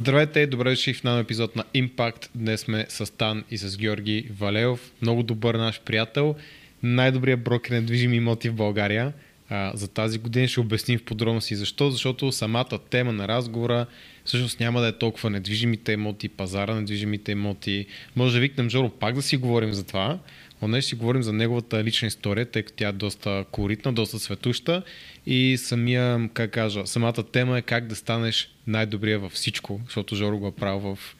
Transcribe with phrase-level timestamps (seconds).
[0.00, 2.28] Здравейте добре дошли в нов епизод на Impact.
[2.34, 4.92] Днес сме с Тан и с Георги Валеов.
[5.02, 6.34] Много добър наш приятел.
[6.82, 9.12] Най-добрият брокер на движими имоти в България.
[9.48, 11.90] А, за тази година ще обясним в подробности защо.
[11.90, 13.86] Защото самата тема на разговора
[14.24, 17.86] всъщност няма да е толкова недвижимите имоти, пазара на недвижимите имоти.
[18.16, 20.18] Може да викнем Жоро пак да си говорим за това.
[20.62, 24.82] Днес ще говорим за неговата лична история, тъй като тя е доста колоритна, доста светуща
[25.26, 30.38] и самия, как кажа, самата тема е как да станеш най-добрия във всичко, защото Жоро
[30.38, 31.16] го е правил в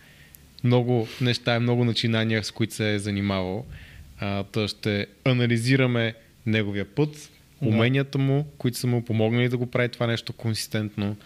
[0.65, 3.67] много неща и много начинания, с които се е занимавал.
[4.21, 6.15] А, тъй ще анализираме
[6.47, 7.31] неговия път,
[7.61, 11.17] уменията му, които са му помогнали да го прави това нещо консистентно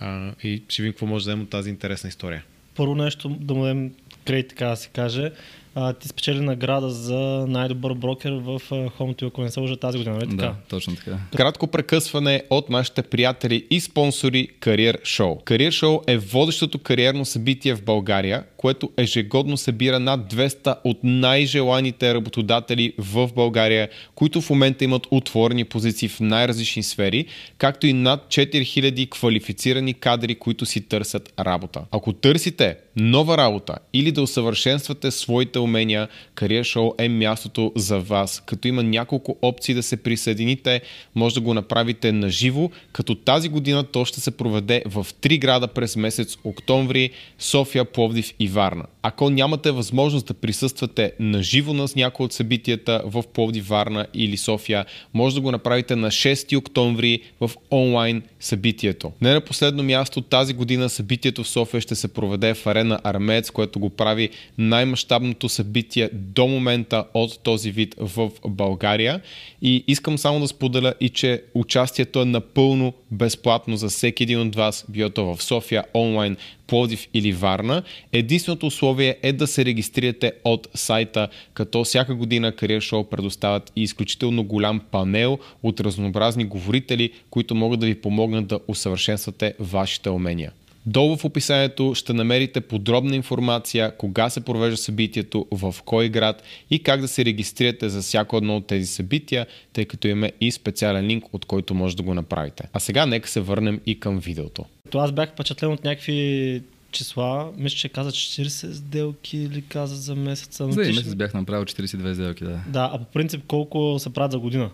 [0.00, 2.44] а, и ще видим какво може да вземем от тази интересна история.
[2.74, 3.92] Първо нещо да му дадем
[4.24, 5.32] кредит, така да се каже
[5.74, 10.16] а, ти спечели награда за най-добър брокер в Home ако не се лъжа тази година,
[10.16, 10.42] нали така?
[10.42, 11.18] Да, точно така.
[11.36, 15.44] Кратко прекъсване от нашите приятели и спонсори Career Show.
[15.44, 22.14] Career Show е водещото кариерно събитие в България, което ежегодно събира над 200 от най-желаните
[22.14, 27.26] работодатели в България, които в момента имат отворени позиции в най-различни сфери,
[27.58, 31.80] както и над 4000 квалифицирани кадри, които си търсят работа.
[31.90, 38.42] Ако търсите нова работа или да усъвършенствате своите умения, Career Show е мястото за вас.
[38.46, 40.80] Като има няколко опции да се присъедините,
[41.14, 45.38] може да го направите на живо, като тази година то ще се проведе в три
[45.38, 48.84] града през месец октомври, София, Пловдив и Варна.
[49.02, 54.36] Ако нямате възможност да присъствате на живо на някои от събитията в Пловдив, Варна или
[54.36, 59.12] София, може да го направите на 6 октомври в онлайн събитието.
[59.20, 63.50] Не на последно място, тази година събитието в София ще се проведе в арена Армеец,
[63.50, 69.20] което го прави най-мащабното събитие до момента от този вид в България.
[69.62, 74.56] И искам само да споделя и, че участието е напълно безплатно за всеки един от
[74.56, 77.82] вас, било то в София, онлайн, Плодив или Варна.
[78.12, 83.82] Единственото условие е да се регистрирате от сайта, като всяка година Career Show предоставят и
[83.82, 90.52] изключително голям панел от разнообразни говорители, които могат да ви помогнат да усъвършенствате вашите умения.
[90.88, 96.82] Долу в описанието ще намерите подробна информация кога се провежда събитието, в кой град и
[96.82, 101.06] как да се регистрирате за всяко едно от тези събития, тъй като има и специален
[101.06, 102.64] линк, от който може да го направите.
[102.72, 104.64] А сега нека се върнем и към видеото.
[104.90, 107.52] То аз бях впечатлен от някакви числа.
[107.56, 110.72] Мисля, че каза 40 сделки или каза за месеца.
[110.72, 112.60] За месец бях направил 42 сделки, да.
[112.68, 114.70] Да, а по принцип колко се правят за година?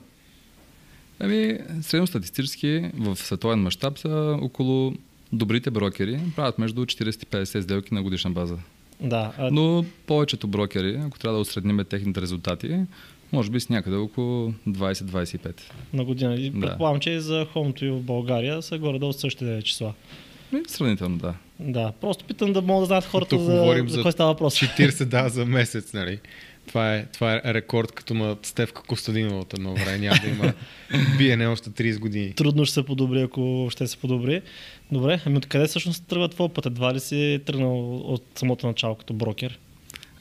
[1.21, 4.95] Ами, средностатистически в световен мащаб са около
[5.33, 8.57] добрите брокери правят между 40 и 50 сделки на годишна база.
[9.01, 9.33] Да.
[9.39, 9.51] А...
[9.51, 12.81] Но повечето брокери, ако трябва да осредним техните резултати,
[13.33, 15.61] може би с някъде около 20-25.
[15.93, 16.35] На година.
[16.35, 16.61] И да.
[16.61, 19.95] предполагам, че и за хомто и в България са горе-долу същите числа.
[20.53, 21.35] И, сравнително, да.
[21.61, 24.33] Да, просто питам да могат да знаят хората Тук за, говорим за, за кой става
[24.33, 24.55] въпрос.
[24.55, 26.21] 40 да за месец, нали?
[26.67, 29.99] Това е, това е рекорд като на Стевка Костадинова от едно време.
[29.99, 30.53] Няма да има
[31.19, 32.33] биене още 30 години.
[32.33, 34.43] Трудно ще се подобри, ако ще се подобри.
[34.93, 36.67] Добре, ами откъде всъщност тръгва твой път?
[36.67, 39.59] Едва ли си тръгнал от самото начало като брокер?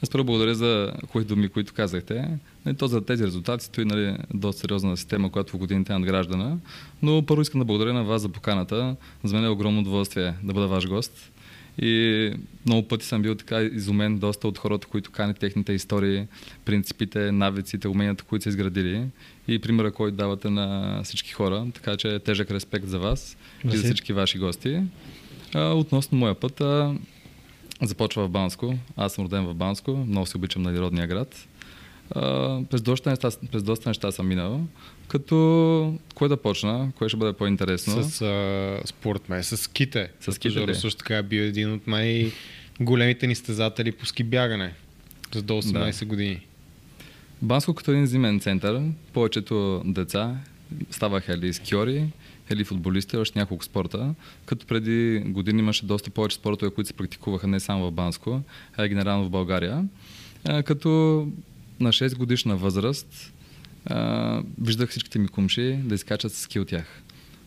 [0.02, 2.28] Аз първо благодаря за хубави думи, които казахте.
[2.78, 6.58] То за тези резултати стои нали, доста сериозна система, която в годините е надграждана.
[7.02, 8.96] Но първо искам да благодаря на вас за поканата.
[9.24, 11.32] За мен е огромно удоволствие да бъда ваш гост.
[11.78, 12.32] И
[12.66, 16.26] много пъти съм бил така изумен доста от хората, които канят техните истории,
[16.64, 19.06] принципите, навиците, уменията, които са изградили
[19.48, 21.66] и примера, който давате на всички хора.
[21.74, 23.74] Така че тежък респект за вас Merci.
[23.74, 24.82] и за всички ваши гости.
[25.54, 26.94] А, относно моя път, а,
[27.82, 28.74] започва в Банско.
[28.96, 31.48] Аз съм роден в Банско, много се обичам на родния град.
[32.10, 34.60] А, през, доста неща, през доста неща съм минал.
[35.08, 36.92] Като кое да почна?
[36.98, 38.02] Кое ще бъде по-интересно?
[38.02, 40.10] С, а, спорт ме, с ските.
[40.20, 44.74] С ските Жоро също така е бил един от най-големите ни стезатели по ски бягане
[45.34, 46.06] за до 18 да.
[46.06, 46.40] години.
[47.42, 48.82] Банско като един зимен център,
[49.12, 50.36] повечето деца
[50.90, 52.06] ставаха или скиори,
[52.52, 54.14] или футболисти, още няколко спорта,
[54.46, 58.40] като преди години имаше доста повече спортове, които се практикуваха не само в Банско,
[58.76, 59.84] а и генерално в България.
[60.64, 60.88] Като
[61.80, 63.33] на 6 годишна възраст
[64.60, 67.02] виждах всичките ми кумши да изкачат ски от тях.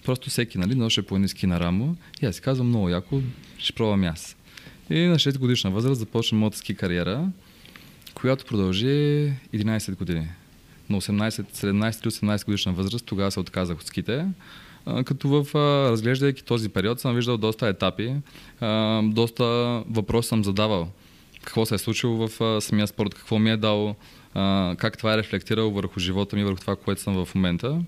[0.05, 3.21] Просто всеки, нали, ноше по ниски на рамо и аз си казвам много яко,
[3.57, 4.35] ще пробвам аз.
[4.89, 7.29] И на 6 годишна възраст започна моята ски кариера,
[8.13, 8.85] която продължи
[9.53, 10.27] 11 години.
[10.89, 14.25] На 18, 17-18 годишна възраст тогава се отказах от ските,
[15.05, 15.55] като в
[15.91, 18.15] разглеждайки този период съм виждал доста етапи,
[19.03, 19.43] доста
[19.89, 20.89] въпроси съм задавал.
[21.43, 23.95] Какво се е случило в самия спорт, какво ми е дал,
[24.77, 27.81] как това е рефлектирало върху живота ми, върху това, което съм в момента.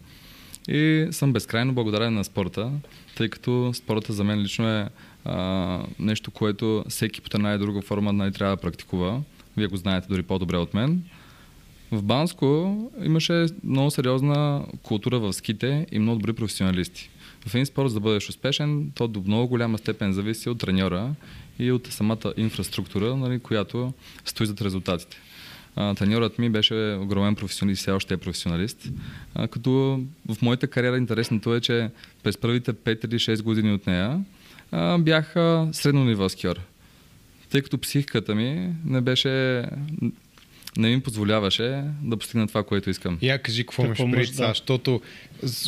[0.67, 2.71] И съм безкрайно благодарен на спорта,
[3.15, 4.89] тъй като спорта за мен лично е
[5.25, 9.21] а, нещо, което всеки по една и друга форма нали, трябва да практикува.
[9.57, 11.03] Вие го знаете дори по-добре от мен.
[11.91, 17.09] В Банско имаше много сериозна култура в ските и много добри професионалисти.
[17.47, 21.15] В един спорт, за да бъдеш успешен, то до много голяма степен зависи от треньора
[21.59, 23.93] и от самата инфраструктура, нали, която
[24.25, 25.17] стои зад резултатите.
[25.75, 28.89] А, треньорът ми беше огромен професионалист, все още е професионалист.
[29.35, 31.89] А, като в моята кариера интересното е, че
[32.23, 34.23] през първите 5 или 6 години от нея
[34.71, 35.33] а, бях
[35.71, 36.59] средно ниво скиор.
[37.49, 39.63] Тъй като психиката ми не беше
[40.77, 43.17] не ми позволяваше да постигна това, което искам.
[43.21, 44.47] Я кажи какво имаш преди да.
[44.47, 45.01] защото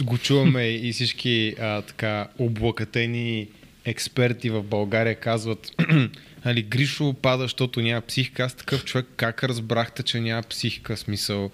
[0.04, 3.48] го чуваме и всички а, така облакатени
[3.86, 5.72] експерти в България казват
[6.44, 8.44] Али, Гришо пада, защото няма психика.
[8.44, 10.98] Аз такъв човек, как разбрахте, че няма психика?
[10.98, 11.52] Смисъл,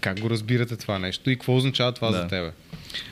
[0.00, 2.16] как го разбирате това нещо и какво означава това да.
[2.16, 2.52] за тебе?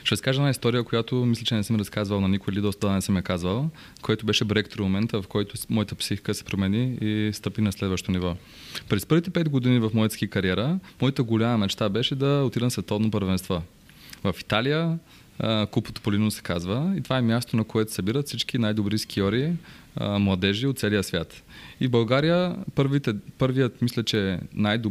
[0.03, 3.01] Ще разкажа една история, която мисля, че не съм разказвал на никой или доста не
[3.01, 3.69] съм я казвал,
[4.01, 8.35] който беше бректор момента, в който моята психика се промени и стъпи на следващо ниво.
[8.89, 12.71] През първите пет години в моята ски кариера, моята голяма мечта беше да отида на
[12.71, 13.61] световно първенство.
[14.23, 14.97] В Италия,
[15.71, 16.93] Купо Тополино се казва.
[16.97, 19.53] И това е място, на което събират всички най-добри скиори,
[20.01, 21.43] младежи от целия свят.
[21.81, 24.81] И в България първите, първият, мисля, че най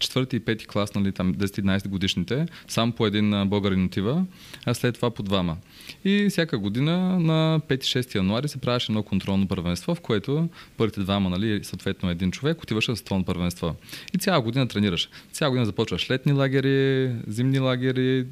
[0.00, 4.24] четвърти и пети клас, нали, там 10-11 годишните, само по един българин отива,
[4.66, 5.56] а след това по двама.
[6.04, 11.30] И всяка година на 5-6 януари се правеше едно контролно първенство, в което първите двама,
[11.30, 13.76] нали, съответно един човек, отиваше на световно първенство.
[14.14, 15.08] И цяла година тренираш.
[15.32, 18.26] Цяла година започваш летни лагери, зимни лагери,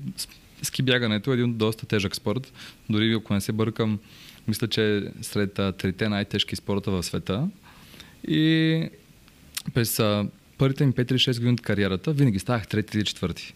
[0.62, 2.52] ски бягането е един доста тежък спорт.
[2.90, 3.98] Дори ако не се бъркам,
[4.48, 7.48] мисля, че сред трите най-тежки спорта в света.
[8.28, 8.88] И
[9.74, 10.00] през
[10.58, 13.54] първите ми 5-6 години от кариерата винаги ставах трети или четвърти.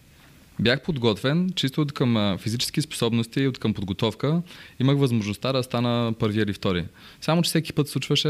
[0.59, 4.41] Бях подготвен, чисто от към физически способности и от към подготовка.
[4.79, 6.85] Имах възможността да стана първи или втори.
[7.21, 8.29] Само, че всеки път случваше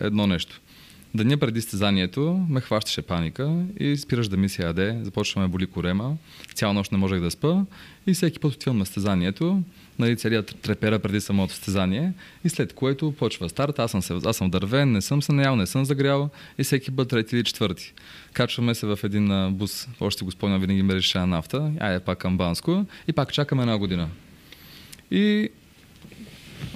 [0.00, 0.60] едно нещо–
[1.14, 6.16] Деня преди стезанието ме хващаше паника и спираш да ми се яде, започваме боли корема,
[6.54, 7.64] цяла нощ не можех да спа
[8.06, 9.62] и всеки път отивам на стезанието,
[9.98, 12.12] нали, целият трепера преди самото стезание.
[12.44, 15.56] И след което почва старт, аз съм, се, аз съм дървен, не съм се наял,
[15.56, 16.30] не съм загрял.
[16.58, 17.92] И всеки път трети или четвърти.
[18.32, 22.36] Качваме се в един бус, още го спомням, винаги ме решава нафта, айде пак към
[22.38, 24.08] Банско и пак чакаме една година.
[25.10, 25.48] И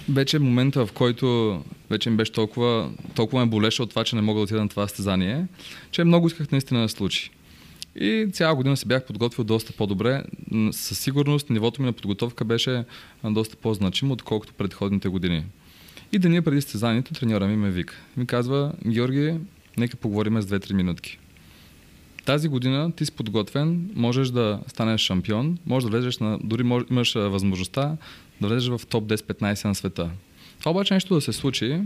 [0.09, 4.23] вече момента, в който вече ми беше толкова, толкова ме болеше от това, че не
[4.23, 5.47] мога да отида на това състезание,
[5.91, 7.31] че много исках наистина да случи.
[8.00, 10.23] И цяла година се бях подготвил доста по-добре.
[10.71, 12.85] Със сигурност нивото ми на подготовка беше
[13.25, 15.44] доста по-значимо, отколкото предходните години.
[16.12, 17.94] И деня преди състезанието треньора ми ме вика.
[18.17, 19.35] Ми казва, Георги,
[19.77, 21.19] нека поговорим с 2-3 минутки.
[22.25, 26.83] Тази година ти си подготвен, можеш да станеш шампион, можеш да влезеш на, дори мож,
[26.91, 27.97] имаш възможността
[28.41, 30.11] да влезеш в топ 10-15 на света.
[30.58, 31.81] Това обаче нещо да се случи,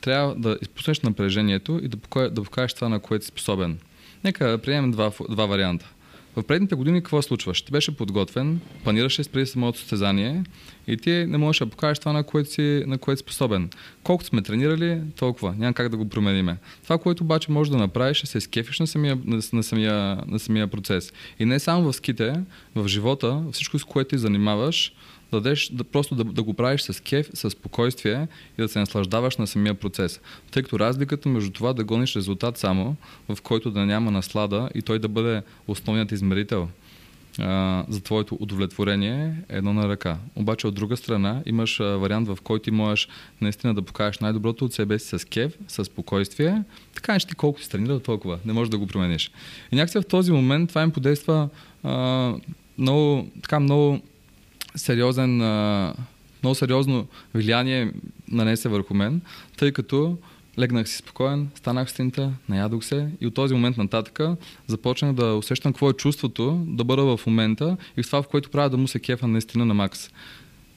[0.00, 3.78] трябва да изпуснеш напрежението и да, покажеш, да покажеш това, на което си способен.
[4.24, 5.92] Нека да приемем два, два варианта.
[6.36, 7.62] В предните години какво случваш?
[7.62, 10.44] Ти беше подготвен, планираше преди самото състезание
[10.86, 13.70] и ти не можеш да покажеш това, на което си, на което способен.
[14.02, 15.54] Колкото сме тренирали, толкова.
[15.58, 16.56] Няма как да го промениме.
[16.82, 19.18] Това, което обаче можеш да направиш, е се скефиш на самия,
[19.52, 21.12] на, самия, на самия процес.
[21.38, 22.40] И не само в ските,
[22.74, 24.92] в живота, всичко с което ти занимаваш,
[25.32, 28.28] дадеш, да, просто да, да го правиш с кеф, с спокойствие
[28.58, 30.20] и да се наслаждаваш на самия процес.
[30.50, 32.96] Тъй като разликата между това да гониш резултат само,
[33.28, 36.68] в който да няма наслада и той да бъде основният измерител
[37.38, 40.18] а, за твоето удовлетворение е едно на ръка.
[40.36, 43.08] Обаче от друга страна имаш вариант, в който ти можеш
[43.40, 46.62] наистина да покажеш най-доброто от себе си с кев, с спокойствие.
[46.94, 48.38] Така че ти колко си тренирал, толкова.
[48.44, 49.30] Не можеш да го промениш.
[49.72, 51.48] И някакси в този момент това им подейства
[51.84, 52.34] а,
[52.78, 54.00] много, така много
[54.76, 55.36] сериозен,
[56.42, 57.92] много сериозно влияние
[58.28, 59.20] нанесе върху мен,
[59.56, 60.18] тъй като
[60.58, 64.20] легнах си спокоен, станах стинта, наядох се и от този момент нататък
[64.66, 68.50] започнах да усещам какво е чувството да бъда в момента и в това, в което
[68.50, 70.10] правя да му се кефа наистина на макс.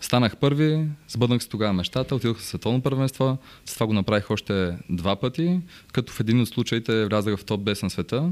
[0.01, 4.77] Станах първи, сбъднах се тогава мечтата, отидох в световно първенство, с това го направих още
[4.89, 5.59] два пъти,
[5.93, 8.31] като в един от случаите влязах в топ 10 на света.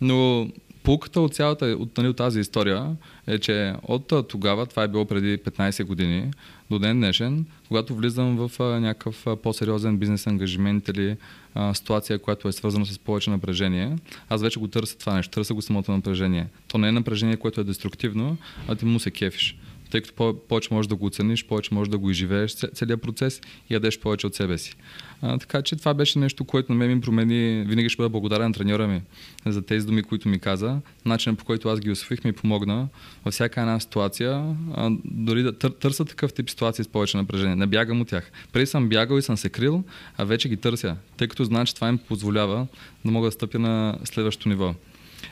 [0.00, 0.48] Но
[0.82, 2.96] Пулката от цялата, от, нали, от тази история
[3.26, 6.30] е, че от тогава, това е било преди 15 години,
[6.70, 11.16] до ден днешен, когато влизам в а, някакъв а, по-сериозен бизнес ангажимент или
[11.54, 13.96] а, ситуация, която е свързана с повече напрежение,
[14.28, 16.46] аз вече го търся това нещо, търся го самото напрежение.
[16.68, 18.36] То не е напрежение, което е деструктивно,
[18.68, 19.56] а ти му се кефиш.
[19.92, 23.40] Тъй като по- повече можеш да го оцениш, повече можеш да го изживееш целият процес
[23.70, 24.76] и ядеш повече от себе си.
[25.22, 27.64] А, така че това беше нещо, което на мен ми промени.
[27.68, 29.02] Винаги ще бъда благодарен на треньора ми
[29.46, 30.80] за тези думи, които ми каза.
[31.04, 32.88] Начинът по който аз ги освоих ми помогна
[33.24, 37.56] във всяка една ситуация, а, дори да тър, търся такъв тип ситуации с повече напрежение.
[37.56, 38.32] Не бягам от тях.
[38.52, 39.84] Преди съм бягал и съм се крил,
[40.16, 42.66] а вече ги търся, тъй като знам, че това им позволява
[43.04, 44.74] да мога да стъпя на следващото ниво.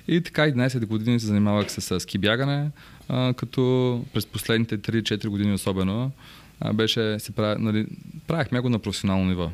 [0.09, 2.71] И така 11 години се занимавах с ски бягане,
[3.09, 6.11] като през последните 3-4 години особено
[6.75, 7.87] беше, се прави, нали,
[8.27, 9.51] правихме го на професионално ниво.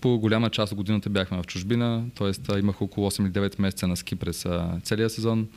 [0.00, 2.58] По голяма част от годината бяхме в чужбина, т.е.
[2.58, 4.46] имах около 8 или 9 месеца на ски през
[4.82, 5.48] целия сезон.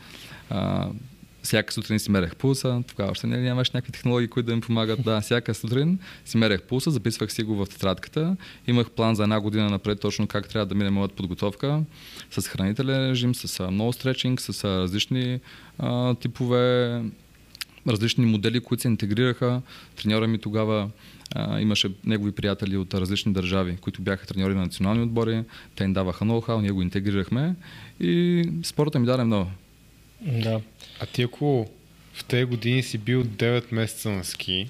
[1.46, 5.04] Всяка сутрин си мерех пулса, тогава още не, нямаш някакви технологии, които да ми помагат.
[5.04, 8.38] Да, всяка сутрин си мерех пулса, записвах си го в тетрадката.
[8.68, 11.84] Имах план за една година напред точно как трябва да мине моята подготовка
[12.32, 15.40] с хранителен режим, с много стречинг, с различни
[15.80, 17.02] а, типове
[17.88, 19.62] различни модели, които се интегрираха.
[19.96, 20.90] Треньора ми тогава
[21.36, 25.44] а, имаше негови приятели от различни държави, които бяха треньори на национални отбори.
[25.76, 27.56] Те им даваха ноу-хау, ние го интегрирахме
[28.00, 29.48] и спорта ми даде много.
[30.26, 30.62] Да.
[31.00, 31.68] А ти ако
[32.14, 34.68] в тези години си бил 9 месеца на ски,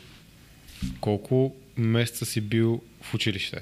[1.00, 3.60] колко месеца си бил в училище?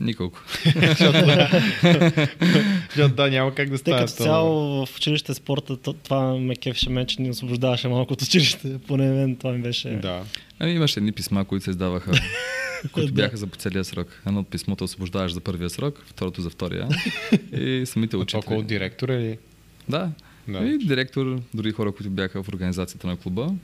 [0.00, 0.42] Николко.
[0.64, 1.26] Защото
[3.14, 6.90] да, няма как да Тъй стане като цяло в училище спорта, то- това ме кефеше
[6.90, 8.78] мен, че ни освобождаваше малко от училище.
[8.86, 9.88] Поне мен това ми беше.
[9.88, 10.24] Да.
[10.58, 12.12] Ами имаше едни писма, които се издаваха,
[12.92, 14.22] които бяха за по целия срок.
[14.26, 16.88] Едно от писмото освобождаваш за първия срок, второто за втория.
[17.52, 18.78] И самите От толкова от учители.
[18.78, 19.38] директора или?
[19.88, 20.10] Да.
[20.48, 20.58] Да.
[20.58, 23.54] И директор, дори хора, които бяха в организацията на клуба.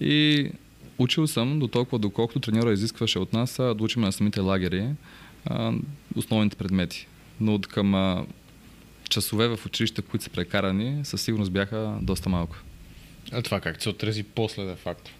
[0.00, 0.50] И
[0.98, 4.88] учил съм до толкова, доколкото треньора изискваше от нас да учим на самите лагери
[5.46, 5.72] а,
[6.16, 7.06] основните предмети.
[7.40, 8.26] Но от към а,
[9.08, 12.56] часове в училище, които са прекарани, със сигурност бяха доста малко.
[13.32, 15.10] А това как се отрази после де факто?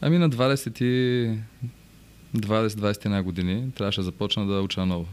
[0.00, 1.38] Ами на 20 и
[2.36, 5.06] 20-21 години трябваше да започна да уча наново.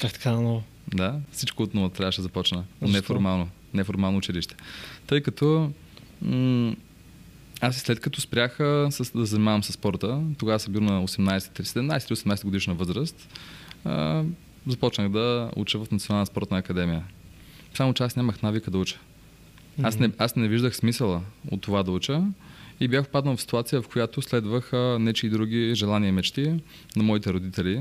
[0.00, 0.62] Как така много?
[0.94, 2.64] Да, всичко отново трябваше да започна.
[2.82, 2.96] Защо?
[2.96, 3.48] Неформално.
[3.74, 4.54] Неформално училище.
[5.06, 5.70] Тъй като
[6.22, 6.74] м-
[7.60, 11.08] аз и след като спрях а, с, да занимавам с спорта, тогава съм бил на
[11.08, 13.28] 18, 17-18 годишна възраст,
[13.84, 14.24] а,
[14.66, 17.04] започнах да уча в Национална спортна академия.
[17.74, 18.98] Само че аз нямах навика да уча.
[19.82, 22.22] Аз не, аз не виждах смисъла от това да уча
[22.80, 26.54] и бях впаднал в ситуация, в която следвах нечи и други желания и мечти
[26.96, 27.80] на моите родители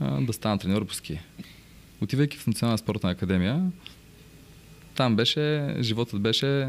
[0.00, 1.20] а, да стана треньор по ски.
[2.00, 3.70] Отивайки в Национална спортна академия,
[4.94, 6.68] там беше, животът беше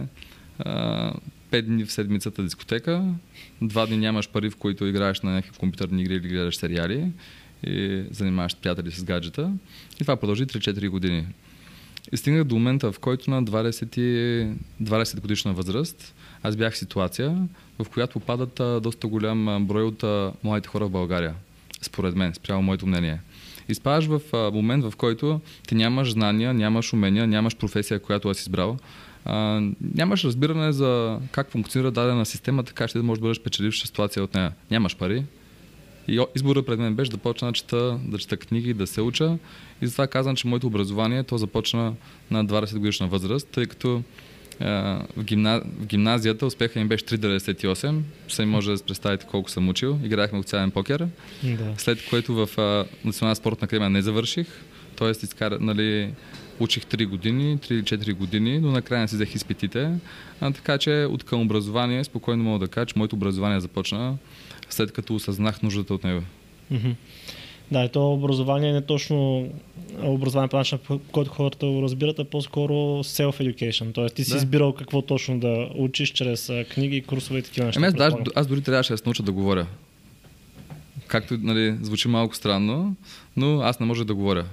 [0.60, 1.14] а,
[1.52, 3.06] 5 дни в седмицата дискотека,
[3.62, 7.12] два дни нямаш пари, в които играеш на някакви компютърни игри или гледаш сериали
[7.64, 9.54] и занимаваш приятели с гаджета.
[9.96, 11.28] И това продължи 3-4 години.
[12.12, 16.78] И стигнах до момента, в който на 20, и- 20 годишна възраст аз бях в
[16.78, 17.48] ситуация,
[17.80, 20.04] в която попадат а, доста голям брой от
[20.44, 21.36] младите хора в България.
[21.82, 23.20] Според мен, спрямо моето мнение.
[23.70, 24.22] Изпадаш в
[24.54, 28.78] момент, в който ти нямаш знания, нямаш умения, нямаш професия, която аз избрал.
[29.26, 29.62] А,
[29.96, 34.24] нямаш разбиране за как функционира дадена система, така че да можеш да бъдеш печеливша ситуация
[34.24, 34.54] от нея.
[34.72, 35.24] Нямаш пари,
[36.08, 39.38] и изборът пред мен беше да почна да чета, да чета книги, да се уча.
[39.82, 41.94] И затова казвам, че моето образование то започна
[42.32, 44.04] на 20 годишна възраст, тъй като
[45.18, 45.62] в, гимна...
[45.80, 48.00] в гимназията успеха им беше 3,98.
[48.28, 50.00] Сами може да си представите колко съм учил.
[50.04, 51.08] Играехме официален покер.
[51.44, 51.74] Да.
[51.78, 54.48] След което в а, Национална спортна академия не завърших.
[54.96, 56.14] Тоест, изкара, нали,
[56.60, 59.92] учих 3 години, 3 или 4 години, но накрая не си взех изпитите.
[60.42, 64.18] А, така че от към образование спокойно мога да кажа, че моето образование започна
[64.70, 66.22] след като осъзнах нуждата от него.
[66.72, 66.90] Мгм.
[67.72, 69.48] Да, и то образование не е точно
[70.04, 72.74] образование по начина, по който хората го разбират, а по-скоро
[73.04, 73.94] self-education.
[73.94, 74.38] Тоест ти си Да.
[74.38, 77.80] избирал какво точно да учиш чрез книги, курсове и такива неща.
[77.80, 78.24] Ами аз, предполагам.
[78.36, 79.68] аз дори трябваше да се науча да говоря.
[81.08, 82.96] Както нали, звучи малко странно,
[83.38, 84.46] но аз не може да говоря.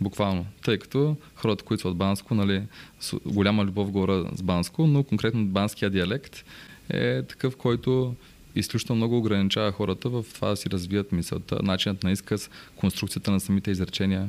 [0.00, 0.46] Буквално.
[0.64, 2.62] Тъй като хората, които са от Банско, нали,
[3.00, 6.44] с голяма любов говоря с Банско, но конкретно банския диалект
[6.90, 8.14] е такъв, който
[8.54, 13.40] изключително много ограничава хората в това да си развият мисълта, начинът на изказ, конструкцията на
[13.40, 14.28] самите изречения,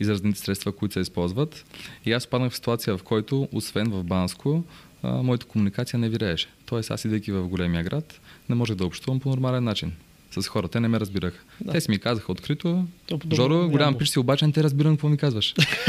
[0.00, 1.64] изразните средства, които се използват.
[2.06, 4.64] И аз паднах в ситуация, в който, освен в Банско,
[5.02, 6.48] а, моята комуникация не вирееше.
[6.66, 9.92] Тоест, аз идейки в големия град, не можех да общувам по нормален начин.
[10.40, 11.38] С хората те не ме разбираха.
[11.60, 11.72] Да.
[11.72, 14.96] Те си ми казаха открито, То подобно Жоро, голям пиш си, обаче не те разбирам
[14.96, 15.54] какво ми казваш.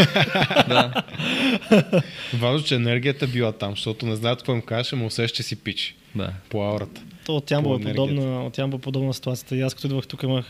[0.68, 1.04] да.
[2.34, 5.56] Важно, че енергията била там, защото не знаят какво им кажеш, ама усеща, че си
[5.56, 6.34] пич да.
[6.50, 7.02] по аурата.
[7.26, 9.56] То от Ямбол е подобна, от Ямбол е подобна ситуацията.
[9.56, 10.46] И аз като идвах тук имах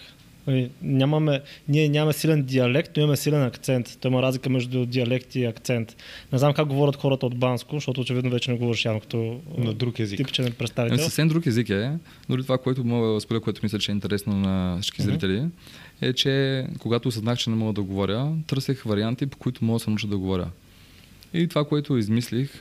[0.47, 3.97] Нали, Нямаме, ние нямаме силен диалект, но имаме силен акцент.
[4.01, 5.95] Той има разлика между диалект и акцент.
[6.31, 9.73] Не знам как говорят хората от Банско, защото очевидно вече не говориш явно като На
[9.73, 10.17] друг език.
[10.17, 10.97] типичен Ами, представител.
[11.03, 11.91] съвсем друг език е.
[12.29, 15.11] Дори това, което мога да споделя, което мисля, че е интересно на всички Мгм.
[15.11, 15.45] зрители,
[16.01, 19.83] е, че когато осъзнах, че не мога да говоря, търсех варианти, по които мога да
[19.83, 20.47] се науча да говоря.
[21.33, 22.59] И това, което измислих,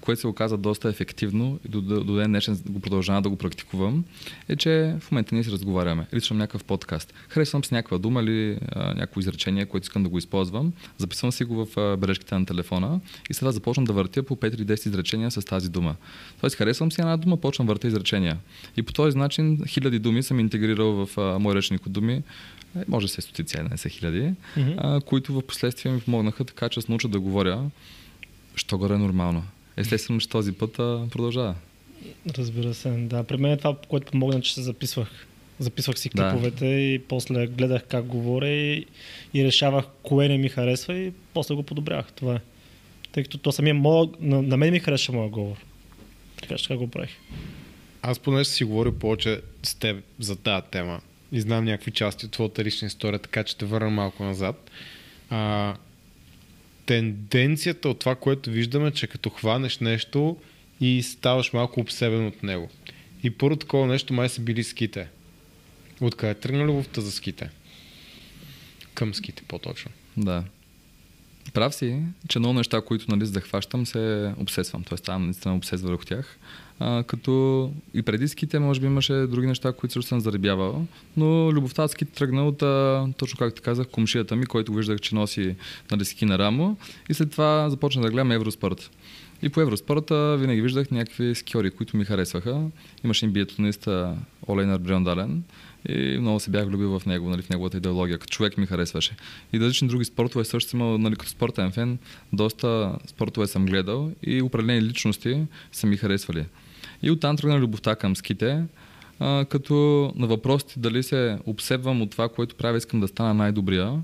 [0.00, 3.36] което се оказа доста ефективно и до, до, до ден днешен го продължавам да го
[3.36, 4.04] практикувам,
[4.48, 6.06] е, че в момента ние си разговаряме.
[6.12, 7.14] Или слушам някакъв подкаст.
[7.28, 10.72] Харесвам с някаква дума или а, някакво изречение, което искам да го използвам.
[10.98, 14.54] Записвам си го в а, бележките на телефона и сега започвам да въртя по 5
[14.54, 15.96] или 10 изречения с тази дума.
[16.40, 18.38] Тоест, харесвам си една дума, почвам въртя изречения.
[18.76, 22.22] И по този начин хиляди думи съм интегрирал в а, мой речник от думи.
[22.78, 24.70] Е, може да се стотици, не са хиляди, Мгм.
[24.78, 27.70] а, които в последствие ми помогнаха така, че се науча да говоря,
[28.54, 29.42] що горе е нормално.
[29.80, 31.54] Естествено, че този път а, продължава.
[32.38, 33.24] Разбира се, да.
[33.24, 35.26] При мен е това, което помогна, че се записвах.
[35.58, 36.30] Записвах си Да.
[36.30, 38.86] клиповете и после гледах как говоря и,
[39.34, 42.12] и решавах кое не ми харесва и после го подобрявах.
[42.12, 42.40] Това е.
[43.12, 45.56] Тъй като то самия моя, на, на мен ми харесва моя говор.
[46.42, 47.10] Така че така го правих.
[48.02, 51.00] Аз понеже си говоря повече с теб за тази тема
[51.32, 54.70] и знам някакви части от твоята лична история, така че те върна малко назад.
[55.30, 55.74] А,
[56.90, 60.36] тенденцията от това, което виждаме, че като хванеш нещо
[60.80, 62.70] и ставаш малко обсебен от него.
[63.22, 65.08] И първо такова нещо май са били ските.
[66.00, 67.50] Откъде тръгна любовта за ските?
[68.94, 69.90] Към ските по-точно.
[70.16, 70.44] Да.
[71.54, 74.84] Прав си, че много неща, които нали, за да хващам, се обсесвам.
[74.84, 76.38] Тоест, ставам наистина обсес върху тях.
[76.80, 81.52] А, като и преди ските, може би имаше други неща, които също съм заребявал, но
[81.52, 85.56] любовта с ските тръгна от, а, точно както казах, комшията ми, който виждах, че носи
[85.90, 86.76] нали, ски на рамо
[87.08, 88.90] и след това започна да гледам Евроспорт.
[89.42, 92.62] И по Евроспорта винаги виждах някакви скиори, които ми харесваха.
[93.04, 94.16] Имаше им биатлониста
[94.48, 95.42] Олейнар Бриондален
[95.88, 98.18] и много се бях влюбил в него, нали, в неговата идеология.
[98.18, 99.16] Като човек ми харесваше.
[99.52, 101.98] И различни други спортове също съм имал, нали, като спортен фен,
[102.32, 106.44] доста спортове съм гледал и определени личности са ми харесвали.
[107.02, 108.62] И оттам тръгна любовта към ските,
[109.18, 109.74] а, като
[110.16, 114.02] на въпросите дали се обсебвам от това, което правя, искам да стана най-добрия.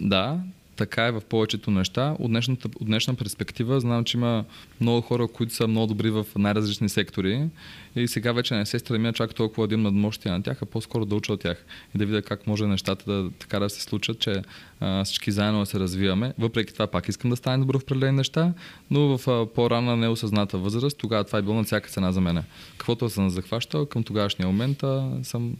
[0.00, 0.40] Да,
[0.76, 2.16] така е в повечето неща.
[2.18, 4.44] От, днешната, от днешна перспектива знам, че има
[4.80, 7.48] много хора, които са много добри в най-различни сектори
[7.96, 11.04] и сега вече не се стремя чак толкова да имам надмощия на тях, а по-скоро
[11.04, 11.64] да уча от тях
[11.94, 14.42] и да видя как може нещата да, така да се случат, че
[14.80, 16.34] а, всички заедно да се развиваме.
[16.38, 18.52] Въпреки това пак искам да стане добър в определени неща,
[18.90, 22.42] но в а, по-рана неосъзната възраст, тогава това е било на всяка цена за мен.
[22.76, 25.56] Каквото съм захващал към тогашния момент а, съм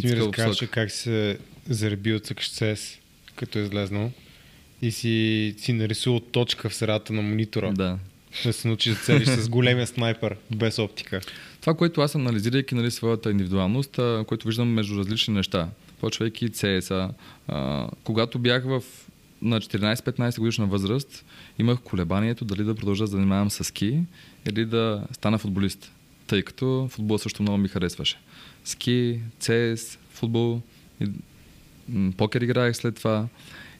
[0.00, 1.38] Ти ми разкажеш как се
[1.68, 2.98] зареби от success,
[3.36, 4.10] като е излезнал
[4.82, 7.72] и си, си нарисувал точка в средата на монитора.
[7.72, 7.98] Да.
[8.44, 11.20] Да се научиш да целиш с големия снайпер, без оптика.
[11.60, 15.68] Това, което аз анализирайки нали, своята индивидуалност, което виждам между различни неща,
[16.00, 17.10] почвайки CS-а,
[17.48, 18.82] а, когато бях в
[19.42, 21.24] на 14-15 годишна възраст,
[21.58, 24.00] имах колебанието дали да продължа да занимавам с ски
[24.50, 25.92] или да стана футболист,
[26.26, 28.18] тъй като футбол също много ми харесваше.
[28.64, 30.60] Ски, CS, футбол,
[31.00, 31.06] и,
[32.16, 33.26] покер играех след това.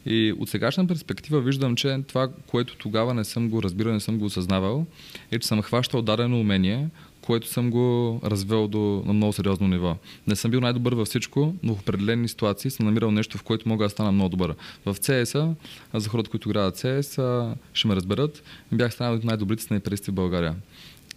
[0.06, 4.18] И от сегашна перспектива виждам, че това, което тогава не съм го разбирал, не съм
[4.18, 4.86] го осъзнавал,
[5.30, 6.88] е, че съм хващал дадено умение,
[7.20, 9.96] което съм го развел до, на много сериозно ниво.
[10.26, 13.68] Не съм бил най-добър във всичко, но в определени ситуации съм намирал нещо, в което
[13.68, 14.54] мога да стана много добър.
[14.86, 15.54] В CS-а,
[15.92, 20.14] а за хората, които играят CS, ще ме разберат, бях станал от най-добрите снайперисти в
[20.14, 20.54] България.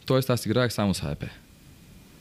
[0.06, 1.30] Тоест аз играех само с AEP.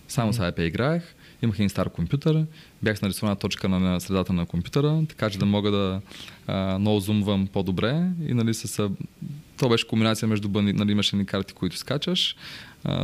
[0.09, 2.47] Само с AEP играех, имах един стар компютър,
[2.83, 6.01] бях с нарисувана точка на, средата на компютъра, така че да мога да
[6.47, 8.91] а, много зумвам по-добре и нали с...
[9.59, 12.37] То беше комбинация между бъни, нали имаше ни карти, които скачаш,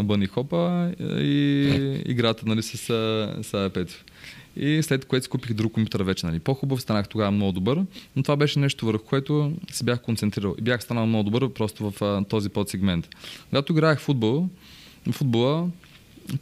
[0.02, 3.90] бъни хопа и играта нали с, с AEP.
[4.56, 7.84] И след което си купих друг компютър вече, нали, по-хубав, станах тогава много добър,
[8.16, 11.90] но това беше нещо върху което се бях концентрирал и бях станал много добър просто
[11.90, 13.08] в а, този подсегмент.
[13.48, 14.48] Когато играех футбол,
[15.12, 15.68] футбола,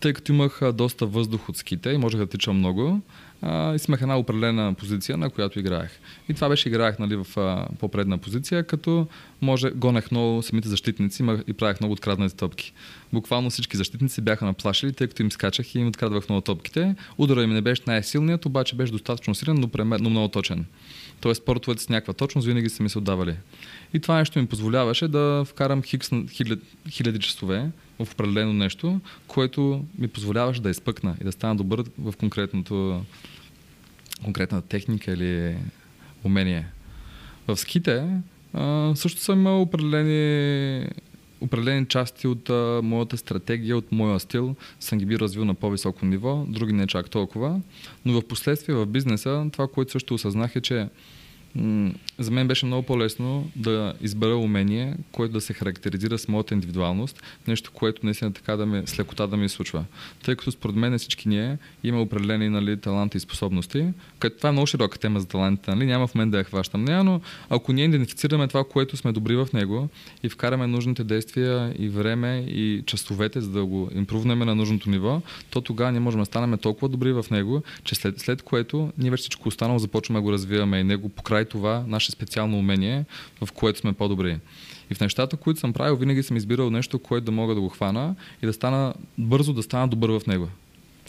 [0.00, 3.00] тъй като имах доста въздух от ските и можех да тичам много,
[3.42, 5.90] и имах една определена позиция, на която играех.
[6.28, 7.26] И това беше играех нали, в
[7.78, 9.06] по-предна позиция, като
[9.42, 12.72] може, гонех много самите защитници и правех много откраднати топки.
[13.12, 16.94] Буквално всички защитници бяха наплашили, тъй като им скачах и им открадвах много топките.
[17.18, 20.64] Удара им не беше най-силният, обаче беше достатъчно силен, но, премер, но много точен.
[21.20, 23.36] Тоест спортовете с някаква точност винаги са ми се отдавали.
[23.94, 29.84] И това нещо ми позволяваше да вкарам хикс хиляди, хиляди часове в определено нещо, което
[29.98, 33.04] ми позволяваше да изпъкна и да стана добър в конкретното,
[34.24, 35.56] конкретната техника или
[36.24, 36.66] умение.
[37.48, 38.20] В ските
[38.52, 40.88] а, също съм имал определени
[41.40, 46.06] определени части от а, моята стратегия, от моя стил съм ги би развил на по-високо
[46.06, 47.60] ниво, други не чак толкова.
[48.04, 50.88] Но в последствие в бизнеса това, което също осъзнах е, че
[52.18, 57.22] за мен беше много по-лесно да избера умение, което да се характеризира с моята индивидуалност,
[57.48, 59.84] нещо, което наистина така да ме, с лекота да ми случва.
[60.24, 63.86] Тъй като според мен всички ние има определени нали, таланти и способности,
[64.18, 65.86] като това е много широка тема за талантите, нали?
[65.86, 69.36] няма в мен да я хващам нея, но ако ние идентифицираме това, което сме добри
[69.36, 69.88] в него
[70.22, 75.22] и вкараме нужните действия и време и часовете, за да го импрувнем на нужното ниво,
[75.50, 79.10] то тогава ние можем да станем толкова добри в него, че след, след което ние
[79.10, 83.04] вече всичко останало започваме да го развиваме и него покрай това наше специално умение,
[83.44, 84.38] в което сме по-добри.
[84.90, 87.68] И в нещата, които съм правил, винаги съм избирал нещо, което да мога да го
[87.68, 90.48] хвана и да стана бързо да стана добър в него.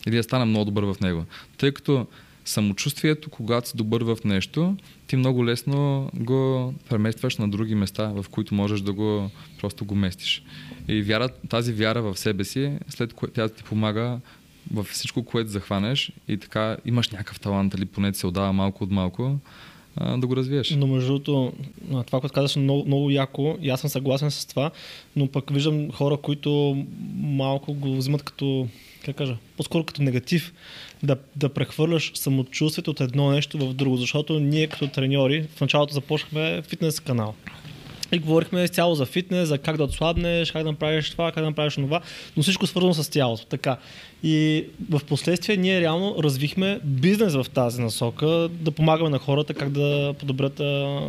[0.08, 1.25] Или да стана много добър в него.
[1.58, 2.08] Тъй като
[2.45, 8.25] самочувствието, когато си добър в нещо, ти много лесно го преместваш на други места, в
[8.32, 10.43] които можеш да го просто го местиш.
[10.88, 14.19] И вяра, тази вяра в себе си, след което тя ти помага
[14.73, 18.91] във всичко, което захванеш и така имаш някакъв талант или поне се отдава малко от
[18.91, 19.39] малко,
[20.17, 20.69] да го развиеш.
[20.69, 21.54] Но между другото,
[21.89, 24.71] това, което казваш, е много, много яко и аз съм съгласен с това,
[25.15, 26.84] но пък виждам хора, които
[27.15, 28.67] малко го взимат като,
[29.06, 30.54] как кажа, по-скоро като негатив,
[31.04, 35.93] да, да прехвърляш самочувствието от едно нещо в друго, защото ние като треньори в началото
[35.93, 37.36] започнахме фитнес канал.
[38.12, 41.50] И говорихме цяло за фитнес, за как да отслабнеш, как да направиш това, как да
[41.50, 42.02] направиш това,
[42.38, 43.45] но всичко свързано с тялото.
[43.45, 43.78] Така.
[44.24, 49.69] И в последствие ние реално развихме бизнес в тази насока, да помагаме на хората как
[49.69, 51.00] да подобрят а,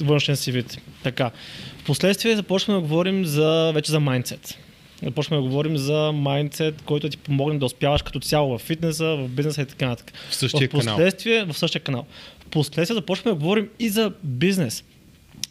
[0.00, 0.78] външен си вид.
[1.02, 1.30] Така.
[1.78, 4.58] В последствие започваме да говорим за, вече за майндсет.
[5.02, 9.28] Започваме да говорим за майндсет, който ти помогне да успяваш като цяло в фитнеса, в
[9.28, 10.12] бизнеса и така нататък.
[10.30, 11.52] В същия в последствие, канал.
[11.52, 12.06] В същия канал.
[12.40, 14.84] В последствие започваме да говорим и за бизнес.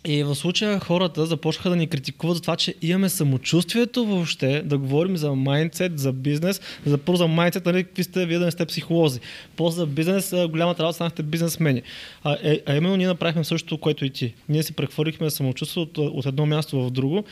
[0.05, 4.77] И в случая хората започнаха да ни критикуват за това, че имаме самочувствието въобще да
[4.77, 8.51] говорим за майндсет, за бизнес, за първо за майндсет, нали, какви сте, вие да не
[8.51, 9.19] сте психолози.
[9.55, 11.81] После за бизнес, голямата работа станахте бизнесмени.
[12.23, 14.33] А, е, а именно ние направихме същото, което и ти.
[14.49, 17.23] Ние си прехвърлихме самочувството от, от едно място в друго.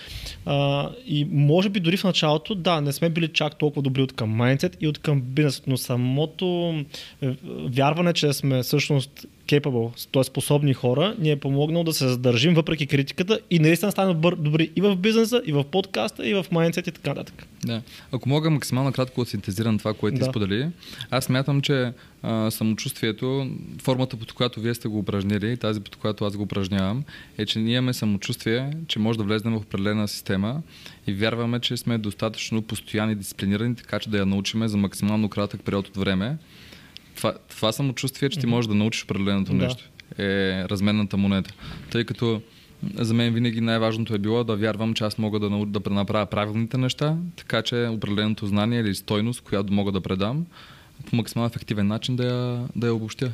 [0.46, 4.14] А, и може би дори в началото, да, не сме били чак толкова добри от
[4.14, 6.76] към майндсет и от към бизнес, но самото
[7.22, 7.30] е,
[7.66, 10.24] вярване, че сме всъщност capable, т.е.
[10.24, 14.82] способни хора, ни е помогнал да се задържим въпреки критиката и наистина станем добри и
[14.82, 17.48] в бизнеса, и в подкаста, и в майндсет и така нататък.
[17.66, 17.82] Да.
[18.12, 20.26] Ако мога максимално кратко да синтезирам това, което да.
[20.26, 20.70] ти сподели,
[21.12, 23.50] аз смятам, че а, самочувствието,
[23.82, 27.04] формата под която вие сте го упражнили, тази под която аз го упражнявам,
[27.38, 30.62] е, че ние имаме самочувствие, че може да влезнем в определена система
[31.08, 35.62] и вярваме, че сме достатъчно постоянни, дисциплинирани, така че да я научиме за максимално кратък
[35.62, 36.38] период от време
[37.16, 39.58] това, това самочувствие, че ти можеш да научиш определеното да.
[39.58, 39.84] нещо,
[40.18, 41.54] е разменната монета.
[41.92, 42.42] Тъй като
[42.96, 45.66] за мен винаги най-важното е било да вярвам, че аз мога да, нау...
[45.66, 50.46] да направя правилните неща, така че определеното знание или стойност, която мога да предам,
[51.10, 53.32] по максимално ефективен начин да я, да я обобщя.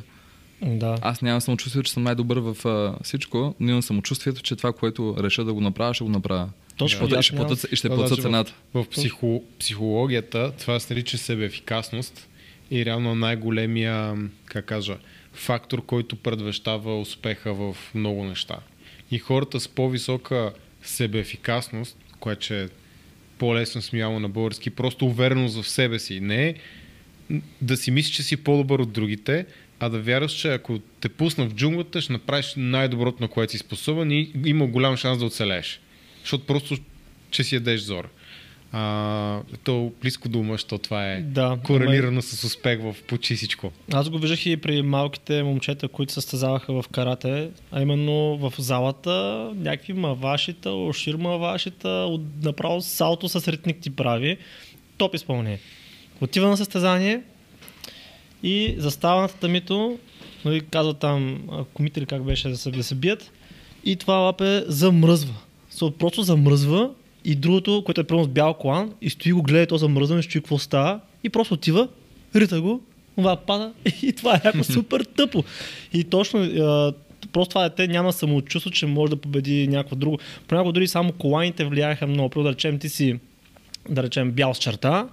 [0.62, 0.98] Да.
[1.02, 5.16] Аз нямам самочувствие, че съм най-добър в а, всичко, но имам самочувствието, че това, което
[5.22, 6.48] реша да го направя, ще го направя.
[6.76, 7.08] Точно.
[7.08, 7.18] Да.
[7.18, 8.54] И ще платя, и ще платя цената.
[8.74, 12.28] В, в психо, психологията това се нарича себеефикасност
[12.70, 14.98] и реално най-големия, как кажа,
[15.32, 18.56] фактор, който предвещава успеха в много неща.
[19.10, 20.52] И хората с по-висока
[20.82, 22.68] себеефикасност, което е
[23.38, 26.20] по-лесно смяло на български, просто увереност в себе си.
[26.20, 26.54] Не
[27.60, 29.46] да си мислиш, че си по-добър от другите,
[29.80, 33.58] а да вярваш, че ако те пусна в джунглата, ще направиш най-доброто, на което си
[33.58, 35.80] способен и има голям шанс да оцелееш.
[36.20, 36.76] Защото просто,
[37.30, 38.08] че си ядеш зора.
[38.72, 42.22] А, то близко до ума, защото това е да, корелирано ама...
[42.22, 43.72] с успех в почти всичко.
[43.92, 49.10] Аз го виждах и при малките момчета, които състезаваха в карате, а именно в залата
[49.56, 54.36] някакви мавашита, ошир мавашита, направо салто с ритник ти прави.
[54.98, 55.58] Топ изпълнение.
[56.20, 57.22] Отива на състезание
[58.42, 59.98] и застава на татамито,
[60.44, 61.42] нали, казва там
[61.74, 63.32] комители как беше да се, да се бият
[63.84, 65.34] и това лапе замръзва.
[65.98, 66.90] Просто замръзва
[67.24, 70.38] и другото, което е пълно с бял колан, и стои го гледа, то замръзва, ще
[70.38, 71.88] какво става, и просто отива,
[72.34, 72.80] рита го,
[73.16, 75.44] това пада, и това е някакво супер тъпо.
[75.92, 76.40] И точно,
[77.32, 80.18] просто това дете няма самочувство, че може да победи някакво друго.
[80.48, 82.30] Понякога дори само коланите влияеха много.
[82.30, 83.18] Първо да речем, ти си,
[83.88, 85.08] да речем, бял с черта,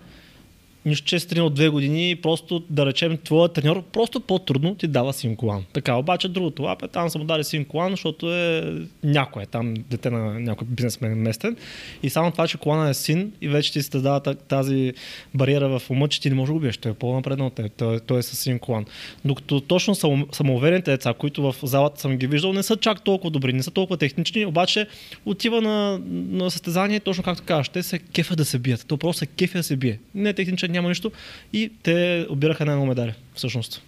[0.88, 5.14] нищо, че си тренирал две години, просто да речем, твоят треньор просто по-трудно ти дава
[5.14, 5.66] син колан.
[5.74, 8.74] Така, обаче другото лапе, там са му дали син колан, защото е
[9.04, 11.58] някой, там дете на някой бизнесмен местен.
[12.04, 14.94] И само това, че колана е син и вече ти се създава тази
[15.34, 16.78] бариера в ума, че ти не можеш да убиеш.
[16.78, 18.86] Той е по-напреднал, той, той, той е с син колан.
[19.26, 19.96] Докато точно
[20.32, 23.72] самоуверените деца, които в залата съм ги виждал, не са чак толкова добри, не са
[23.72, 24.88] толкова технични, обаче
[25.26, 28.86] отива на, на състезание, точно както кажеш, те се кефа да се бият.
[28.88, 30.00] То просто се кефа да се бие.
[30.16, 31.12] Не е техничен, няма нищо.
[31.54, 33.82] И те обираха една медаля, всъщност.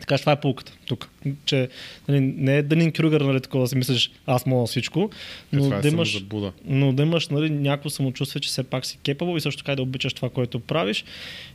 [0.00, 1.10] Така че това е полуката тук.
[1.44, 1.68] Че
[2.08, 5.10] нали, не е Данин Крюгър, нали, такова да си мислиш, аз мога всичко,
[5.52, 6.24] но, е, да, имаш,
[6.64, 9.82] но да имаш нали, някакво самочувствие, че все пак си кепабъл и също така да
[9.82, 11.04] обичаш това, което правиш.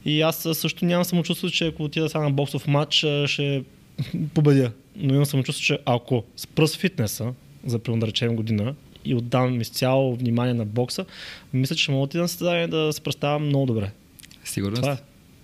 [0.06, 3.63] И аз също нямам самочувствие, че ако отида сега на боксов матч, ще
[4.34, 4.72] победя.
[4.95, 7.34] Но имам самочувствие, че ако спра с фитнеса,
[7.65, 11.06] за примерно да речем година, и отдам изцяло внимание на бокса,
[11.54, 13.91] мисля, че мога да на състезание да се представям много добре.
[14.49, 14.75] Сигурно.
[14.75, 14.97] Това е,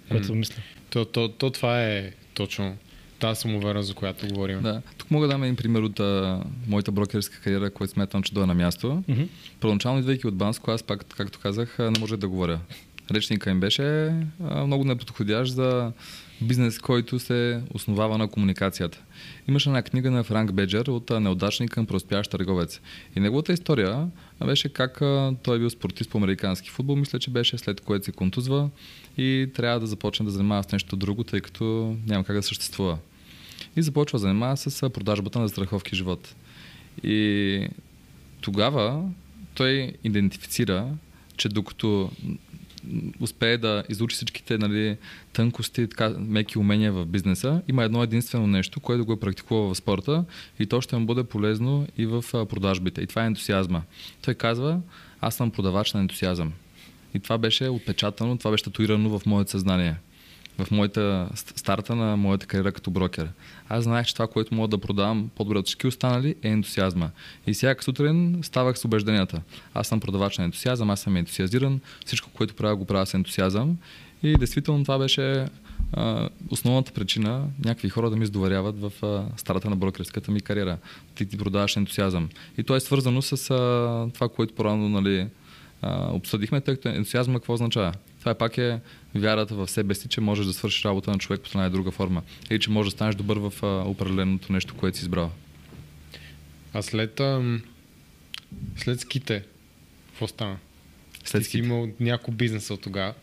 [0.09, 0.35] което mm.
[0.35, 0.55] мисля.
[0.89, 2.77] То, то, то, това е точно
[3.19, 4.61] тази самоувереност, за която говорим.
[4.61, 4.81] Да.
[4.97, 8.47] Тук мога да дам един пример от а, моята брокерска кариера, който смятам, че дойде
[8.47, 9.03] на място.
[9.09, 9.27] Mm-hmm.
[9.59, 12.59] Първоначално, идвайки от Банско, аз пак, както казах, не може да говоря.
[13.11, 14.13] Речника им беше
[14.43, 15.91] а, много неподходящ за
[16.41, 19.01] бизнес, който се основава на комуникацията.
[19.47, 22.81] Имаше една книга на Франк Беджер от неудачник към проспящ търговец.
[23.15, 24.07] И неговата история
[24.45, 24.99] беше как
[25.43, 28.69] той е бил спортист по американски футбол, мисля, че беше след което се контузва
[29.17, 32.97] и трябва да започне да занимава с нещо друго, тъй като няма как да съществува.
[33.75, 36.35] И започва да занимава с продажбата на страховки живот.
[37.03, 37.67] И
[38.41, 39.09] тогава
[39.53, 40.87] той идентифицира,
[41.37, 42.11] че докато
[43.19, 44.97] успее да изучи всичките нали,
[45.33, 49.77] тънкости, така, меки умения в бизнеса, има едно единствено нещо, което го е практикува в
[49.77, 50.25] спорта
[50.59, 53.01] и то ще му бъде полезно и в продажбите.
[53.01, 53.81] И това е ентусиазма.
[54.21, 54.79] Той казва,
[55.21, 56.53] аз съм продавач на ентусиазъм.
[57.13, 59.95] И това беше отпечатано, това беше татуирано в моето съзнание
[60.57, 63.29] в моята старта на моята кариера като брокер.
[63.69, 67.09] Аз знаех, че това, което мога да продавам по-добре от всички останали е ентусиазма.
[67.47, 69.41] И всяка сутрин ставах с убежденията.
[69.73, 73.77] Аз съм продавач на ентусиазъм, аз съм ентусиазиран, всичко, което правя, го правя с ентусиазъм.
[74.23, 75.47] И действително това беше
[76.49, 80.77] основната причина някакви хора да ми издоверяват в а, старата на брокерската ми кариера.
[81.15, 82.29] Ти ти продаваш ентусиазъм.
[82.57, 83.37] И то е свързано с
[84.13, 85.27] това, което по-рано нали,
[86.11, 87.93] обсъдихме, тъй като ентусиазма какво означава?
[88.25, 88.79] Това е пак е
[89.15, 92.21] вярата в себе си, че можеш да свършиш работа на човек по една друга форма.
[92.49, 95.31] Или че можеш да станеш добър в а, определеното нещо, което си избрал.
[96.73, 97.59] А след, а,
[98.77, 99.43] след ските,
[100.07, 100.57] какво стана?
[101.25, 103.13] След Ти си имал няколко бизнеса от тогава.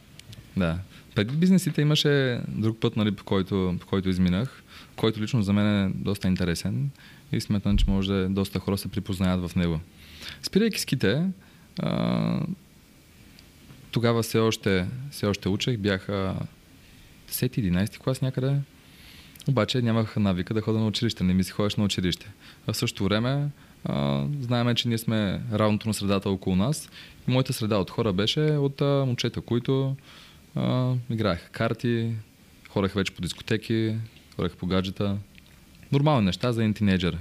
[0.57, 0.79] Да.
[1.15, 4.63] Преди бизнесите имаше друг път, нали, по, който, по който изминах,
[4.97, 6.91] който лично за мен е доста интересен
[7.33, 9.81] и смятам, че може да е доста хора се припознаят в него.
[10.43, 11.27] Спирайки ските,
[11.79, 12.41] а,
[13.93, 16.09] тогава все още, все още учех, бях
[17.31, 18.57] 10-11 клас някъде.
[19.49, 22.33] Обаче нямах навика да хода на училище, не ми си ходиш на училище.
[22.67, 23.49] А в същото време
[23.85, 26.91] а, знаем, че ние сме равното на средата около нас.
[27.29, 29.97] И моята среда от хора беше от а, момчета, които
[31.11, 32.13] играеха карти,
[32.69, 33.97] хореха вече по дискотеки,
[34.37, 35.17] хореха по гаджета.
[35.93, 37.19] Нормални неща за един тинейджър.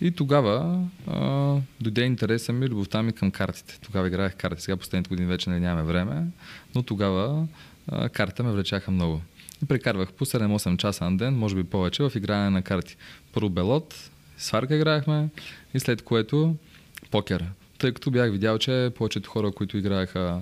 [0.00, 3.78] И тогава а, дойде интереса ми, любовта ми към картите.
[3.80, 4.62] Тогава играех карти.
[4.62, 6.26] Сега последните години вече не нямаме време,
[6.74, 7.46] но тогава
[7.88, 9.22] а, картите ме влечаха много.
[9.62, 12.96] И прекарвах по 7-8 часа на ден, може би повече, в игране на карти.
[13.32, 15.28] Първо белот, сварка играехме
[15.74, 16.56] и след което
[17.10, 17.44] покер.
[17.78, 20.40] Тъй като бях видял, че повечето хора, които играеха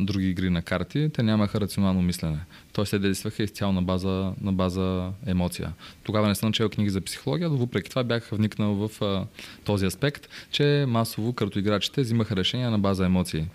[0.00, 2.38] други игри на карти, те нямаха рационално мислене.
[2.72, 5.72] Тоест те действаха изцяло на база, на база емоция.
[6.02, 9.26] Тогава не съм начал книги за психология, но въпреки това бях вникнал в а,
[9.64, 13.46] този аспект, че масово като играчите взимаха решения на база емоции.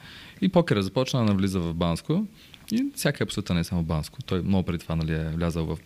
[0.41, 2.25] И покера започна да навлиза в Банско.
[2.71, 4.23] И всяка е по света, не само Банско.
[4.23, 5.77] Той много преди това нали, е влязал в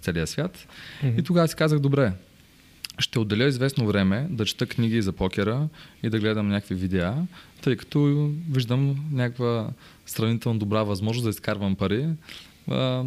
[0.00, 0.68] целия свят.
[1.02, 1.20] Mm-hmm.
[1.20, 2.12] И тогава си казах, добре,
[2.98, 5.68] ще отделя известно време да чета книги за покера
[6.02, 7.14] и да гледам някакви видеа,
[7.62, 9.70] тъй като виждам някаква
[10.06, 12.08] сравнително добра възможност да изкарвам пари,
[12.70, 13.04] а,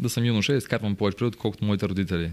[0.00, 2.30] да съм юноша и изкарвам повече пари, отколкото моите родители.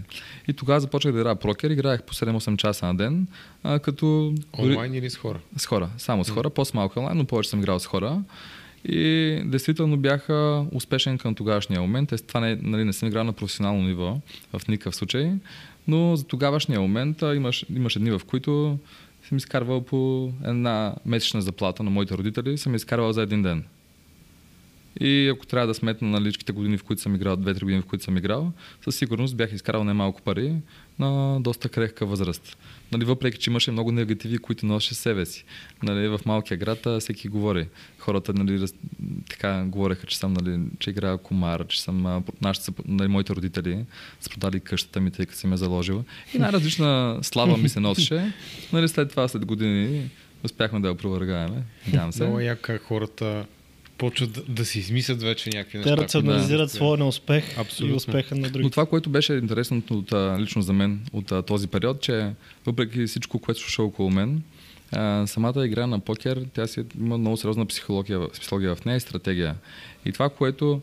[0.48, 3.26] И тогава започнах да играя покер, играех по 7-8 часа на ден,
[3.62, 4.34] а, като...
[4.58, 5.40] Онлайн или с хора?
[5.56, 8.22] С хора, само с хора, по-малко онлайн, но повече съм играл с хора.
[8.88, 10.28] И действително бях
[10.72, 12.12] успешен към тогашния момент.
[12.12, 14.20] Е, това не, нали, не съм играл на професионално ниво
[14.52, 15.32] в никакъв случай,
[15.88, 18.78] но за тогавашния момент имаш, имаше дни, в които
[19.28, 23.64] съм изкарвал по една месечна заплата на моите родители, съм изкарвал за един ден.
[25.00, 28.04] И ако трябва да сметна наличките години, в които съм играл, две-три години, в които
[28.04, 28.52] съм играл,
[28.84, 30.54] със сигурност бях изкарал немалко пари
[30.98, 32.56] на доста крехка възраст.
[32.92, 35.44] Нали, въпреки, че имаше много негативи, които носеше себе си.
[35.82, 37.68] Нали, в малкия град всеки говори.
[37.98, 38.74] Хората нали, раз,
[39.30, 43.84] така говореха, че съм, нали, че играя комар, че съм, нашите, нали, моите родители
[44.20, 46.04] са продали къщата ми, тъй като си ме заложила.
[46.34, 48.32] И най-различна слава ми се носеше.
[48.72, 50.10] Нали, след това, след години,
[50.44, 51.62] успяхме да я опровергаеме.
[51.86, 52.22] Надявам се.
[52.22, 53.46] Много яко как хората
[53.98, 55.96] почват да, да си измислят вече някакви неща.
[55.96, 56.74] Те рационализират да.
[56.74, 57.94] своя неуспех Абсолютно.
[57.94, 58.62] и успеха на другите.
[58.62, 62.32] Но това, което беше интересното от, лично за мен от този период, че
[62.66, 64.42] въпреки всичко, което слуша около мен,
[64.92, 69.00] а, самата игра на покер, тя си има много сериозна психология, психология в нея и
[69.00, 69.54] стратегия.
[70.04, 70.80] И това, което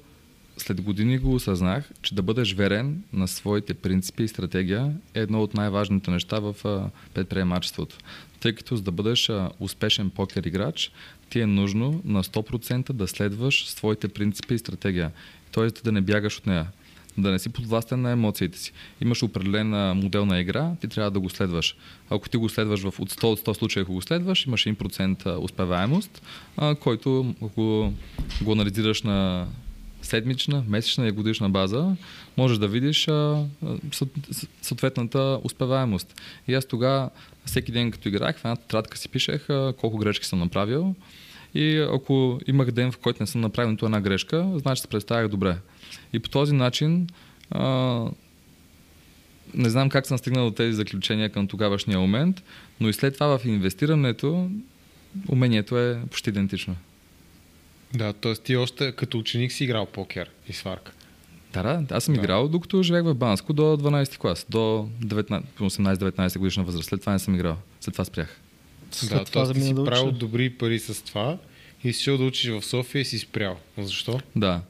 [0.57, 5.41] след години го осъзнах, че да бъдеш верен на своите принципи и стратегия е едно
[5.43, 6.55] от най-важните неща в
[7.13, 7.97] предприемачеството.
[8.39, 10.91] Тъй като за да бъдеш успешен покер играч,
[11.33, 15.11] ти е нужно на 100% да следваш своите принципи и стратегия.
[15.51, 16.67] Тоест да не бягаш от нея.
[17.17, 18.71] Да не си подвластен на емоциите си.
[19.01, 21.75] Имаш определен модел на игра, ти трябва да го следваш.
[22.09, 25.43] Ако ти го следваш в от 100 от 100 случаи, ако го следваш, имаш 1%
[25.43, 26.21] успеваемост,
[26.79, 27.93] който ако
[28.41, 29.47] го анализираш на
[30.01, 31.95] седмична, месечна и годишна база,
[32.37, 33.45] можеш да видиш а,
[34.61, 36.21] съответната успеваемост.
[36.47, 37.09] И аз тогава
[37.45, 40.95] всеки ден като играх, в една тетрадка си пишех а, колко грешки съм направил
[41.55, 45.27] и ако имах ден, в който не съм направил нито една грешка, значи се представях
[45.27, 45.57] добре.
[46.13, 47.07] И по този начин
[47.51, 47.65] а,
[49.53, 52.43] не знам как съм стигнал до тези заключения към тогавашния момент,
[52.79, 54.49] но и след това в инвестирането
[55.29, 56.75] умението е почти идентично.
[57.93, 58.33] Да, т.е.
[58.33, 60.91] ти още като ученик си играл покер и сварка.
[61.53, 62.19] Да, да, аз съм да.
[62.19, 66.89] играл докато живеех в Банско до 12 клас, до 18-19 годишна възраст.
[66.89, 67.57] След това не съм играл.
[67.81, 68.42] След това спрях.
[68.95, 69.53] След да, т.е.
[69.53, 71.37] ти си да правил добри пари с това
[71.83, 73.57] и си да учиш в София и си спрял.
[73.77, 74.19] Защо?
[74.35, 74.61] Да.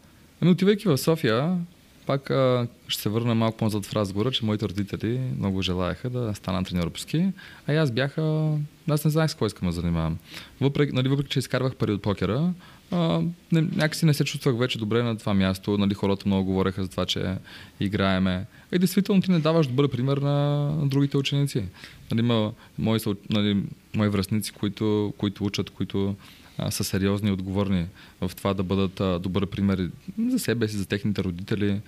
[0.42, 1.58] Ами отивайки в София,
[2.06, 6.36] пак а, ще се върна малко по-назад в разговора, че моите родители много желаяха да
[6.36, 7.26] стана треньор по ски,
[7.68, 8.18] а аз бях,
[8.90, 10.18] аз не знаех с кой искам да занимавам.
[10.62, 12.54] Въпреки, нали, въпреки, че изкарвах пари от покера,
[12.92, 15.78] а, не, някакси не се чувствах вече добре на това място.
[15.78, 17.36] Нали, хората много говореха за това, че
[17.80, 18.46] играеме.
[18.72, 21.64] И действително ти не даваш добър пример на, на другите ученици.
[22.12, 23.64] Нали, има мои, нали,
[23.96, 26.16] мои връзници, които, които учат, които
[26.58, 27.86] а, са сериозни и отговорни
[28.22, 29.90] в това да бъдат а, добър пример
[30.30, 31.82] за себе си, за техните родители,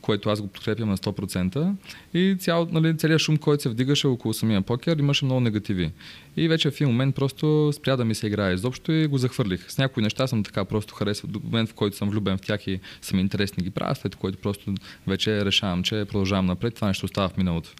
[0.00, 1.72] което аз го подкрепям на 100%.
[2.14, 5.90] И цял, нали, целият шум, който се вдигаше около самия покер, имаше много негативи.
[6.36, 9.70] И вече в един момент просто спря да ми се играе изобщо и го захвърлих.
[9.70, 11.28] С някои неща съм така просто харесва.
[11.28, 14.38] До момент, в който съм влюбен в тях и съм интересни ги правя, след което
[14.38, 14.74] просто
[15.06, 16.74] вече решавам, че продължавам напред.
[16.74, 17.70] Това нещо остава в миналото.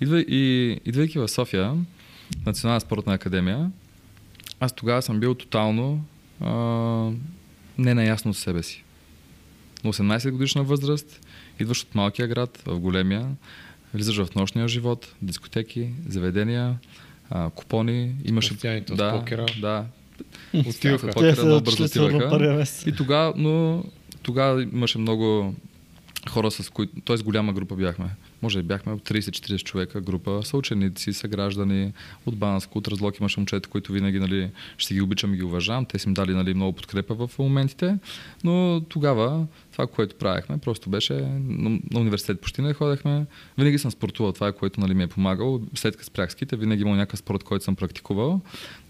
[0.00, 1.74] Идва, и, идвайки в София,
[2.46, 3.70] Национална спортна академия,
[4.60, 6.04] аз тогава съм бил тотално
[6.40, 6.52] а,
[7.78, 8.84] не наясно с себе си.
[9.84, 11.26] На 18 годишна възраст,
[11.60, 13.26] идваш от малкия град в големия,
[13.94, 16.78] влизаш в нощния живот, дискотеки, заведения,
[17.30, 18.54] а, купони, имаше...
[18.90, 19.46] Да, покера.
[19.60, 19.84] да.
[20.66, 21.10] Отиваха.
[21.10, 22.66] Покера много бързо отиваха.
[22.86, 23.84] И тогава, но
[24.22, 25.54] тогава имаше много
[26.28, 27.16] хора, с които, т.е.
[27.16, 28.06] голяма група бяхме.
[28.42, 31.92] Може би бяхме 30-40 човека група, са ученици, са граждани
[32.26, 35.84] от Банско, от Разлог имаше момчета, които винаги нали, ще ги обичам и ги уважавам.
[35.84, 37.98] Те си им дали нали, много подкрепа в моментите,
[38.44, 43.26] но тогава това, което правихме, просто беше на, университет почти не ходехме.
[43.58, 45.60] Винаги съм спортувал, това е което нали, ми е помагало.
[45.74, 48.40] След като спрях ските, винаги имал някакъв спорт, който съм практикувал.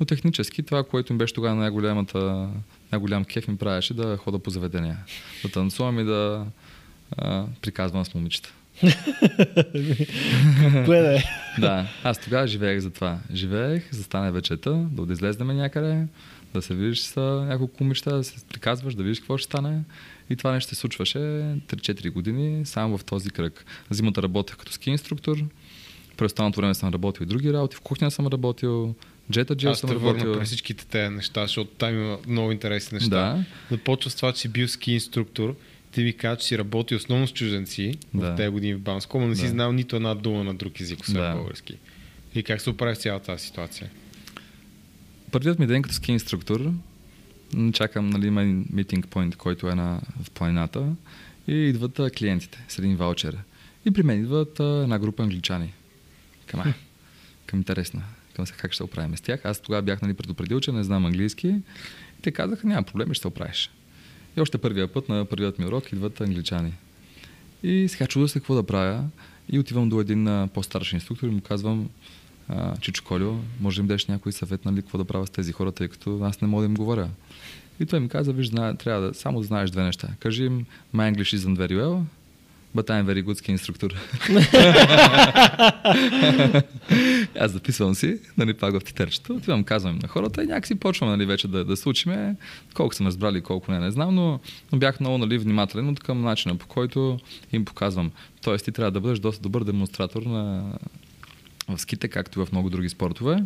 [0.00, 2.48] Но технически това, което ми беше тогава най-голямата
[2.92, 4.96] най-голям кеф ми правеше да хода по заведения.
[5.42, 6.46] Да танцувам и да
[7.16, 8.52] а, приказвам с момичета.
[10.84, 11.22] Кое да е?
[11.58, 13.18] да, аз тогава живеех за това.
[13.32, 16.06] Живеех, за стане вечета, да излезнем някъде,
[16.54, 19.80] да се видиш с няколко момичета, да се приказваш, да видиш какво ще стане.
[20.30, 23.64] И това нещо се случваше 3-4 години само в този кръг.
[23.90, 25.36] Зимата работех като ски инструктор,
[26.16, 28.94] през останалото време съм работил и други работи, в кухня съм работил,
[29.32, 30.32] Джета Джел съм работил.
[30.32, 33.08] Аз всичките тези неща, защото там има много интересни неща.
[33.08, 33.44] Да.
[33.70, 35.56] Но почва с това, че си бил ски инструктор
[35.92, 38.32] ти ми каза, че си работи основно с чужденци да.
[38.32, 39.40] в тези години в Банско, но не да.
[39.40, 41.34] си знал нито една дума на друг език, освен да.
[41.34, 41.78] български.
[42.34, 43.90] И как се оправи цялата тази ситуация?
[45.30, 46.72] Първият ми ден като ски инструктор,
[47.72, 50.86] чакам, нали, има митинг point, който е на, в планината
[51.48, 53.38] и идват а, клиентите с един ваучер.
[53.84, 55.72] И при мен идват а, една група англичани.
[56.46, 56.74] Към, а,
[57.46, 58.02] към интересна.
[58.34, 59.40] Към се как ще оправим с тях.
[59.44, 61.48] Аз тогава бях нали, предупредил, че не знам английски.
[62.18, 63.70] И те казаха, няма проблем, ще се оправиш.
[64.38, 66.72] И още първия път на първият ми урок идват англичани.
[67.62, 69.04] И сега чудя се какво да правя
[69.52, 71.88] и отивам до един по-старши инструктор и му казвам,
[72.80, 75.72] Чичо Колио, може да им дадеш някой съвет, нали, какво да правя с тези хора,
[75.72, 77.08] тъй като аз не мога да им говоря.
[77.80, 80.08] И той ми каза, виж, трябва да само да знаеш две неща.
[80.20, 82.02] Кажи им, my English isn't very well,
[82.78, 83.90] but I'm very good ski instructor.
[87.40, 91.26] Аз записвам си, нали, пак в титърчето, отивам, казвам на хората и някакси почвам нали,
[91.26, 92.36] вече да, да се учиме.
[92.74, 94.40] Колко съм разбрали, колко не, не знам, но,
[94.72, 97.18] но бях много нали, внимателен от към начина, по който
[97.52, 98.10] им показвам.
[98.42, 100.72] Тоест ти трябва да бъдеш доста добър демонстратор на,
[101.68, 103.42] в ските, както и в много други спортове.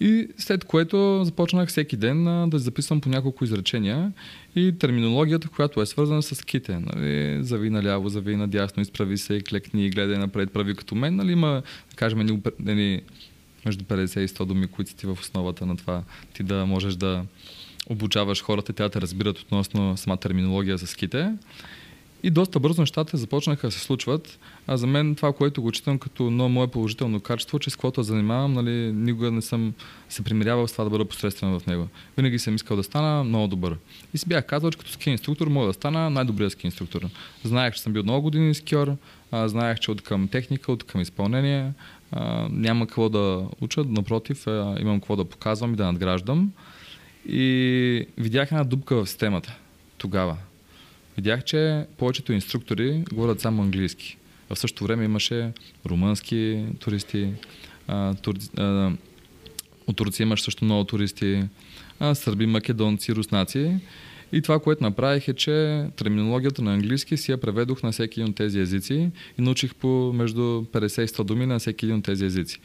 [0.00, 4.12] И след което започнах всеки ден а, да записвам по няколко изречения
[4.56, 6.78] и терминологията, която е свързана с ските.
[6.78, 11.16] Нали, зави наляво, зави надясно, изправи се, клекни, гледай напред, прави като мен.
[11.16, 13.02] Нали, има, да кажем, ни, ни,
[13.66, 16.02] между 50 и 100 думи, които ти в основата на това
[16.34, 17.24] ти да можеш да
[17.86, 21.32] обучаваш хората, тя да разбират относно сама терминология за ските.
[22.22, 24.38] И доста бързо нещата започнаха да се случват.
[24.66, 28.02] А за мен това, което го читам като едно мое положително качество, че с каквото
[28.02, 29.74] занимавам, нали, никога не съм
[30.08, 31.88] се примирявал с това да бъда посредствен в него.
[32.16, 33.76] Винаги съм искал да стана много добър.
[34.14, 37.02] И си бях казал, че като ски инструктор мога да стана най-добрият ски инструктор.
[37.44, 38.96] Знаех, че съм бил много години скиор,
[39.32, 41.72] а, знаех, че от към техника, от към изпълнение
[42.12, 46.52] а, няма какво да уча, напротив, а, имам какво да показвам и да надграждам.
[47.28, 49.56] И видях една дупка в системата
[49.98, 50.36] тогава
[51.16, 54.16] видях, че повечето инструктори говорят само английски.
[54.54, 55.52] В същото време имаше
[55.86, 57.32] румънски туристи,
[57.88, 58.92] а, тур, а,
[59.86, 61.42] от Турция имаш също много туристи,
[62.00, 63.76] а, сърби, македонци, руснаци.
[64.32, 68.30] И това, което направих е, че терминологията на английски си я преведох на всеки един
[68.30, 72.04] от тези езици и научих по между 50 и 100 думи на всеки един от
[72.04, 72.60] тези езици.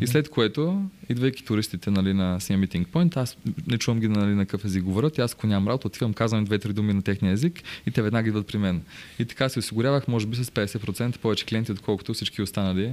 [0.00, 3.36] И след което, идвайки туристите нали, на Sia Meeting Point, аз
[3.66, 6.72] не чувам ги нали, на какъв език говорят, аз ако нямам работа, отивам, казвам две-три
[6.72, 8.82] думи на техния език и те веднага идват при мен.
[9.18, 12.92] И така си осигурявах, може би с 50% повече клиенти, отколкото всички останали.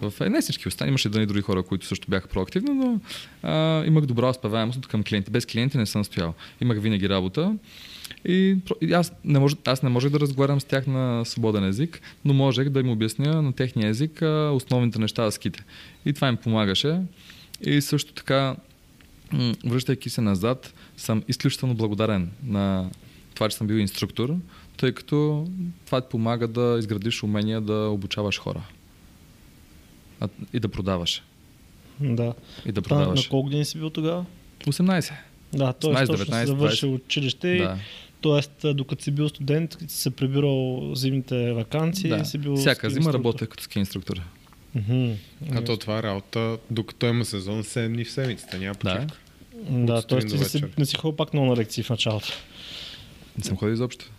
[0.00, 3.00] В, е, не всички останали, имаше и други хора, които също бяха проактивни, но
[3.42, 5.30] а, имах добра успеваемост към клиенти.
[5.30, 6.34] Без клиенти не съм стоял.
[6.60, 7.56] Имах винаги работа.
[8.24, 12.00] И, и аз, не мож, аз не можех да разговарям с тях на свободен език,
[12.24, 15.64] но можех да им обясня на техния език а, основните неща за ските.
[16.04, 17.00] И това им помагаше.
[17.60, 18.56] И също така,
[19.64, 22.90] връщайки се назад, съм изключително благодарен на
[23.34, 24.36] това, че съм бил инструктор,
[24.76, 25.46] тъй като
[25.86, 28.62] това ти помага да изградиш умения да обучаваш хора.
[30.52, 31.22] И да продаваш.
[32.00, 32.34] Да.
[32.66, 33.24] И да продаваш.
[33.24, 34.24] На колко години си бил тогава?
[34.66, 35.12] 18.
[35.52, 35.90] Да, т.е.
[35.90, 37.78] 19, точно 19, си завършил училище да.
[38.20, 42.24] Тоест, докато си бил студент, си се прибирал зимните вакансии да.
[42.24, 44.22] си бил Всяка зима работех като ски инструктор.
[44.76, 45.16] Mm-hmm.
[45.52, 49.16] А то това е работа, докато има сезон, 7 дни в седмицата, няма почивка.
[49.70, 50.18] Да, да т.е.
[50.18, 52.32] ти си, не си ходил пак много на лекции в началото.
[53.38, 54.10] Не съм ходил изобщо.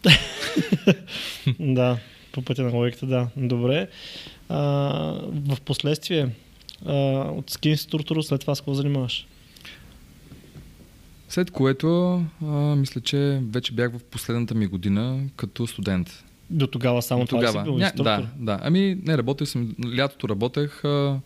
[1.59, 1.97] да,
[2.31, 3.27] по пътя на логиката, да.
[3.37, 3.87] Добре.
[4.49, 4.57] А,
[5.31, 6.29] в последствие,
[6.85, 6.93] а,
[7.31, 9.27] от ски инструктор, след това с какво занимаваш?
[11.29, 12.45] След което, а,
[12.75, 16.23] мисля, че вече бях в последната ми година като студент.
[16.49, 17.51] До тогава само До тогава.
[17.51, 18.59] това си бил Ня, Да, да.
[18.61, 21.19] Ами не, работех съм, лятото работех, а,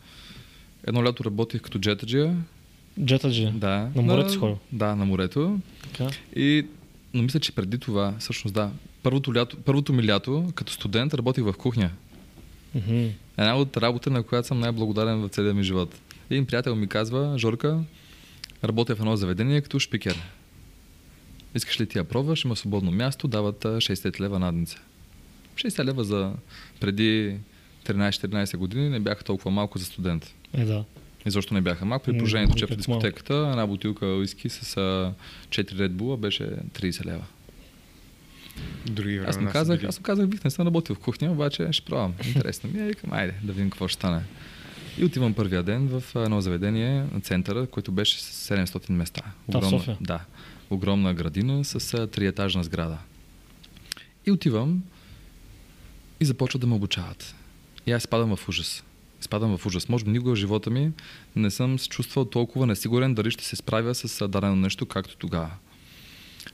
[0.87, 2.37] едно лято работех като джетаджия.
[3.05, 3.51] Джетаджия?
[3.51, 3.89] Да.
[3.95, 4.57] На морето си ходил?
[4.71, 5.59] Да, на морето.
[5.83, 6.07] Така.
[6.35, 6.65] И,
[7.13, 8.71] но мисля, че преди това, всъщност да,
[9.03, 11.89] първото, лято, първото ми лято като студент работих в кухня.
[12.77, 13.11] Mm-hmm.
[13.37, 15.95] Една от работа, на която съм най-благодарен в целия ми живот.
[16.29, 17.79] Един приятел ми казва, Жорка,
[18.63, 20.21] Работя в едно заведение като шпикер.
[21.55, 22.45] Искаш ли ти я пробваш?
[22.45, 24.79] Има свободно място, дават 60 лева надница.
[25.59, 26.33] 60 лева за
[26.79, 27.35] преди
[27.85, 30.33] 13-14 години не бяха толкова малко за студент.
[30.53, 30.83] Е, да.
[31.25, 32.05] И защо не бяха малко?
[32.05, 35.13] При положението, че в дискотеката една бутилка уиски с 4
[35.51, 37.25] Red Bull беше 30 лева.
[38.85, 41.85] Други аз му казах, аз му казах, бих не съм работил в кухня, обаче ще
[41.85, 42.13] пробвам.
[42.27, 44.21] Интересно ми е, викам, айде да видим какво ще стане.
[44.97, 49.21] И отивам първия ден в едно заведение на центъра, което беше с 700 места.
[49.47, 49.97] Огромна, София.
[50.01, 50.19] Да,
[50.69, 52.97] огромна градина с триетажна сграда.
[54.25, 54.83] И отивам
[56.19, 57.35] и започват да ме обучават.
[57.87, 58.83] И аз спадам в ужас.
[59.21, 59.89] Спадам в ужас.
[59.89, 60.91] Може би никога в живота ми
[61.35, 65.51] не съм се чувствал толкова несигурен дали ще се справя с дадено нещо, както тогава.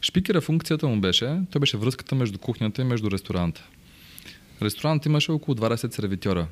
[0.02, 3.68] Шпикера функцията му беше, той беше връзката между кухнята и между ресторанта.
[4.62, 6.48] Ресторант имаше около 20 сервитьора.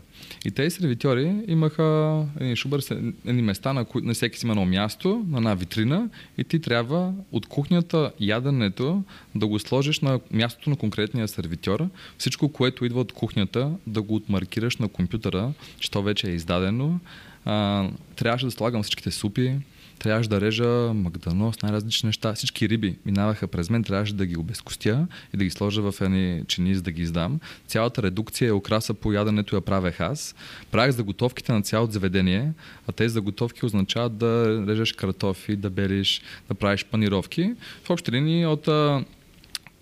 [0.46, 2.82] И тези сервитьори имаха едни шубър,
[3.26, 6.60] едни места, на, които на всеки си има едно място, на една витрина и ти
[6.60, 9.04] трябва от кухнята яденето
[9.36, 11.88] да го сложиш на мястото на конкретния сервитьор.
[12.18, 17.00] Всичко, което идва от кухнята, да го отмаркираш на компютъра, че то вече е издадено.
[17.46, 19.56] А, трябваше да слагам всичките супи,
[20.00, 22.34] трябваше да режа магданос, най-различни неща.
[22.34, 26.44] Всички риби минаваха през мен, трябваше да ги обезкостя и да ги сложа в едни
[26.48, 27.40] чини, за да ги издам.
[27.68, 30.36] Цялата редукция и окраса по яденето я правех аз.
[30.72, 32.54] Правих заготовките на цялото заведение,
[32.88, 37.54] а тези заготовки означават да режеш картофи, да белиш, да правиш панировки.
[37.84, 38.68] В общи линии от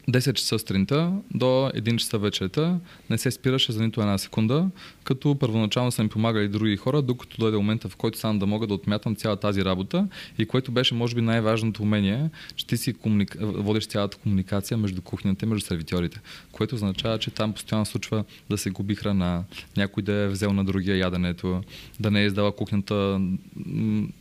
[0.10, 4.70] 10 часа сутринта до 1 часа вечерта не се спираше за нито една секунда,
[5.04, 8.68] като първоначално са ми помагали други хора, докато дойде момента, в който сам да мога
[8.68, 12.94] да отмятам цяла тази работа и което беше, може би, най-важното умение, че ти си
[12.94, 13.38] комуника...
[13.42, 16.20] водиш цялата комуникация между кухнята и между сервитьорите,
[16.52, 19.44] което означава, че там постоянно случва да се губи храна,
[19.78, 21.64] някой да е взел на другия яденето,
[22.00, 23.22] да не е издала кухнята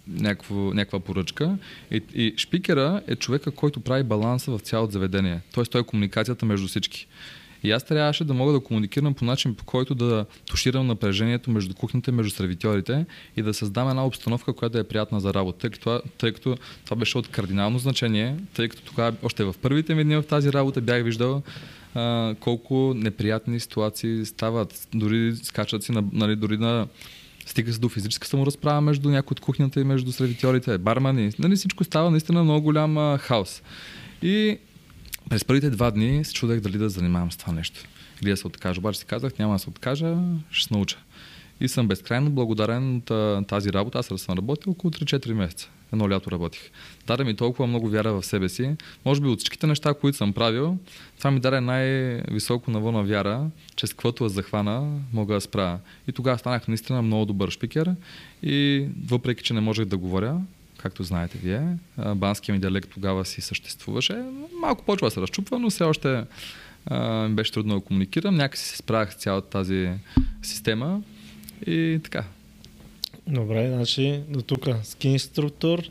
[0.07, 1.59] някаква, поръчка.
[1.91, 5.41] И, и шпикера е човека, който прави баланса в цялото заведение.
[5.55, 7.07] Тоест той е комуникацията между всички.
[7.63, 11.75] И аз трябваше да мога да комуникирам по начин, по който да туширам напрежението между
[11.75, 13.07] кухнята и между сервитьорите
[13.37, 15.59] и да създам една обстановка, която е приятна за работа.
[15.59, 19.95] Тъй като, тъй като това беше от кардинално значение, тъй като тогава, още в първите
[19.95, 21.43] ми дни в тази работа бях виждал
[21.95, 24.89] а, колко неприятни ситуации стават.
[24.95, 26.87] Дори скачат си, на, нали, дори на
[27.47, 31.31] стига се до физическа саморазправа между някои от кухнята и между сервитьорите, бармани.
[31.39, 33.63] Нали, всичко става наистина много голям а, хаос.
[34.23, 34.59] И
[35.31, 37.85] през първите два дни се чудех дали да занимавам с това нещо.
[38.23, 38.81] Или да се откажа.
[38.81, 40.17] Обаче си казах, няма да се откажа,
[40.51, 40.99] ще се науча.
[41.61, 43.99] И съм безкрайно благодарен от тази работа.
[43.99, 45.69] Аз съм работил около 3-4 месеца.
[45.93, 46.71] Едно лято работих.
[47.07, 48.77] Даде ми толкова много вяра в себе си.
[49.05, 50.79] Може би от всичките неща, които съм правил,
[51.19, 55.79] това ми даде най-високо ниво на вяра, че с каквото захвана, мога да справя.
[56.09, 57.95] И тогава станах наистина много добър шпикер.
[58.43, 60.41] И въпреки, че не можех да говоря,
[60.83, 61.77] както знаете вие.
[62.15, 64.23] Банският ми диалект тогава си съществуваше.
[64.61, 66.25] Малко почва да се разчупва, но все още
[66.87, 68.37] а, ми беше трудно да комуникирам.
[68.37, 69.91] Някакси се справях с цялата тази
[70.43, 71.03] система
[71.67, 72.25] и така.
[73.27, 75.83] Добре, значи до тук ски инструктор,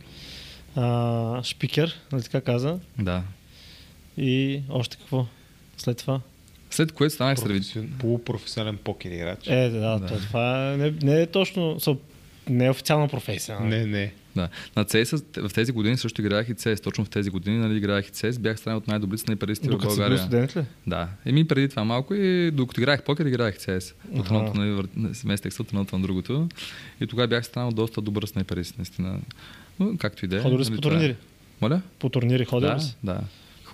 [0.76, 2.80] а, шпикер, нали така каза?
[3.00, 3.24] Да.
[4.18, 5.26] И още какво?
[5.78, 6.22] След това?
[6.72, 7.82] След което станах сервитор.
[8.00, 9.48] Полупрофесионален покер играч.
[9.48, 10.08] Е, да, да.
[10.08, 11.78] това не, не е точно,
[12.50, 13.60] не е официална професия.
[13.60, 13.70] Нали?
[13.70, 14.14] Не, не.
[14.40, 14.50] Да.
[14.76, 16.84] На CS в тези години също играех и CS.
[16.84, 18.40] Точно в тези години нали, играех и CS.
[18.40, 20.18] Бях страна от най-добрите снайперисти в България.
[20.18, 20.62] Си студент ли?
[20.88, 21.08] Да.
[21.26, 23.94] Еми преди това малко и докато играех покер, играех CS.
[24.12, 26.50] От едното нали, сместех се от едното на другото.
[27.02, 29.20] И тогава бях страна от доста добър снайперист, наистина.
[29.80, 30.42] Но, както и да е.
[30.42, 31.16] Ходили си нали, по турнири?
[31.62, 31.82] Моля?
[32.00, 32.96] По турнири ходили да, си?
[33.04, 33.20] Да.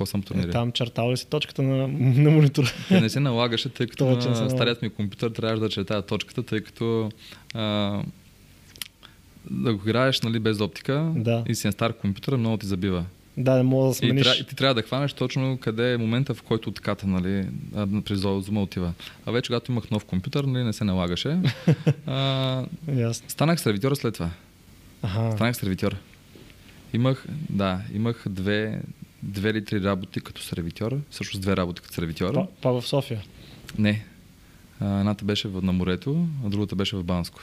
[0.05, 0.47] Съм турнири.
[0.47, 2.67] Е, там чертал ли си точката на, на монитора?
[2.87, 6.61] Те не се налагаше, тъй като на старият ми компютър трябваше да чертая точката, тъй
[6.61, 7.11] като
[7.53, 8.01] а,
[9.51, 11.43] да го играеш нали, без оптика да.
[11.47, 13.05] и си на стар компютър, много ти забива.
[13.37, 14.37] Да, не мога да смениш.
[14.37, 17.47] И, и ти трябва да хванеш точно къде е момента, в който отката, нали,
[18.05, 18.93] при зума отива.
[19.25, 21.37] А вече, когато имах нов компютър, нали, не се налагаше.
[22.05, 22.65] а,
[22.95, 23.29] Ясно.
[23.29, 24.29] Станах сервитьор след това.
[25.01, 25.31] Ага.
[25.35, 25.95] Станах сервитьор.
[26.93, 28.81] Имах, да, имах две,
[29.23, 32.33] две или три работи като сервитьор, също с две работи като сервитьор.
[32.33, 33.21] Па, па в София?
[33.77, 34.05] Не.
[34.79, 37.41] А, едната беше на морето, а другата беше в Банско.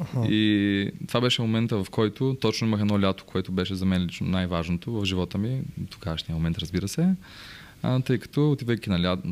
[0.00, 0.28] Ага.
[0.28, 4.26] И това беше момента, в който точно имах едно лято, което беше за мен лично
[4.26, 7.14] най-важното в живота ми, тогавашния момент, разбира се.
[7.82, 9.22] А, тъй като отивайки на лято,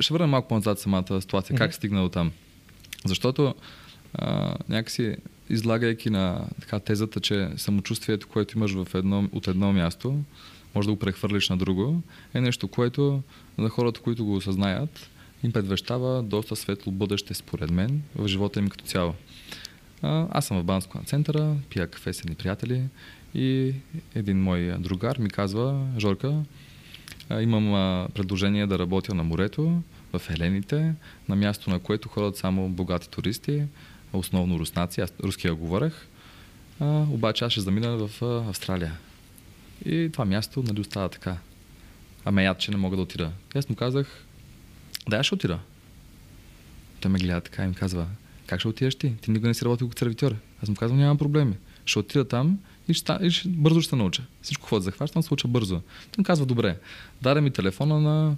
[0.00, 1.58] ще върна малко по-назад самата ситуация, mm-hmm.
[1.58, 2.32] как стигна до там.
[3.04, 3.54] Защото
[4.14, 5.16] а, някакси
[5.50, 10.22] излагайки на така, тезата, че самочувствието, което имаш в едно, от едно място,
[10.74, 12.02] може да го прехвърлиш на друго,
[12.34, 13.22] е нещо, което
[13.58, 15.10] за хората, които го осъзнаят,
[15.42, 19.14] им предвещава доста светло бъдеще, според мен, в живота им като цяло.
[20.02, 22.82] Аз съм в Банско на центъра, пия кафе с едни приятели
[23.34, 23.74] и
[24.14, 26.34] един мой другар ми казва, Жорка,
[27.40, 29.82] имам предложение да работя на морето,
[30.12, 30.94] в Елените,
[31.28, 33.64] на място на което ходят само богати туристи,
[34.12, 35.92] основно руснаци, аз руския говорех,
[36.80, 38.92] а, обаче аз ще замина в Австралия.
[39.84, 41.36] И това място нали остава така.
[42.24, 43.32] Аме яд, че не мога да отида.
[43.54, 44.24] Аз му казах,
[45.08, 45.58] да, аз ще отида.
[47.00, 48.06] Той ме гледа така и ми казва,
[48.52, 49.12] как ще отидеш ти?
[49.20, 50.36] Ти никога не си работил като сервитьор.
[50.62, 51.54] Аз му казвам, нямам проблеми.
[51.84, 54.22] Ще отида там и, ще, и ще, бързо ще науча.
[54.42, 55.80] Всичко, което захващам, се уча бързо.
[56.16, 56.76] Той казва, добре.
[57.22, 58.36] Даде ми телефона на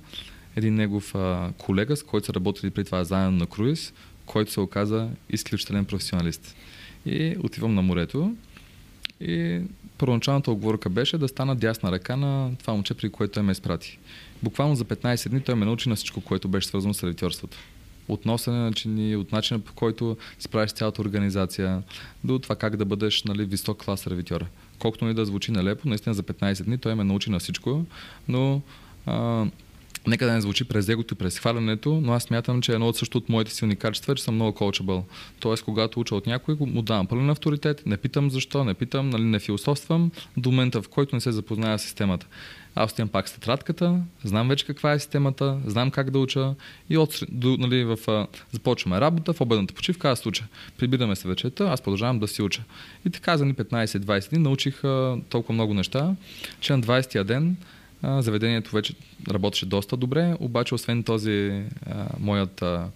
[0.56, 3.92] един негов а, колега, с който са работили при това заедно на круиз,
[4.26, 6.56] който се оказа изключителен професионалист.
[7.06, 8.36] И отивам на морето
[9.20, 9.60] и
[9.98, 13.98] първоначалната оговорка беше да стана дясна ръка на това момче, при което той ме изпрати.
[14.42, 17.56] Буквално за 15 дни той ме научи на всичко, което беше свързано с сервитьорството
[18.09, 21.82] от носене на чини, от начина по който справиш цялата организация,
[22.24, 24.46] до това как да бъдеш нали, висок клас сервитьор.
[24.78, 27.84] Колкото ни да звучи нелепо, наистина за 15 дни той ме научи на всичко,
[28.28, 28.61] но
[29.07, 29.46] а,
[30.07, 32.96] Нека да не звучи през егото и през хвалянето, но аз смятам, че едно от
[32.96, 35.02] също от моите силни качества е, че съм много coachable.
[35.40, 39.22] Тоест, когато уча от някой, му давам пълен авторитет, не питам защо, не питам, нали,
[39.22, 42.26] не философствам до момента, в който не се запозная с системата.
[42.74, 46.54] Аз отивам пак с тетрадката, знам вече каква е системата, знам как да уча
[46.90, 47.98] и от, до, нали, в,
[48.52, 50.44] започваме работа, в обедната почивка аз уча.
[50.78, 52.62] Прибираме се вечерта, аз продължавам да си уча.
[53.06, 56.16] И така за ни 15-20 дни научих а, толкова много неща,
[56.60, 57.56] че на 20-я ден
[58.02, 58.94] а, заведението вече
[59.30, 62.88] работеше доста добре, обаче освен този а, моят а,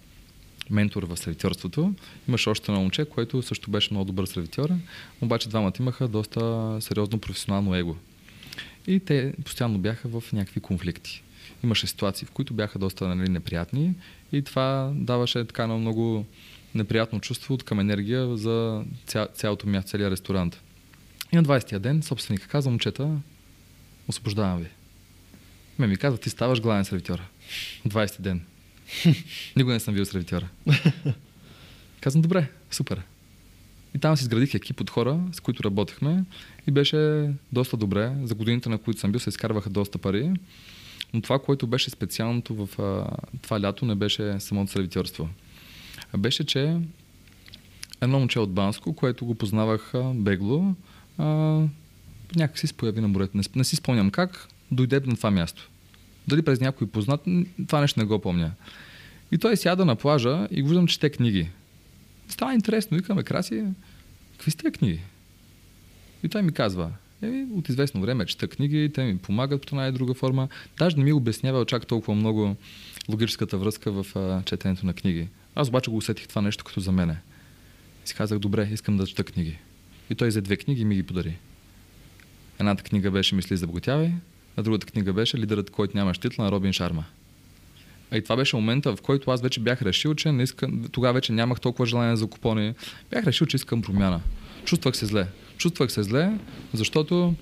[0.69, 1.93] ментор в сервитьорството.
[2.27, 4.69] Имаше още едно момче, което също беше много добър сервитьор,
[5.21, 7.95] обаче двамата имаха доста сериозно професионално его.
[8.87, 11.23] И те постоянно бяха в някакви конфликти.
[11.63, 13.93] Имаше ситуации, в които бяха доста нали, неприятни
[14.31, 16.25] и това даваше така на много
[16.75, 20.61] неприятно чувство от към енергия за ця, цялото място, целият ресторант.
[21.31, 23.17] И на 20-я ден собственика каза, момчета,
[24.07, 24.67] освобождавам ви.
[25.79, 27.23] Ме ми каза, ти ставаш главен сервитьора.
[27.87, 28.41] 20 ден.
[29.55, 30.47] Никога не съм бил сервитьора.
[32.01, 33.01] Казвам, добре, супер.
[33.95, 36.23] И там си изградих екип от хора, с които работехме
[36.67, 38.15] и беше доста добре.
[38.23, 40.31] За годините, на които съм бил, се изкарваха доста пари.
[41.13, 45.29] Но това, което беше специалното в а, това лято, не беше самото сервитьорство.
[46.13, 46.77] А беше, че
[48.01, 50.75] едно момче от Банско, което го познавах бегло,
[51.17, 51.25] а,
[52.35, 53.37] някак си се появи на морето.
[53.37, 55.69] Не, не си спомням как, дойде на това място.
[56.27, 57.21] Дали през някой познат,
[57.67, 58.51] това нещо не го помня.
[59.31, 61.49] И той сяда на плажа и го виждам, че те книги.
[62.29, 63.63] Става интересно, викаме, Краси,
[64.31, 64.99] какви сте книги?
[66.23, 69.87] И той ми казва, е, от известно време чета книги, те ми помагат по една
[69.87, 70.47] и друга форма.
[70.77, 72.55] Даже не ми обяснява чак толкова много
[73.09, 75.27] логическата връзка в а, четенето на книги.
[75.55, 77.17] Аз обаче го усетих това нещо като за мене.
[78.05, 79.57] И си казах, добре, искам да чета книги.
[80.09, 81.37] И той взе две книги и ми ги подари.
[82.59, 83.67] Едната книга беше Мисли за
[84.57, 87.05] а другата книга беше Лидерът, който нямаш титла на Робин Шарма.
[88.13, 91.31] И това беше момента, в който аз вече бях решил, че не искам, тогава вече
[91.31, 92.73] нямах толкова желание за купони.
[93.11, 94.21] Бях решил, че искам промяна.
[94.65, 95.27] Чувствах се зле.
[95.57, 96.37] Чувствах се зле,
[96.73, 97.33] защото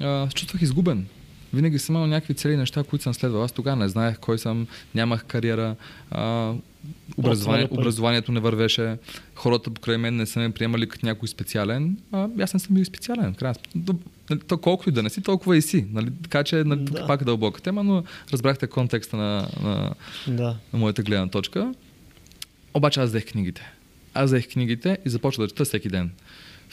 [0.00, 1.06] а, чувствах изгубен.
[1.52, 3.42] Винаги съм имал някакви цели неща, които съм следвал.
[3.42, 5.76] Аз тогава не знаех кой съм, нямах кариера,
[6.10, 6.52] а,
[7.16, 8.96] образование, образованието не вървеше,
[9.34, 12.84] хората покрай мен не са ме приемали като някой специален, а аз не съм бил
[12.84, 13.34] специален.
[13.34, 13.58] Крас.
[14.30, 15.86] Нали, то колкото и да не си, толкова и си.
[15.92, 16.08] Нали?
[16.22, 17.06] Така че нали, да.
[17.06, 19.94] пак е дълбока тема, но разбрахте контекста на, на,
[20.28, 20.56] да.
[20.72, 21.74] на моята гледна точка.
[22.74, 23.72] Обаче аз взех книгите.
[24.14, 26.10] Аз взех книгите и започвах да чета всеки ден.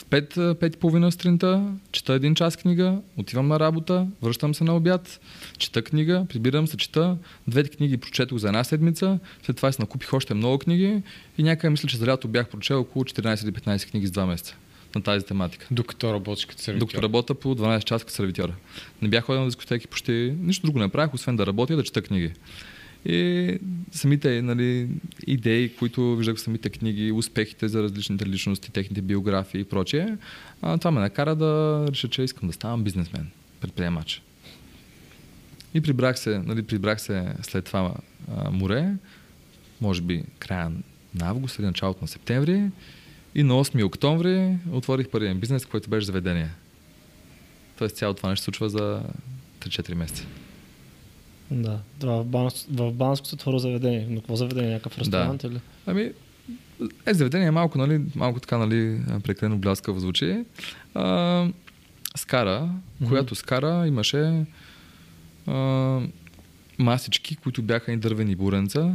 [0.01, 4.75] В 5, 5 половина сутринта чета един час книга, отивам на работа, връщам се на
[4.75, 5.19] обяд,
[5.57, 7.17] чета книга, прибирам се, чета.
[7.47, 11.01] Двете книги прочетох за една седмица, след това си накупих още много книги
[11.37, 14.25] и някъде мисля, че за лято бях прочел около 14 или 15 книги с 2
[14.25, 14.55] месеца
[14.95, 15.67] на тази тематика.
[15.71, 16.79] Докато работиш като сервитьор?
[16.79, 18.53] Докато работя по 12 часа като сервитьора.
[19.01, 21.83] Не бях ходил на дискотеки почти, нищо друго не правих, освен да работя и да
[21.83, 22.31] чета книги.
[23.05, 23.57] И
[23.91, 24.89] самите нали,
[25.27, 30.17] идеи, които виждах в самите книги, успехите за различните личности, техните биографии и прочее,
[30.61, 33.27] а, това ме накара да реша, че искам да ставам бизнесмен,
[33.61, 34.21] предприемач.
[35.73, 37.93] И прибрах се, нали, прибрах се след това
[38.35, 38.93] а, море,
[39.81, 40.71] може би края
[41.15, 42.69] на август или началото на септември.
[43.35, 46.49] И на 8 октомври отворих първият бизнес, който беше заведение.
[47.77, 49.03] Тоест цялото това нещо се случва за
[49.59, 50.25] 3-4 месеца.
[51.51, 51.79] Да.
[52.01, 54.07] В, Банск, в Банско се отворило заведение.
[54.09, 54.69] Но какво заведение?
[54.69, 55.47] Някакъв ресторант да.
[55.47, 55.59] или?
[55.85, 56.11] Ами,
[57.05, 60.45] е, заведение е малко, нали, малко така, нали, прекалено бляскаво звучи.
[60.93, 61.47] А,
[62.15, 63.07] скара, mm-hmm.
[63.07, 64.45] която скара имаше
[65.47, 65.99] а,
[66.79, 68.93] масички, които бяха и дървени буренца.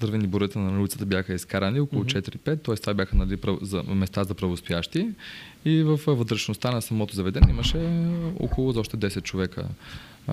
[0.00, 2.36] Дървени бурета на улицата бяха изкарани, около mm-hmm.
[2.36, 2.74] 4-5, т.е.
[2.74, 5.08] това бяха нали, за, места за правоспящи.
[5.64, 8.10] И в вътрешността на самото заведение имаше
[8.40, 9.64] около още 10 човека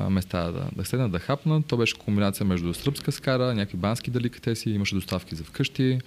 [0.10, 1.66] места да, да седнат, да хапнат.
[1.66, 6.00] То беше комбинация между сръбска скара, някакви бански деликатеси, имаше доставки за вкъщи,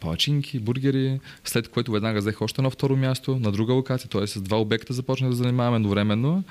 [0.00, 4.26] палачинки, бургери, след което веднага взех още на второ място, на друга локация, т.е.
[4.26, 6.44] с два обекта започнах да занимаваме едновременно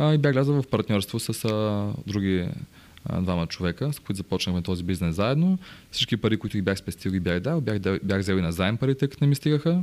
[0.00, 2.48] и бях влязъл в партньорство с а, други
[3.20, 5.58] двама човека, с които започнахме този бизнес заедно.
[5.90, 8.76] Всички пари, които ги бях спестил, ги бях дал, бях, бях взел и на заем
[8.76, 9.82] парите, като не ми стигаха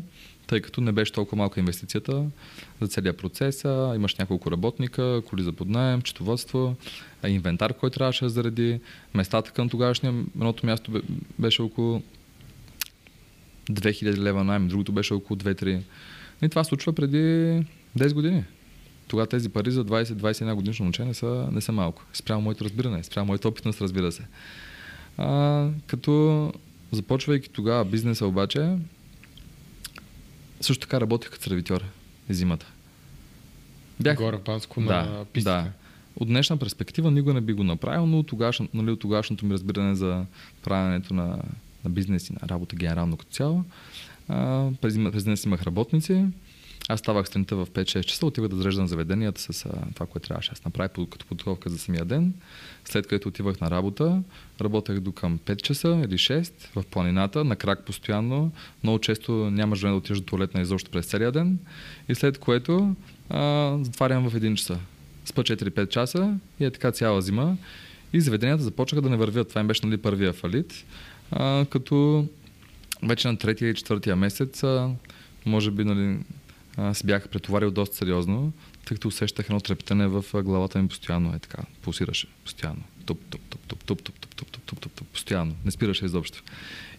[0.52, 2.26] тъй като не беше толкова малка инвестицията
[2.82, 3.64] за целият процес.
[3.96, 6.76] Имаш няколко работника, коли за поднаем, четоводство,
[7.28, 8.80] инвентар, който трябваше да заради.
[9.14, 11.02] Местата към тогашния, едното място
[11.40, 12.02] беше около
[13.72, 15.82] 2000 лева найем, другото беше около 2-3.
[16.42, 17.18] И това случва преди
[17.98, 18.44] 10 години.
[19.12, 22.04] Тогава тези пари за 20-21 годишно момче не са, не са малко.
[22.14, 24.24] Спрямо моето разбиране, спрямо моята опитност, разбира се.
[25.18, 26.54] А, като
[26.92, 28.78] започвайки тогава бизнеса обаче,
[30.62, 31.84] също така работех като сервитьор
[32.30, 32.66] зимата.
[34.00, 34.18] Бях...
[34.18, 35.72] Горе Банско на да, пистата.
[36.16, 39.54] от днешна перспектива никога не би го направил, но от, тогашно, нали, от тогашното ми
[39.54, 40.26] разбиране за
[40.64, 41.40] правенето на,
[41.84, 43.64] на бизнес и на работа генерално като цяло,
[44.28, 46.26] а, през, през днес имах работници,
[46.92, 50.52] аз ставах сутринта в 5-6 часа, отивах да зареждам заведенията с а, това, което трябваше
[50.52, 52.34] да направя като подготовка за самия ден.
[52.86, 54.22] След като отивах на работа,
[54.62, 58.52] работех до към 5 часа или 6 в планината, на крак постоянно.
[58.84, 61.60] Много често нямаш време да отидеш до туалетна изобщо през целия ден.
[62.10, 62.96] И след което
[63.30, 64.80] а, затварям в 1 часа.
[65.26, 67.58] Спа 4-5 часа и е така цяла зима.
[68.14, 69.50] И заведенията започнаха да не вървят.
[69.50, 70.86] Това им беше нали, първия фалит.
[71.32, 72.28] А, като
[73.04, 74.90] вече на третия и четвъртия месец, а,
[75.46, 76.18] може би нали,
[76.94, 78.54] се бях претоварил доста сериозно,
[78.86, 81.36] тъй като усещах едно трептене в главата ми постоянно.
[81.36, 82.84] Е така, пулсираше постоянно.
[83.06, 85.56] Туп, туп, туп, туп, туп, туп, туп, туп, туп, туп, туп, постоянно.
[85.66, 86.44] Не спираше изобщо.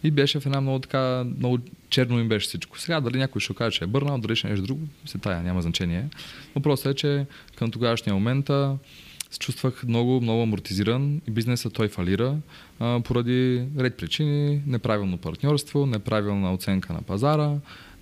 [0.04, 1.58] И беше в една много така, много
[1.90, 2.80] черно им беше всичко.
[2.80, 5.62] Сега дали някой ще каже, че е бърнал, дали ще нещо друго, се тая, няма
[5.62, 6.08] значение.
[6.54, 8.50] Въпросът е, че към тогавашния момент
[9.32, 12.36] се чувствах много, много амортизиран и бизнесът той фалира
[12.80, 17.52] а, поради ред причини, неправилно партньорство, неправилна оценка на пазара,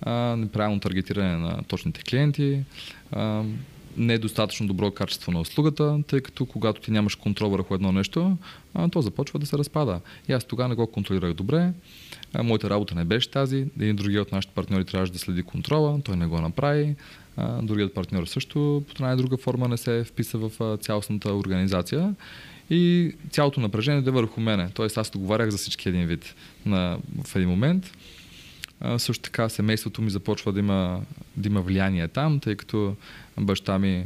[0.01, 2.63] а, неправилно таргетиране на точните клиенти,
[3.11, 3.43] а,
[3.97, 7.91] не е достатъчно добро качество на услугата, тъй като когато ти нямаш контрол върху едно
[7.91, 8.37] нещо,
[8.73, 10.01] а, то започва да се разпада.
[10.29, 11.73] И аз тогава не го контролирах добре.
[12.33, 13.65] А, моята работа не беше тази.
[13.79, 16.95] Един другия от нашите партньори трябваше да следи контрола, той не го направи.
[17.37, 22.15] А, другият партньор също по една друга форма не се вписа в цялостната организация.
[22.69, 24.69] И цялото напрежение да върху мене.
[24.73, 27.91] Тоест аз договарях за всички един вид на, в един момент.
[28.79, 31.01] А, също така семейството ми започва да има,
[31.37, 32.95] да има влияние там, тъй като
[33.39, 34.05] баща ми...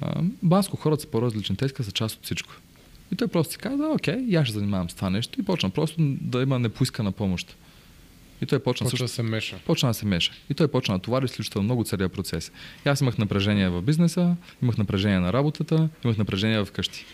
[0.00, 2.52] А, баско хората са по-различни, те са част от всичко.
[3.12, 5.70] И той просто си каза, окей, и аз ще занимавам с това нещо и почна
[5.70, 7.56] просто да има непоискана помощ.
[8.42, 9.58] И той почна, почна също, да се меша.
[9.66, 10.32] Почна да се меша.
[10.50, 12.52] И той почна да товари изключително много целият процес.
[12.86, 17.04] И аз имах напрежение в бизнеса, имах напрежение на работата, имах напрежение в къщи.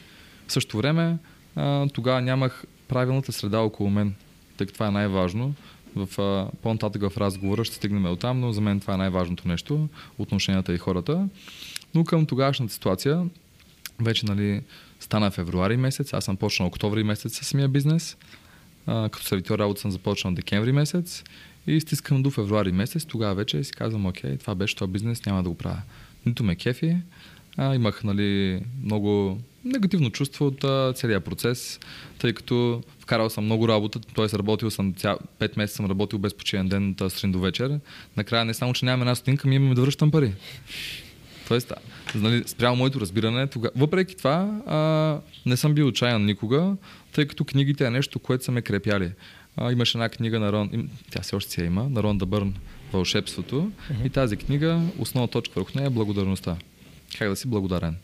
[0.47, 1.19] В същото време
[1.57, 4.15] а, тогава нямах правилната среда около мен,
[4.57, 5.55] тъй като това е най-важно
[5.97, 9.49] в, а, по-нататък в разговора ще стигнем от там, но за мен това е най-важното
[9.49, 11.29] нещо, отношенията и хората.
[11.95, 13.27] Но към тогашната ситуация,
[14.01, 14.63] вече нали,
[15.01, 18.17] стана февруари месец, аз съм почнал октомври месец с самия бизнес,
[18.87, 21.25] а, като сервитьор работа съм започнал декември месец
[21.67, 25.43] и стискам до февруари месец, тогава вече си казвам, окей, това беше този бизнес, няма
[25.43, 25.83] да го правя.
[26.27, 26.97] Нито ме кефи,
[27.57, 31.81] а, имах нали, много негативно чувство от целия процес,
[32.19, 34.39] тъй като вкарал съм много работа, т.е.
[34.39, 35.17] работил съм ця...
[35.41, 37.81] 5 месеца съм работил без починен ден от сутрин до вечер.
[38.17, 40.33] Накрая не само, че нямаме една стотинка, ми имаме да връщам пари.
[41.49, 41.73] Тоест,
[42.15, 43.71] нали, спрямо моето разбиране, тога...
[43.77, 46.77] въпреки това а, не съм бил отчаян никога,
[47.13, 49.11] тъй като книгите е нещо, което са ме крепяли.
[49.57, 52.55] А, имаше една книга на Рон, тя все още си я има, на Рон Дабърн,
[52.93, 53.71] Вълшебството.
[53.91, 54.07] Uh-huh.
[54.07, 56.57] И тази книга, основна точка върху нея е благодарността.
[57.19, 57.97] Как да си благодарен.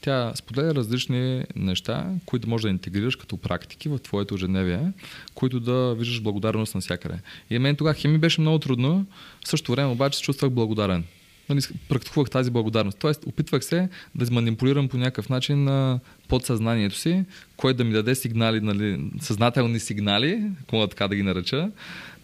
[0.00, 4.92] Тя споделя различни неща, които можеш да интегрираш като практики в твоето ежедневие,
[5.34, 7.18] които да виждаш благодарност навсякъде.
[7.50, 9.06] И мен тогава хеми беше много трудно,
[9.44, 11.04] в същото време обаче се чувствах благодарен.
[11.48, 12.98] Нали, практикувах тази благодарност.
[12.98, 17.24] Тоест, опитвах се да манипулирам по някакъв начин на подсъзнанието си,
[17.56, 21.70] което да ми даде сигнали, нали, съзнателни сигнали, ако така да ги нареча,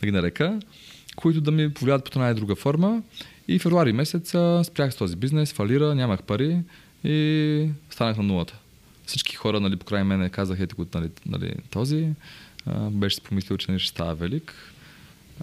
[0.00, 0.60] да ги нарека,
[1.16, 3.02] които да ми повлият по една и друга форма.
[3.48, 4.28] И февруари месец
[4.64, 6.58] спрях с този бизнес, фалира, нямах пари
[7.04, 8.58] и станах на нулата.
[9.06, 12.08] Всички хора нали, по край мене казаха, ето нали, нали, този
[12.90, 14.54] беше си помислил, че не ще става велик.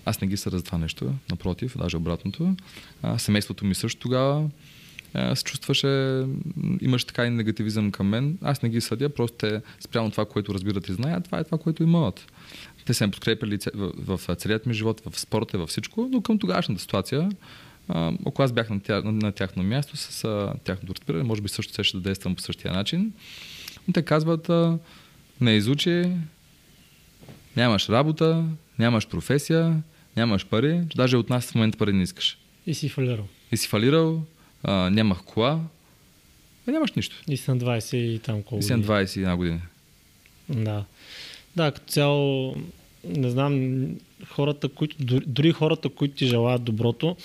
[0.05, 2.55] Аз не ги съда за това нещо, напротив, даже обратното.
[3.01, 4.49] А, семейството ми също тогава
[5.33, 6.23] се чувстваше,
[6.81, 8.37] имаше така и негативизъм към мен.
[8.41, 11.57] Аз не ги съдя, просто те спрямо това, което разбират и знаят, това е това,
[11.57, 12.31] което имат.
[12.85, 16.39] Те се ме подкрепили в, в целият ми живот, в спорта, във всичко, но към
[16.39, 17.29] тогашната ситуация
[18.25, 21.49] ако аз бях на, тя, на, на тяхно място с а, тяхното разбиране, може би
[21.49, 23.13] също ще да действам по същия начин.
[23.87, 24.77] Но те казват, а,
[25.41, 26.11] не изучи,
[27.55, 28.45] нямаш работа,
[28.79, 29.83] нямаш професия,
[30.17, 32.37] нямаш пари, даже от нас в момента пари не искаш.
[32.67, 33.27] И си фалирал.
[33.51, 34.23] И си фалирал,
[34.63, 35.59] а, нямах кола,
[36.67, 37.15] а нямаш нищо.
[37.27, 39.61] И си на 20 и там колко И си на 21 години.
[40.49, 40.85] Да.
[41.55, 42.55] Да, като цяло,
[43.03, 43.85] не знам,
[44.27, 44.95] хората, които,
[45.27, 47.15] дори хората, които ти желаят доброто,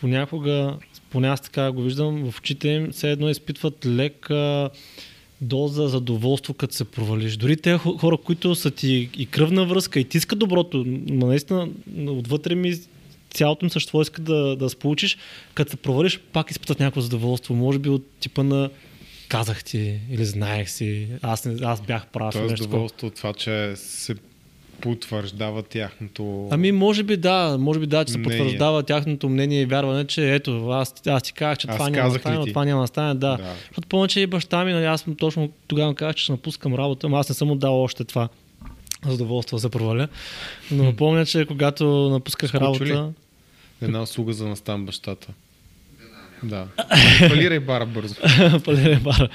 [0.00, 0.76] понякога,
[1.10, 4.70] поне аз така го виждам, в очите им все едно изпитват лека
[5.44, 7.36] доза задоволство, като се провалиш.
[7.36, 11.68] Дори те хора, които са ти и кръвна връзка, и ти искат доброто, но наистина
[12.06, 12.74] отвътре ми
[13.30, 15.18] цялото им същество иска да, да получиш,
[15.54, 17.54] като се провалиш, пак изпитат някакво задоволство.
[17.54, 18.70] Може би от типа на
[19.28, 22.34] казах ти или знаех си, аз, не, аз бях прав.
[22.34, 24.14] Тоест задоволство от това, че се
[24.80, 26.48] потвърждава тяхното...
[26.50, 28.38] Ами, може би да, може би да, че се Мнение.
[28.38, 32.08] потвърждава тяхното мнение и вярване, че ето, аз, аз ти казах, че Аз това няма
[32.08, 33.36] да ли стане, но това няма да стане, да.
[33.36, 33.54] Да.
[33.68, 36.74] Защото помня, че и баща ми, нали, аз му точно тогава казах, че ще напускам
[36.74, 38.28] работа, но аз не съм му дал още това
[39.06, 40.08] задоволство се проваля.
[40.70, 42.58] Но помня, че когато напусках ли?
[42.58, 43.12] работа,
[43.82, 45.28] Една услуга за настан бащата.
[46.42, 46.66] Да.
[47.28, 48.14] Фалирай бара бързо.
[48.64, 49.28] Палере бара.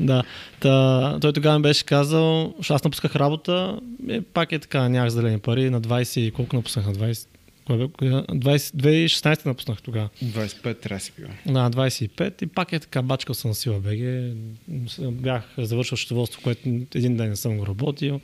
[0.00, 0.22] Да.
[0.60, 5.10] Та, той тогава ми беше казал, защото аз напусках работа, е, пак е така, нямах
[5.10, 7.26] зелени пари, на 20 и колко напуснах на 20?
[7.66, 7.88] Кое бе?
[7.98, 8.22] Коя?
[8.22, 10.08] 20, 2016 напуснах тогава.
[10.24, 11.28] 25 трябва да си бил.
[11.46, 14.32] На 25 и пак е така, бачкал съм на сила БГ.
[15.12, 18.20] Бях завършил счетоводство, което един ден не съм го работил.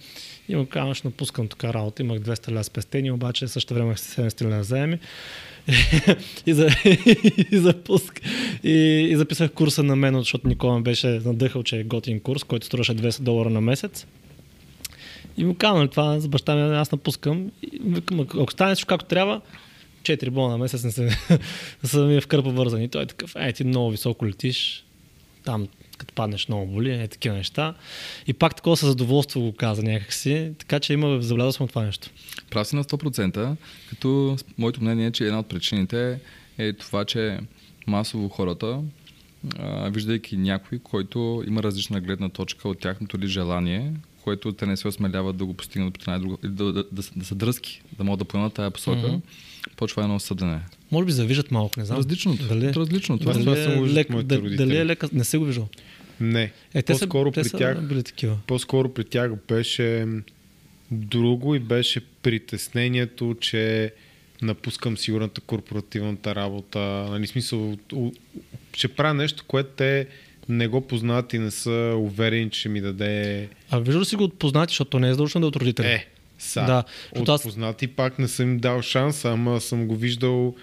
[0.48, 2.02] И му казвам, напускам така работа.
[2.02, 4.98] Имах 200 ля спестени, обаче също време имах 70 ля заеми.
[6.46, 6.68] И, за,
[7.52, 8.20] и, запуск.
[8.64, 12.44] И, и записах курса на мен, защото Никола ме беше надъхал, че е готин курс,
[12.44, 14.06] който струваше 200 долара на месец.
[15.36, 17.50] И му казвам това за баща ми, аз напускам.
[17.62, 19.40] И викам, ако стане всичко както трябва,
[20.02, 21.08] 4 бона на месец не са,
[21.84, 22.88] са ми е в кърпа вързани.
[22.88, 24.84] Той е такъв, е, ти много високо летиш,
[25.44, 25.68] там
[25.98, 27.74] като паднеш много боли, е такива неща.
[28.26, 32.10] И пак такова със задоволство го каза някакси, така че има забелязал съм това нещо.
[32.50, 33.56] Прав си на 100%,
[33.88, 36.20] като моето мнение е, че една от причините
[36.58, 37.38] е това, че
[37.86, 38.80] масово хората,
[39.58, 43.92] а, виждайки някой, който има различна гледна точка от тяхното ли желание,
[44.24, 47.24] което те не се осмеляват да го постигнат по най-друга, или да, да, да, да,
[47.24, 49.20] са дръзки, да могат да поемат тая посока, mm-hmm.
[49.76, 50.60] почва едно съдене.
[50.90, 51.98] Може би завиждат малко, не знам.
[51.98, 52.44] Различното.
[52.44, 53.24] Дали, Различното.
[53.24, 54.56] Дали, това виждал лек, дали, родители.
[54.56, 55.68] дали е лека, не се го виждал.
[56.20, 56.52] Не.
[56.74, 58.38] Е, те По-скоро са, те при са тях били такива.
[58.46, 60.06] По-скоро при тях беше
[60.90, 63.92] друго и беше притеснението, че
[64.42, 66.78] напускам сигурната корпоративната работа.
[67.10, 68.12] Нали, смисъл, у-
[68.72, 70.06] ще правя нещо, което те
[70.48, 73.48] не го познават и не са уверени, че ми даде...
[73.70, 75.86] А виждал си го от познати, защото то не е задължително да е от родители.
[75.86, 76.06] Е,
[76.38, 76.60] са.
[76.60, 80.54] Да, от аз- познати пак не съм им дал шанс, ама съм го виждал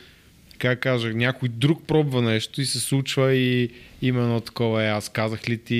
[0.57, 3.69] как кажа, някой друг пробва нещо и се случва и
[4.01, 5.75] има едно такова, е, аз казах ли ти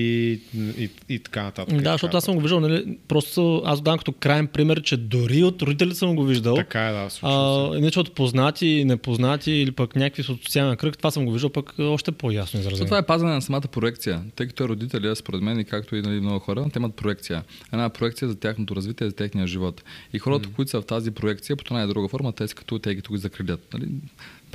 [0.78, 1.82] и, и така нататък.
[1.82, 5.44] Да, защото аз съм го виждал, нали, просто аз давам като крайен пример, че дори
[5.44, 6.56] от родители съм го виждал.
[6.56, 7.76] Така е, да, случва се.
[7.76, 11.50] А, иначе от познати и непознати или пък някакви социален кръг, това съм го виждал
[11.50, 12.86] пък още по-ясно изразено.
[12.86, 14.22] това е пазане на самата проекция.
[14.36, 17.44] Тъй като е родителя, според мен, и както и нали, много хора, те имат проекция.
[17.74, 19.84] Една проекция за тяхното развитие, за техния живот.
[20.14, 22.80] И хората, които са в тази проекция, по една или друга форма, те са като
[22.80, 23.74] те ги тук закрилят.
[23.74, 23.88] Нали?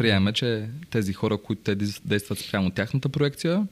[0.01, 1.75] Приемаме, че тези хора, които те
[2.05, 3.67] действат спрямо тяхната проекция,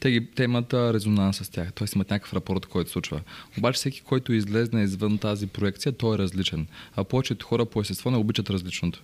[0.00, 1.72] те, ги, те имат резонанс с тях.
[1.72, 1.86] Т.е.
[1.94, 3.20] имат някакъв рапорт, който се случва.
[3.58, 6.66] Обаче всеки, който излезне извън тази проекция, той е различен.
[6.96, 9.02] А повечето хора по естество не обичат различното.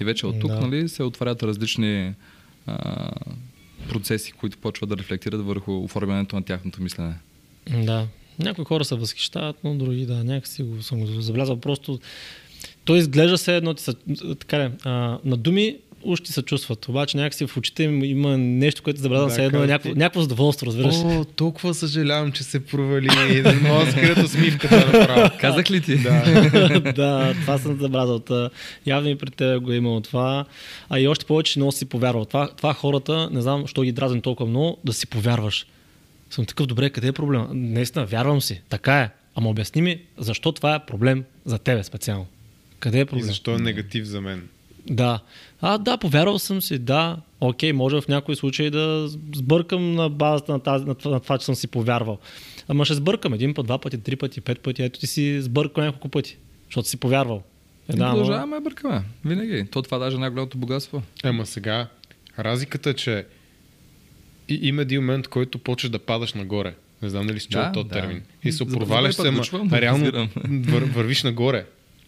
[0.00, 0.60] И вече от тук Да.
[0.60, 2.14] нали, се отварят различни
[2.66, 3.10] а,
[3.88, 7.14] процеси, които почват да рефлектират върху оформянето на тяхното мислене.
[7.84, 8.06] Да.
[8.38, 11.60] Някои хора се възхищават, но други да, някакси го съм го забелязал.
[11.60, 12.00] Просто
[12.84, 13.94] той изглежда се едно, ти са,
[14.38, 15.78] така ли, а, на думи
[16.24, 19.60] ти се чувстват, обаче някакси в очите им има нещо, което забелязвам Да, се едно,
[19.60, 19.98] някакво, ти.
[19.98, 20.94] някакво задоволство, разбираш.
[20.94, 25.30] О, толкова съжалявам, че се провали и да мога да скрия усмивката да направя.
[25.40, 25.98] Казах ли ти?
[25.98, 26.22] Да.
[26.92, 27.78] да, това съм.
[28.26, 28.50] Та,
[28.86, 30.44] Явно и при теб го е имало това.
[30.88, 32.24] А и още повече, че много си повярвал.
[32.24, 35.66] Това, това хората, не знам, що ги дразни толкова много, да си повярваш.
[36.30, 37.48] Съм такъв, добре, къде е проблема?
[37.52, 38.60] Наистина, вярвам си.
[38.68, 39.10] Така е.
[39.34, 42.26] Ама обясни ми, защо това е проблем за тебе специално?
[42.78, 43.26] Къде е И проблем?
[43.26, 44.48] защо е негатив за мен?
[44.90, 45.20] Да.
[45.60, 47.16] А, да, повярвал съм си, да.
[47.40, 51.38] Окей, може в някои случаи да сбъркам на базата на, тази, на, това, на това,
[51.38, 52.18] че съм си повярвал.
[52.68, 54.82] Ама ще сбъркам един път, два пъти, три пъти, пет пъти.
[54.82, 57.42] Ето ти си сбъркал няколко пъти, защото си повярвал.
[57.88, 59.02] Е, да, ама- продължаваме да бъркаме.
[59.24, 59.66] Винаги.
[59.70, 61.02] То това даже е най-голямото богатство.
[61.24, 61.88] Ема сега,
[62.38, 63.26] разликата е, че
[64.48, 66.74] и, има един момент, който почваш да падаш нагоре.
[67.02, 67.94] Не знам дали си чул Да, този да.
[67.94, 68.22] термин.
[68.44, 71.66] И се проваляш се, ама но реално вър, вървиш нагоре.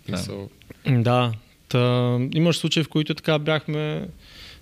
[0.09, 0.13] Да.
[0.13, 0.49] Мисъл,
[0.89, 1.33] Да.
[1.75, 4.09] Та, имаш случаи, в които така бяхме.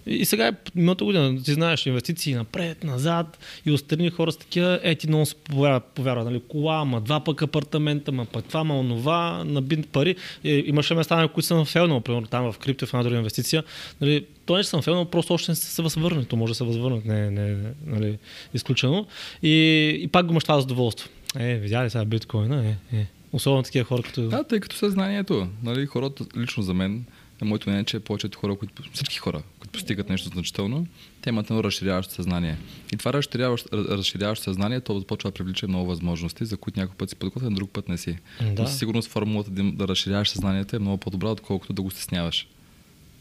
[0.06, 4.80] И сега е миналата година, ти знаеш, инвестиции напред, назад и отстрани хора с такива,
[4.82, 8.78] е ти много повярва, повярва нали, кола, ама два пък апартамента, ма пък това, ма
[8.78, 10.16] онова, набит пари.
[10.44, 13.64] И, имаше места, на които съм фелнал, примерно там в крипто, в една друга инвестиция.
[14.00, 16.24] Нали, то не че съм фелнал, просто още не се, възвърне.
[16.24, 18.18] То може да се възвърне, не, не, не нали,
[18.54, 19.06] изключено.
[19.42, 21.08] И, и пак го мъщава задоволство.
[21.38, 22.64] Е, видя ли сега биткоина?
[22.66, 23.06] Е, е.
[23.32, 24.28] Особено такива хора, като...
[24.28, 27.04] Да, тъй като съзнанието, нали, хората, лично за мен,
[27.42, 30.86] е моето мнение, че повечето хора, които, всички хора, които постигат нещо значително,
[31.22, 32.56] те имат едно разширяващо съзнание.
[32.92, 36.96] И това разширяващо, раз- разширяващо съзнание, то започва да привлича много възможности, за които някой
[36.96, 38.18] път си подготвен, друг път не си.
[38.40, 38.62] Да.
[38.62, 42.48] Но със сигурност формулата да, да разширяваш съзнанието е много по-добра, отколкото да го стесняваш.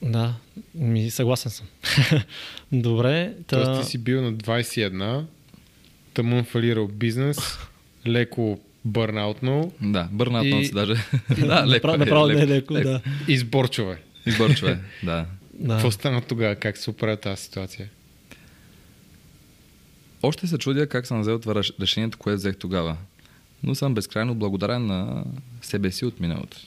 [0.01, 0.34] Да,
[0.76, 1.68] ми съгласен съм.
[2.72, 3.34] Добре.
[3.47, 3.64] Та...
[3.64, 5.24] Тоест ти си бил на 21,
[6.14, 7.57] тъмън фалирал бизнес,
[8.07, 10.66] леко бърнаутно Да, бърнат И- и...
[10.66, 10.94] си даже.
[11.40, 12.74] да, леко, Направо, е, не е леко.
[12.74, 13.02] леко, да.
[13.28, 14.02] и сборчове.
[14.26, 15.26] Избърчва, да.
[15.54, 15.74] да.
[15.74, 16.56] Какво стана тогава?
[16.56, 17.90] Как се оправя тази ситуация?
[20.24, 22.98] Още се чудя как съм взел това реш- решението, което взех тогава.
[23.64, 25.24] Но съм безкрайно благодарен на
[25.62, 26.58] себе си от миналото.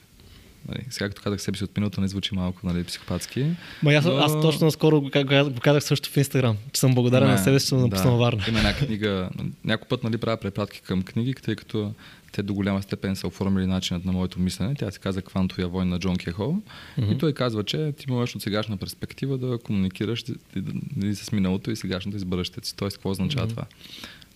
[0.68, 3.46] Нали, сега като казах себе си от миналото, не звучи малко нали, психопатски.
[3.82, 6.94] Ма аз, но- аз точно скоро го ка- го казах също в Инстаграм, че съм
[6.94, 8.44] благодарен на Не, себе си, че съм напуснал Варна.
[8.48, 9.28] Има една книга,
[9.64, 11.92] някой път нали, правя препратки към книги, тъй като
[12.32, 14.74] те до голяма степен са оформили начинът на моето мислене.
[14.74, 16.56] Тя се казва Квантовия войн на Джон Кехол.
[17.04, 20.24] И той казва, че ти можеш от сегашна перспектива да комуникираш
[20.56, 22.76] да- с миналото и сегашното и с бъдещето си.
[22.76, 23.64] Тоест, какво означава това?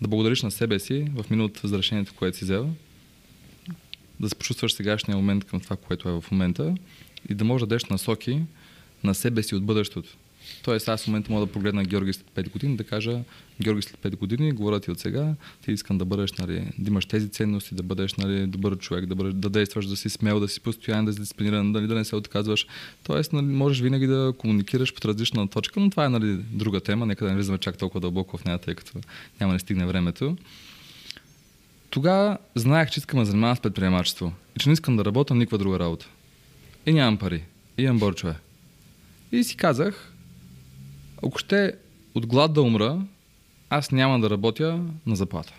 [0.00, 2.70] Да благодариш на себе си в миналото за решението, което си взел,
[4.20, 6.74] да се почувстваш сегашния момент към това, което е в момента
[7.28, 8.42] и да можеш да дадеш насоки
[9.04, 10.16] на себе си от бъдещето.
[10.62, 13.20] Тоест аз в момента мога да погледна Георги след 5 години, да кажа
[13.62, 17.06] Георги след 5 години, говоря ти от сега, ти искам да бъдеш, нали, да имаш
[17.06, 20.48] тези ценности, да бъдеш нали, добър човек, да, бъдеш, да действаш, да си смел, да
[20.48, 22.66] си постоянен, да си дисциплиниран, нали, да не се отказваш.
[23.02, 27.06] Тоест, нали, можеш винаги да комуникираш под различна точка, но това е нали, друга тема,
[27.06, 28.92] нека да не влизаме чак толкова дълбоко в нея, тъй като
[29.40, 30.36] няма да стигне времето.
[31.90, 35.58] Тогава знаех, че искам да занимавам с предприемачество и че не искам да работя никаква
[35.58, 36.08] друга работа.
[36.86, 37.44] И нямам пари.
[37.78, 38.34] И имам борчове.
[39.32, 40.12] И си казах,
[41.24, 41.74] ако ще
[42.14, 43.00] от глад да умра,
[43.70, 45.54] аз няма да работя на заплата.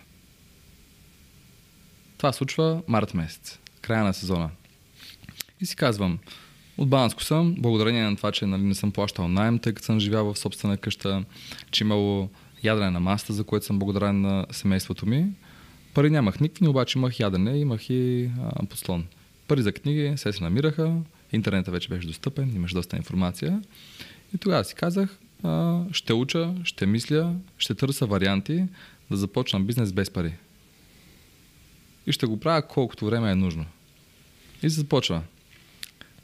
[2.16, 4.50] Това случва март месец, края на сезона.
[5.60, 6.18] И си казвам,
[6.78, 10.00] от Банско съм, благодарение на това, че нали, не съм плащал найем, тъй като съм
[10.00, 11.24] живял в собствена къща,
[11.70, 12.28] че имало
[12.62, 15.26] ядене на маста, за което съм благодарен на семейството ми.
[15.94, 19.06] Пари нямах никакви, обаче имах ядене, имах и а, подслон.
[19.48, 20.96] Пари за книги се се намираха,
[21.32, 23.62] интернетът вече беше достъпен, имаш доста информация.
[24.34, 28.64] И тогава си казах, а, ще уча, ще мисля, ще търся варианти
[29.10, 30.32] да започна бизнес без пари.
[32.06, 33.66] И ще го правя колкото време е нужно.
[34.62, 35.22] И се започва.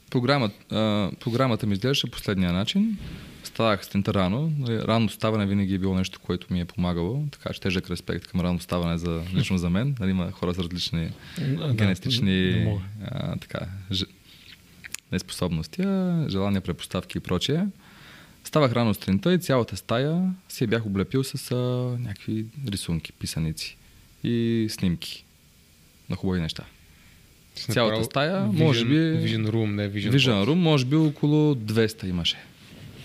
[0.09, 2.97] Програмата, а, програмата ми изглеждаше последния начин.
[3.57, 4.53] Ставах стента рано.
[4.59, 7.25] Нали, Ранно ставане винаги е било нещо, което ми е помагало.
[7.31, 9.95] Така че тежък респект към ранно ставане за, лично за мен.
[9.99, 11.09] Нали, има хора с различни
[11.73, 12.81] генетични не мога.
[13.05, 13.59] а, така,
[13.91, 14.03] ж...
[15.11, 17.65] неспособности, а желания, предпоставки и прочее.
[18.43, 21.55] Ставах рано сутринта и цялата стая си я бях облепил с а,
[21.99, 23.77] някакви рисунки, писаници
[24.23, 25.25] и снимки
[26.09, 26.63] на хубави неща.
[27.55, 30.45] Цялата стая, може би- Vision Room, не Vision, Vision.
[30.45, 32.37] Room, може би около 200 имаше.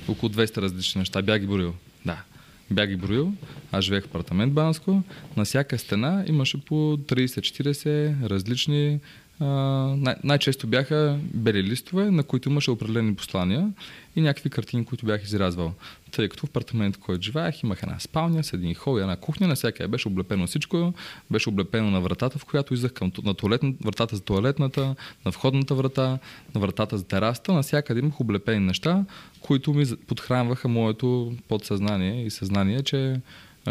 [0.09, 1.22] Около 200 различни неща.
[1.22, 1.74] Бях ги броил.
[2.07, 2.22] Да.
[2.70, 3.32] Бях ги броил.
[3.72, 5.03] Аз живеех в апартамент Банско.
[5.36, 9.00] На всяка стена имаше по 30-40 различни
[9.40, 13.72] най- най-често бяха бели листове, на които имаше определени послания
[14.16, 15.74] и някакви картини, които бях изрязвал.
[16.12, 19.48] Тъй като в апартамент, който живеех, имах една спалня с един хол и една кухня,
[19.48, 20.94] на всяка беше облепено всичко,
[21.30, 24.94] беше облепено на вратата, в която излизах към на туалетна, вратата за туалетната,
[25.24, 26.18] на входната врата,
[26.54, 29.04] на вратата за тераста, навсякъде имах облепени неща,
[29.40, 33.20] които ми подхранваха моето подсъзнание и съзнание, че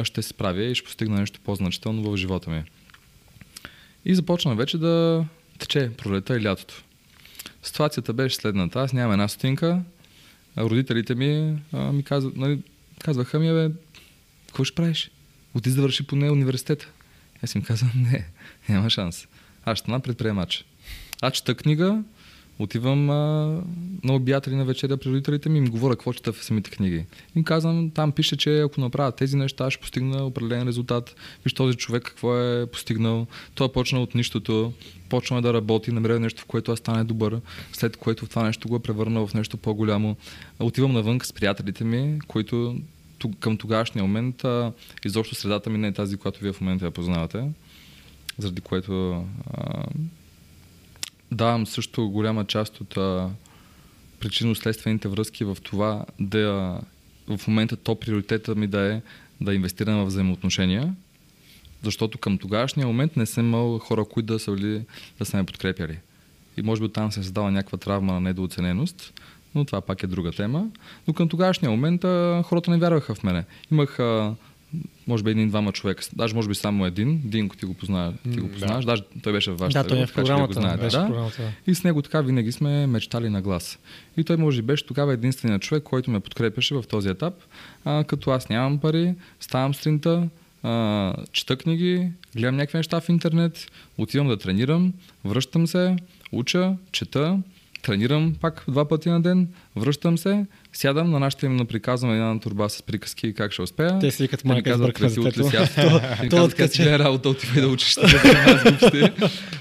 [0.03, 2.63] ще се справя и ще постигна нещо по-значително в живота ми.
[4.05, 5.25] И започна вече да
[5.59, 6.83] тече пролета и лятото.
[7.63, 8.79] Ситуацията беше следната.
[8.79, 9.81] Аз нямам една стотинка.
[10.57, 12.59] Родителите ми а, ми казват, нали,
[12.99, 13.69] казваха ми, бе,
[14.47, 15.11] какво ще правиш?
[15.53, 16.87] Оти завърши поне университета.
[17.43, 18.27] Аз им казвам, не,
[18.69, 19.27] няма шанс.
[19.65, 20.65] Аз ще стана предприемач.
[21.21, 22.03] Аз чета книга,
[22.63, 23.15] отивам а,
[24.03, 27.05] на обятели на вечеря при родителите ми им говоря какво чета в самите книги.
[27.35, 31.15] И им казвам, там пише, че ако направя тези неща, ще постигна определен резултат.
[31.43, 33.27] Виж този човек какво е постигнал.
[33.55, 34.73] Той е почнал от нищото,
[35.09, 37.41] почнал да работи, намерил нещо, в което аз стане добър,
[37.73, 40.15] след което това нещо го е превърнал в нещо по-голямо.
[40.59, 42.75] Отивам навън с приятелите ми, които
[43.39, 44.71] към тогашния момент а,
[45.05, 47.43] изобщо средата ми не е тази, която вие в момента я познавате,
[48.37, 49.85] заради което а,
[51.31, 53.29] давам също голяма част от а,
[54.19, 56.79] причинно-следствените връзки в това да
[57.37, 59.01] в момента то приоритета ми да е
[59.41, 60.95] да инвестирам в взаимоотношения,
[61.83, 64.81] защото към тогашния момент не съм имал хора, които да са, били,
[65.19, 65.97] да са ме подкрепяли.
[66.57, 69.21] И може би оттам се е създава някаква травма на недооцененост,
[69.55, 70.67] но това пак е друга тема.
[71.07, 72.01] Но към тогашния момент
[72.45, 73.45] хората не вярваха в мене.
[73.71, 74.35] Имах а,
[75.07, 78.35] може би един-двама човека, даже може би само един, Динко ти го познаваш, ти го
[78.37, 78.51] М, да.
[78.53, 80.53] познаваш, даже той беше в вашата Да, той е в така че вие го програмата.
[80.53, 81.07] знаете, Беше в да?
[81.07, 81.41] програмата.
[81.41, 81.71] да.
[81.71, 83.79] И с него така винаги сме мечтали на глас.
[84.17, 87.33] И той може би беше тогава единственият човек, който ме подкрепяше в този етап,
[87.85, 90.27] а, като аз нямам пари, ставам сутринта,
[90.63, 94.93] а, чета книги, гледам някакви неща в интернет, отивам да тренирам,
[95.25, 95.95] връщам се,
[96.31, 97.39] уча, чета,
[97.81, 102.69] тренирам пак два пъти на ден, връщам се, сядам, на нашата им приказвам една турба
[102.69, 103.99] с приказки как ще успея.
[103.99, 105.49] Те си ми майка казват, сбъркна «Красиво ли детето.
[105.49, 106.53] си аз?» То- Те казват.
[106.55, 107.87] «Как си работа, отивай да учиш.
[107.87, 109.11] ще да занимаваш с глупости».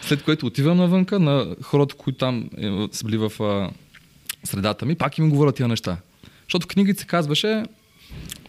[0.02, 3.32] След което отивам навънка на хората, които там е, са били в
[4.44, 5.96] средата ми, пак им говоря тия неща.
[6.42, 7.64] Защото книгите се казваше,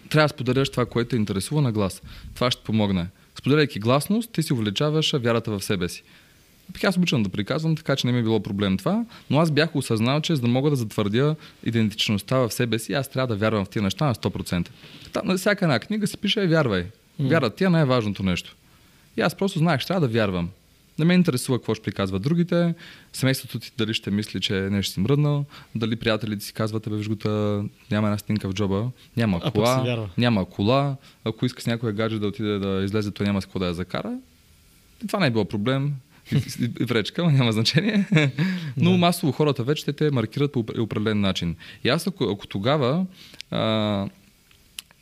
[0.09, 2.01] трябва да споделяш това, което те интересува на глас.
[2.35, 3.07] Това ще помогне.
[3.35, 6.03] Споделяйки гласност, ти си увеличаваш вярата в себе си.
[6.73, 9.51] Пък Аз обичам да приказвам, така че не ми е било проблем това, но аз
[9.51, 13.35] бях осъзнал, че за да мога да затвърдя идентичността в себе си, аз трябва да
[13.35, 14.67] вярвам в тия неща на 100%.
[15.13, 16.85] Там на всяка една книга се пише вярвай.
[17.19, 18.55] Вярата ти е най-важното нещо.
[19.17, 20.49] И аз просто знаех, че трябва да вярвам.
[20.99, 22.75] Не ме интересува какво ще приказват другите,
[23.13, 25.45] семейството ти дали ще мисли, че нещо си мръднал,
[25.75, 30.45] дали приятелите си казват, бе, вижгота, няма една стинка в джоба, няма А кола, няма
[30.45, 30.95] кола,
[31.25, 33.73] ако иска с някой гадже да отиде да излезе, то няма с какво да я
[33.73, 34.17] закара.
[35.03, 35.93] И това не е било проблем.
[37.17, 38.05] Но няма значение.
[38.77, 41.55] Но масово хората вече те те маркират по опре- определен начин.
[41.83, 43.05] И аз ако, ако тогава
[43.51, 44.07] а,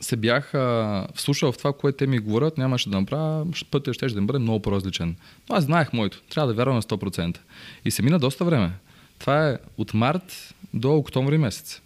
[0.00, 4.06] се бях а, вслушал в това, което те ми говорят, нямаше да направя, пътя ще
[4.06, 5.16] да бъде много по-различен.
[5.48, 6.22] Но аз знаех моето.
[6.30, 7.38] Трябва да вярвам на 100%.
[7.84, 8.72] И се мина доста време.
[9.18, 11.80] Това е от март до октомври месец.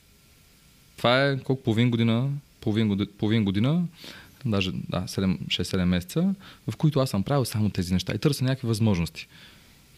[0.96, 2.28] Това е колко половин година,
[2.60, 3.82] половин, половин година,
[4.46, 6.34] даже да, 7, 6-7 месеца,
[6.68, 9.26] в които аз съм правил само тези неща и търся някакви възможности.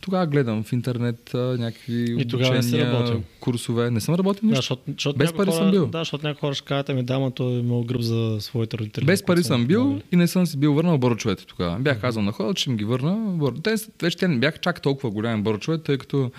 [0.00, 3.22] Тогава гледам в интернет някакви И не си обучения, работил.
[3.40, 3.90] курсове.
[3.90, 4.56] Не съм работил Да, нищо.
[4.62, 5.86] защото, защото Без пари хора, съм бил.
[5.86, 8.78] Да, защото някои хора ще кажат, ами да, ма той е имал гръб за своите
[8.78, 9.04] родители.
[9.04, 10.02] Без пари съм бил помагали.
[10.12, 11.78] и не съм си бил върнал борчовете тогава.
[11.78, 13.38] Бях казал на хората, че им ги върна.
[13.62, 16.30] Те, вече те не бяха чак толкова големи борчове, тъй като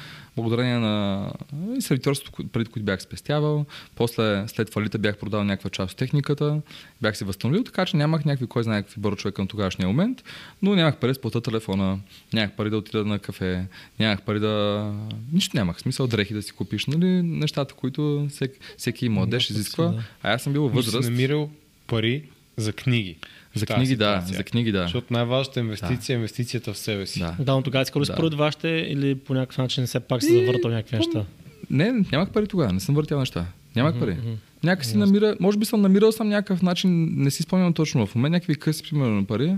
[0.41, 1.31] благодарение на
[1.79, 3.65] сервиторството, преди които бях спестявал,
[3.95, 6.61] после след фалита бях продал някаква част от техниката,
[7.01, 10.23] бях се възстановил, така че нямах някакви, кой знае какви борчове към тогашния момент,
[10.61, 11.99] но нямах пари да сплата телефона,
[12.33, 13.65] нямах пари да отида на кафе,
[13.99, 14.93] нямах пари да...
[15.33, 15.79] Нищо нямах.
[15.79, 17.07] Смисъл дрехи да си купиш, нали?
[17.23, 19.93] Нещата, които всеки, всеки младеж изисква.
[20.23, 21.09] А аз съм бил възраст.
[21.09, 21.49] намирал
[21.87, 22.23] пари
[22.57, 23.17] за книги.
[23.57, 24.23] За книги, да.
[24.25, 24.81] За книги, да.
[24.81, 27.19] Защото най-важната инвестиция е инвестицията в себе си.
[27.19, 27.35] Да.
[27.39, 27.99] Да, но тогава си да.
[27.99, 28.05] Да.
[28.05, 31.25] според вашите или по някакъв начин все пак се завъртал някакви неща.
[31.69, 33.45] Не, нямах пари тогава, не съм въртял неща.
[33.75, 34.17] Нямах пари.
[34.63, 38.31] Някакси намира, може би съм намирал съм някакъв начин, не си спомням точно в момент,
[38.31, 39.55] някакви къси, примерно пари,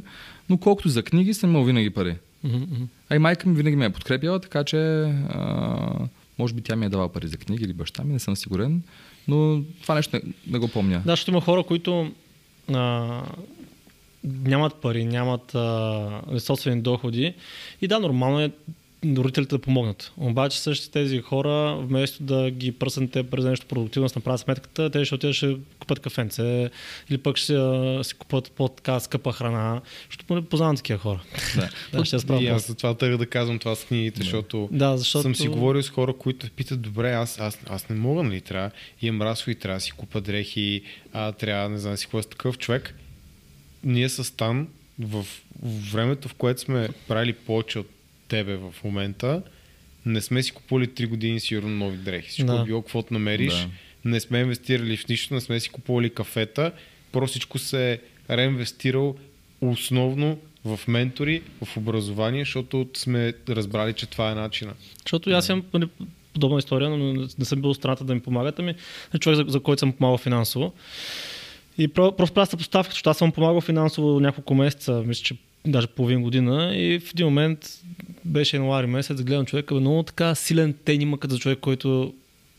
[0.50, 2.16] но колкото за книги съм имал винаги пари.
[2.44, 2.84] Мгм.
[3.10, 4.78] А и майка ми винаги ме е подкрепяла, така че
[5.30, 5.76] а,
[6.40, 8.82] може би тя ми е давала пари за книги или баща ми, не съм сигурен,
[9.28, 11.02] но това нещо не, не го помня.
[11.06, 12.12] Да, защото има хора, които
[12.74, 13.22] а,
[14.24, 17.34] нямат пари, нямат а, собствени доходи.
[17.82, 18.52] И да, нормално е
[19.06, 20.12] родителите да помогнат.
[20.18, 24.40] Обаче същите тези хора, вместо да ги пръснат те през нещо продуктивно, да си направят
[24.40, 26.70] сметката, те ще отидат ще купат кафенце
[27.10, 27.54] или пък ще
[28.04, 31.22] си купат по-така скъпа храна, защото познавам такива хора.
[31.56, 31.70] Да.
[31.98, 32.44] да, ще справя.
[32.44, 35.24] И аз за това тъга да казвам това с книгите, защото Да, защото...
[35.24, 38.72] съм си говорил с хора, които питат, добре, аз, аз, аз не мога, нали, трябва,
[39.02, 40.82] имам разходи, трябва да си купа дрехи,
[41.14, 42.96] а, трябва, не знам си какво е такъв човек.
[43.84, 44.68] Ние с Тан,
[45.00, 45.26] в
[45.92, 47.90] времето, в което сме правили повече от
[48.28, 49.42] тебе в момента,
[50.06, 52.30] не сме си купували 3 години сигурно нови дрехи.
[52.30, 52.62] Всичко Да.
[52.62, 53.54] е било каквото намериш.
[53.54, 53.70] Да.
[54.06, 56.72] Не сме инвестирали в нищо, не сме си купували кафета.
[57.12, 58.00] Просто всичко се е
[58.30, 59.16] реинвестирал
[59.62, 64.74] основно в ментори, в образование, защото сме разбрали, че това е начина.
[65.06, 65.88] Защото аз имам нали,
[66.34, 68.76] подобна история, но не, съм бил страната да ми помагат, ами
[69.16, 70.74] е човек, за, за който съм помагал финансово.
[71.80, 75.36] И про, просто правя съпоставка, защото аз съм помагал финансово няколко месеца, мисля, че
[75.68, 77.60] даже половин година и в един момент
[78.26, 82.14] беше януари месец, гледам човека, бе, много така силен тен има като за човек, който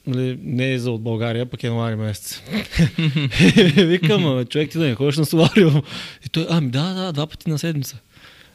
[0.06, 2.42] нали, не е за от България, пък януари месец.
[3.76, 5.82] Викам, човек ти да не ходиш на солариум.
[6.26, 7.98] И той, ами да, да, два пъти на седмица.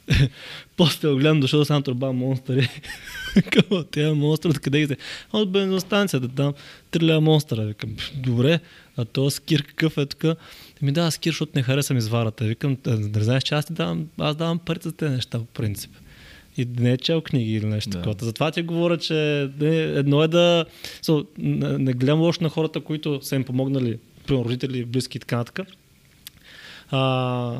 [0.78, 2.70] После го гледам, дошъл сам турба монстъри.
[3.36, 4.98] Викам, тези монстър, откъде ги се?
[5.34, 6.54] От бензостанцията там,
[6.92, 7.66] три лева монстъра.
[7.66, 8.60] Викам, добре,
[8.98, 10.38] а то скир какъв е тук?
[10.82, 12.46] Ми да, скир, защото не харесвам изварата.
[12.46, 15.46] Викам, «А, не знаеш, че аз ти давам, аз давам пари за тези неща, по
[15.46, 15.92] принцип.
[16.58, 17.98] И не е чел книги или нещо Да.
[17.98, 18.04] да.
[18.04, 18.26] такова.
[18.26, 20.66] Затова ти говоря, че не, едно е да...
[21.04, 25.20] So, не, не гледам лошо на хората, които са им помогнали, примерно родители, близки и
[25.20, 25.68] така нататък.
[26.92, 26.98] А,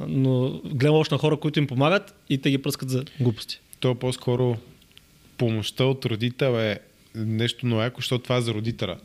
[0.08, 3.60] но гледам лошо на хора, които им помагат и те ги пръскат за глупости.
[3.80, 4.58] То е по-скоро
[5.38, 6.80] помощта от родител е
[7.16, 8.98] нещо много яко, защото това е за родителя.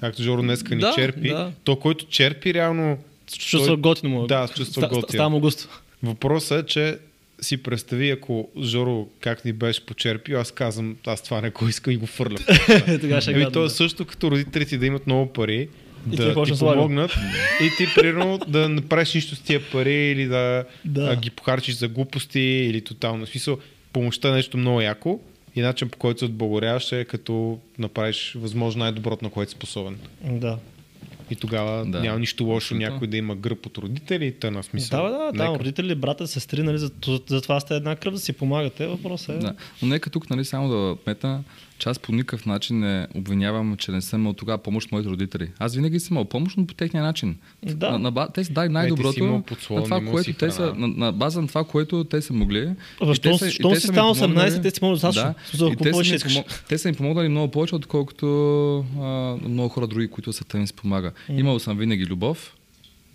[0.00, 1.28] Както Жоро днеска ни Да, черпи.
[1.28, 1.52] да.
[1.64, 2.98] То, който черпи, реално
[3.28, 4.24] Чувства Той- готино му.
[4.24, 4.26] е.
[4.26, 5.08] Да, чувства Ста- готино.
[5.08, 5.68] Става му густо.
[6.02, 6.98] Въпросът е, че
[7.40, 11.92] си представи, ако Жоро как ни беше почерпил, аз казвам, аз това не го искам
[11.92, 12.44] и го фърлям.
[13.00, 15.68] Тогава ще Еми, то е също като родителите да имат много пари,
[16.06, 16.76] И ти да ти да слагаш.
[16.76, 17.10] помогнат
[17.60, 21.16] и ти, примерно, да не правиш нищо с тия пари или да, Да.
[21.16, 23.26] ги похарчиш за глупости или тотално.
[23.26, 23.58] В смисъл,
[23.92, 25.20] помощта е нещо много яко,
[25.56, 29.98] И начин по който се отблагодаряваш е като направиш възможно най-доброто, на което си способен.
[30.22, 30.58] Да.
[31.30, 32.00] И тогава Да.
[32.00, 32.88] няма нищо лошо Абсолютно.
[32.88, 35.02] някой да има гръб от родители и тъна смисъл.
[35.02, 35.58] Да, да, да, Нека.
[35.58, 36.90] родители, брата, сестри, нали, за,
[37.26, 38.86] за това сте една кръв да си помагате.
[38.86, 39.38] Въпросът е.
[39.38, 39.54] Да.
[39.82, 41.42] Но нека тук нали, само да отметна,
[41.78, 45.08] че аз по никакъв начин не обвинявам, че не съм имал тогава помощ от моите
[45.08, 45.50] родители.
[45.58, 47.36] Аз винаги съм имал помощ, но по техния начин.
[47.62, 47.98] Да.
[47.98, 51.40] На, на, те са дали Е, най-доброто на това, което те са, на, на, база
[51.42, 52.70] на това, което те са могли.
[53.22, 55.34] Те си станал помогнали- 18, те си могат достатъчно.
[56.68, 58.26] Те, са ми помогнали много повече, отколкото
[59.00, 61.12] а, много хора други, които са им си помага.
[61.28, 62.54] Имал съм винаги любов,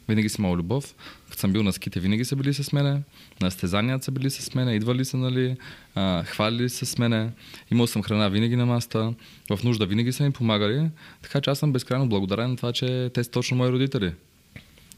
[0.09, 0.95] винаги съм имал любов.
[1.29, 3.01] Като съм бил на ските, винаги са били с мене.
[3.41, 4.75] На стезанията са били с мене.
[4.75, 5.57] Идвали са, нали,
[5.95, 7.29] а, хвалили са с мене.
[7.71, 9.13] Имал съм храна винаги на маста.
[9.49, 10.89] В нужда винаги са ми помагали.
[11.21, 14.13] Така че аз съм безкрайно благодарен на това, че те са точно мои родители.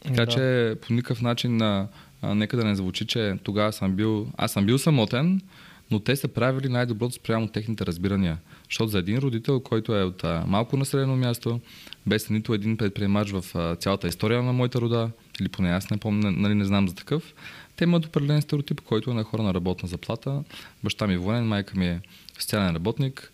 [0.00, 0.32] Така Да.
[0.32, 1.88] че по никакъв начин а,
[2.22, 5.40] а, нека да не звучи, че тогава съм бил, аз съм бил самотен,
[5.90, 8.38] но те са правили най-доброто спрямо техните разбирания.
[8.70, 11.60] Защото за един родител, който е от малко населено място,
[12.06, 15.10] без нито един предприемач в цялата история на моята рода,
[15.40, 17.34] или поне аз не помня, нали не знам за такъв,
[17.76, 20.42] те имат определен стереотип, който е на хора на работна заплата.
[20.84, 22.00] Баща ми е военен, майка ми е
[22.38, 23.32] социален работник.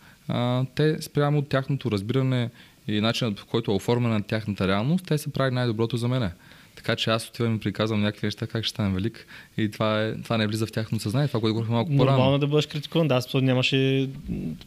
[0.74, 2.50] Те спрямо от тяхното разбиране
[2.88, 6.30] и начинът по който е оформена тяхната реалност, те са прави най-доброто за мене.
[6.76, 9.26] Така че аз отивам и приказвам някакви неща, как ще стана велик.
[9.56, 12.34] И това, е, това не влиза в тяхното съзнание, това, което говорихме малко Нормално по-рано.
[12.34, 13.08] е да бъдеш критикуван.
[13.08, 14.08] Да, аз нямаше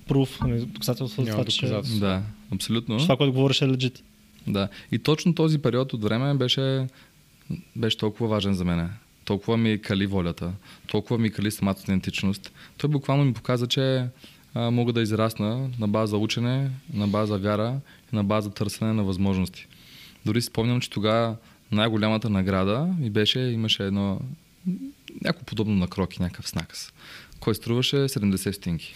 [0.08, 1.68] пруф, нали, доказателство за това, че.
[2.00, 2.22] Да,
[2.54, 2.98] абсолютно.
[2.98, 4.04] това, което говориш е легит.
[4.48, 4.68] Да.
[4.92, 6.88] И точно този период от време беше,
[7.76, 8.90] беше толкова важен за мен.
[9.26, 10.52] Толкова ми кали волята,
[10.88, 12.52] толкова ми кали самата идентичност.
[12.78, 14.06] Той буквално ми показа, че
[14.54, 17.80] а, мога да израсна на база учене, на база вяра
[18.14, 19.68] и на база търсене на възможности.
[20.26, 21.36] Дори си спомням, че тогава
[21.72, 24.20] най-голямата награда ми беше, имаше едно
[25.22, 26.92] някакво подобно на кроки, някакъв снакс,
[27.40, 28.96] който струваше 70 стинки.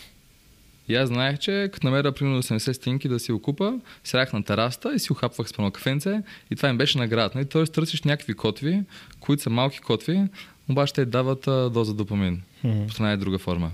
[0.87, 3.73] И аз знаех, че като намеря примерно 80 стинки да си окупа,
[4.03, 6.21] сядах на тераста и си ухапвах с едно кафенце
[6.51, 7.31] и това им беше награда.
[7.35, 7.45] Нали?
[7.45, 8.81] Тоест търсиш някакви котви,
[9.19, 10.23] които са малки котви,
[10.69, 12.87] обаче те дават а, доза допамин Мгм.
[12.87, 13.71] по една или друга форма.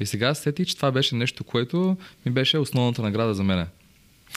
[0.00, 1.96] И сега сетих, че това беше нещо, което
[2.26, 3.66] ми беше основната награда за мене.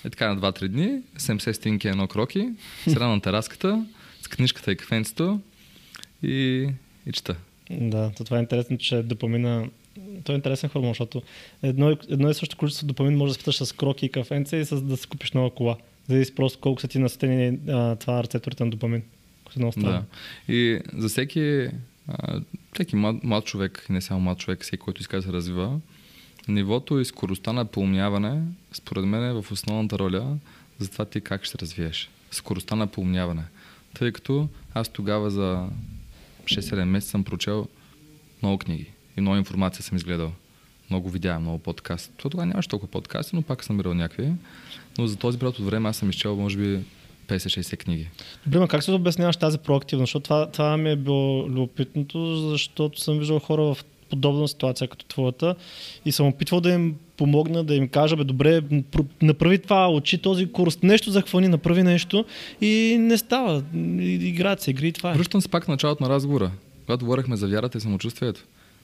[0.06, 2.50] Е така на 2-3 дни, 70 стинки едно кроки,
[2.84, 3.86] седа на тераската,
[4.32, 5.40] книжката и кафенцето
[6.24, 6.68] и,
[7.06, 7.36] и чета.
[7.72, 9.70] Да, то това е интересно, че допамина
[10.24, 11.22] той е интересен хормон, защото
[11.64, 14.82] едно, едно и също количество допамин може да спиташ с кроки и кафенце и с,
[14.82, 15.78] да си купиш нова кола.
[16.08, 19.04] Зависи просто колко са ти наситени а, това рецепторите на допамин.
[19.60, 19.72] Е.
[19.78, 20.04] Да.
[20.48, 21.68] И за всеки,
[22.08, 22.42] а,
[22.74, 25.80] всеки млад, млад човек, не само млад човек, всеки, който иска да се развива,
[26.48, 28.42] нивото и скоростта на поумняване,
[28.74, 30.38] според мен е в основната роля
[30.80, 32.10] за това ти как ще развиеш.
[32.32, 33.44] Скоростта на поумняване.
[33.94, 35.68] Тъй като аз тогава за
[36.44, 37.68] 6-7 месеца съм прочел
[38.42, 38.86] много книги
[39.18, 40.32] и много информация съм изгледал.
[40.90, 42.14] Много видеа, много подкаст.
[42.18, 44.32] То тогава нямаше толкова подкасти, но пак съм бирал някакви.
[44.98, 46.80] Но за този период от време аз съм изчел, може би,
[47.28, 48.10] 50-60 книги.
[48.46, 50.10] Добре, ма как се обясняваш тази проактивност?
[50.10, 53.78] Защото това, това ми е било любопитното, защото съм виждал хора в
[54.12, 55.56] подобна ситуация като твоята
[56.06, 60.18] и съм опитвал да им помогна, да им кажа, бе, добре, пр- направи това, учи
[60.18, 62.26] този курс, нещо захвани, направи нещо
[62.62, 63.64] и не става.
[64.00, 65.16] Играят се игри и това е.
[65.16, 66.52] Връщам се пак в началото на разговора,
[66.86, 68.42] когато говорихме за вярата и самочувствието.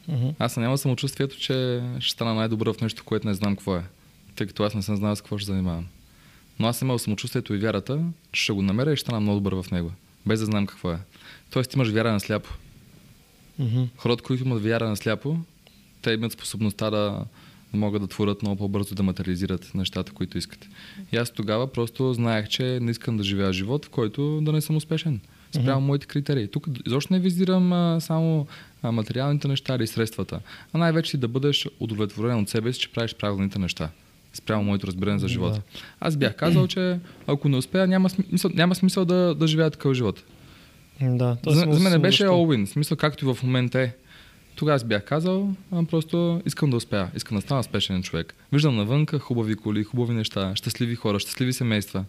[0.07, 0.27] Мгм.
[0.39, 3.83] Аз няма самочувствието, че ще стана най-добър в нещо, което не знам какво е.
[4.35, 5.85] Тъй като аз не съм знал с какво ще занимавам.
[6.59, 7.99] Но аз имал самочувствието и вярата,
[8.31, 9.91] че ще го намеря и ще стана много добър в него.
[10.25, 10.97] Без да знам какво е.
[11.49, 12.49] Тоест имаш вяра на сляпо.
[13.59, 13.83] Мгм.
[13.97, 15.37] Хората, които имат вяра на сляпо,
[16.01, 17.25] те имат способността да
[17.71, 20.67] да могат да творят много по-бързо да материализират нещата, които искат.
[21.11, 24.61] И аз тогава просто знаех, че не искам да живея живот, в който да не
[24.61, 25.19] съм успешен.
[25.51, 26.47] Спрямо моите критерии.
[26.47, 28.47] Тук изобщо не визирам а, само
[28.83, 30.39] а, материалните неща или средствата,
[30.73, 33.89] а най-вече да бъдеш удовлетворен от себе си, че правиш правилните неща.
[34.33, 35.61] Спрямо моето разбиране за живота.
[35.99, 39.93] Аз бях казал, че ако не успея, няма смисъл, няма смисъл да, да живея такъв
[39.93, 40.23] живот.
[41.01, 42.33] Да, За, за мен беше защо.
[42.33, 42.65] all win.
[42.65, 43.91] В смисъл, както и в момента е.
[44.55, 48.35] Тогава аз бях казал, а просто искам да успея, искам да стана спешен човек.
[48.51, 52.05] Виждам навънка хубави коли, хубави неща, щастливи хора, щастливи семейства.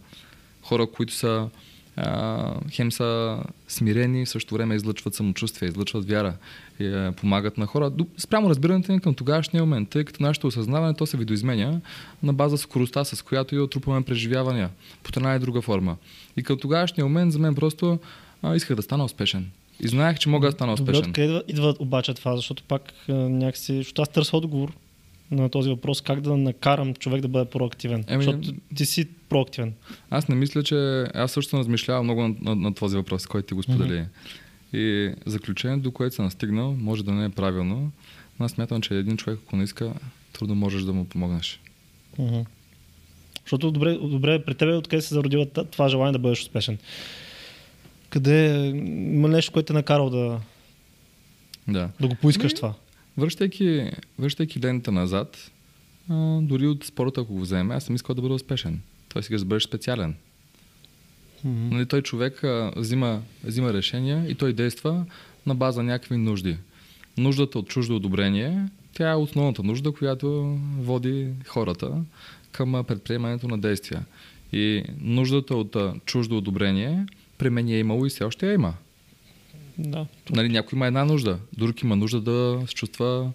[0.63, 1.49] Хора, които са
[1.97, 3.39] а, хем са
[3.69, 6.35] смирени, в същото време излъчват самочувствие, излъчват вяра
[6.81, 7.93] и а, помагат на хора.
[8.19, 11.81] Спрямо разбирането ни към тогашния момент, тъй като нашето осъзнаване то се видоизменя
[12.23, 14.71] на база скоростта, с която и отрупваме преживявания
[15.03, 15.97] по една и друга форма.
[16.37, 17.99] И към тогашния момент за мен просто
[18.43, 19.51] а, исках да стана успешен.
[19.81, 21.11] И знаех, че мога да стана Добре, успешен.
[21.11, 24.73] откъде идва, идва обаче това, защото пак а, някакси, защото аз търся отговор
[25.31, 28.05] на този въпрос, как да накарам човек да бъде проактивен.
[28.09, 29.75] Еми, защото ти си проактивен.
[30.11, 31.07] Аз не мисля, че...
[31.15, 34.05] Аз също съм размишлявал много на, на, на този въпрос, който ти го сподели.
[34.73, 37.91] И заключението, до което съм стигнал, може да не е правилно,
[38.41, 39.93] но аз смятам, че един човек, ако не иска,
[40.33, 41.61] трудно можеш да му помогнеш.
[42.19, 42.41] Мгм.
[43.45, 46.79] Защото добре, добре при тебе откъде се зародила това желание да бъдеш успешен?
[48.11, 48.67] Къде
[49.15, 50.41] има нещо, което те накарал да,
[51.69, 51.91] Да.
[52.01, 52.75] да го поискаш Ми, това?
[53.17, 55.51] Връщайки, връщайки лената назад,
[56.11, 58.81] а, дори от спорта, ако го вземе, аз съм искал да бъда успешен.
[59.09, 60.15] Той си да бъдеш специален.
[61.45, 61.69] Мгм.
[61.77, 65.05] Нали, той човек а, взима, взима решения и той действа
[65.47, 66.57] на база някакви нужди.
[67.17, 72.03] Нуждата от чуждо одобрение, тя е основната нужда, която води хората
[72.53, 74.05] към предприемането на действия.
[74.53, 77.07] И нуждата от а, чуждо одобрение
[77.39, 78.75] при мен е имало и все още я има.
[79.79, 80.07] Да.
[80.31, 83.31] Нали, някой има една нужда, друг има нужда да се чувства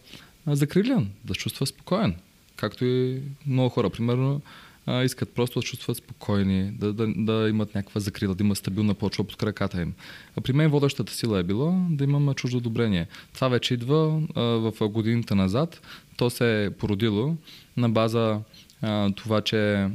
[0.47, 2.15] закрилен, да се чувства спокоен.
[2.55, 4.41] Както и много хора, примерно,
[4.85, 8.57] а, искат просто да се чувстват спокойни, да, да, да имат някаква закрила, да имат
[8.57, 9.93] стабилна почва под краката им.
[10.37, 13.07] А при мен водещата сила е била да имам чуждо одобрение.
[13.33, 15.81] Това вече идва а, в годините назад.
[16.17, 17.35] То се е породило
[17.77, 18.39] на база
[18.81, 19.89] а, това, че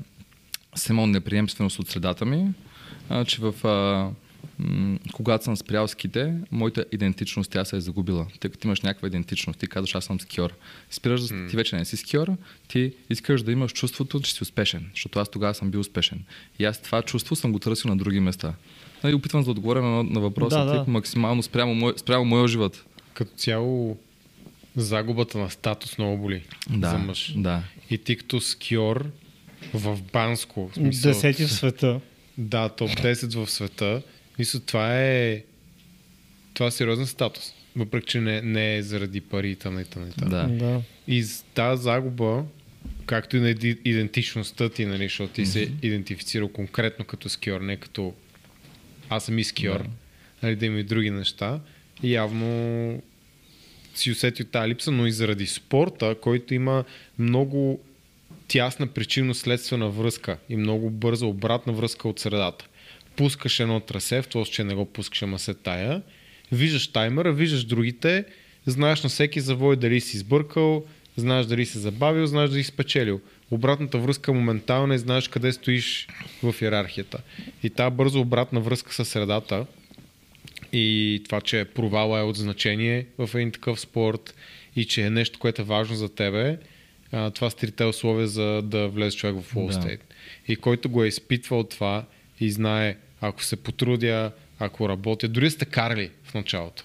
[0.74, 2.52] съм имал неприемственост от средата ми,
[3.08, 4.10] а, че в, а,
[4.58, 8.26] м- когато съм спрял ските, моята идентичност тя се е загубила.
[8.40, 10.54] Тъй като имаш някаква идентичност, ти казваш аз съм скиор.
[10.90, 12.36] Спираш, да ти вече не си скиор,
[12.68, 16.24] ти искаш да имаш чувството, че си успешен, защото аз тогава съм бил успешен.
[16.58, 18.54] И аз това чувство съм го търсил на други места.
[19.04, 20.84] Нали, опитвам да отговоря на, на въпроса Да, да, да.
[20.84, 22.84] ти максимално спрямо, мой, спрямо моя живот.
[23.14, 23.98] Като цяло
[24.76, 27.32] загубата на статус много боли Да, за мъж.
[27.36, 27.62] да.
[27.90, 29.06] И ти като скиор
[29.74, 32.00] в Банско, в смисъл, Десети в света.
[32.38, 34.02] Да, топ 10 в света,
[34.38, 35.42] мисля, това е
[36.54, 37.54] това е сериозен статус.
[37.76, 39.80] Въпреки, че не, не е заради пари и т.н.
[39.80, 40.06] и т.н.
[40.28, 40.46] Да.
[40.48, 40.82] Да.
[41.08, 41.24] И
[41.54, 42.44] тази загуба,
[43.06, 43.50] както и на
[43.84, 48.14] идентичността ти, нали, защото ти се идентифицирал конкретно като скиор, не като
[49.08, 49.88] аз съм и скиор, Да.
[50.42, 51.60] нали, да има и други неща,
[52.02, 53.02] явно
[53.94, 56.84] си усетил тази липса, но и заради спорта, който има
[57.18, 57.80] много
[58.48, 62.68] тясна причинно-следствена връзка и много бърза обратна връзка от средата.
[63.16, 66.02] Пускаш едно трасе, в това, че не го пускаш, ама се тая,
[66.52, 68.24] виждаш таймера, виждаш другите,
[68.66, 70.84] знаеш на всеки завой дали си сбъркал,
[71.16, 73.20] знаеш дали си забавил, знаеш дали си спечелил.
[73.50, 76.08] Обратната връзка моментална и знаеш къде стоиш
[76.42, 77.18] в иерархията.
[77.62, 79.66] И тази бързо обратна връзка с средата
[80.72, 84.34] и това, че провала е от значение в един такъв спорт
[84.76, 86.58] и че е нещо, което е важно за тебе,
[87.12, 89.88] а, това са трите условия за да влезе човек в Wall Да.
[89.88, 90.00] State.
[90.48, 92.04] И който го е изпитвал това
[92.40, 96.84] и знае, ако се потрудя, ако работя, дори сте карали в началото.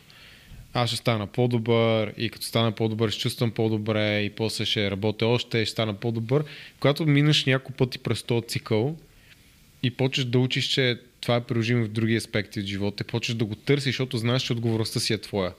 [0.74, 5.28] Аз ще стана по-добър и като стана по-добър ще чувствам по-добре и после ще работя
[5.28, 6.44] още и ще стана по-добър.
[6.80, 8.98] Когато минеш няколко пъти през този цикъл
[9.84, 13.38] и почнеш да учиш, че това е приложимо в други аспекти от живота, и почнеш
[13.38, 15.54] да го търсиш, защото знаеш, че отговорността си е твоя.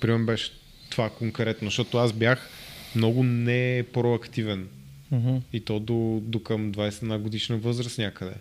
[0.00, 0.52] Примерно беше
[0.90, 2.50] това конкретно, защото аз бях
[2.94, 4.68] много не проактивен
[5.10, 5.36] Мгм.
[5.52, 8.34] и то до, до към 21 годишна възраст някъде.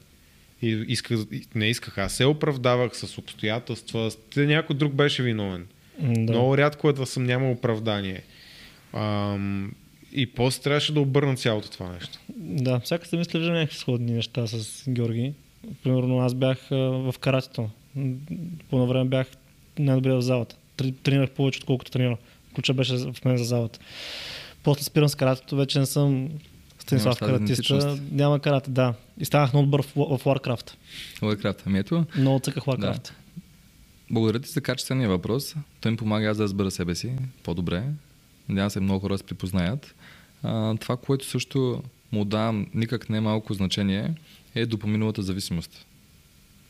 [0.61, 1.19] И исках,
[1.55, 5.67] не исках, аз се оправдавах с обстоятелства, те някой друг беше виновен.
[5.99, 6.19] М, Да.
[6.31, 8.21] Много рядко е да съм нямал оправдание.
[8.93, 9.71] Ам,
[10.13, 12.19] и после трябваше да обърна цялото това нещо.
[12.37, 15.33] Да, всяка се мисля, че някакви сходни неща с Георги.
[15.83, 17.69] Примерно аз бях а, в каратето.
[18.69, 19.27] По едно време бях
[19.79, 20.55] най-добре в залата.
[20.77, 22.17] Тре- Тренирах повече, отколкото тренирах.
[22.55, 23.79] Ключа беше в мен за залата.
[24.63, 26.29] После спирам с каратето, вече не съм
[26.81, 27.99] Станислав каратиста.
[28.11, 28.93] Няма карате, да.
[29.19, 30.71] И станах много добър в, в Warcraft.
[31.21, 31.63] Лайкрафт.
[31.65, 33.11] Ами ето, Много цъках Warcraft.
[34.11, 35.55] Благодаря ти за качествения въпрос.
[35.81, 37.11] Той ми помага аз да разбера себе си
[37.43, 37.83] по-добре.
[38.49, 39.95] Надявам се много хора да се припознаят.
[40.43, 44.13] А, това, което също му давам никак не е малко значение,
[44.55, 45.85] е допаминовата зависимост.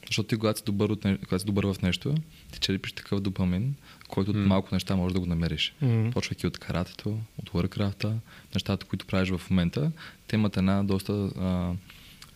[0.08, 2.16] Защото ти, когато си добър, от когато си добър в нещо,
[2.52, 3.76] ти черпиш такъв допамин,
[4.12, 5.74] който от малко неща можеш да го намериш.
[5.82, 6.12] М.
[6.12, 8.14] Почвайки от каратето, от Warcraft,
[8.56, 9.92] нещата, които правиш в момента,
[10.28, 11.74] те имат една доста а,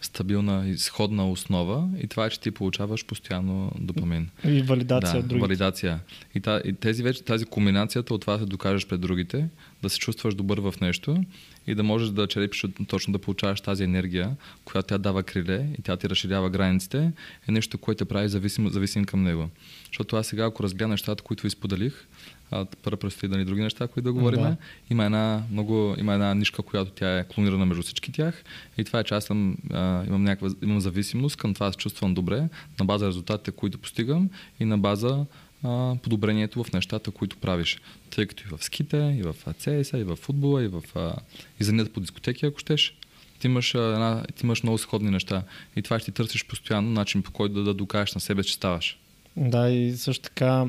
[0.05, 4.29] стабилна и сходна основа и това е, че ти получаваш постоянно допамин.
[4.43, 5.47] И валидация да, от другите.
[5.47, 5.99] валидация.
[6.35, 9.47] И, та, и тези вече, тази комбинацията от това да се докажеш пред другите,
[9.83, 11.23] да се чувстваш добър в нещо
[11.67, 15.81] и да можеш да черепиш точно да получаваш тази енергия, която тя дава криле и
[15.81, 17.11] тя ти разширява границите,
[17.47, 19.49] е нещо, което те прави зависим, зависим към него.
[19.87, 22.07] Защото аз сега, ако разгледам нещата, които ви споделих,
[22.51, 24.41] а, първо предстои да ни други неща, които да говорим.
[24.41, 24.57] Да.
[24.89, 28.43] Има една много, има една нишка, която тя е клонирана между всички тях.
[28.77, 32.13] И това е, че аз съм, а, имам, някаква, имам зависимост към това се чувствам
[32.13, 32.47] добре,
[32.79, 35.25] на база резултатите, които постигам и на база
[35.63, 37.81] а, подобрението в нещата, които правиш.
[38.09, 41.13] Тъй като и в ските, и в CS, и в футбола, и в а,
[41.61, 42.97] и по дискотеки, ако щеш.
[43.39, 45.43] Ти имаш, една, ти имаш много сходни неща.
[45.75, 48.53] И това ще ти търсиш постоянно начин, по който да, да докажеш на себе, че
[48.53, 48.97] ставаш.
[49.37, 50.65] Да, и също така,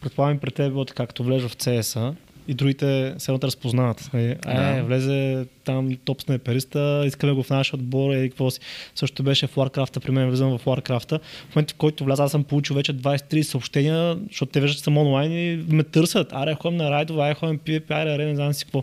[0.00, 2.14] предполагам при теб, било така, като влезеш в CS-а
[2.48, 4.10] и другите се едно разпознават.
[4.12, 4.24] Нали?
[4.24, 4.82] Е, Да.
[4.82, 8.60] влезе там топ снайпериста, искаме го в нашия отбор и какво си.
[8.94, 11.20] Също беше в Warcraft, при мен влизам в Warcraft.
[11.50, 14.84] В момента, в който вляза, аз съм получил вече 23 съобщения, защото те виждат, че
[14.84, 16.32] съм онлайн и ме търсят.
[16.32, 18.82] Аре, ходим на райдове, аре, ходим PvP, аре, аре, не знам си какво.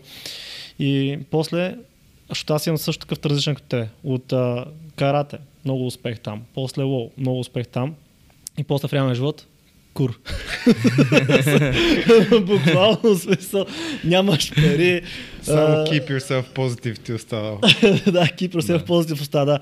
[0.80, 1.76] И после,
[2.30, 3.90] защото аз имам също такъв различен като те.
[4.04, 4.66] От а,
[4.96, 6.42] карате, много успех там.
[6.54, 7.96] После лоу, много успех там.
[8.58, 9.46] И после в реалния живот,
[9.94, 10.20] кур.
[12.42, 13.66] Буквално смисъл,
[14.04, 15.02] нямаш пари.
[15.48, 17.58] Само keep yourself positive ти остава.
[18.12, 19.60] да, Кипър се в позитив оста, да.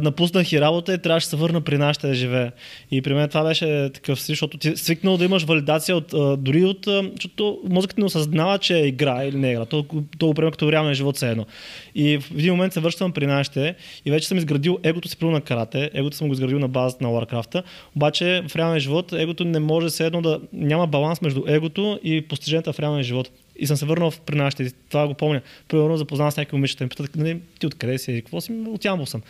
[0.00, 2.52] Напуснах и работа и трябваше да се върна при нашите да живея.
[2.90, 6.14] И при мен това беше такъв си, защото ти си свикнал да имаш валидация от,
[6.44, 9.64] дори от, защото мозъкът не осъзнава, че е игра или не е игра.
[9.64, 9.86] То,
[10.18, 11.46] то го приема като реалния живот все едно.
[11.94, 13.74] И в един момент се връщам при нашите
[14.04, 17.04] и вече съм изградил егото си примерно на карате, егото съм го изградил на базата
[17.04, 17.62] на Warcraft,
[17.96, 22.22] обаче в реалния живот егото не може все едно да няма баланс между егото и
[22.28, 23.30] постиженията в реалния живот.
[23.60, 24.70] И съм се върнал при нашите.
[24.88, 25.40] Това го помня.
[25.68, 26.84] Примерно запознавам с някакви момичета.
[26.84, 27.12] Ми питат,
[27.58, 28.22] ти откъде си?
[28.24, 28.52] Какво си?
[28.52, 29.22] От Ямбол съм.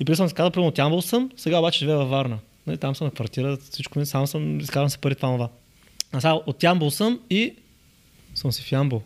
[0.00, 2.38] И преди съм се казал, примерно от Ямбол съм, сега обаче живея във Варна.
[2.66, 5.48] Нали, там съм на квартира, всичко ми, сам съм, изкарвам се пари това, това.
[6.12, 7.54] А сега от Ямбол съм и
[8.34, 9.02] съм си в Ямбол.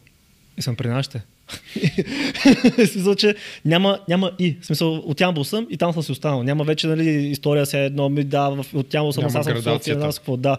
[0.56, 1.22] И съм при нашите.
[2.86, 4.56] смисъл, че няма, няма и.
[4.60, 6.42] В смисъл, от Ямбол съм и там съм си останал.
[6.42, 9.62] Няма вече нали, история сега едно ми да, в- от Ямбол съм, Няма а сега
[9.62, 10.36] съм в София, с какво.
[10.36, 10.56] Да.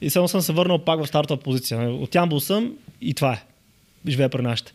[0.00, 1.90] И само съм се върнал пак в стартова позиция.
[1.90, 3.42] От Ямбол съм и това е.
[4.08, 4.72] Живея при нашите.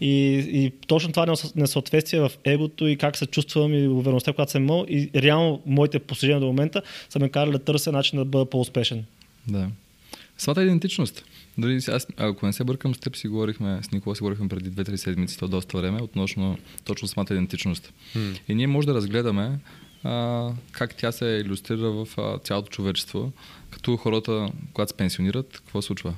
[0.00, 0.08] И,
[0.52, 4.62] и точно това несъ- несъответствие в егото и как се чувствам и увереността, която съм
[4.62, 8.44] имал и реално моите постижения до момента са ме карали да търся начин да бъда
[8.44, 9.04] по-успешен.
[9.48, 9.66] Да.
[10.38, 11.24] Самата идентичност.
[11.80, 14.70] Си- аз, ако не се бъркам, с теб си говорихме, с Никола си говорихме преди
[14.70, 17.92] 2-3 седмици, то доста време, относно точно самата идентичност.
[18.48, 19.58] И ние може да разгледаме
[20.04, 23.32] а, как тя се иллюстрира в а, цялото човечество,
[23.70, 26.14] като хората, когато се пенсионират, какво случва?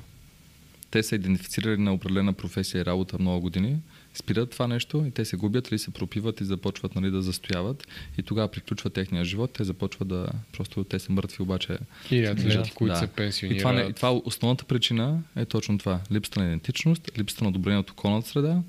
[0.91, 3.77] Те са идентифицирали на определена професия и работа много години,
[4.13, 7.87] спират това нещо и те се губят или се пропиват и започват нали, да застояват
[8.17, 10.27] и тогава приключва техния живот, те започват да...
[10.53, 11.77] Просто те са мъртви, обаче
[12.11, 12.63] И атлети, Да.
[12.75, 12.99] които Да.
[12.99, 13.75] се и това, пенсионират.
[13.75, 15.99] не, и това основната причина е точно това.
[16.11, 18.61] Липсата на идентичност, липсата на одобрение от околната среда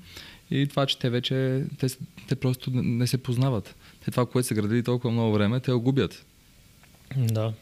[0.51, 1.87] и това, че те вече, те,
[2.27, 3.75] те просто не, се познават.
[4.05, 6.25] Те това, което са градили толкова много време, те го губят.
[7.17, 7.53] Да.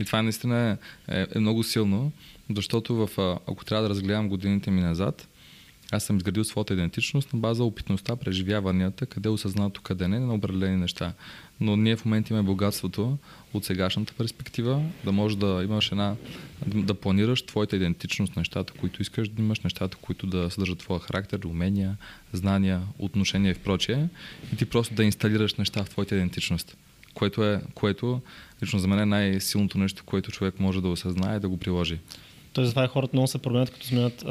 [0.00, 2.12] И това наистина е, е, е много силно,
[2.56, 3.10] защото в,
[3.48, 5.28] ако трябва да разгледам годините ми назад,
[5.92, 10.34] аз съм изградил своята идентичност на база опитността, преживяванията, къде е осъзнато, къде не, на
[10.34, 11.12] определени неща.
[11.60, 13.18] Но ние в момента имаме богатството
[13.54, 16.16] от сегашната перспектива, да можеш да имаш една,
[16.66, 21.40] да планираш твоята идентичност, нещата, които искаш да имаш, нещата, които да съдържат твоя характер,
[21.44, 21.96] умения,
[22.32, 24.08] знания, отношения и прочее.
[24.52, 26.76] И ти просто да инсталираш неща в твоята идентичност.
[27.14, 28.20] Което е, което
[28.62, 31.98] лично за мен е най-силното нещо, което човек може да осъзнае и да го приложи.
[32.52, 34.24] Тоест, затова хората много се променят, като сменят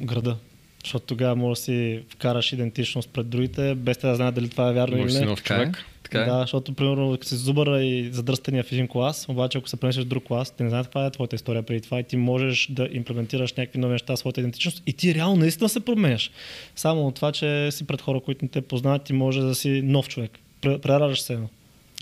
[0.00, 0.36] града.
[0.84, 4.70] Защото тогава може да си вкараш идентичност пред другите, без те да знаят дали това
[4.70, 5.26] е вярно Може или си не.
[5.26, 5.42] нов е.
[5.42, 5.84] човек.
[6.02, 6.24] Така е.
[6.24, 10.04] Да, защото, примерно, ако си зубъра и задръстения в един клас, обаче ако се пренесеш
[10.04, 12.66] в друг клас, те не знаят каква е твоята история преди това и ти можеш
[12.70, 16.30] да имплементираш някакви нови неща в своята идентичност и ти реално наистина се променяш.
[16.76, 19.82] Само от това, че си пред хора, които не те познават, ти може да си
[19.84, 20.30] нов човек.
[20.62, 21.48] Пре- Прераждаш се едно.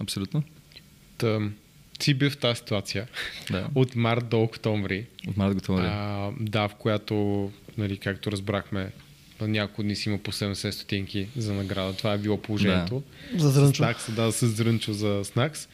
[0.00, 0.42] Абсолютно.
[1.18, 1.38] Та,
[2.00, 3.06] си бил в тази ситуация
[3.50, 3.66] Да.
[3.74, 5.06] от март до октомври.
[5.28, 5.82] От март го това.
[5.82, 7.50] А, да, в която,
[7.80, 8.92] нали, както разбрахме,
[9.40, 11.92] на няколко дни си има по 70 стотинки за награда.
[11.92, 13.02] Това е било положението.
[13.36, 13.76] За С зрънчо.
[13.76, 15.68] Снакс, да, с зрънчо за Снакс.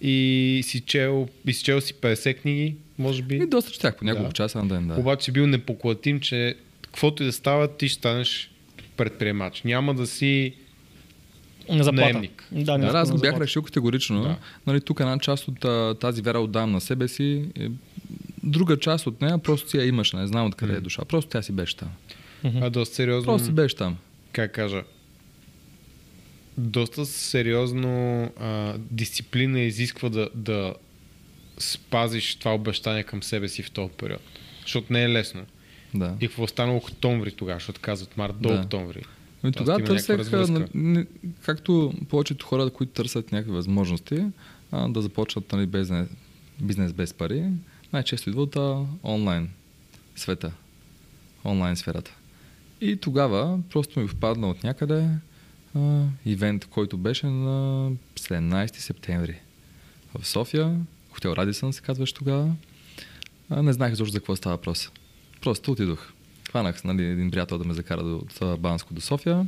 [0.00, 3.36] И си чел, и си чел си 50 книги, може би.
[3.36, 4.34] И доста четях по няколко Да.
[4.34, 4.94] часа на ден, да.
[4.94, 8.50] Обаче си бил непоклатим, че каквото и да става, ти ще станеш
[8.96, 9.62] предприемач.
[9.62, 10.54] Няма да си
[11.70, 12.12] заплата.
[12.12, 12.48] Наемник.
[12.52, 14.22] Да, не Да, аз го бях решил категорично.
[14.22, 14.36] Да.
[14.66, 17.44] Нали, тук една част от а, тази вяра отдавам на себе си.
[18.42, 21.04] Друга част от нея просто си я имаш, не знам откъде е дошла.
[21.04, 21.88] Просто тя си беше там.
[22.44, 23.32] а, доста сериозно.
[23.32, 23.96] Просто си беше там.
[24.32, 24.82] как кажа,
[26.58, 30.74] доста сериозно а, дисциплина изисква да, да
[31.58, 34.22] спазиш това обещание към себе си в този период.
[34.62, 35.46] Защото не е лесно.
[35.94, 36.16] Да.
[36.20, 38.60] И какво стана октомври тогава, защото казват март до Да.
[38.60, 39.02] октомври.
[39.42, 40.20] Тоест тогава търсех,
[41.42, 44.24] както повечето хора, които търсят някакви възможности,
[44.72, 46.08] а, да започнат нали, бизнес,
[46.60, 47.44] бизнес без пари,
[47.92, 48.56] най-често идва от
[49.04, 49.50] онлайн
[50.16, 50.52] света,
[51.44, 52.14] онлайн сферата.
[52.80, 55.08] И тогава просто ми впадна от някъде
[55.76, 59.40] а, ивент, който беше на 17 септември
[60.14, 60.76] в София,
[61.10, 62.54] хотел Радисън се казваше тогава.
[63.50, 64.90] А, не знаех защо за какво става въпрос.
[65.40, 66.12] Просто отидох.
[66.50, 69.46] Хванах нали, един приятел да ме закара до, от Банско до София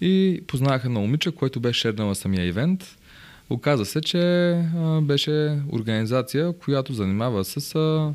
[0.00, 2.96] и познах едно момиче, което беше шернала самия ивент.
[3.50, 8.12] Оказа се, че а, беше организация, която занимава с а,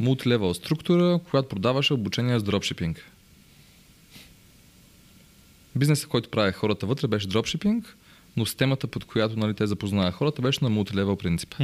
[0.00, 3.10] мултилевел структура, която продаваше обучение с дропшипинг.
[5.76, 7.96] Бизнесът, който правя хората вътре, беше дропшипинг,
[8.36, 11.54] но системата, под която нали, те запознаха хората, беше на мултилевел принцип.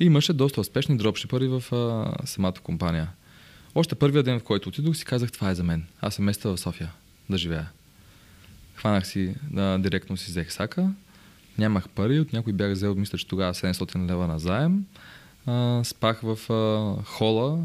[0.00, 3.10] И имаше доста успешни дропшипъри в а, самата компания.
[3.74, 5.84] Още първия ден, в който отидох, си казах, това е за мен.
[6.00, 6.92] Аз съм места в София
[7.30, 7.70] да живея.
[8.74, 10.90] Хванах си, да, директно си взех сака.
[11.58, 14.84] Нямах пари, от някой бях взел, мисля, че тогава 700 лева на заем.
[15.46, 17.58] А, спах в а, хола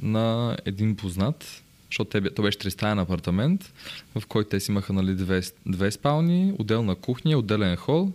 [0.00, 3.72] на един познат, защото те, то беше тристаен апартамент,
[4.14, 8.12] в който те си имаха нали, две, две спални, отделна кухня, отделен хол.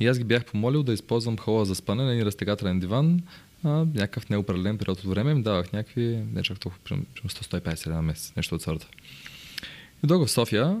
[0.00, 3.22] И аз ги бях помолил да използвам хола за спане на един разтегателен диван,
[3.64, 5.30] а, някакъв неопределен период от време.
[5.30, 8.86] Им давах някакви, не чак толкова, примерно 150 лева на месец, нещо от сорта.
[10.04, 10.76] И дойдох в София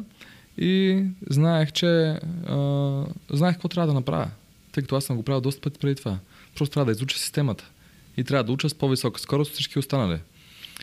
[0.58, 4.30] и знаех, че а, знаех какво трябва да направя.
[4.72, 6.18] Тъй като аз съм го правил доста пъти преди това.
[6.56, 7.70] Просто трябва да изуча системата.
[8.16, 10.18] И трябва да уча с по-висока скорост от всички останали.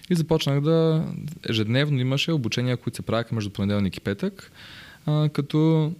[0.09, 1.05] И започнах да...
[1.49, 4.51] Ежедневно имаше обучения, които се правяха между понеделник и петък,
[5.05, 5.91] а, като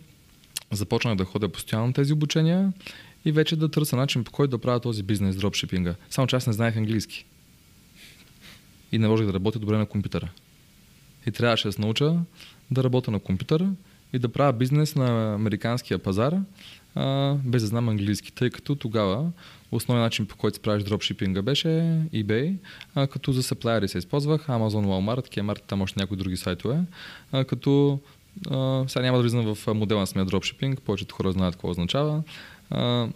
[0.72, 2.74] започнах да ходя постоянно на тези обучения
[3.26, 5.96] и вече да търся начин по който да правя този бизнес, дропшипинга.
[6.10, 7.26] Само че аз не знаех английски.
[8.92, 10.30] И не можех да работя добре на компютъра.
[11.26, 12.20] И трябваше да се науча
[12.72, 13.70] да работя на компютъра
[14.14, 16.36] и да правя бизнес на американския пазар,
[16.96, 19.32] а, без да знам английски, тъй като тогава
[19.72, 21.68] основният начин по който правиш дропшипинга беше
[22.14, 22.56] eBay,
[22.96, 26.80] а, като за саплайери се използвах, Amazon, Walmart, Kmart, там още някои други сайтове,
[27.32, 28.00] а, като
[28.52, 32.24] а, сега няма да влизам в модела на самия дропшипинг, повечето хора знаят какво означава.
[32.70, 33.08] А,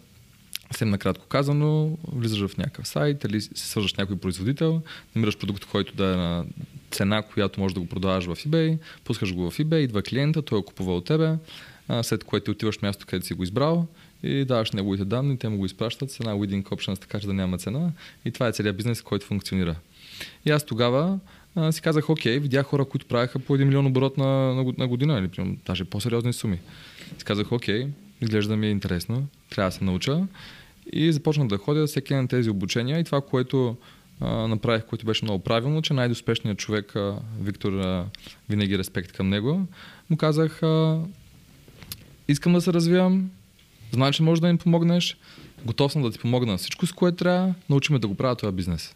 [0.71, 4.81] Съвсем накратко казано, влизаш в някакъв сайт или се свържаш с някой производител,
[5.15, 6.45] намираш продукт, който да е на
[6.95, 10.59] цена, която можеш да го продаваш в eBay, пускаш го в eBay, идва клиента, той
[10.59, 11.35] го купува от тебе,
[12.01, 13.87] след което ти отиваш място, където си го избрал
[14.23, 17.33] и даваш неговите данни, те му го изпращат с една wedding options, така че да
[17.33, 17.91] няма цена
[18.25, 19.75] и това е целият бизнес, който функционира.
[20.45, 21.19] И аз тогава
[21.55, 24.87] а, си казах, окей, видях хора, които правяха по 1 милион оборот на, на, на
[24.87, 26.59] година или даже по-сериозни суми.
[27.17, 27.87] Си казах, окей,
[28.21, 30.27] изглежда ми е интересно, трябва да се науча.
[30.93, 33.77] И започнах да ходя всеки на тези обучения и това, което
[34.19, 38.05] а, направих, което беше много правилно, че най-успешният човек, а, Виктор, а,
[38.49, 39.67] винаги респект към него,
[40.09, 40.99] му казах, а,
[42.27, 43.29] искам да се развивам,
[43.91, 45.17] знам, че можеш да ми помогнеш,
[45.65, 48.55] готов съм да ти помогна на всичко, с което трябва, научиме да го правя този
[48.55, 48.95] бизнес.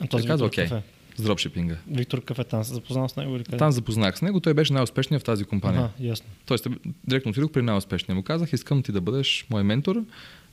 [0.00, 0.68] А този казва, окей.
[1.16, 1.76] С дропшипинга.
[1.90, 3.56] Виктор Кафе, там се запознал с него или къде?
[3.56, 5.80] Там запознах с него, той беше най-успешният в тази компания.
[5.80, 6.26] Ага, ясно.
[6.46, 6.66] Тоест,
[7.04, 8.16] директно отидох при най-успешния.
[8.16, 10.04] Му казах, искам ти да бъдеш мой ментор.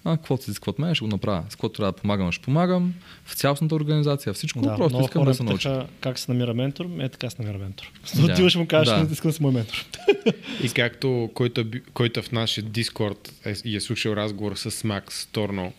[0.07, 1.43] А, каквото се изисква от мен, ще го направя.
[1.49, 2.93] С каквото трябва да помагам, ще помагам.
[3.25, 4.61] В цялостната организация, всичко.
[4.61, 5.87] Да, просто искам да се науча.
[6.01, 6.85] Как се намира ментор?
[6.99, 7.91] Е, така се намира ментор.
[8.15, 8.33] Да.
[8.33, 9.07] Отиваш му кажеш, Да.
[9.11, 9.85] искам да си мой ментор.
[10.63, 15.25] И както който е, който е в нашия Дискорд е, е слушал разговор с Макс
[15.25, 15.73] Торно,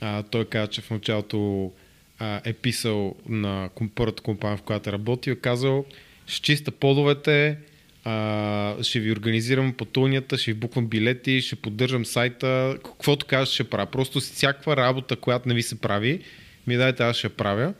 [0.00, 1.72] а, той каза, че в началото
[2.18, 5.84] а, е писал на първата компания, в която е работил, е казал,
[6.26, 7.58] ще чиста подовете,
[8.06, 13.64] а, ще ви организирам пътуванията, ще ви буквам билети, ще поддържам сайта, каквото кажеш ще
[13.64, 13.86] правя.
[13.86, 16.20] Просто всякаква работа, която не ви се прави,
[16.66, 17.74] ми дайте аз ще правя.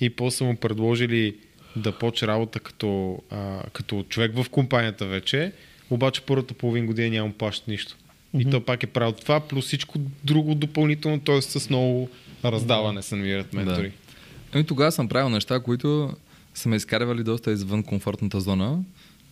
[0.00, 1.36] И после са му предложили
[1.76, 5.52] да почне работа като, а, като човек в компанията вече,
[5.90, 7.96] обаче първата половин година няма плаща нищо.
[8.38, 11.42] И то пак е правил това, плюс всичко друго допълнително, т.е.
[11.42, 12.10] с много
[12.44, 13.92] раздаване се намират ментори.
[14.52, 16.14] Ами тогава съм правил неща, които
[16.54, 18.78] са ме изкарвали доста извън комфортната зона.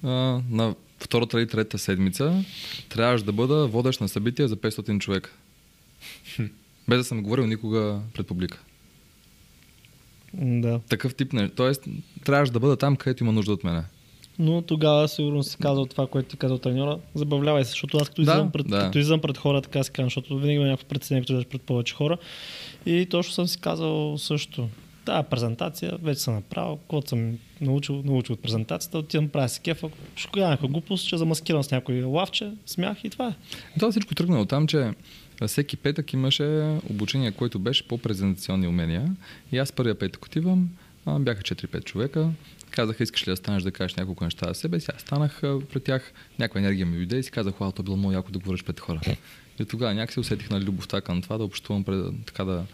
[0.02, 0.09] А,
[0.51, 2.44] на втората или трета седмица
[2.89, 5.31] трябваше да бъда водещ на събитие за 500 човека.
[6.89, 8.60] Без да съм говорил никога пред публика.
[10.35, 10.81] Да.
[10.89, 11.48] Такъв тип не.
[11.48, 11.85] Тоест,
[12.24, 13.82] трябваше да бъда там, където има нужда от мене.
[14.39, 16.98] Но тогава сигурно си казал това, което ти казал треньора.
[17.14, 18.78] Забавлявай се, защото аз като, Да, излизам, пред, да.
[18.78, 21.94] като излизам пред хора, така си казвам, защото винаги има някакво притеснение, като пред повече
[21.94, 22.18] хора.
[22.86, 24.68] И точно съм си казал също.
[25.06, 29.89] Да, презентация вече съм направил, каквото съм научил, научил от презентацията, отивам правя си кефа,
[30.35, 33.35] кажа някаква глупост, ще замаскирам с някой лавче, смях и това е.
[33.78, 34.90] Това всичко тръгна от там, че
[35.47, 39.16] всеки петък имаше обучение, което беше по презентационни умения.
[39.52, 40.70] И аз първия петък отивам,
[41.06, 42.31] бяха 4-5 човека.
[42.70, 44.86] Казаха, искаш ли да станеш да кажеш няколко неща за себе си.
[44.97, 48.12] Аз станах пред тях, някаква енергия ми дойде и си казах, вау, то било много
[48.12, 49.01] яко да говориш пред хора.
[49.60, 52.64] И тогава някакси усетих на любовта към това, да общувам пред, така да,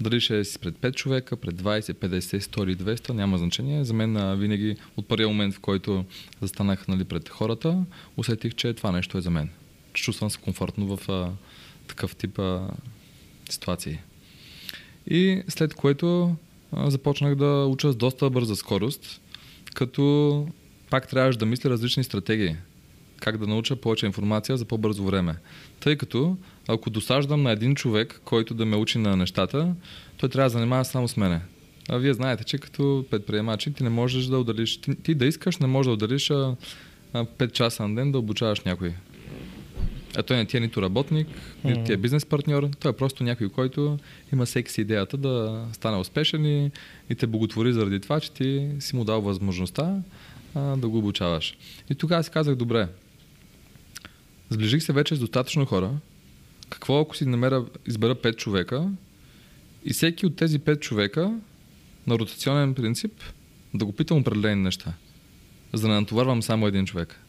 [0.00, 3.84] дали ще си пред 5 човека, пред 20, 50, 100 или 200, няма значение.
[3.84, 6.04] За мен винаги от първия момент, в който
[6.42, 7.84] застанах нали, пред хората,
[8.16, 9.50] усетих, че това нещо е за мен.
[9.92, 11.30] Чувствам се комфортно в а,
[11.88, 12.70] такъв тип а,
[13.50, 13.98] ситуации.
[15.06, 16.36] И след което
[16.72, 19.20] а, започнах да уча с доста бърза скорост,
[19.74, 20.46] като
[20.90, 22.56] пак трябваше да мисля различни стратегии.
[23.20, 25.36] как да науча повече информация за по-бързо време.
[25.80, 26.36] Тъй като
[26.68, 29.74] ако досаждам на един човек, който да ме учи на нещата,
[30.16, 31.40] той трябва да занимава само с мене.
[31.88, 35.58] А вие знаете, че като предприемачи ти не можеш да отделиш, ти, ти да искаш,
[35.58, 36.56] не можеш да отделиш а,
[37.12, 38.94] а, 5 часа на ден да обучаваш някой.
[40.16, 41.28] А той не ти е нито работник,
[41.64, 43.98] нито ти е бизнес партньор, той е просто някой, който
[44.32, 46.70] има всеки си идеята да стане успешен и,
[47.10, 49.96] и те боготвори заради това, че ти си му дал възможността
[50.54, 51.56] а, да го обучаваш.
[51.90, 52.88] И тогава си казах, добре,
[54.50, 55.90] сближих се вече с достатъчно хора,
[56.70, 58.88] какво ако си намеря, избера 5 човека
[59.84, 61.38] и всеки от тези 5 човека
[62.06, 63.12] на ротационен принцип
[63.74, 64.92] да го питам определени неща,
[65.72, 67.20] за да не натоварвам само един човек.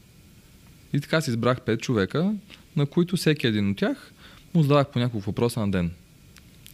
[0.94, 2.34] И така си избрах 5 човека,
[2.76, 4.14] на които всеки един от тях
[4.54, 5.92] му задавах по няколко въпроса на ден.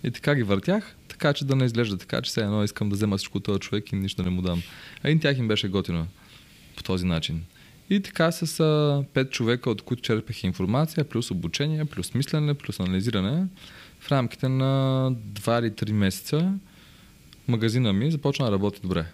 [0.03, 2.95] И така ги въртях, така че да не изглежда така, че все едно искам да
[2.95, 4.61] взема всичко този човек и нищо не му дам.
[5.03, 6.07] А един тях им беше готино
[6.75, 7.43] по този начин.
[7.89, 12.79] И така с а, пет човека, от които черпех информация, плюс обучение, плюс мислене, плюс
[12.79, 13.47] анализиране,
[13.99, 16.53] в рамките на 2 или 3 месеца
[17.47, 19.05] магазина ми започна да работи добре.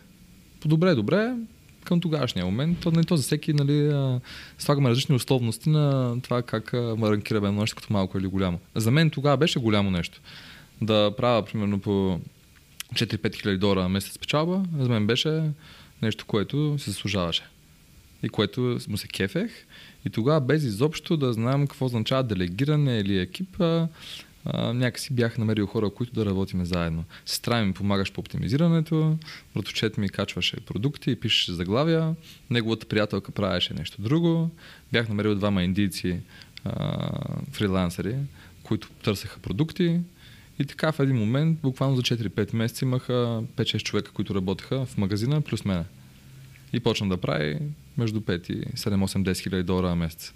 [0.61, 1.35] По добре,
[1.83, 2.79] към тогашния момент.
[2.79, 3.93] То, нали, то за всеки нали,
[4.57, 8.59] слагаме различни условности на това как ме ранкираме нещо като малко или голямо.
[8.75, 10.21] За мен тогава беше голямо нещо.
[10.81, 12.19] Да правя примерно по
[12.93, 15.43] 4-5 хиляди долара месец печалба, за мен беше
[16.01, 17.43] нещо, което се заслужаваше
[18.23, 19.51] и което му се кефех.
[20.05, 23.87] И тогава без изобщо да знам какво означава делегиране или екипа,
[24.45, 27.03] а, някакси бях намерил хора, които да работиме заедно.
[27.25, 29.17] Сестра ми помагаш по оптимизирането,
[29.55, 32.15] братовчет ми качваше продукти и пишеше заглавия,
[32.49, 34.49] неговата приятелка правеше нещо друго.
[34.91, 36.19] Бях намерил двама индийци
[37.51, 38.15] фрилансери,
[38.63, 39.99] които търсеха продукти.
[40.59, 44.97] И така в един момент, буквално за 4-5 месеца имаха 5-6 човека, които работеха в
[44.97, 45.83] магазина, плюс мене.
[46.73, 47.59] И почна да прави
[47.97, 50.33] между 5 и 7-8-10 хиляди долара на месец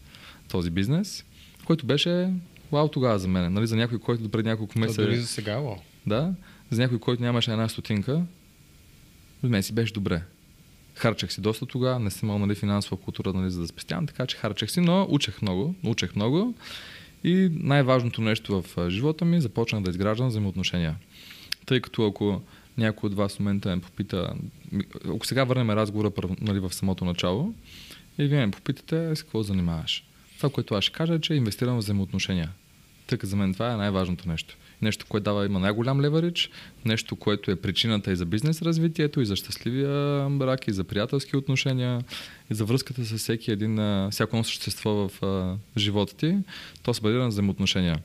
[0.48, 1.26] този бизнес,
[1.66, 2.34] който беше
[2.72, 3.54] вау тогава за мен.
[3.54, 5.02] Нали, за някой, който допред няколко месеца...
[5.02, 5.76] Дори за сега, вау.
[6.08, 6.34] Да,
[6.70, 8.22] за някой, който нямаше една стотинка,
[9.44, 10.22] за мен си беше добре.
[10.96, 14.26] Харчах си доста тогава, не съм имал нали, финансова култура, нали, за да спестявам, така
[14.26, 16.56] че харчах си, но учех много, учех много.
[17.24, 20.96] И най-важното нещо в живота ми започнах да изграждам взаимоотношения.
[21.66, 22.42] Тъй като ако
[22.78, 24.34] някой от вас в момента ме попита,
[25.06, 27.54] ако сега върнем разговора нали, в самото начало,
[28.18, 30.04] и вие ме попитате с какво занимаваш.
[30.38, 32.52] Това, което аз ще кажа е, че инвестирам в взаимоотношения.
[33.08, 34.58] Тъй за мен това е най-важното нещо.
[34.82, 36.50] Нещо, което дава има най-голям леверидж,
[36.86, 41.38] нещо, което е причината и за бизнес развитието, и за щастливия брак, и за приятелски
[41.38, 42.02] отношения,
[42.52, 43.76] и за връзката с всеки един,
[44.12, 46.38] всяко едно същество в а, живота ти,
[46.84, 48.00] то се базира на взаимоотношения.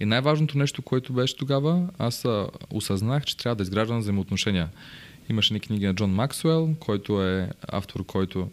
[0.00, 2.24] И най-важното нещо, което беше тогава, аз
[2.70, 4.68] осъзнах, че трябва да изграждам взаимоотношения.
[5.28, 8.48] Имаше ни книги на Джон Максуел, който е автор, който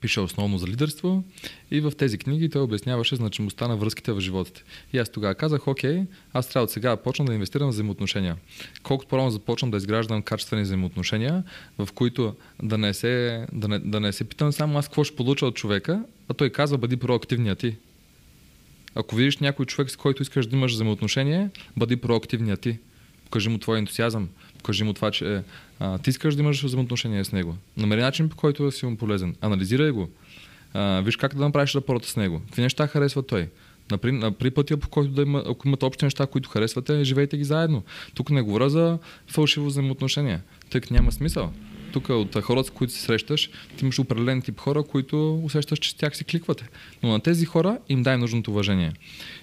[0.00, 1.24] пише основно за лидерство
[1.70, 4.62] и в тези книги той обясняваше значимостта на връзките в животите.
[4.92, 6.02] И аз тогава казах, окей,
[6.32, 8.36] аз трябва от сега да почна да инвестирам в взаимоотношения.
[8.82, 11.44] Колкото по-рано започвам да изграждам качествени взаимоотношения,
[11.78, 15.16] в които да не, се, да, не, да не се питам само аз какво ще
[15.16, 17.76] получа от човека, а той казва, бъди проактивния ти.
[18.94, 22.78] Ако видиш някой човек, с който искаш да имаш взаимоотношение, бъди проактивния ти.
[23.24, 24.28] Покажи му твой ентусиазъм,
[24.58, 25.42] покажи му това, че
[25.80, 27.56] а, ти искаш да имаш взаимоотношение с него.
[27.76, 29.34] Намери начин, по който да си му полезен.
[29.40, 30.08] Анализирай го.
[30.74, 32.40] А, виж как да направиш рапорта с него.
[32.46, 33.48] Какви неща харесва той.
[33.90, 37.44] Напри, при пътя, по който да има, ако имате общи неща, които харесвате, живейте ги
[37.44, 37.82] заедно.
[38.14, 40.40] Тук не говоря за фалшиво взаимоотношение,
[40.70, 41.52] тъй като няма смисъл.
[41.92, 45.90] Тук от хората, с които се срещаш, ти имаш определен тип хора, които усещаш, че
[45.90, 46.68] с тях си кликвате.
[47.02, 48.92] Но на тези хора им дай нужното уважение.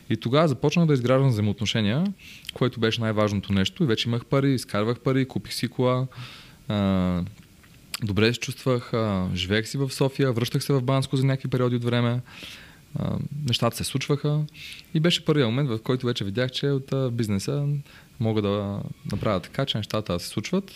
[0.10, 2.14] И тогава започнах да изграждам взаимоотношения,
[2.54, 3.84] което беше най-важното нещо.
[3.84, 6.08] И вече имах пари, изкарвах пари, купих си кола.
[6.68, 7.22] А,
[8.04, 11.76] добре се чувствах, а, живеех си в София, връщах се в Банско за някакви периоди
[11.76, 12.22] от време.
[13.00, 13.18] А,
[13.48, 14.42] нещата се случваха
[14.94, 17.68] и беше първият момент, в който вече видях, че от а, бизнеса
[18.20, 18.82] мога да
[19.12, 20.72] направя така, че нещата се случват.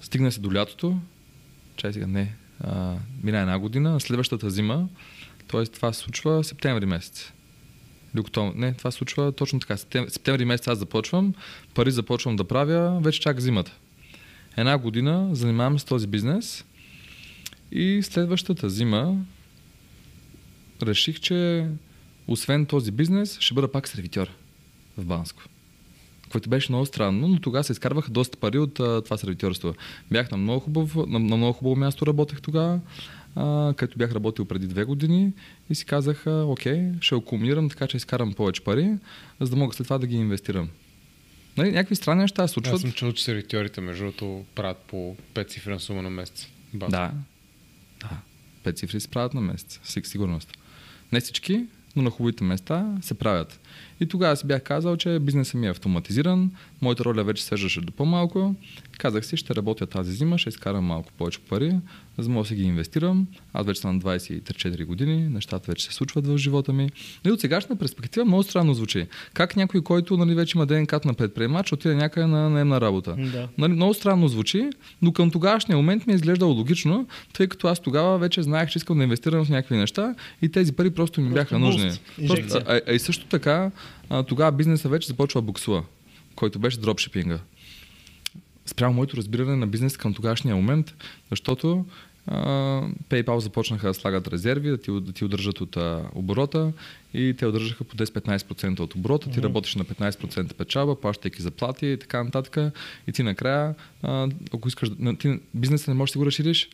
[0.00, 0.98] Стигна се до лятото.
[1.76, 2.34] Чай сега, не.
[2.60, 4.00] А, мина една година.
[4.00, 4.88] Следващата зима,
[5.48, 5.64] т.е.
[5.64, 7.32] това се случва септември месец.
[8.14, 9.76] Или Не, това се случва точно така.
[9.76, 11.34] Септември месец аз започвам,
[11.74, 13.72] пари започвам да правя, вече чак зимата.
[14.56, 16.64] Една година занимавам с този бизнес
[17.72, 19.16] и следващата зима
[20.82, 21.68] реших, че
[22.26, 24.30] освен този бизнес, ще бъда пак сервитьор
[24.98, 25.42] в Банско.
[26.32, 29.74] Което беше много странно, но тогава се изкарваха доста пари от а, това сервитьорство.
[30.10, 32.80] Бях на много, хубав, на, на много хубаво място, работех тогава
[33.36, 35.32] а, където бях работил преди две години
[35.70, 38.94] и си казах, окей, ще акумулирам така, че изкарам повече пари,
[39.40, 40.68] за да мога след това да ги инвестирам.
[41.56, 42.74] Нали, някакви странни неща случват.
[42.74, 46.48] Аз съм чул, че сервитьорите, между другото, правят по 5 цифрена сума на месец.
[46.74, 46.88] Да.
[46.88, 47.12] Да.
[48.64, 50.58] 5 цифри се правят на месец, със сигурност.
[51.12, 51.66] Не всички,
[51.96, 53.60] но на хубавите места се правят.
[54.00, 56.50] И тогава си бях казал, че бизнесът ми е автоматизиран,
[56.82, 58.54] моята роля вече свеждаше до по-малко.
[58.98, 61.72] Казах си, ще работя тази зима, ще изкарам малко повече пари,
[62.18, 63.26] за да си ги инвестирам.
[63.52, 66.90] Аз вече съм на 23-4 години, нещата вече се случват в живота ми.
[67.26, 69.06] И от сегашна перспектива много странно звучи.
[69.34, 73.16] Как някой, който нали, вече има ДНК на предприемач, отиде някъде на наемна работа.
[73.32, 73.48] Да.
[73.58, 74.70] Нали, много странно звучи,
[75.02, 78.78] но към тогашния момент ми е изглеждало логично, тъй като аз тогава вече знаех, че
[78.78, 81.84] искам да инвестирам в някакви неща и тези пари просто ми Просто бяха нужни.
[81.84, 83.70] буст, Просто, а, а, и също така,
[84.10, 85.84] а, тогава бизнеса вече започва буксува,
[86.34, 87.38] който беше дропшипинга.
[88.66, 90.94] Спрямо моето разбиране на бизнес към тогашния момент,
[91.30, 91.84] защото
[92.26, 92.38] а,
[93.08, 96.72] PayPal започнаха да слагат резерви, да ти, да ти удържат от а, оборота
[97.14, 101.98] и те удържаха по 10-15% от оборота, ти работиш на 15% печалба, плащайки заплати и
[101.98, 102.74] така нататък.
[103.06, 106.68] И ти накрая, а, ако искаш, ти бизнеса не можеш да го разшириш,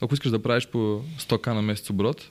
[0.00, 0.78] ако искаш да правиш по
[1.18, 2.30] 100к на месец оборот,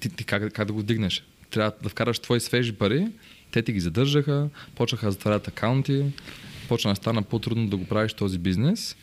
[0.00, 1.24] ти, ти как, как да го дигнеш?
[1.50, 3.08] Трябва да вкараш твои свежи пари,
[3.50, 6.04] те ти ги задържаха, почнаха да затварят акаунти,
[6.72, 8.96] почна да стана по-трудно да го правиш този бизнес.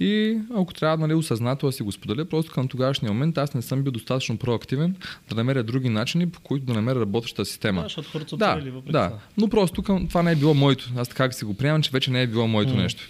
[0.00, 3.62] И ако трябва нали, осъзнато да си го споделя, просто към тогашния момент аз не
[3.62, 4.96] съм бил достатъчно проактивен
[5.28, 7.80] да намеря други начини, по които да намеря работеща система.
[7.80, 9.06] Да, защото хората Да, въпреки да.
[9.06, 9.18] това.
[9.38, 10.90] Но просто към, това не е било моето.
[10.96, 12.82] Аз така си го приемам, че вече не е било моето М.
[12.82, 13.02] нещо.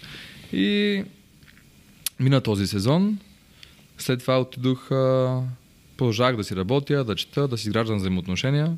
[0.53, 1.03] И
[2.19, 3.19] мина този сезон.
[3.97, 5.41] След това отидох, а,
[5.97, 8.77] продължавах да си работя, да чета, да си изграждам взаимоотношения.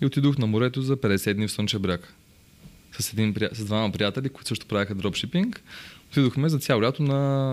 [0.00, 2.14] И отидох на морето за 50 дни в Слънчев бряг.
[2.98, 5.62] С, един, с двама приятели, които също правяха дропшипинг.
[6.10, 7.52] Отидохме за цяло лято на,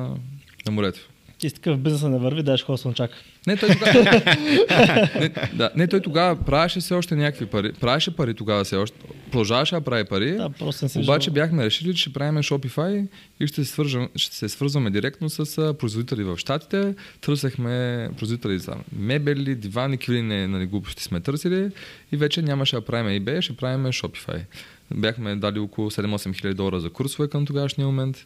[0.65, 1.09] на морето.
[1.39, 3.11] Ти си такъв бизнеса не върви, даш хора слънчак.
[3.47, 4.03] Не, той тогава.
[5.19, 7.73] не, да, не, той тогава правеше все още някакви пари.
[7.73, 8.97] Правеше пари тогава все още.
[9.25, 10.31] Продължаваше да прави пари.
[10.31, 11.43] Да, просто не си Обаче виждал.
[11.43, 13.07] бяхме решили, че ще правим Shopify
[13.39, 16.95] и ще се, свържем, ще се свързваме директно с производители в Штатите.
[17.21, 21.69] Търсехме производители за мебели, дивани, какви не нали, глупости сме търсили
[22.11, 24.41] и вече нямаше да правим eBay, ще правим Shopify.
[24.93, 28.23] Бяхме дали около 7-8 хиляди долара за курсове към тогашния момент.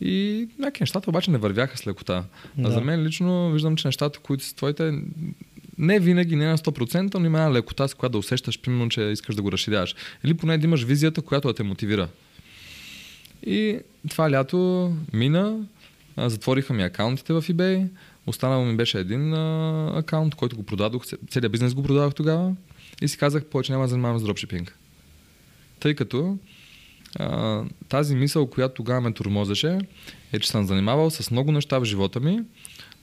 [0.00, 2.24] И някакви нещата обаче не вървяха с лекота.
[2.56, 2.62] Да.
[2.62, 2.70] Да.
[2.70, 5.02] За мен лично виждам, че нещата, които са твоите,
[5.78, 9.02] не винаги, не на 100%, но има една лекота, с която да усещаш, примерно, че
[9.02, 9.94] искаш да го разширяваш.
[10.24, 12.08] Или поне да имаш визията, която да те мотивира.
[13.46, 13.78] И
[14.10, 15.56] това лято мина,
[16.16, 17.88] а, затвориха ми акаунтите в eBay,
[18.26, 22.54] останал ми беше един а, акаунт, който го продадох, целият бизнес го продадох тогава
[23.02, 24.78] и си казах, повече няма да занимавам с дропшипинг.
[25.80, 26.38] Тъй като
[27.88, 29.78] тази мисъл, която тогава ме тормозеше,
[30.32, 32.40] е, че съм занимавал с много неща в живота ми,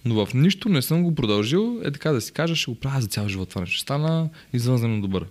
[0.05, 3.01] но в нищо не съм го продължил, е така да си кажа, ще го правя
[3.01, 3.65] за цял живот това.
[3.65, 5.25] Ще стана извънземно добър.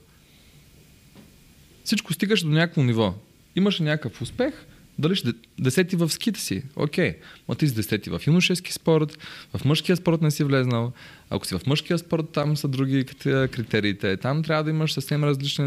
[1.85, 3.15] Всичко стигаше до някакво ниво.
[3.57, 4.67] Имаше някакъв успех,
[4.99, 6.63] дали ще десети в ските си.
[6.77, 7.17] Окей,
[7.49, 9.19] ма ти си десети в юношески спорт,
[9.55, 10.93] в мъжкия спорт не си влезнал.
[11.31, 14.17] Ако си в мъжкия спорт, там са други крит- критериите.
[14.17, 15.65] Там трябва да имаш съвсем различни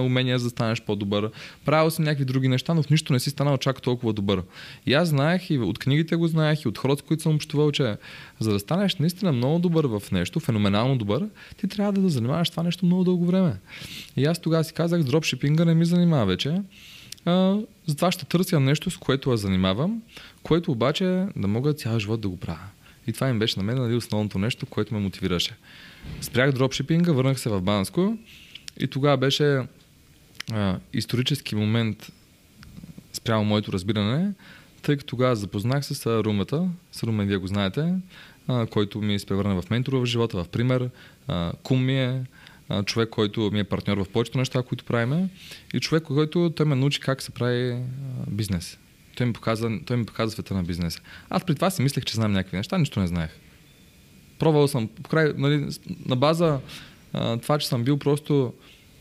[0.00, 1.30] умения, за да станеш по-добър.
[1.64, 4.42] Правил си някакви други неща, но в нищо не си станал чак толкова добър.
[4.86, 7.96] И аз знаех, и от книгите го знаех, и от хората, които съм общувал, че
[8.40, 11.24] за да станеш наистина много добър в нещо, феноменално добър,
[11.56, 13.56] ти трябва да, занимаваш това нещо много дълго време.
[14.16, 16.62] И аз тогава си казах, дропшипинга не ми занимава вече.
[17.26, 20.02] А, затова ще търся нещо, с което я занимавам,
[20.42, 22.68] което обаче да мога цял живот да го правя.
[23.06, 25.56] И това им беше на мен нали, основното нещо, което ме мотивираше.
[26.20, 28.18] Спрях дропшипинга, върнах се в Банско
[28.78, 29.62] и тогава беше
[30.52, 32.12] а, исторически момент
[33.12, 34.32] спрямо моето разбиране,
[34.82, 37.94] тъй като тогава запознах се с Румата, с Румен, вие го знаете,
[38.48, 40.90] а, който ми се превърна в ментор в живота, в пример,
[41.28, 42.22] а, кум ми е,
[42.68, 45.28] а, човек, който ми е партньор в повечето неща, които правиме
[45.74, 47.80] и човек, който той ме научи как се прави а,
[48.28, 48.78] бизнес.
[49.16, 51.00] Той ми, показа, той ми показа света на бизнеса.
[51.30, 53.30] Аз при това си мислех, че знам някакви неща, нищо не знаех.
[54.38, 55.66] Пробвал съм, покрай, нали,
[56.06, 56.58] на база
[57.12, 58.52] а, това, че съм бил просто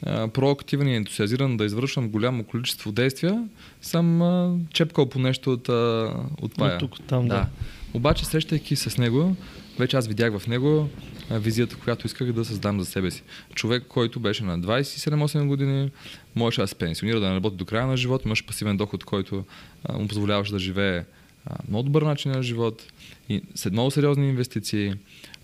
[0.05, 3.47] а, проактивен и ентусиазиран да извършвам голямо количество действия,
[3.81, 6.73] съм а, чепкал по нещо от, а, от пая.
[6.73, 7.47] От тук, там, да.
[7.93, 9.35] Обаче, срещайки се с него,
[9.79, 10.89] вече аз видях в него
[11.31, 13.23] визията, която исках да създам за себе си.
[13.55, 15.91] Човек, който беше на 27-8 години,
[16.35, 19.43] можеше да се пенсионира, да не работи до края на живота, имаше пасивен доход, който
[19.83, 21.03] а, му позволяваше да живее
[21.45, 22.83] а, много добър начин на живот
[23.29, 24.93] и след много сериозни инвестиции,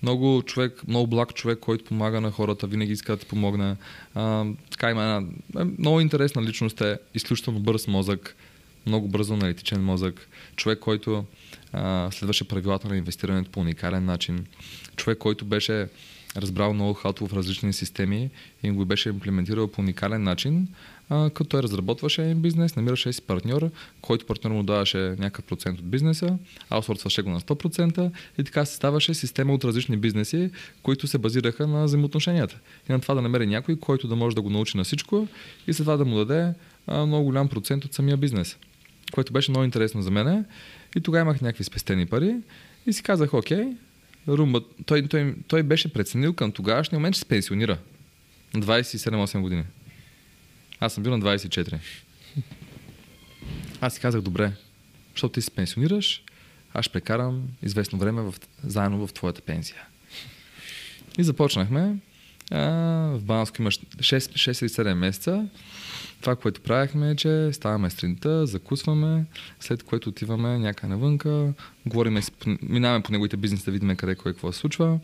[0.04, 3.76] много човек, много благ човек, който помага на хората, винаги иска да ти помогне.
[4.16, 5.28] А, така има една
[5.62, 8.36] е, много интересна личност е, изключително бърз мозък,
[8.86, 11.26] много бързо аналитичен мозък, човек, който
[12.12, 14.46] следваше правилата на инвестирането по уникален начин,
[14.96, 15.88] човек, който беше
[16.38, 18.30] разбрал ноу-хауто в различни системи
[18.64, 20.68] и го беше имплементирал по уникален начин,
[21.10, 23.70] а, като той разработваше един бизнес, намираше си партньор,
[24.02, 26.38] който партньор му даваше някакъв процент от бизнеса,
[26.70, 30.50] аутсорсваше го на 100% и така се ставаше система от различни бизнеси,
[30.84, 32.58] които се базираха на взаимоотношенията.
[32.90, 35.28] И на това да намери някой, който да може да го научи на всичко
[35.68, 36.54] и след това да му даде
[36.88, 38.58] а, много голям процент от самия бизнес.
[39.12, 40.46] Което беше много интересно за мен.
[40.96, 42.36] И тогава имах някакви спестени пари
[42.88, 43.66] и си казах, окей,
[44.28, 47.78] Румба, той, той, той беше преценил към тогавашния момент, че се пенсионира.
[48.54, 49.64] На 27-8 години.
[50.80, 51.80] Аз съм бил на 24.
[53.82, 54.52] Аз си казах, добре,
[55.14, 56.24] защото ти се пенсионираш,
[56.74, 59.82] аз ще прекарам известно време в, заедно в твоята пенсия.
[61.18, 61.96] И започнахме.
[62.52, 62.60] А,
[63.14, 65.48] в Банско имаш 6, 6 или 7 месеца.
[66.22, 69.26] Това, което правихме е, че ставаме стринта, закусваме,
[69.60, 71.54] след което отиваме някъде навънка,
[71.86, 72.20] говорим,
[72.62, 75.00] минаваме по неговите бизнеси да видим къде кой какво се случва.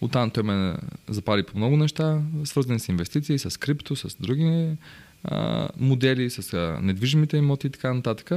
[0.00, 0.74] Оттам той ме
[1.08, 4.76] запали по много неща, свързани с инвестиции, с крипто, с други
[5.24, 8.30] а, модели, с а, недвижимите имоти и така нататък.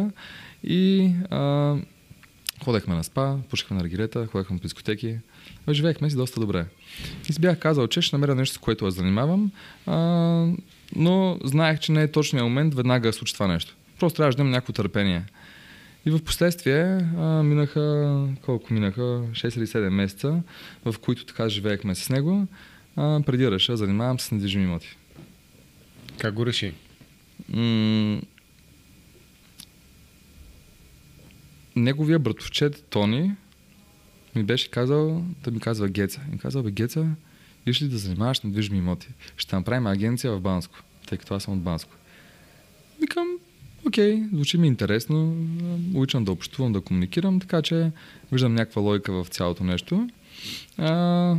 [0.64, 1.76] И а,
[2.64, 5.18] ходехме на спа, пушихме на регирета, ходехме по дискотеки.
[5.70, 6.66] Живеехме си доста добре.
[7.30, 9.52] И си бях казал, че ще намеря нещо, с което аз занимавам,
[9.86, 9.95] а,
[10.96, 13.76] но знаех, че не е точният момент веднага да случи това нещо.
[14.00, 15.24] Просто трябваше да имам някакво търпение.
[16.06, 20.42] И в последствие а, минаха, колко минаха, 6 или 7 месеца,
[20.86, 22.48] в които така живеехме с него,
[22.96, 24.98] а, преди да реша, занимавам се с недвижими имоти.
[26.18, 26.74] Как го реши?
[27.50, 28.22] М-
[31.76, 33.32] неговия братовчет Тони
[34.36, 36.22] ми беше казал, да ми казва Геца.
[36.28, 37.08] И ми казал, бе Геца,
[37.68, 39.07] виж ли да занимаваш на движими имоти?
[39.38, 40.76] Ще направим агенция в Банско,
[41.07, 41.91] тъй като аз съм от Банско.
[43.02, 43.27] Викам,
[43.88, 45.35] окей, звучи ми интересно,
[45.95, 47.91] обичам да общувам, да комуникирам, така че
[48.31, 50.10] виждам някаква логика в цялото нещо.
[50.77, 51.35] А,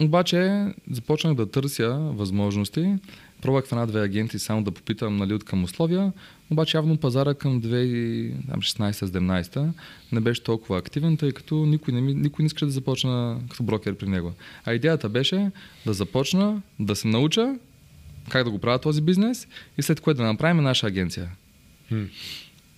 [0.00, 2.96] обаче започнах да търся възможности
[3.42, 6.12] Пробвах в една-две агенции само да попитам нали, от към условия,
[6.50, 9.68] обаче явно пазара към 2016-17
[10.12, 13.94] не беше толкова активен, тъй като никой не, никой не искаше да започна като брокер
[13.94, 14.32] при него.
[14.64, 15.50] А идеята беше
[15.86, 17.54] да започна, да се науча
[18.28, 19.48] как да го правя този бизнес
[19.78, 21.30] и след което да направим наша агенция.
[21.88, 22.04] Хм.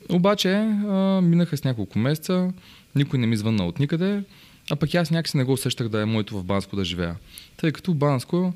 [0.09, 2.53] Обаче а, минаха с няколко месеца,
[2.95, 4.23] никой не ми звънна от никъде,
[4.71, 7.17] а пък аз някакси не го усещах да е моето в Банско да живея.
[7.57, 8.53] Тъй като Банско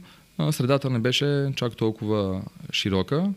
[0.50, 2.42] средата не беше чак толкова
[2.72, 3.32] широка,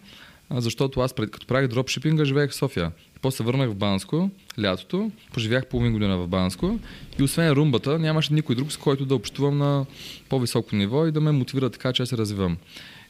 [0.51, 2.91] защото аз пред, като правих дропшипинга живеех в София.
[3.21, 4.29] После върнах в Банско
[4.61, 6.79] лятото, поживях половин година в Банско
[7.19, 9.85] и освен румбата нямаше никой друг, с който да общувам на
[10.29, 12.57] по-високо ниво и да ме мотивира така, че се развивам.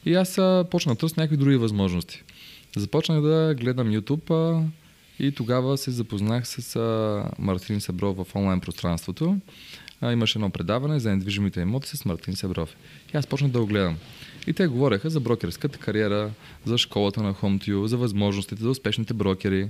[0.04, 0.40] И аз
[0.70, 2.22] почнах да търся някакви други възможности.
[2.76, 4.62] Започнах да гледам YouTube
[5.18, 6.78] и тогава се запознах с
[7.38, 9.36] Мартин Себров в онлайн пространството
[10.00, 12.76] а, имаше едно предаване за недвижимите имоти с Мартин Себров.
[13.14, 13.96] И аз почнах да го гледам.
[14.46, 16.30] И те говореха за брокерската кариера,
[16.64, 19.68] за школата на HomeTU, за възможностите за успешните брокери.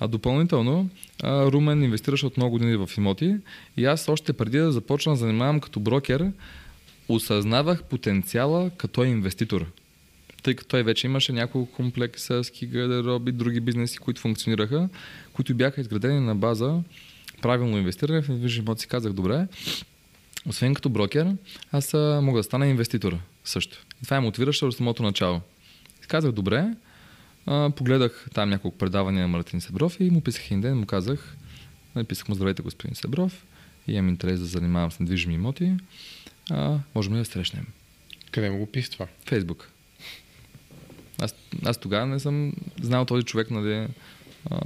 [0.00, 0.90] А допълнително
[1.22, 3.36] а, Румен инвестираше от много години в имоти
[3.76, 6.32] и аз още преди да започна да занимавам като брокер,
[7.08, 9.66] осъзнавах потенциала като инвеститор.
[10.42, 14.88] Тъй като той вече имаше няколко комплекса, ски гардероби, други бизнеси, които функционираха,
[15.32, 16.80] които бяха изградени на база
[17.42, 19.46] правилно инвестиране в недвижими имоти, си казах, добре,
[20.46, 21.36] освен като брокер,
[21.72, 23.84] аз мога да стана инвеститор също.
[24.02, 25.40] И това е мотивиращо от самото начало.
[26.04, 26.74] И казах, добре,
[27.46, 31.36] а, погледах там няколко предавания на Мартин Себров и му писах един ден, му казах,
[31.96, 33.46] написах му здравейте господин Себров,
[33.88, 35.72] имам интерес да занимавам с недвижими имоти,
[36.50, 37.66] а, можем ли да срещнем?
[38.30, 39.06] Къде му го писа това?
[39.26, 39.68] Фейсбук.
[41.20, 41.34] Аз,
[41.64, 43.88] аз тогава не съм знал този човек, нали,
[44.50, 44.58] а,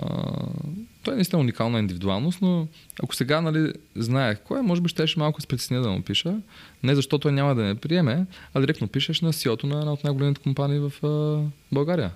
[1.02, 2.66] той е наистина уникална индивидуалност, но
[3.02, 6.40] ако сега нали, знаех кой е, може би щеше малко с притесня да му пиша.
[6.82, 10.04] Не защото той няма да ме приеме, а директно пишеш на CEO-то на една от
[10.04, 11.42] най-големите компании в а,
[11.72, 12.10] България.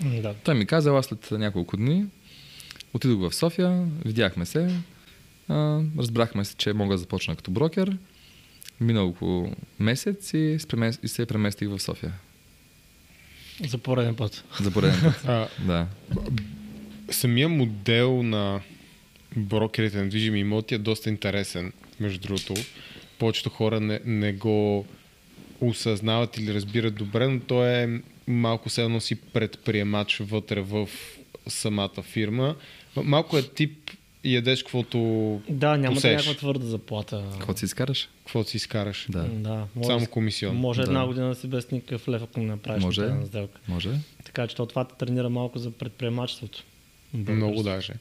[0.00, 0.34] Да.
[0.44, 2.06] Той ми каза, аз след няколко дни
[2.94, 4.76] отидох в София, видяхме се,
[5.48, 7.98] а, разбрахме се, че мога да започна като брокер.
[8.80, 10.58] Мина около месец и
[11.06, 12.12] се преместих в София.
[13.64, 14.44] За пореден път.
[14.60, 15.24] За пореден път.
[15.24, 15.86] а, да.
[17.10, 18.60] Самия модел на
[19.36, 22.54] брокерите на движими имоти е доста интересен, между другото.
[23.18, 24.86] Повечето хора не, не го
[25.60, 30.88] осъзнават или разбират добре, но то е малко се носи предприемач вътре в
[31.46, 32.56] самата фирма.
[32.96, 33.90] Малко е тип
[34.24, 34.98] ядеш каквото
[35.48, 37.24] Да, няма да някаква твърда заплата.
[37.32, 38.08] Какво си изкараш?
[38.18, 39.06] Какво си изкараш.
[39.08, 39.22] Да.
[39.22, 40.56] да може, Само комисион.
[40.56, 40.86] Може да.
[40.86, 43.60] една година да си без никакъв лев, ако не направиш може, на сделка.
[43.68, 43.90] Може.
[44.24, 46.62] Така че това те тренира малко за предприемачеството.
[47.14, 47.92] Много даже.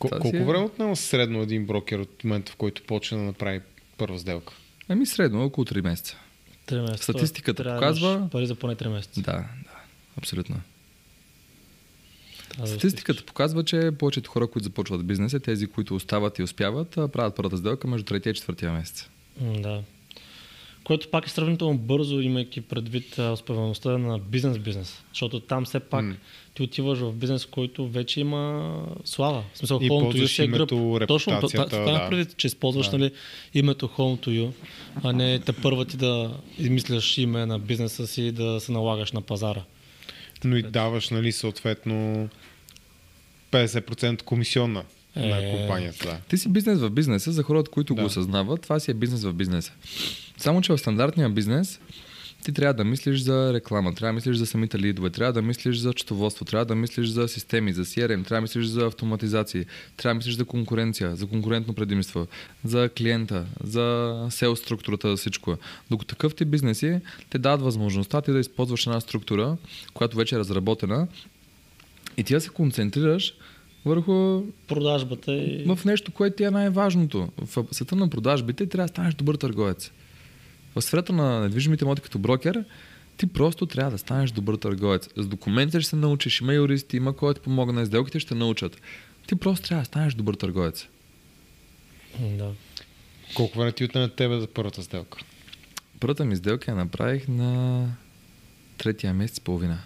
[0.00, 0.44] Кол- колко е...
[0.44, 3.60] време отнема средно един брокер от момента, в който почне да направи
[3.98, 4.54] първа сделка?
[4.88, 6.16] Ами средно, около 3 месеца.
[6.66, 7.02] 3 месеца.
[7.02, 9.20] Статистиката Трябва показва- Пари за поне 3 месеца.
[9.20, 9.44] Да, да,
[10.18, 10.56] абсолютно.
[12.64, 17.36] Статистиката показва, че повечето хора, които започват бизнес, е тези, които остават и успяват, правят
[17.36, 19.08] първата сделка между третия и четвъртия месец.
[19.40, 19.82] Да.
[20.84, 25.02] Което пак е сравнително бързо, имайки предвид а, успеваемостта на бизнес-бизнес.
[25.12, 26.14] Защото там все пак М.
[26.54, 28.72] ти отиваш в бизнес, който вече има
[29.04, 29.44] слава.
[29.54, 30.68] В смисъл, И Home to You си е гръб.
[31.08, 32.04] Точно, това това да.
[32.04, 32.98] е предвид, че използваш Да.
[32.98, 33.12] нали,
[33.54, 34.50] името Home to You,
[35.02, 39.12] а не те първа ти да измисляш име на бизнеса си и да се налагаш
[39.12, 39.62] на пазара.
[40.44, 42.28] Но и даваш, нали, съответно
[43.50, 44.84] 50% комисионна
[45.16, 45.50] на Е.
[45.50, 46.06] компанията.
[46.06, 46.18] Да.
[46.28, 48.00] Ти си бизнес в бизнеса, за хората, които Да.
[48.02, 49.72] го осъзнават, това си е бизнес в бизнеса.
[50.36, 51.80] Само, че в стандартния бизнес
[52.44, 55.76] ти трябва да мислиш за реклама, трябва да мислиш за самите лидове, трябва да мислиш
[55.76, 59.64] за счетоводство, трябва да мислиш за системи, за CRM, трябва да мислиш за автоматизации,
[59.96, 62.26] трябва да мислиш за конкуренция, за конкурентно предимство,
[62.64, 65.56] за клиента, за сел структурата, за всичко.
[65.90, 67.00] Докато такъв ти бизнеси
[67.30, 69.56] те дават възможността ти да използваш една структура,
[69.94, 71.06] която вече е разработена
[72.16, 73.34] и ти да се концентрираш
[73.84, 75.64] върху Продажбата и...
[75.66, 77.28] в нещо, което ти е най-важното.
[77.38, 79.90] В света на продажбите трябва да станеш добър търговец.
[80.76, 82.64] В сферата на недвижимите имоти като брокер,
[83.16, 85.08] ти просто трябва да станеш добър търговец.
[85.16, 88.80] С документите ще се научиш, има юристи, има кой да ти помогне, сделките ще научат.
[89.26, 90.86] Ти просто трябва да станеш добър търговец.
[92.20, 92.50] Да.
[93.34, 95.18] Колко време ти отне на тебе за първата сделка?
[96.00, 97.86] Първата ми сделка я направих на
[98.78, 99.78] третия месец и половина.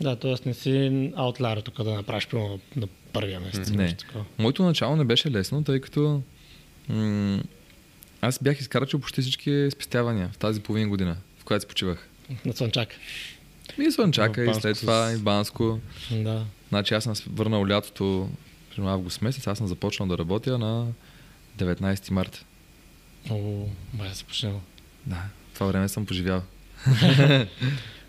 [0.00, 0.34] Да, т.е.
[0.46, 3.70] не си аутлайер тук да направиш примерно на първия месец.
[3.70, 3.96] Не.
[4.38, 6.22] Моето начало не беше лесно, тъй като
[6.88, 7.42] м-
[8.22, 12.08] аз бях изкарачил почти всички спестявания в тази половин година, в която си почивах.
[12.44, 12.88] На Слънчак.
[13.78, 15.80] И Слънчака, и след с- това и Банско.
[16.12, 16.44] Да.
[16.68, 18.30] Значи аз съм с- върнал лятото,
[18.70, 20.86] примерно август месец, аз съм започнал да работя на
[21.56, 22.44] 19 марта.
[23.30, 24.62] О, бая се почнемо.
[25.06, 25.22] Да,
[25.54, 26.42] това време съм поживял.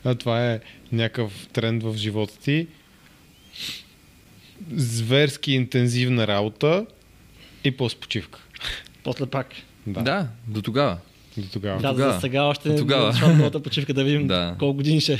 [0.05, 0.59] А това е
[0.91, 2.67] някакъв тренд в живота ти.
[4.71, 6.85] Зверски интензивна работа
[7.63, 8.39] и после почивка.
[9.03, 9.47] После пак.
[9.87, 10.97] Да, Да, до тогава.
[11.37, 11.81] до тогава.
[11.81, 12.13] Да, тогава.
[12.13, 13.33] за сега още не Тогава.
[13.35, 14.55] моята почивка да видим Да.
[14.59, 15.17] колко години ще е.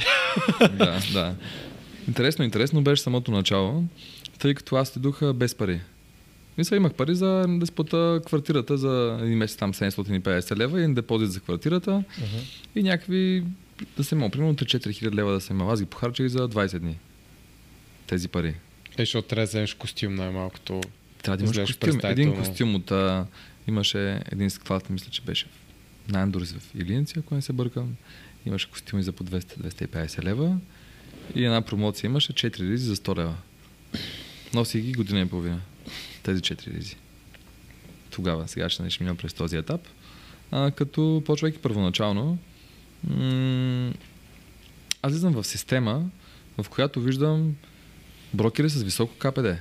[0.69, 1.35] да, да.
[2.07, 3.84] Интересно, интересно беше самото начало,
[4.40, 5.80] тъй като аз идох без пари.
[6.57, 11.31] Мисля, имах пари за да сплата квартирата за един месец там 750 лева, един депозит
[11.31, 12.03] за квартирата
[12.76, 13.44] и някакви
[13.98, 15.72] да се имал, примерно 3-4 хиляди лева да се имал.
[15.72, 16.98] Аз ги похарчих за 20 дни.
[18.07, 18.48] Тези пари.
[18.48, 18.56] Е,
[18.98, 20.81] защото трябва да вземеш костюм най-малкото.
[21.23, 21.99] Трябва да имаш костюм.
[22.03, 22.91] Един костюм от...
[22.91, 23.26] А,
[23.68, 27.95] имаше един склад, мисля, че беше в Нандорс в Илинци, ако не се бъркам.
[28.45, 30.57] Имаше костюми за по 200-250 лева.
[31.35, 33.35] И една промоция имаше 4 ризи за 100 лева.
[34.53, 35.61] Носи ги година и половина.
[36.23, 36.95] Тези 4 ризи.
[38.10, 39.81] Тогава, сега ще ще минем през този етап.
[40.52, 42.38] А, като почвайки първоначално,
[43.03, 43.94] м-
[45.02, 46.10] аз влизам в система,
[46.61, 47.56] в която виждам
[48.34, 49.57] брокери с високо КПД.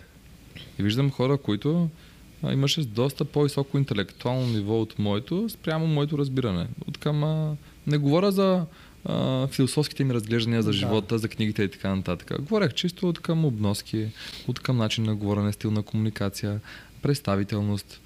[0.79, 1.91] И виждам хора, които
[2.43, 6.67] а, имаше доста по-високо интелектуално ниво от моето, спрямо моето разбиране.
[6.87, 7.57] От към, а,
[7.87, 8.67] не говоря за
[9.05, 10.77] а, философските ми разглеждания за Да.
[10.77, 12.43] живота, за книгите и така нататък.
[12.43, 14.09] Говорех чисто от към обноски,
[14.49, 16.61] от към начин на говорене, стил на комуникация,
[17.03, 18.01] представителност.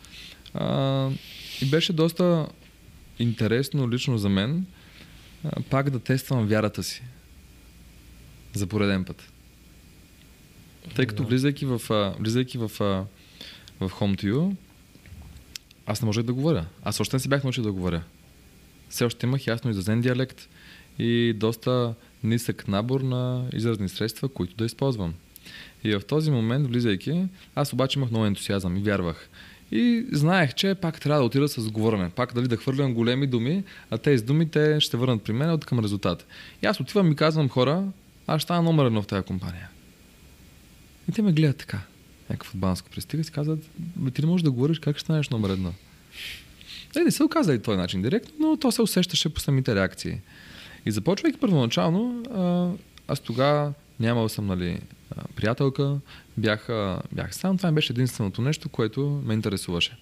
[0.55, 1.09] А,
[1.63, 2.47] и беше доста
[3.19, 4.67] интересно лично за мен
[5.45, 7.03] а, пак да тествам вярата си.
[8.55, 9.33] За пореден път.
[10.95, 11.29] Тъй като Да.
[11.29, 13.05] влизайки в, а, влизайки в, а,
[13.81, 14.55] в Home to You,
[15.87, 16.67] аз не можех да говоря.
[16.83, 18.03] Аз още не си бях научил да говоря.
[18.89, 20.49] Все още имах ясно изразен диалект
[20.99, 21.95] и доста
[22.25, 25.15] нисък набор на изразни средства, които да използвам.
[25.85, 27.25] И в този момент, влизайки,
[27.55, 29.29] аз обаче имах много ентусиазъм и вярвах.
[29.73, 32.11] И знаех, че пак трябва да отида с говорене.
[32.11, 35.65] Пак дали да хвърлям големи думи, а тези думи те ще върнат при мен от
[35.65, 36.27] към резултат.
[36.63, 37.85] И аз отивам и казвам хора,
[38.27, 39.69] аз ще стана номер едно в тази компания.
[41.09, 41.81] И те ме гледат така.
[42.31, 45.05] Някакъв от Банско пристига и си казват, «Бе, ти не можеш да говориш как ще
[45.05, 45.73] станеш номер едно.
[46.97, 50.21] Е, не се оказа и този начин директно, но то се усещаше по самите реакции.
[50.87, 52.71] И започвайки първоначално, а,
[53.09, 54.81] аз тогава нямал съм, нали,
[55.37, 55.99] приятелка,
[56.37, 56.69] бях,
[57.13, 57.57] бях сам.
[57.57, 59.97] Това беше единственото нещо, което ме интересуваше.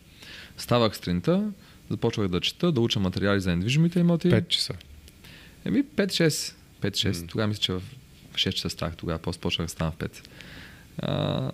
[0.58, 1.50] Ставах сутринта,
[1.90, 4.30] започвах да чета, да уча материали за недвижимите имоти.
[4.30, 4.74] 5 часа.
[5.64, 6.54] Еми 5-6.
[6.80, 7.20] 5-6.
[7.20, 7.26] М.
[7.26, 7.82] Тогава мисля, че в
[8.34, 10.28] 6 часа ставах, тогава после почнах да стана в 5.
[10.98, 11.50] А,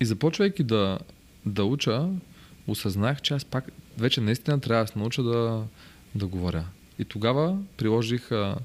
[0.00, 0.98] и започвайки да,
[1.46, 2.08] да уча,
[2.66, 3.64] осъзнах, че аз пак
[3.98, 5.64] вече наистина трябва да се науча да,
[6.14, 6.64] да говоря.
[6.98, 8.56] И тогава приложих а,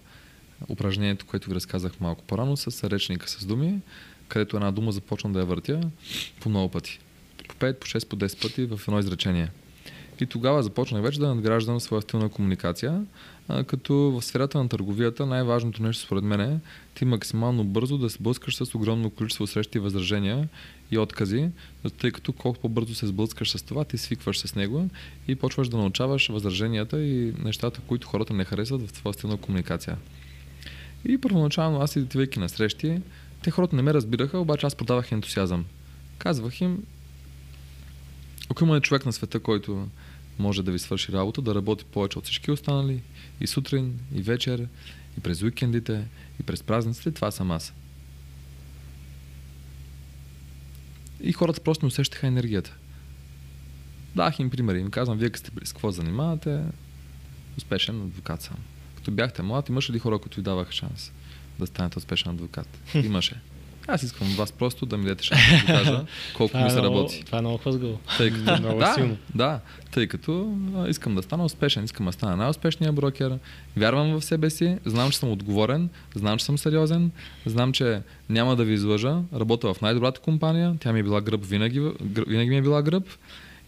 [0.70, 3.80] упражнението, което ви разказах малко по-рано с речника с думи,
[4.28, 5.82] където една дума започна да я въртя
[6.40, 7.00] по много пъти.
[7.48, 9.52] По 5, по 6, по 10 пъти в едно изречение.
[10.22, 13.06] И тогава започнах вече да надграждам своя стил на комуникация,
[13.48, 16.60] а, като в сферата на търговията най-важното нещо според мен е
[16.96, 20.48] ти максимално бързо да се сблъскаш с огромно количество срещи и възражения
[20.92, 21.50] и откази,
[21.98, 24.90] тъй като колко по-бързо се сблъскаш с това, ти свикваш с него
[25.28, 29.98] и почваш да научаваш възраженията и нещата, които хората не харесват в твоя стил комуникация.
[31.08, 33.02] И първоначално аз идвайки на срещи,
[33.44, 35.66] те хората не ме разбираха, обаче аз продавах ентусиазъм.
[36.18, 36.84] Казвах им,
[38.50, 39.88] ако има човек на света, който
[40.40, 43.02] може да ви свърши работа, да работи повече от всички останали,
[43.42, 44.68] и сутрин, и вечер,
[45.18, 46.08] и през уикендите,
[46.40, 47.74] и през празниците, това съм аз.
[51.26, 52.76] И хората просто не усещаха енергията.
[54.16, 54.80] Дах им примери.
[54.80, 56.64] Им казвам, вие сте с какво занимавате,
[57.58, 58.58] успешен адвокат съм.
[58.96, 61.12] Като бяхте млад, имаше ли хора, които ви даваха шанс
[61.60, 62.68] да станете успешен адвокат?
[62.94, 63.42] Имаше.
[63.88, 66.06] Аз искам вас просто да ми дадете шанс да кажа
[66.38, 67.24] колко ми е се много, работи.
[67.26, 68.00] Това е много хлъзгаво.
[68.18, 69.18] Тъй като, Много да, силно.
[69.36, 69.60] да,
[69.92, 73.40] тъй като а, искам да стана успешен, искам да стана най-успешния брокер,
[73.78, 77.12] вярвам в себе си, знам, че съм отговорен, знам, че съм сериозен,
[77.46, 81.46] знам, че няма да ви излъжа, работя в най-добрата компания, тя ми е била гръб,
[81.46, 83.04] винаги, гръб, винаги ми е била гръб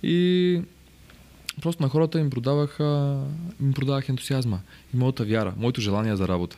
[0.03, 0.61] и
[1.61, 2.77] просто на хората им продавах,
[3.61, 4.60] им продавах ентусиазма
[4.94, 6.57] и моята вяра, моето желание за работа.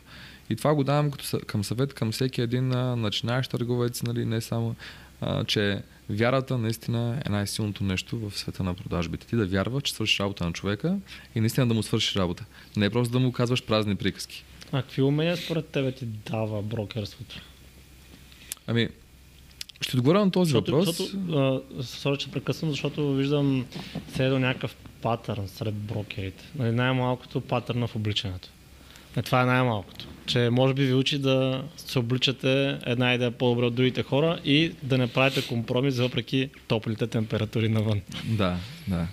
[0.50, 4.42] И това го давам като, към съвет към всеки един а, начинаещ търговец, нали, не
[4.42, 4.76] само,
[5.22, 9.28] а, че вярата наистина е най-силното нещо в света на продажбите.
[9.28, 10.98] Ти да вярваш, че свършиш работа на човека
[11.36, 12.46] и наистина да му свършиш работа.
[12.78, 14.44] Не е просто да му казваш празни приказки.
[14.72, 17.42] А какви умения според тебе ти дава брокерството?
[18.68, 18.90] Ами,
[19.82, 20.98] ще отговоря на този Защото, въпрос.
[20.98, 23.66] защото сори, че прекъсвам, защото виждам
[24.16, 26.44] следва някакъв патърн сред брокерите.
[26.56, 28.50] Нали, най-малкото патърна в обличането.
[29.16, 30.08] Е, това е най-малкото.
[30.30, 34.72] Че може би ви учи да се обличате една идея по-добре от другите хора и
[34.84, 38.02] да не правите компромис въпреки топлите температури навън.
[38.26, 38.58] Да,
[38.88, 39.08] да.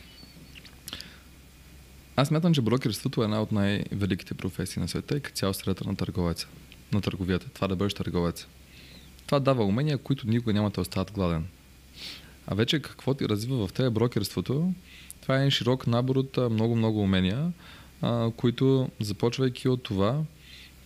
[2.17, 5.89] Аз мятам, че брокерството е една от най-великите професии на света и като цяло средата
[5.89, 6.49] на търговеца.
[6.93, 7.49] На търговията.
[7.49, 8.47] Това да бъдеш търговец.
[9.27, 11.47] Това дава умения, които никога няма да остават гладен.
[12.47, 14.73] А вече какво ти развива в тебе брокерството,
[15.23, 17.53] това е широк набор от много-много умения,
[18.37, 20.23] които започвайки от това,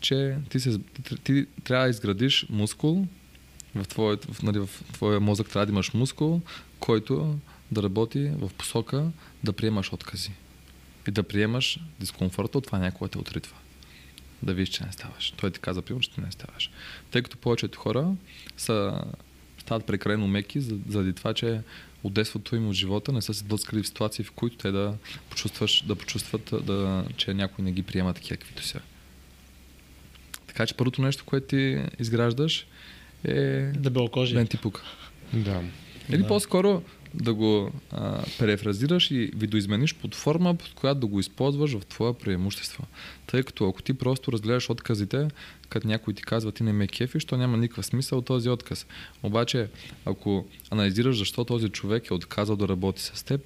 [0.00, 0.78] че ти, се,
[1.24, 3.06] ти, трябва да изградиш мускул,
[3.74, 6.40] в, твоя, в, нали, в твоя мозък трябва да имаш мускул,
[6.80, 7.38] който
[7.70, 9.10] да работи в посока
[9.44, 10.30] да приемаш откази.
[11.08, 13.56] И да приемаш дискомфорта от това някой те отритва.
[14.42, 15.30] Да видиш, че не ставаш.
[15.30, 16.70] Той ти каза, примерно, че не ставаш.
[17.10, 18.14] Тъй като повечето хора
[18.56, 19.02] са,
[19.58, 21.60] стават прекалено меки, за- заради това, че
[22.04, 24.94] от детството им от живота не са се блъскали в ситуации, в които те да,
[25.30, 28.80] почувстваш, да почувстват, да, че някой не ги приема такива, каквито са.
[30.50, 32.66] Така че първото нещо, което ти изграждаш
[33.24, 34.34] е Дебелокожие.
[34.34, 34.82] да не ти пука.
[35.32, 35.62] Да.
[36.08, 36.28] Или Да.
[36.28, 36.82] по-скоро
[37.14, 42.12] да го а, префразираш и видоизмениш под форма, под която да го използваш в твое
[42.12, 42.84] преимущество.
[43.26, 45.28] Тъй като ако ти просто разгледаш отказите,
[45.68, 48.86] като някой ти казва ти не ме кефиш, то няма никакъв смисъл от този отказ.
[49.22, 49.68] Обаче,
[50.04, 53.40] ако анализираш защо този човек е отказал да работи с теб,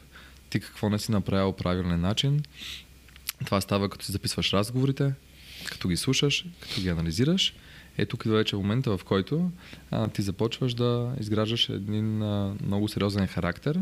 [0.50, 2.42] ти какво не си направил правилен начин,
[3.44, 5.12] това става като си записваш разговорите,
[5.70, 7.54] като ги слушаш, като ги анализираш.
[7.98, 9.50] Е тук идва вече момента, в който
[9.90, 13.80] а, ти започваш да изграждаш един а, много сериозен характер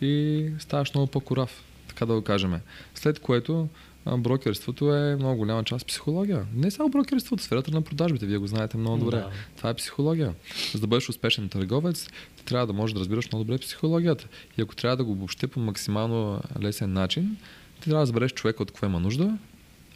[0.00, 2.54] и ставаш много по-корав, така да го кажем.
[2.94, 3.68] След което
[4.04, 6.46] а, брокерството е много голяма част психология.
[6.54, 9.16] Не само брокерството, сферата на продажбите, вие го знаете много добре.
[9.16, 9.30] Да.
[9.56, 10.34] Това е психология.
[10.74, 14.28] За да бъдеш успешен търговец, ти трябва да можеш да разбираш много добре психологията.
[14.58, 17.36] И ако трябва да го обобщи по максимално лесен начин,
[17.80, 19.38] ти трябва да разбереш човека от какво има нужда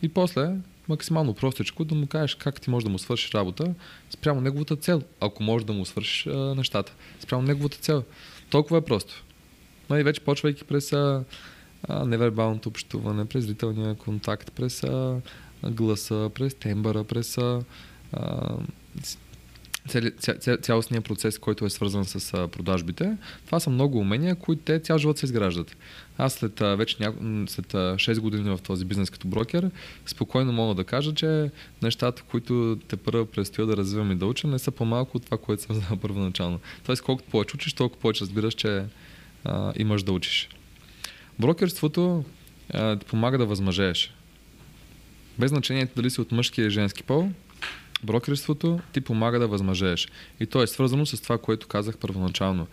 [0.02, 0.56] и после
[0.88, 3.74] максимално простичко да му кажеш как ти можеш да му свършиш работа
[4.10, 6.94] спрямо неговата цел, ако можеш да му свършиш а, нещата.
[7.20, 8.04] Спрямо неговата цел.
[8.50, 9.24] Толкова е просто.
[9.90, 11.24] Но и вече почвайки през а,
[11.88, 15.20] а, невербалното общуване, през зрителния контакт, през а,
[15.62, 17.60] гласа, през тембъра, през а,
[19.84, 23.16] а, с- цели, ця, ця, цялостния процес, който е свързан с продажбите.
[23.46, 25.76] Това са много умения, които те цял живот се изграждат.
[26.18, 29.70] Аз след вече няко, след а, 6 години в този бизнес като брокер,
[30.06, 31.50] спокойно мога да кажа, че
[31.82, 35.38] нещата, които те първо предстои да развивам и да уча, не са по-малко от това,
[35.38, 36.60] което съм знал първоначално.
[36.86, 38.84] Тоест, колкото повече учиш, толкова повече разбираш, че
[39.44, 40.48] а, имаш да учиш.
[41.38, 42.24] Брокерството
[42.70, 44.14] а, ти помага да възмъжееш.
[45.38, 47.30] Без значение дали си от мъжки или женски пол,
[48.04, 50.08] брокерството ти помага да възмъжееш.
[50.40, 52.66] И то е свързано с това, което казах първоначално.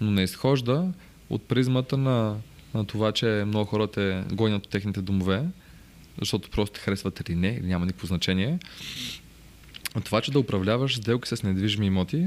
[0.00, 0.92] Но не изхожда
[1.30, 2.36] от призмата на,
[2.74, 5.44] на това, че много хора те гонят от техните домове,
[6.20, 8.58] защото просто харесват или не, или няма никакво значение.
[10.04, 12.26] Това, че да управляваш сделки с недвижими имоти,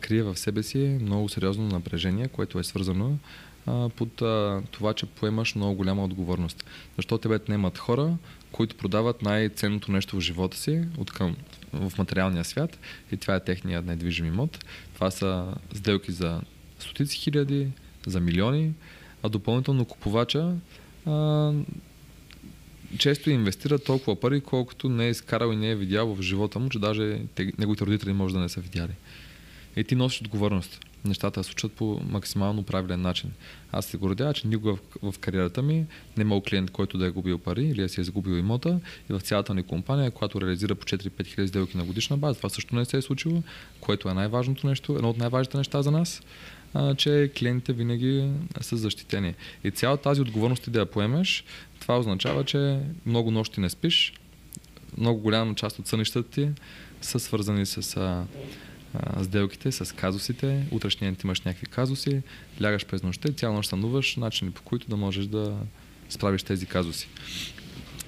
[0.00, 3.18] крие в себе си много сериозно напрежение, което е свързано
[3.66, 6.64] а, под а, това, че поемаш много голяма отговорност.
[6.96, 8.16] Защото тебе не имат хора,
[8.52, 11.36] които продават най-ценното нещо в живота си от към,
[11.72, 12.78] в материалния свят
[13.12, 14.64] и това е техният недвижим имот.
[14.94, 16.40] Това са сделки за
[16.78, 17.68] стотици хиляди,
[18.06, 18.72] за милиони,
[19.22, 20.54] а допълнително купувача
[21.06, 21.52] а,
[22.98, 26.68] често инвестира толкова пари, колкото не е изкарал и не е видял в живота му,
[26.68, 28.92] че даже те, неговите родители може да не са видяли.
[29.76, 30.80] И ти носиш отговорност.
[31.06, 33.32] Нещата случат по максимално правилен начин.
[33.72, 37.10] Аз се гордя, че никога в, в кариерата ми не имал клиент, който да е
[37.10, 38.80] губил пари или да си е загубил имота.
[39.10, 42.48] И в цялата ни компания, която реализира по 4-5 хиляди сделки на годишна база, това
[42.48, 43.42] също не се е случило,
[43.80, 46.22] което е най-важното нещо, едно от най-важните неща за нас
[46.76, 48.30] а, че клиентите винаги
[48.60, 49.34] са защитени.
[49.64, 51.44] И цялата тази отговорност ти да я поемеш,
[51.80, 54.12] това означава, че много нощи не спиш,
[54.98, 56.48] много голяма част от сънищата ти
[57.00, 58.24] са свързани с а,
[59.22, 60.66] сделките, с казусите.
[60.70, 62.22] Утрешния ден имаш някакви казуси,
[62.62, 65.56] лягаш през нощта и цяла нощ сънуваш начини по които да можеш да
[66.08, 67.08] справиш тези казуси.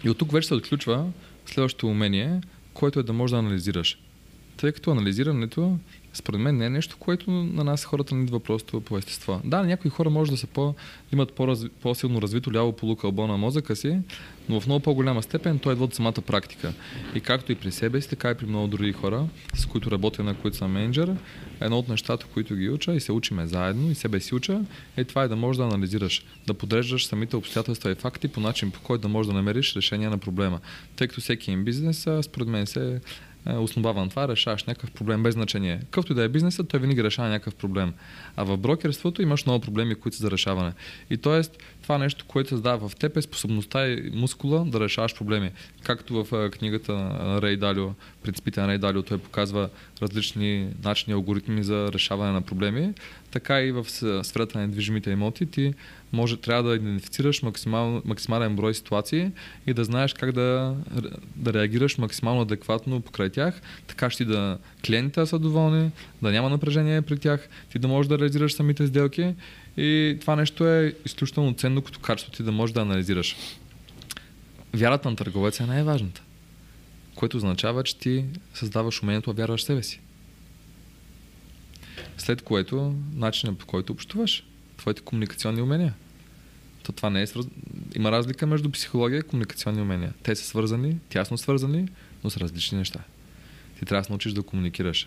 [0.04, 1.10] И от тук вече се отключва
[1.46, 2.40] следващото умение,
[2.74, 3.98] което е да можеш да анализираш.
[4.56, 5.78] Тъй като анализирането
[6.18, 9.40] според мен не е нещо, което на нас хората не идва просто по естество.
[9.44, 10.74] Да, някои хора може да са по,
[11.12, 11.32] имат
[11.82, 13.98] по-силно развито ляво полукълбо на мозъка си,
[14.48, 16.72] но в много по-голяма степен той идва от самата практика.
[17.14, 20.24] И както и при себе си, така и при много други хора, с които работя,
[20.24, 21.16] на които съм менеджер,
[21.60, 24.60] едно от нещата, които ги уча и се учиме заедно и себе си уча,
[24.96, 28.70] е това е да можеш да анализираш, да подреждаш самите обстоятелства и факти по начин,
[28.70, 30.60] по който да можеш да намериш решение на проблема.
[30.96, 33.00] Тъй като всеки им бизнес, според мен, се е,
[33.48, 35.78] основава на това, решаваш някакъв проблем без значение.
[35.78, 37.94] Какъвто и да е бизнесът, той винаги решава някакъв проблем.
[38.36, 40.72] А в брокерството имаш много проблеми, които са за решаване.
[41.10, 41.42] И т.е.
[41.88, 45.50] това нещо, което създава в теб е способността и мускула да решаваш проблеми.
[45.82, 47.90] Както в книгата на Рей Далио,
[48.22, 49.68] принципите на Рей Далио, той показва
[50.02, 52.92] различни начини, алгоритми за решаване на проблеми,
[53.30, 53.86] така и в
[54.22, 55.74] сферата на недвижимите имоти ти
[56.12, 59.30] може, трябва да идентифицираш максимал, максимален брой ситуации
[59.66, 60.74] и да знаеш как да,
[61.36, 65.90] да реагираш максимално адекватно покрай тях, така ще да клиентите са доволни,
[66.22, 69.34] да няма напрежение при тях, ти да можеш да реализираш самите сделки
[69.78, 73.36] и това нещо е изключително ценно като качество ти да можеш да анализираш.
[74.74, 76.22] Вярата на търговеца е най-важната,
[77.14, 78.24] което означава, че ти
[78.54, 80.00] създаваш умението да вярваш в себе си.
[82.18, 84.44] След което начинът по който общуваш
[84.76, 85.94] твоите комуникационни умения.
[86.82, 87.46] То това не е свърз...
[87.96, 90.12] Има разлика между психология и комуникационни умения.
[90.22, 91.88] Те са свързани, тясно свързани,
[92.24, 93.00] но с различни неща.
[93.78, 95.06] Ти трябва да се научиш да комуникираш.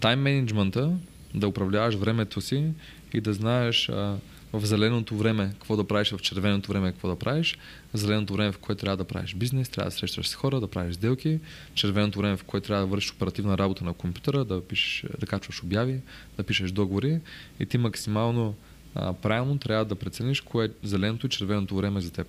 [0.00, 0.96] Тайм менеджмента,
[1.34, 2.64] да управляваш времето си
[3.14, 4.16] и да знаеш а,
[4.52, 7.58] в зеленото време какво да правиш, в червеното време какво да правиш,
[7.94, 10.68] в зеленото време, в което трябва да правиш бизнес, трябва да срещаш с хора, да
[10.68, 11.38] правиш сделки,
[11.74, 15.62] червеното време, в което трябва да вършиш оперативна работа на компютъра, да, пишеш, да качваш
[15.62, 16.00] обяви,
[16.36, 17.18] да пишеш договори
[17.60, 18.54] и ти максимално
[18.94, 22.26] а, правилно трябва да прецениш кое е зеленото и червеното време за теб,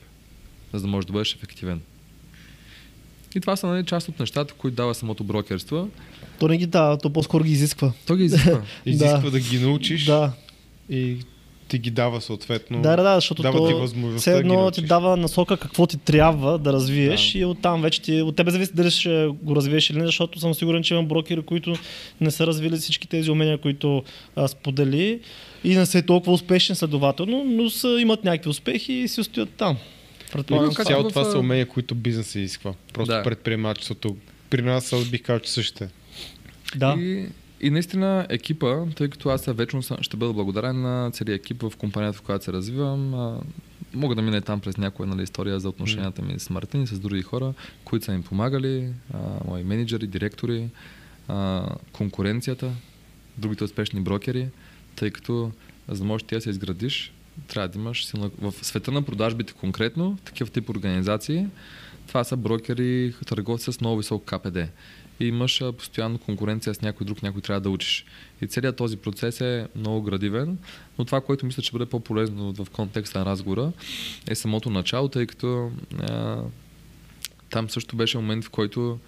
[0.74, 1.82] за да можеш да бъдеш ефективен.
[3.36, 5.90] И това са нали, част от нещата, които дава самото брокерство.
[6.40, 7.94] То не ги дава, то по-скоро ги изисква.
[8.08, 8.62] То ги изисква.
[8.86, 9.32] изисква да.
[9.32, 10.06] да ги научиш.
[10.06, 10.34] Да.
[10.90, 11.18] И
[11.68, 12.82] ти ги дава съответно.
[12.82, 15.88] Да, да, да, защото дава то ти възможността все едно да ти дава насока какво
[15.88, 17.40] ти трябва да развиеш да.
[17.40, 20.54] и оттам вече ти, от тебе зависи дали ще го развиеш или не, защото съм
[20.54, 21.76] сигурен, че има брокери, които
[22.22, 24.04] не са развили всички тези умения, които
[24.36, 25.20] а, сподели
[25.64, 29.78] и не са толкова успешни следователно, но са, имат някакви успехи и си остоят там.
[30.32, 32.74] Предполагам, цялото това са умения, които бизнес изисква.
[32.94, 33.24] Просто да.
[33.24, 34.16] предприемачеството.
[34.50, 35.90] При нас аз бих казал, че същите.
[36.76, 36.96] Да.
[37.00, 37.26] И,
[37.64, 42.18] и наистина екипа, тъй като аз вечно ще бъда благодарен на целият екип в компанията,
[42.18, 43.14] в която се развивам,
[43.94, 47.00] мога да мина там през някоя нали, история за отношенията ми с Мартин и с
[47.00, 47.54] други хора,
[47.86, 49.18] които са им помагали, а,
[49.48, 50.70] мои менеджери, директори,
[51.28, 52.72] а, конкуренцията,
[53.38, 54.48] другите успешни брокери
[54.96, 55.52] тъй като
[55.88, 57.14] за да можеш ти да се изградиш,
[57.48, 58.32] трябва да имаш силна...
[58.42, 61.48] В света на продажбите конкретно, такива тип организации,
[62.08, 64.58] това са брокери, търговци с много висок КПД.
[65.24, 68.06] И имаш постоянно конкуренция с някой друг, някой трябва да учиш.
[68.42, 70.58] И целият този процес е много градивен,
[71.00, 73.72] но това, което мисля, че бъде по-полезно в контекста на разговора,
[74.28, 76.42] е самото начало, тъй като а,
[77.50, 79.00] там също беше момент, в който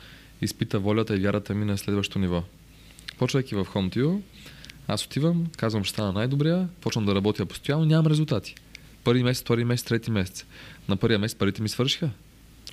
[0.41, 2.43] изпита волята и вярата ми на следващото ниво.
[3.17, 4.21] Почвайки в HomeTio,
[4.87, 8.55] аз отивам, казвам, ще стана най-добрия, почвам да работя постоянно, нямам резултати.
[9.03, 10.45] Първи месец, втори месец, трети месец.
[10.89, 12.09] На първия месец парите ми свършиха.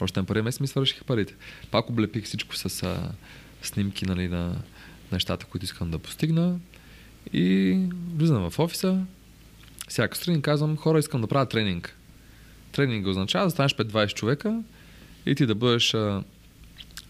[0.03, 1.35] Още на първия месец ми свършиха парите.
[1.71, 3.13] Пак облепих всичко с а,
[3.63, 4.57] снимки нали, на
[5.13, 6.59] нещата, които искам да постигна.
[7.33, 7.79] И
[8.15, 9.05] влизам в офиса.
[9.89, 11.97] Всяка сутрин казвам, хора, искам да правя тренинг.
[12.73, 14.63] Тренинг означава да станеш пред 20 човека
[15.27, 16.23] и ти да бъдеш а,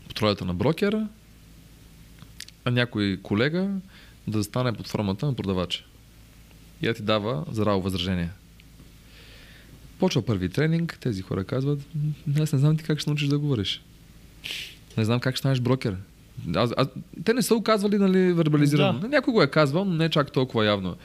[0.09, 1.09] под на брокера,
[2.65, 3.71] а някой колега
[4.27, 5.85] да застане под формата на продавача.
[6.83, 8.31] И да ти дава за рао възражение.
[10.03, 13.39] Почва първи тренинг, тези хора казват, «М, аз не знам ти как ще научиш да
[13.39, 13.83] говориш.
[14.97, 15.97] Не знам как ще станеш брокер.
[16.55, 16.89] Аз, аз,
[17.25, 18.99] те не са го казвали, нали, вербализирано.
[18.99, 19.09] Да.
[19.09, 20.97] Някой го е казвал, но не чак толкова явно.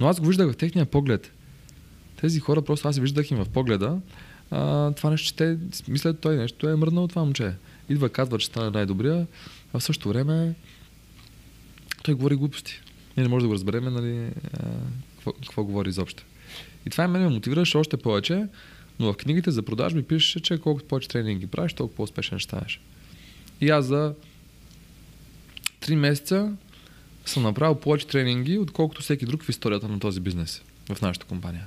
[0.00, 1.32] Но аз го виждах в техния поглед.
[2.16, 3.98] Тези хора, просто аз виждах им в погледа.
[4.50, 5.58] А, това нещо, че те
[5.88, 7.52] мислят, той нещо е мръднал това момче.
[7.88, 9.26] Идва, казва, че стане най-добрия,
[9.74, 10.54] а в същото време
[12.02, 12.80] той говори глупости.
[13.16, 14.30] Ние не можем да го разберем, нали,
[15.16, 16.22] какво, какво говори изобщо.
[16.86, 18.46] И това и мен ме мотивираше още повече,
[19.00, 22.80] но в книгите за продажби пише, че колкото повече тренинги правиш, толкова по-успешен ще станеш.
[23.60, 24.14] И аз за
[25.82, 26.52] 3 месеца
[27.26, 30.62] съм направил повече тренинги, отколкото всеки друг в историята на този бизнес,
[30.92, 31.66] в нашата компания.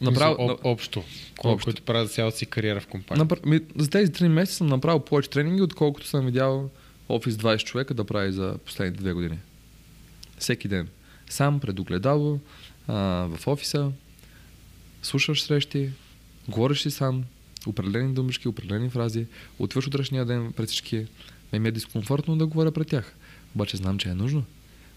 [0.00, 1.04] Направо, об, общо.
[1.38, 1.64] Колко, Общо.
[1.64, 3.24] които правят цялата си кариера в компания.
[3.24, 3.36] Напр...
[3.46, 6.70] ми, за тези 3 месеца съм направил повече тренинги, отколкото съм видял
[7.08, 9.38] офис 20 човека да прави за последните две години.
[10.38, 10.88] Всеки ден.
[11.30, 12.38] Сам, пред огледало,
[12.88, 13.90] в офиса,
[15.02, 15.90] слушаш срещи,
[16.48, 17.24] говориш си сам,
[17.66, 19.26] определени думички, определени фрази,
[19.58, 21.06] отиваш утрешния ден пред всички.
[21.52, 23.16] Ме ми е дискомфортно да говоря пред тях.
[23.54, 24.44] Обаче знам, че е нужно.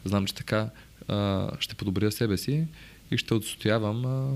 [0.05, 0.69] Знам, че така
[1.07, 2.67] а, ще подобря себе си
[3.11, 4.33] и ще отстоявам а,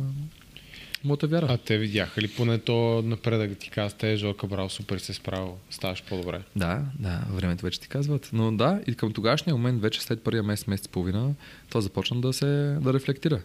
[1.04, 1.48] моята вяра.
[1.50, 5.58] А те видяха ли поне то напредък ти казват, те Жо Кабрал супер се справил,
[5.70, 6.42] ставаш по-добре.
[6.56, 8.30] Да, да, времето вече ти казват.
[8.34, 11.34] Но да, и към тогашния момент, вече след първия месец, месец и половина,
[11.70, 13.42] то започна да се да рефлектира.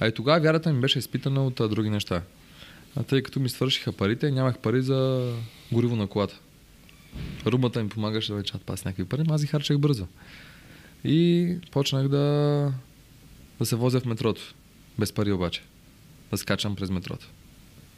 [0.00, 2.22] А и тогава вярата ми беше изпитана от други неща.
[2.96, 5.32] А тъй като ми свършиха парите, нямах пари за
[5.72, 6.40] гориво на колата.
[7.46, 10.06] Румата ми помагаше да чат пас някакви пари, но аз ги харчах бързо.
[11.04, 12.72] И почнах да,
[13.58, 14.54] да се возя в метрото.
[14.98, 15.62] Без пари обаче.
[16.30, 17.26] Да скачам през метрото.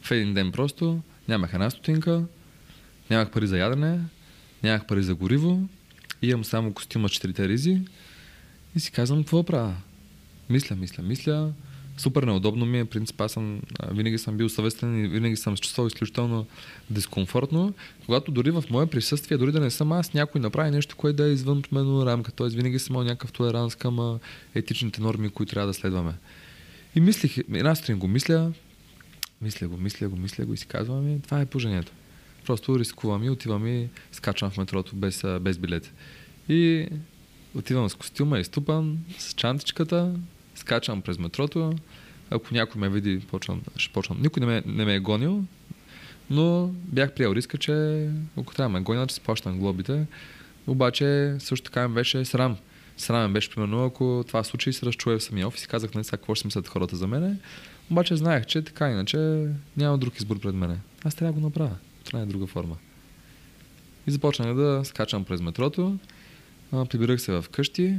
[0.02, 2.24] В един ден просто нямах една стотинка,
[3.10, 4.00] Нямах пари за ядене,
[4.62, 5.68] нямах пари за гориво,
[6.22, 7.80] имам само костюма с четирите ризи
[8.76, 9.76] и си казвам какво правя.
[10.50, 11.52] Мисля, мисля, мисля.
[12.00, 13.60] Супер неудобно ми е, принцип, аз съм,
[13.90, 16.46] винаги съм бил съвестен и винаги съм се чувствал изключително
[16.90, 17.74] дискомфортно,
[18.06, 21.28] когато дори в мое присъствие, дори да не съм аз, някой направи нещо, което да
[21.28, 22.32] е извън мен рамка.
[22.32, 24.18] Тоест винаги съм имал някакъв толеранс към
[24.54, 26.12] етичните норми, които трябва да следваме.
[26.94, 28.52] И мислих, една сутрин го мисля,
[29.42, 31.92] мисля го, мисля го, мисля го и си казвам, ами, това е положението.
[32.46, 35.92] Просто рискувам и отивам и скачам в метрото без, без билет.
[36.48, 36.88] И
[37.54, 40.14] отивам с костюма, изтупан, с чантичката,
[40.60, 41.72] скачам през метрото.
[42.30, 44.22] Ако някой ме види, почвам, ще почвам.
[44.22, 45.44] Никой не ме, не ме е гонил,
[46.30, 48.06] но бях приел риска, че
[48.36, 50.06] ако трябва ме гонят, ще си плащам глобите.
[50.66, 52.56] Обаче също така ми беше срам.
[52.96, 56.04] Срам ме беше, примерно, ако това случи се разчуя в самия офис и казах, не
[56.04, 57.36] сега какво ще мислят хората за мене.
[57.90, 59.46] Обаче знаех, че така иначе
[59.76, 60.76] няма друг избор пред мене.
[61.04, 61.76] Аз трябва да го направя.
[62.04, 62.76] Това е друга форма.
[64.06, 65.98] И започнах да скачам през метрото,
[66.70, 67.96] прибирах се в къщи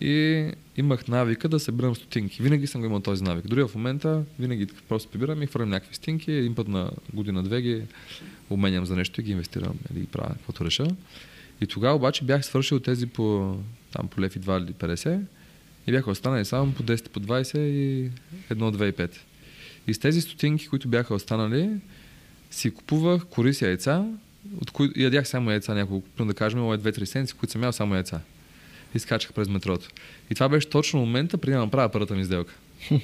[0.00, 0.46] и
[0.76, 2.42] имах навика да събирам стотинки.
[2.42, 3.46] Винаги съм го имал този навик.
[3.46, 7.82] Дори в момента винаги просто прибирам и хвърлям някакви стинки, един път на година-две ги
[8.50, 10.86] обменям за нещо и ги инвестирам или ги правя каквото реша.
[11.60, 13.56] И тогава обаче бях свършил тези по,
[13.92, 15.20] там, по лев и 2 или 50
[15.86, 18.10] и бяха останали само по 10, по 20 и
[18.50, 19.10] 1, 2 и 5.
[19.86, 21.70] И с тези стотинки, които бяха останали,
[22.50, 24.06] си купувах кориси яйца,
[24.60, 27.72] от които ядях само яйца няколко, да кажем, имало 2-3 седмици, в които съм ял
[27.72, 28.20] само яйца.
[28.94, 29.88] И скачах през метрото.
[30.30, 32.54] И това беше точно момента, преди да направя първата ми сделка.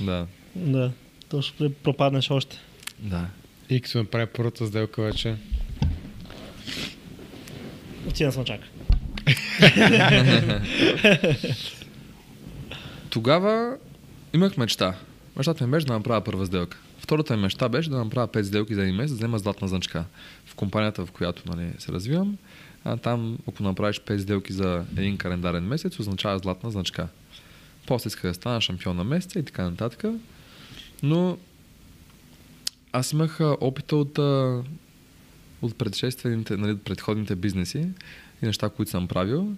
[0.00, 0.26] да.
[0.54, 0.92] Да,
[1.28, 2.58] точно пропаднеш още.
[2.98, 3.26] Да.
[3.70, 5.36] И като направи първата сделка вече.
[8.08, 8.60] Отивам съм чак.
[13.10, 13.76] Тогава
[14.34, 14.94] имах мечта.
[15.36, 16.78] Мечтата ми беше да направя първа сделка.
[16.98, 20.04] Втората ми мечта беше да направя 5 сделки за един месец, да взема златна значка.
[20.46, 22.38] В компанията, в която нали, се развивам,
[22.84, 27.08] а там, ако направиш 5 сделки за един календарен месец, означава златна значка.
[27.86, 30.04] После исках да стана шампион на месеца и така нататък.
[31.02, 31.38] Но
[32.92, 34.18] аз имах опита от,
[35.62, 37.78] от предшествените, нали, предходните бизнеси
[38.42, 39.56] и неща, които съм правил.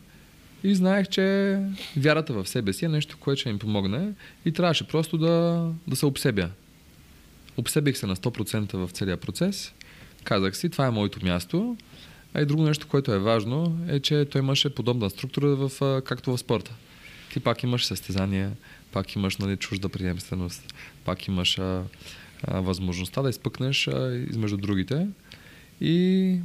[0.65, 1.59] И знаех, че
[1.97, 4.13] вярата в себе си е нещо, което ще ми помогне
[4.45, 6.51] и трябваше просто да, да се обсебя.
[7.57, 9.73] Обсебих се на 100% в целия процес.
[10.25, 11.77] Казах си, това е моето място.
[12.35, 16.37] А и друго нещо, което е важно, е, че той имаше подобна структура, в, както
[16.37, 16.75] в спорта.
[17.33, 18.53] Ти пак имаш състезания,
[18.93, 21.85] пак имаш нали, чужда приемственост, пак имаш а,
[22.43, 25.09] а, възможността да изпъкнеш а, измежду другите
[25.81, 26.39] и,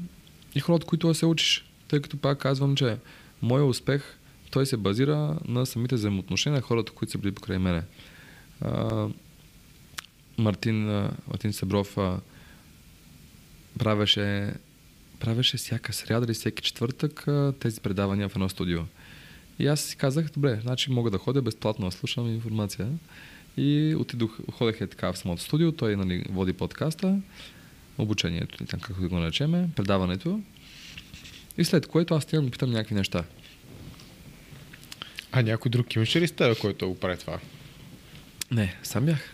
[0.55, 1.65] и хората, които се учиш.
[1.88, 2.97] Тъй като пак казвам, че
[3.41, 4.18] моят успех,
[4.51, 7.84] той се базира на самите взаимоотношения на хората, които са били покрай мене.
[8.61, 9.07] А,
[10.38, 10.85] Мартин,
[11.27, 12.19] Мартин Себров а,
[13.80, 14.53] правеше,
[15.19, 17.26] правеше всяка сряда или всеки четвъртък
[17.60, 18.80] тези предавания в едно студио.
[19.60, 22.88] И аз си казах, добре, значи мога да ходя безплатно да слушам информация.
[23.57, 27.19] И отидох, ходех е така в самото студио, той нали, води подкаста,
[27.98, 30.41] обучението, там, както да го наречеме, предаването.
[31.57, 33.23] И след което аз стигам да питам някакви неща.
[35.31, 37.39] А някой друг имаше ли с теб, който го прави това?
[38.52, 39.34] Не, сам бях.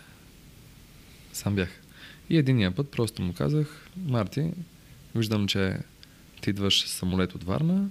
[1.34, 1.70] Сам бях.
[2.30, 4.52] И единия път просто му казах, Марти,
[5.16, 5.78] виждам, че
[6.42, 7.90] ти идваш с самолет от Варна,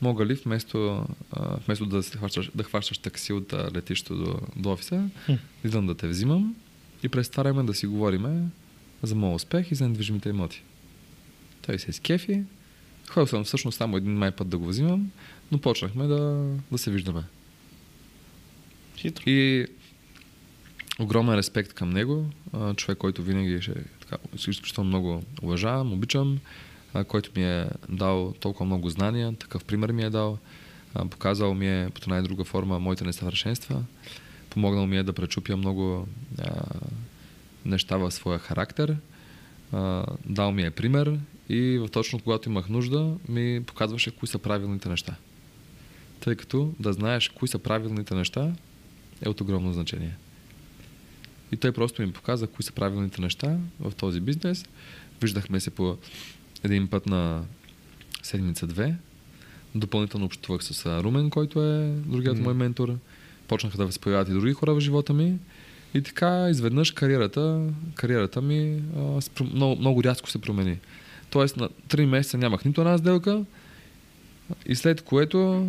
[0.00, 4.72] мога ли вместо, а, вместо да, се хващаш, да хващаш такси от летището до, до
[4.72, 5.32] офиса, Хм.
[5.64, 6.54] идвам да те взимам
[7.02, 8.42] и през това време да си говориме
[9.02, 10.62] за моят успех и за недвижимите имоти.
[11.66, 12.42] Той се изкефи.
[13.08, 15.10] Ходил съм всъщност само един май път да го взимам,
[15.52, 17.22] но почнахме да, да се виждаме.
[18.96, 19.22] Хитро.
[19.26, 19.66] И
[20.98, 22.30] огромен респект към него.
[22.76, 23.74] Човек, който винаги ще
[24.10, 26.38] така, изключително много уважавам, обичам,
[27.08, 30.38] който ми е дал толкова много знания, такъв пример ми е дал,
[31.10, 33.82] показал ми е по една и друга форма моите несъвършенства,
[34.50, 36.06] помогнал ми е да пречупя много
[36.38, 36.50] а,
[37.64, 38.96] неща в своя характер,
[39.72, 41.18] а, дал ми е пример
[41.48, 45.14] и точно когато имах нужда ми показваше кои са правилните неща.
[46.20, 48.52] Тъй като да знаеш кои са правилните неща
[49.22, 50.16] е от огромно значение.
[51.52, 54.64] И той просто ми показа кои са правилните неща в този бизнес.
[55.22, 55.96] Виждахме се по
[56.64, 57.44] един път на
[58.22, 58.94] седмица-две.
[59.74, 62.44] Допълнително общувах с Румен, който е другият Мгм.
[62.44, 62.96] мой ментор.
[63.48, 65.38] Почнаха да се появяват и други хора в живота ми.
[65.94, 70.78] И така, изведнъж кариерата, кариерата ми а, много, много рязко се промени.
[71.30, 73.44] Тоест, на 3 месеца нямах нито една сделка.
[74.66, 75.68] И след което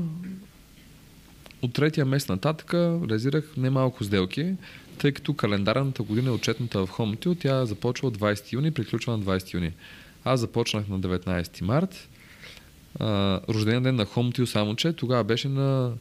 [1.62, 4.54] от третия месец нататък реализирах немалко сделки,
[5.02, 9.24] тъй като календарната година е отчетната в Хомтил, тя започва от 20 юни, приключва на
[9.24, 9.72] 20 юни.
[10.26, 12.10] Аз започнах на 19 март,
[13.50, 15.94] рождения ден на Хомтил, само че тогава беше на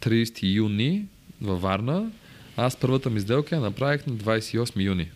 [0.00, 1.04] 30 юни
[1.40, 2.10] във Варна,
[2.56, 5.08] аз първата ми сделка я направих на 28 юни.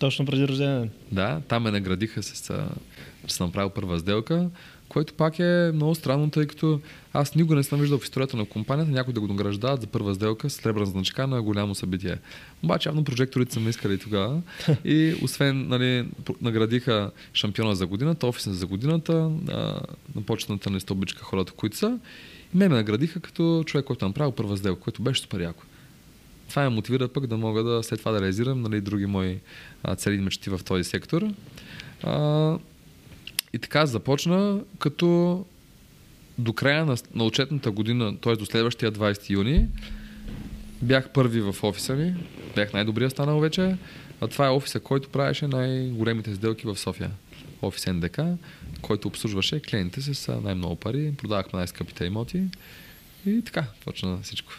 [0.00, 0.78] Точно преди рождение.
[0.78, 0.90] ден.
[1.12, 2.66] Да, там ме наградиха с,
[3.28, 4.48] съм направил първа сделка,
[4.88, 6.80] което пак е много странно, тъй като
[7.12, 10.14] аз никога не съм виждал в историята на компанията някой да го награждават за първа
[10.14, 12.18] сделка с сребърна значка на голямо събитие.
[12.62, 14.42] Обаче явно прожекторите са ме искали тогава
[14.84, 16.08] и освен нали,
[16.40, 19.30] наградиха шампиона за годината, офиса за годината,
[20.14, 21.98] на почетната не стълбичка хората, които са,
[22.54, 25.62] и ме ме наградиха като човек, който е направил първа сделка, което беше супер яко.
[26.48, 29.38] Това ме мотивира пък да мога да след това да реализирам нали, други мои
[29.96, 31.28] цели и мечти в този сектор.
[32.02, 32.58] А,
[33.56, 35.44] и така започна, като
[36.38, 38.36] до края на, на отчетната година, т.е.
[38.36, 39.66] до следващия 20 юни,
[40.82, 42.14] бях първи в офиса ми,
[42.54, 43.76] бях най-добрия станал вече,
[44.20, 47.10] а това е офиса, който правеше най-големите сделки в София.
[47.62, 48.20] Офис НДК,
[48.82, 52.42] който обслужваше клиентите с най-много пари, продавахме най-скъпите имоти
[53.26, 54.52] и така почна всичко.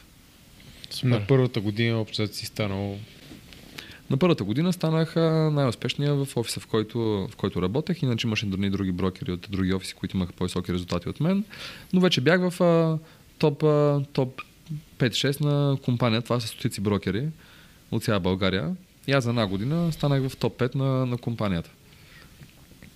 [1.03, 2.99] На първата година общо си станал
[4.09, 5.15] На първата година станах
[5.53, 6.99] най-успешния в офиса, в който,
[7.31, 8.03] в който работех.
[8.03, 11.43] Иначе имаше дори други брокери от други офиси, които имаха по-високи резултати от мен.
[11.93, 12.97] Но вече бях в а,
[13.37, 14.41] топ, а, топ
[14.99, 16.21] 5-6 на компания.
[16.21, 17.27] Това са стотици брокери
[17.91, 18.75] от цяла България.
[19.07, 21.69] И аз за една година станах в топ 5 на, на компанията.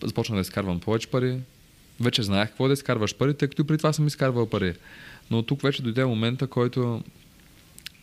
[0.03, 1.37] Започнах да изкарвам повече пари.
[1.99, 4.73] Вече знаех какво е да изкарваш пари, тъй като и преди това съм изкарвал пари.
[5.31, 7.03] Но тук вече дойде момента, който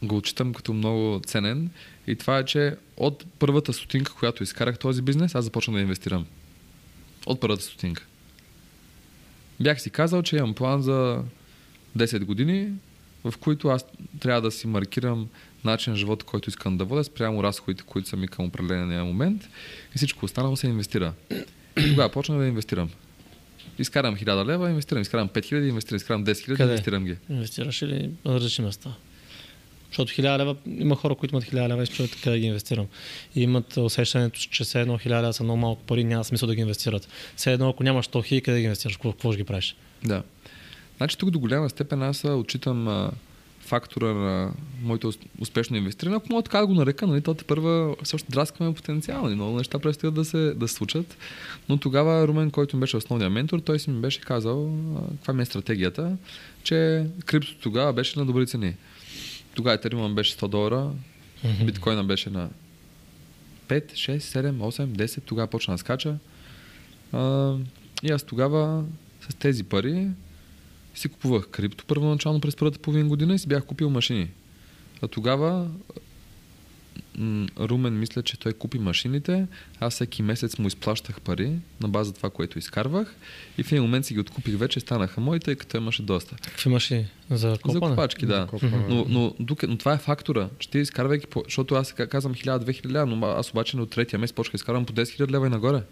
[0.03, 1.71] го отчитам като много ценен
[2.09, 6.27] и това е, че от първата стотинка, която изкарах този бизнес, аз започнах да инвестирам.
[7.27, 8.07] От първата стотинка.
[9.61, 11.23] Бях си казал, че имам план за
[11.99, 12.73] 10 години,
[13.25, 13.85] в които аз
[14.21, 15.29] трябва да си маркирам
[15.65, 19.45] начин на живота, който искам да водя, спрямо разходите, които са ми към определения момент
[19.95, 21.13] и всичко останало се инвестира.
[21.77, 22.91] И тогава почнах да инвестирам.
[23.79, 26.63] Изкарам 1000 лева, инвестирам, изкарам 5000, инвестирам, изкарам 10 000, Къде?
[26.63, 27.17] инвестирам ги.
[27.31, 28.95] Инвестираш или на различни места?
[29.91, 32.87] Защото 1000 лева, има хора, които имат 1000 лева и чудят къде да ги инвестирам.
[33.35, 36.55] И имат усещането, че все едно 1000 лева са много малко пари, няма смисъл да
[36.55, 37.09] ги инвестират.
[37.37, 39.77] Все едно, ако нямаш 100 хиляди, къде да ги инвестираш, какво, какво ще ги правиш?
[40.05, 40.23] Да.
[40.97, 43.11] Значи тук до голяма степен аз отчитам а,
[43.61, 44.53] фактора на
[44.83, 46.17] моето ус- успешно инвестиране.
[46.17, 49.23] Ако мога така да го нарека, нали, то те първа също драскаме потенциал.
[49.23, 51.17] нали, Много неща предстоят да се, да случат.
[51.69, 54.67] Но тогава Румен, който ми беше основният ментор, той си ми беше казал
[54.97, 56.17] а, каква ми е стратегията,
[56.63, 58.75] че криптото тогава беше на добри цени.
[59.59, 60.91] Тогава Ethereum беше 100 долара,
[61.65, 62.51] биткоина беше на
[63.69, 66.19] 5, 6, 7, 8, 10, тогава почна да скача.
[67.13, 67.55] А,
[68.03, 68.85] и аз тогава
[69.31, 70.09] с тези пари
[70.95, 74.31] си купувах крипто първоначално през първата половин година и си бях купил машини.
[75.03, 75.71] А тогава
[77.59, 79.47] Румен мисля, че той купи машините,
[79.81, 83.15] аз всеки месец му изплащах пари на база това, което изкарвах
[83.59, 86.37] и в един момент си ги откупих вече, станаха мои, тъй като имаше доста.
[86.37, 87.07] Какви машини?
[87.31, 87.73] За копане?
[87.75, 88.47] За копачки, да.
[88.47, 88.85] Копане.
[88.89, 92.87] Но, но, дук- но, това е фактора, че ти изкарвайки, защото аз ка- казвам 1000-2000
[92.87, 95.51] лева, но аз обаче от третия месец почнах да изкарвам по 10 000 лева и
[95.51, 95.83] нагоре.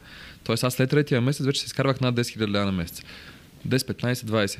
[0.44, 3.02] Тоест аз след третия месец вече се изкарвах над 10 000 лева на месец.
[3.68, 4.58] 10, 15, 20.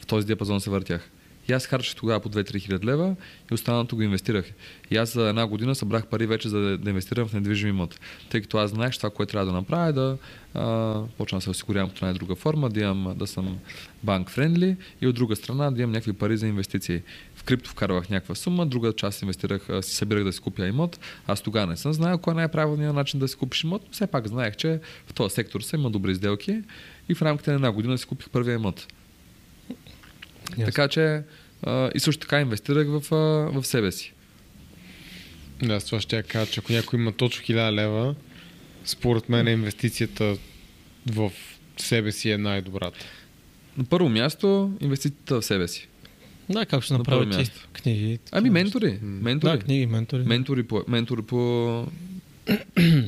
[0.00, 1.10] В този диапазон се въртях.
[1.50, 3.16] И аз харчах тогава по 2-3 хиляди лева
[3.50, 4.44] и останалото го инвестирах.
[4.90, 8.00] И аз за една година събрах пари вече за да, инвестирам в недвижим имот.
[8.30, 10.16] Тъй като аз знаех, че това, което трябва да направя е да
[10.54, 13.58] а, почна да се осигурявам по една и друга форма, да, имам, да съм
[14.02, 17.02] банк френдли и от друга страна да имам някакви пари за инвестиции.
[17.34, 20.98] В крипто вкарвах някаква сума, друга част инвестирах, си събирах да си купя имот.
[21.26, 24.06] Аз тогава не съм знаел кой е най-правилният начин да си купиш имот, но все
[24.06, 26.62] пак знаех, че в този сектор са има добри сделки
[27.08, 28.86] и в рамките на една година си купих първия имот.
[30.50, 30.64] Ясно.
[30.64, 31.22] Така че
[31.62, 33.16] а, и също така инвестирах в, а,
[33.60, 34.12] в себе си.
[35.62, 38.14] Да, с това ще я кажа, че ако някой има точно 1000 лева,
[38.84, 40.36] според мен инвестицията
[41.06, 41.32] в
[41.76, 42.98] себе си е най-добрата.
[43.78, 45.88] На първо място инвестицията в себе си.
[46.50, 47.68] Да, как ще На направи първо ти място.
[47.72, 48.18] книги?
[48.32, 48.98] Ами ментори.
[49.02, 49.58] ментори.
[49.58, 50.22] Да, книги, ментори.
[50.22, 51.38] Ментори по, ментори по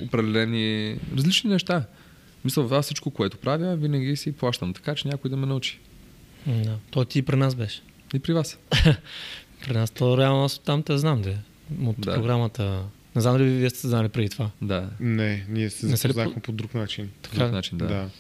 [0.02, 1.84] определени различни неща.
[2.44, 5.78] Мисля, аз всичко, което правя, винаги си плащам, така че някой да ме научи.
[6.46, 6.76] Да.
[6.90, 7.82] Той ти и при нас беше.
[8.14, 8.58] И при вас.
[9.64, 11.36] При нас то реално аз там те знам, де.
[11.84, 12.14] От Да.
[12.14, 12.82] програмата.
[13.14, 14.50] Не знам дали вие сте знали преди това.
[14.62, 14.90] Да.
[15.00, 17.10] Не, ние се Не се ли запознахме по друг начин.
[17.22, 17.42] По Така.
[17.44, 17.86] друг начин, да.
[17.86, 18.10] Да.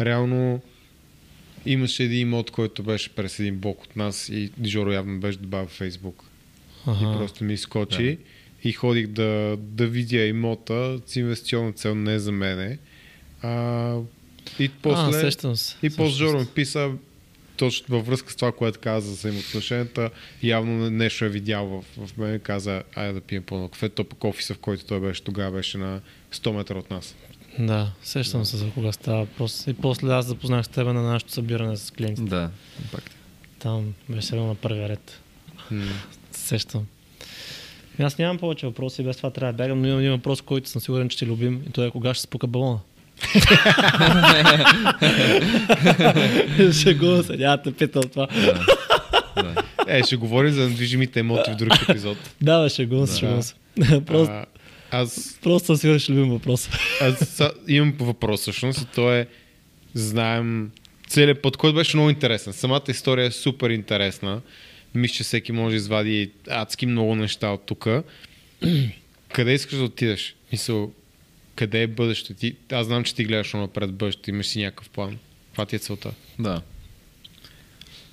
[0.00, 0.60] Реално
[1.66, 5.68] имаше един имот, който беше през един блок от нас и Жоро явно беше добавил
[5.68, 6.24] в Фейсбук.
[6.86, 7.18] И Ага.
[7.18, 8.18] просто ми изкочи
[8.64, 12.78] и ходих да, да видя имота с инвестиционна цел не за мене.
[13.42, 13.96] А,
[14.58, 15.76] и после, А, сещам се.
[15.82, 16.90] и после Жоро ми писа
[17.60, 20.10] точно във връзка с това, което каза за взаимоотношенията,
[20.42, 24.24] явно нещо е видял в, в мен, каза, айде да пием по-много кафе, то пък
[24.24, 26.00] офиса, в който той беше тогава, беше на
[26.32, 27.14] 100 метра от нас.
[27.58, 29.66] Да, сещам се за кога става въпрос.
[29.66, 32.30] И после аз запознах с тебе на нашето събиране с клиентите.
[32.30, 32.50] Да.
[32.92, 33.10] Пак.
[33.58, 35.20] Там беше седел на първия ред.
[35.70, 35.84] М.
[36.32, 36.86] Сещам.
[37.98, 40.80] Аз нямам повече въпроси, без това трябва да бягам, но имам един въпрос, който съм
[40.80, 42.80] сигурен, че ще любим и той е кога ще спука балона.
[46.72, 48.26] Шегувам се, няма да те питам това.
[48.26, 48.64] Да.
[49.36, 49.54] да.
[49.88, 52.18] Е, ще говорим за недвижимите имоти в друг епизод.
[52.42, 53.18] Да, бе, шегувам се, Да.
[53.18, 53.54] шегувам се.
[54.06, 54.44] Просто, А,
[54.90, 56.70] аз просто съм сигурен, че любим въпрос.
[57.00, 59.26] Аз имам въпрос всъщност и то е,
[59.94, 60.70] знаем
[61.08, 62.52] целият път, който беше много интересен.
[62.52, 64.40] Самата история е супер интересна.
[64.94, 67.86] Мисля, че всеки може да извади адски много неща от тук.
[69.32, 70.34] къде искаш да отидеш?
[70.52, 70.92] Мисъл,
[71.56, 72.56] къде е бъдещето ти?
[72.72, 75.18] Аз знам, че ти гледаш напред бъдещето, имаш си някакъв план.
[75.52, 76.12] Това ти е целта.
[76.38, 76.62] да.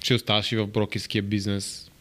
[0.03, 1.91] Ще оставаш и в брокерския бизнес.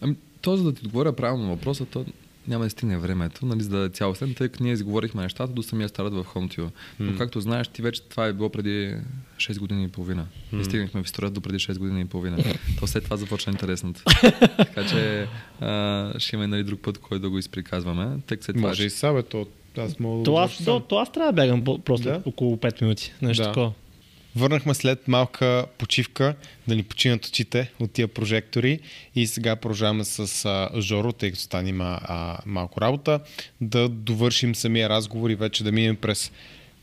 [0.00, 2.04] Ами, то, за да ти отговоря правилно на въпроса, то
[2.48, 5.62] няма да стигне времето, нали, за да е цялостен, тъй като ние изговорихме нещата до
[5.62, 6.70] самия старт в Home
[7.00, 8.94] Но както знаеш, ти вече това е било преди
[9.36, 10.26] 6 години и половина.
[10.60, 12.44] И стигнахме в историята до преди 6 години и половина.
[12.80, 14.02] То след това започна интересното.
[14.56, 15.28] така че
[15.60, 18.16] а, ще има нали, друг път, който да го изприказваме.
[18.26, 19.46] Като след това Може и ще- са, бе, то
[19.76, 22.22] аз мога То аз, завърша то, аз трябва да бягам просто Да.
[22.26, 23.12] около 5 минути.
[23.22, 23.48] Нещо Да.
[23.48, 23.72] такова.
[24.36, 26.34] Върнахме след малка почивка
[26.68, 28.78] да ни починат очите от тия прожектори
[29.14, 33.20] и сега продължаваме с а, Жоро, тъй като стане има а, малко работа,
[33.60, 36.32] да довършим самия разговор и вече да минем през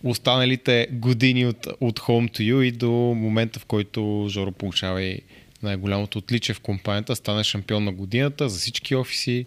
[0.03, 5.19] останалите години от, от Home to You и до момента, в който Жоро получава и
[5.63, 9.45] най-голямото отличие в компанията, стане шампион на годината за всички офиси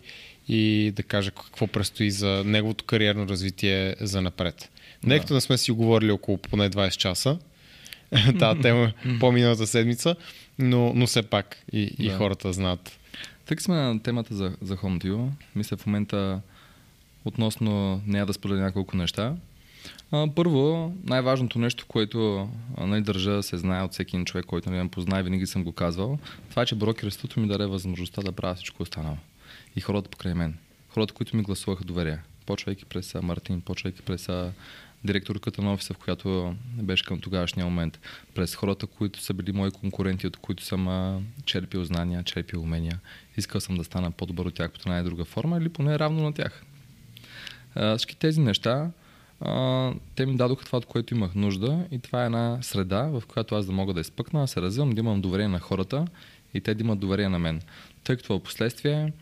[0.49, 4.71] и да каже какво предстои за неговото кариерно развитие за напред.
[5.05, 7.39] Не като не сме си говорили около поне 20 часа,
[8.39, 10.17] тази тема по-миналата седмица,
[10.59, 12.17] но, но все пак и, и Да.
[12.17, 12.99] хората знаят.
[13.47, 16.41] Като сме на темата за, за Home to You, мисля в момента
[17.25, 19.35] относно нея да споделя няколко неща.
[20.13, 22.49] А, първо, най-важното нещо, което
[22.81, 25.65] нали, държа да се знае от всеки един човек, който не ме познае, винаги съм
[25.65, 26.19] го казвал,
[26.51, 29.17] това е, че брокерството ми даде възможността да правя всичко останало.
[29.77, 30.59] И хората покрай мен.
[30.89, 32.19] Хората, които ми гласуваха доверие.
[32.47, 34.29] Почвайки през Мартин, почвайки през
[35.05, 38.01] директорката на офиса, в която беше към тогавашния момент.
[38.35, 43.01] През хората, които са били мои конкуренти, от които съм черпил знания, черпил умения.
[43.37, 46.63] Искал съм да стана по-добър от тях по най-друга форма или поне равно на тях.
[47.97, 48.91] Всички тези неща,
[50.15, 53.55] те ми дадоха това, от което имах нужда и това е една среда, в която
[53.55, 56.05] аз да мога да изпъкна, да се развивам, да имам доверие на хората
[56.55, 57.63] и те да имат доверие на мен.
[58.05, 59.13] Тъй като в последствие а,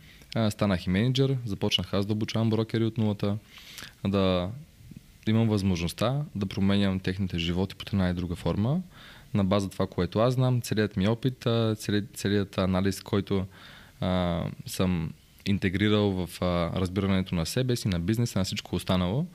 [0.49, 3.37] станах и менеджер, започнах аз да обучавам брокери от нулата,
[4.05, 4.49] да
[5.27, 8.81] имам възможността да променям техните животи по една и друга форма,
[9.33, 13.45] на база това, което аз знам, целият ми опит, а, цели, целият анализ, който
[14.01, 15.11] а, съм
[15.45, 19.25] интегрирал в а, разбирането на себе си, на бизнеса, на всичко останало.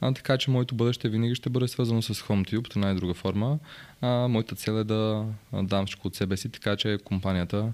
[0.00, 3.14] А, така че моето бъдеще винаги ще бъде свързано с HomeTube, по една и друга
[3.14, 3.58] форма.
[4.00, 7.72] А, моята цел е да дам всичко от себе си, така че компанията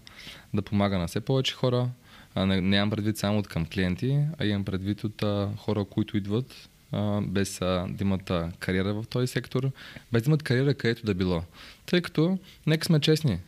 [0.54, 1.88] да помага на все повече хора.
[2.34, 6.16] А, не, имам предвид само от към клиенти, а имам предвид от а, хора, които
[6.16, 9.70] идват а, без а, да имат а, кариера в този сектор,
[10.12, 11.42] без да имат кариера където да било.
[11.86, 13.38] Тъй като, нека сме честни,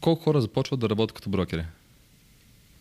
[0.00, 1.64] колко хора започват да работят като брокери?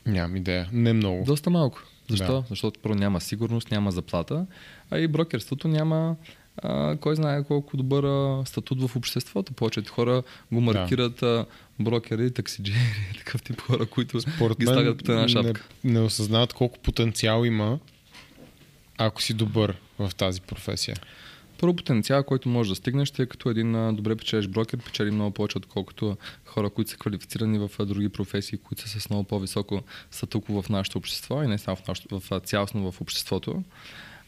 [0.05, 0.69] Нямам идея.
[0.71, 1.23] Не много.
[1.25, 1.83] Доста малко.
[2.09, 2.41] Защо?
[2.41, 2.43] Да.
[2.49, 4.45] Защото първо няма сигурност, няма заплата,
[4.91, 6.15] а и брокерството няма
[6.57, 9.53] а, кой знае колко добър а, статут в обществото.
[9.53, 11.45] Повечето хора го маркират да.
[11.83, 12.77] Брокери, таксиджери,
[13.17, 15.67] такъв тип хора, които Според ги слагат под една шапка.
[15.83, 17.79] Не, не осъзнават колко потенциал има,
[18.97, 20.95] ако си добър в тази професия.
[21.59, 25.57] Първо потенциал, който може да стигнеш, тъй като един добре печелиш брокер, печели много повече,
[25.57, 29.81] отколкото хора, които са квалифицирани в други професии, които са с много по-високо
[30.11, 33.63] статуко в нашето общество и не само в, нашото, в цялостно в обществото.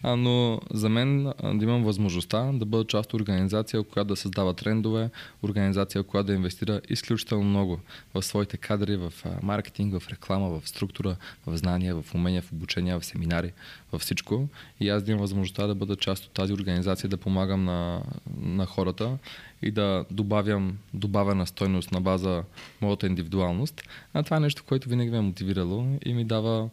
[0.03, 1.23] А, но за мен
[1.53, 5.09] да имам възможността да бъда част от организация, която да създава трендове,
[5.43, 7.80] организация, която да инвестира изключително много
[8.13, 9.13] в своите кадри, в
[9.43, 11.15] маркетинг, в реклама, в структура,
[11.45, 13.51] в знания, в умения, в обучение, в семинари,
[13.91, 14.47] във всичко.
[14.80, 18.01] И аз да имам възможността да бъда част от тази организация, да помагам на,
[18.41, 19.17] на хората
[19.61, 22.43] и да добавям добавена стойност на база
[22.81, 23.84] моята индивидуалност.
[24.13, 26.69] А това е нещо, което винаги ме е мотивирало и ми дава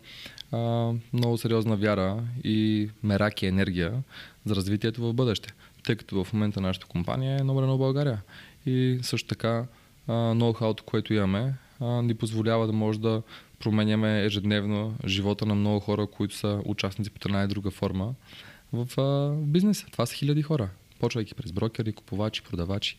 [0.52, 4.02] а, много сериозна вяра и мерак и енергия
[4.44, 5.52] за развитието в бъдеще.
[5.84, 8.22] Тъй като в момента нашата компания е номер на България.
[8.66, 9.66] И също така
[10.08, 13.22] ноу-хауто, което имаме, а, ни позволява да може да
[13.58, 18.14] променяме ежедневно живота на много хора, които са участници по една и друга форма
[18.72, 19.86] в а, бизнеса.
[19.92, 20.68] Това са хиляди хора,
[20.98, 22.96] почвайки през брокери, купувачи, продавачи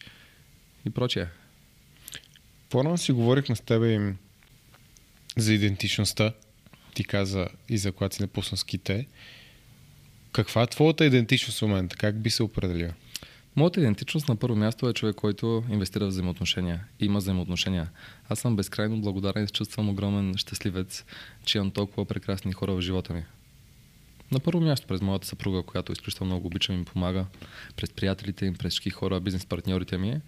[0.86, 1.28] и прочее.
[2.70, 4.14] По-рано си говорихме с тебе
[5.38, 6.34] за идентичността.
[6.94, 9.08] Ти каза и за когато си напусна ските.
[10.32, 11.98] Каква е твоята идентичност в момента?
[11.98, 12.94] Как би се определила?
[13.56, 16.84] Моята идентичност на първо място е човек, който инвестира в взаимоотношения.
[17.00, 17.90] Има взаимоотношения.
[18.30, 21.06] Аз съм безкрайно благодарен и чувствам огромен щастливец,
[21.46, 23.24] че имам толкова прекрасни хора в живота ми.
[24.32, 27.26] На първо място през моята съпруга, която изключително много обичам и помага,
[27.76, 30.22] през приятелите им, през всички хора, бизнес партньорите ми,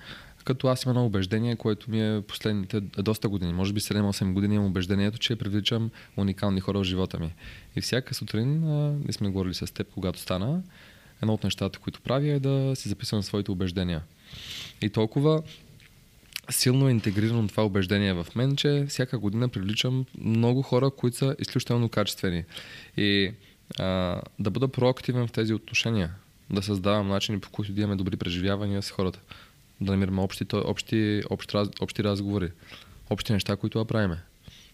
[0.44, 4.56] като аз имам едно убеждение, което ми е последните доста години, може би 7-8 години
[4.56, 7.34] имам убеждението, че привличам уникални хора в живота ми.
[7.76, 8.61] И всяка сутрин,
[9.06, 10.61] не сме говорили с теб, когато стана,
[11.22, 14.02] едно от нещата, които правя е да си записвам своите убеждения.
[14.82, 15.44] И толкова
[16.49, 21.36] силно е интегрирано това убеждение в мен, че всяка година привличам много хора, които са
[21.40, 22.44] изключително качествени.
[22.98, 23.32] И
[23.80, 26.11] а, да бъда проактивен в тези отношения,
[26.49, 29.20] да създавам начини по които да имаме добри преживявания с хората,
[29.81, 32.51] да намираме общи, общи, общи, общи разговори,
[33.09, 34.17] общи неща, които правиме,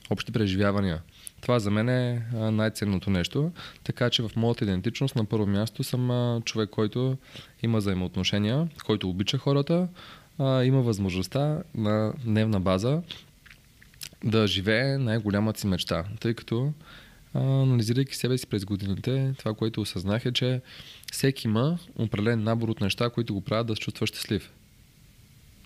[0.09, 1.01] общи преживявания.
[1.41, 3.51] Това за мен е най-ценното нещо.
[3.84, 7.17] Така че в моята идентичност на първо място съм човек, който
[7.63, 9.88] има взаимоотношения, който обича хората,
[10.39, 13.01] има възможността на дневна база
[14.23, 16.03] да живее най-голямата си мечта.
[16.19, 16.73] Тъй като
[17.34, 20.61] анализирайки себе си през годините, това, което осъзнах е, че
[21.11, 24.51] всеки има определен набор от неща, които го правят да се чувства щастлив.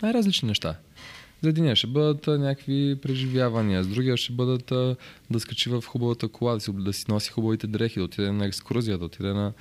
[0.03, 0.75] Най-различни неща.
[1.41, 4.65] За единия ще бъдат някакви преживявания, с другия ще бъдат
[5.29, 8.45] да скачи в хубавата кола, да си, да си носи хубавите дрехи, да отиде на
[8.45, 9.53] екскурзия, да отиде на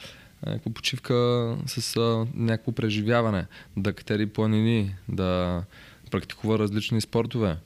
[0.47, 1.97] някаква почивка с
[2.35, 3.47] някакво преживяване,
[3.77, 5.63] да катери планини, да
[6.11, 7.57] практикува различни спортове,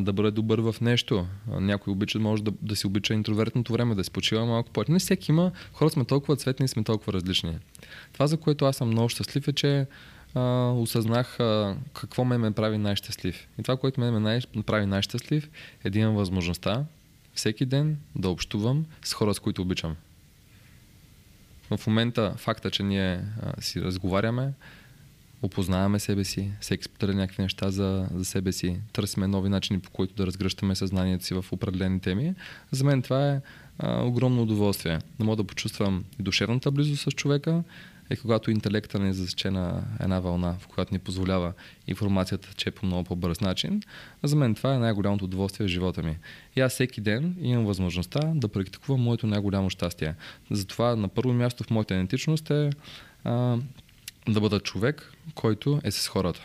[0.00, 1.26] да бъде добър в нещо.
[1.48, 4.92] Някой обича, може да, да си обича интровертното време, да си почива малко повече.
[4.92, 7.58] Не всеки има, хората сме толкова цветни и сме толкова различни.
[8.12, 9.86] Това, за което аз съм много щастлив е, че
[10.36, 13.48] а, осъзнах а, какво ме ме прави най-щастлив.
[13.58, 15.50] И това, което ме ме най- прави най-щастлив
[15.84, 16.84] е да имам възможността
[17.34, 19.96] всеки ден да общувам с хора, с които обичам.
[21.76, 24.52] В момента факта, че ние а, си разговаряме,
[25.42, 29.90] опознаваме себе си, всеки споделя някакви неща за, за себе си, търсиме нови начини по
[29.90, 32.34] които да разгръщаме съзнанието си в определени теми.
[32.70, 33.40] За мен това е
[33.78, 34.98] а, огромно удоволствие.
[35.18, 37.62] Да мога да почувствам и душевната близост с човека,
[38.10, 41.52] е когато интелекта не засече на една вълна, в която ни позволява
[41.86, 43.82] информацията че е по много по-бърз начин.
[44.22, 46.18] За мен това е най-голямото удоволствие в живота ми.
[46.56, 50.14] И аз всеки ден имам възможността да практикувам моето най-голямо щастие.
[50.50, 52.70] Затова на първо място в моята идентичност е
[53.24, 53.58] а,
[54.28, 56.40] да бъда човек, който е с хората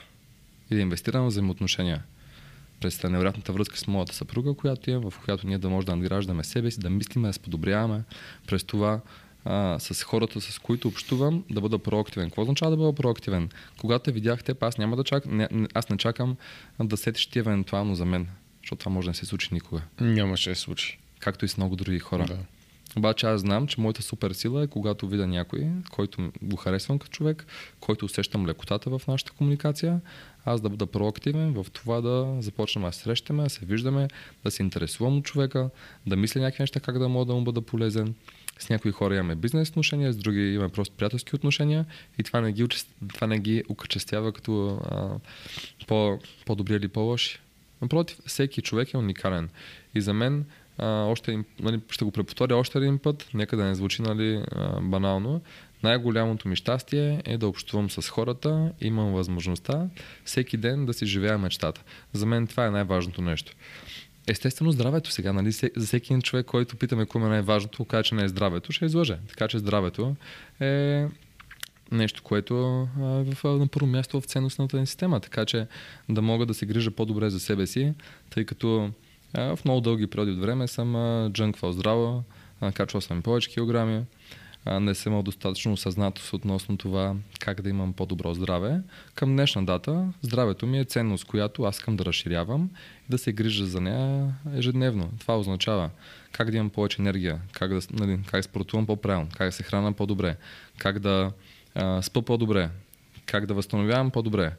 [0.71, 2.03] и да инвестирам в взаимоотношения
[2.81, 6.43] през невероятната връзка с моята съпруга, която е, в която ние да може да надграждаме
[6.43, 8.03] себе си, да мислиме, да сподобряваме,
[8.47, 9.01] през това
[9.45, 12.29] а, с хората, с които общувам, да бъда проактивен.
[12.29, 13.49] Какво означава да бъда проактивен?
[13.79, 16.35] Когато те видях теб, аз няма да чакам, не, аз не чакам
[16.79, 18.27] да сетиш ти евентуално за мен,
[18.61, 19.81] защото това може да не се случи никога.
[19.99, 20.99] Нямаше да се случи.
[21.19, 22.25] както и с много други хора.
[22.25, 22.37] Да.
[22.97, 27.11] Обаче аз знам, че моята супер сила е когато видя някой, който го харесвам като
[27.11, 27.45] човек,
[27.79, 30.01] който усещам лекотата в нашата комуникация,
[30.45, 34.07] аз да бъда проактивен в това да започнем да срещаме, да се виждаме,
[34.43, 35.69] да се интересувам от човека,
[36.07, 38.15] да мисля някакви неща как да мога да му бъда полезен.
[38.61, 41.85] С някои хора имаме бизнес отношения, с други имаме просто приятелски отношения
[42.19, 42.67] и това не ги,
[43.13, 45.09] това не ги окачествява като а,
[45.87, 47.39] по, по-добри или по-лоши.
[47.81, 49.49] Напротив, всеки човек е уникален.
[49.95, 50.45] И за мен
[50.77, 54.81] а, още, нали, ще го преповторя още един път, нека да не звучи нали, а,
[54.81, 55.41] банално.
[55.83, 59.87] Най-голямото ми щастие е да общувам с хората, имам възможността
[60.25, 61.83] всеки ден да си живея мечтата.
[62.13, 63.53] За мен това е най-важното нещо.
[64.27, 68.15] Естествено, здравето сега, нали, за всеки един човек, който питаме кое е най-важното, каже, че
[68.15, 69.17] не е здравето, ще излъже.
[69.27, 70.15] Така че здравето
[70.59, 71.05] е
[71.91, 75.19] нещо, което е в, на първо място в ценностната ни система.
[75.19, 75.67] Така че
[76.09, 77.93] да мога да се грижа по-добре за себе си,
[78.29, 78.91] тъй като
[79.33, 80.95] в много дълги периоди от време съм
[81.33, 82.23] джънквал здраво,
[82.73, 84.03] качвал съм повече килограми,
[84.65, 88.81] не съм имал достатъчно осъзнатост относно това как да имам по-добро здраве.
[89.15, 92.69] Към днешна дата здравето ми е ценност, която аз искам да разширявам
[93.07, 95.09] и да се грижа за нея ежедневно.
[95.19, 95.89] Това означава
[96.31, 99.93] как да имам повече енергия, как да, нали, как спортувам по-правилно, как да се храна
[99.93, 100.37] по-добре,
[100.77, 101.31] как да
[101.75, 102.69] а, спа по-добре,
[103.25, 104.53] как да възстановявам по-добре,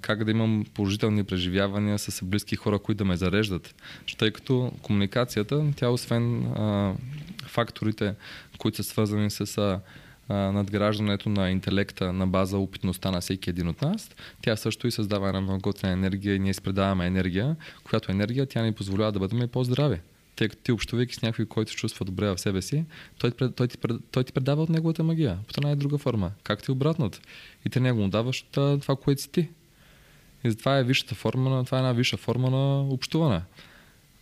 [0.00, 3.74] как да имам положителни преживявания с близки хора, които да ме зареждат.
[4.18, 6.94] Тъй като комуникацията, тя освен а,
[7.46, 8.14] факторите,
[8.58, 9.80] които са свързани с а,
[10.28, 14.10] надграждането на интелекта на база опитността на всеки един от нас,
[14.42, 18.62] тя също и създава една много готина енергия и ние изпредаваме енергия, която енергия тя
[18.62, 20.00] ни позволява да бъдем по-здрави.
[20.36, 22.84] Тъй като ти общувайки с някой, който се чувства добре в себе си,
[23.18, 23.78] той, той, ти,
[24.10, 27.20] той ти предава от неговата магия, по една и друга форма, както и обратното.
[27.66, 29.48] И ти него му даваш от това, което си ти.
[30.44, 33.42] И затова е висшата форма на, това е една висша форма на общуване.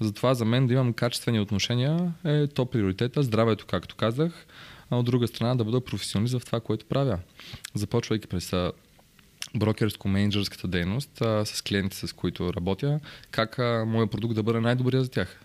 [0.00, 4.46] Затова за мен да имам качествени отношения е то приоритета, здравето, както казах,
[4.90, 7.18] а от друга страна да бъда професионалист в това, което правя.
[7.74, 8.54] Започвайки през
[9.56, 13.00] брокерско-менеджерската дейност а, с клиенти, с които работя,
[13.30, 15.40] как а, моят продукт да бъде най-добрия за тях.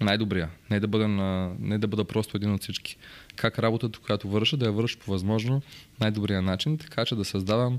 [0.00, 0.50] Най-добрия.
[0.70, 2.96] Не да, бъда на, не да бъда просто един от всички.
[3.36, 5.62] Как работата, която върша, да я върша по възможно
[6.00, 7.78] най-добрия начин, така че да създавам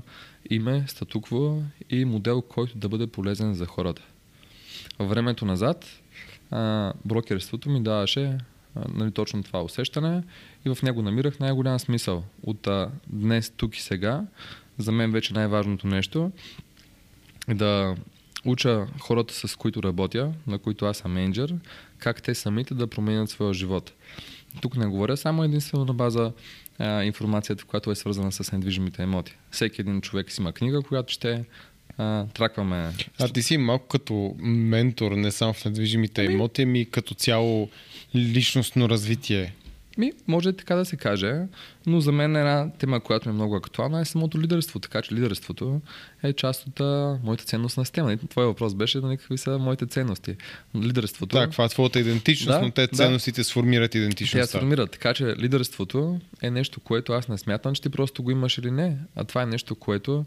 [0.50, 4.02] име, статукво и модел, който да бъде полезен за хората.
[4.98, 5.86] Във времето назад
[7.04, 8.38] брокерството ми даваше
[8.88, 10.22] нали, точно това усещане
[10.64, 12.24] и в него намирах най-голям смисъл.
[12.42, 12.68] От
[13.06, 14.24] днес, тук и сега,
[14.78, 16.30] за мен вече най-важното нещо
[17.48, 17.96] е да
[18.44, 21.54] уча хората, с които работя, на които аз съм менеджер,
[21.98, 23.92] как те самите да променят своя живот.
[24.60, 26.32] Тук не говоря само единствено на база
[27.02, 29.36] информацията, която е свързана с недвижимите имоти.
[29.50, 31.44] Всеки един човек си има книга, която ще
[31.98, 32.92] а, тракваме.
[33.20, 36.34] А ти си малко като ментор, не само в недвижимите ами...
[36.34, 37.68] имоти, ами като цяло
[38.14, 39.52] личностно развитие.
[39.98, 41.34] Ми, може така да се каже,
[41.86, 44.78] но за мен една тема, която е много актуална е самото лидерство.
[44.78, 45.80] Така че лидерството
[46.22, 48.08] е част от а, моята ценностна система.
[48.08, 50.36] Нали, твой въпрос беше да нали, какви са моите ценности.
[50.76, 51.36] Лидерството.
[51.36, 53.44] Да, каква е твоята идентичност, да, но те ценностите да.
[53.44, 54.52] сформират идентичността.
[54.52, 54.90] Те сформират.
[54.90, 58.70] Така че лидерството е нещо, което аз не смятам, че ти просто го имаш или
[58.70, 58.96] не.
[59.16, 60.24] А това е нещо, което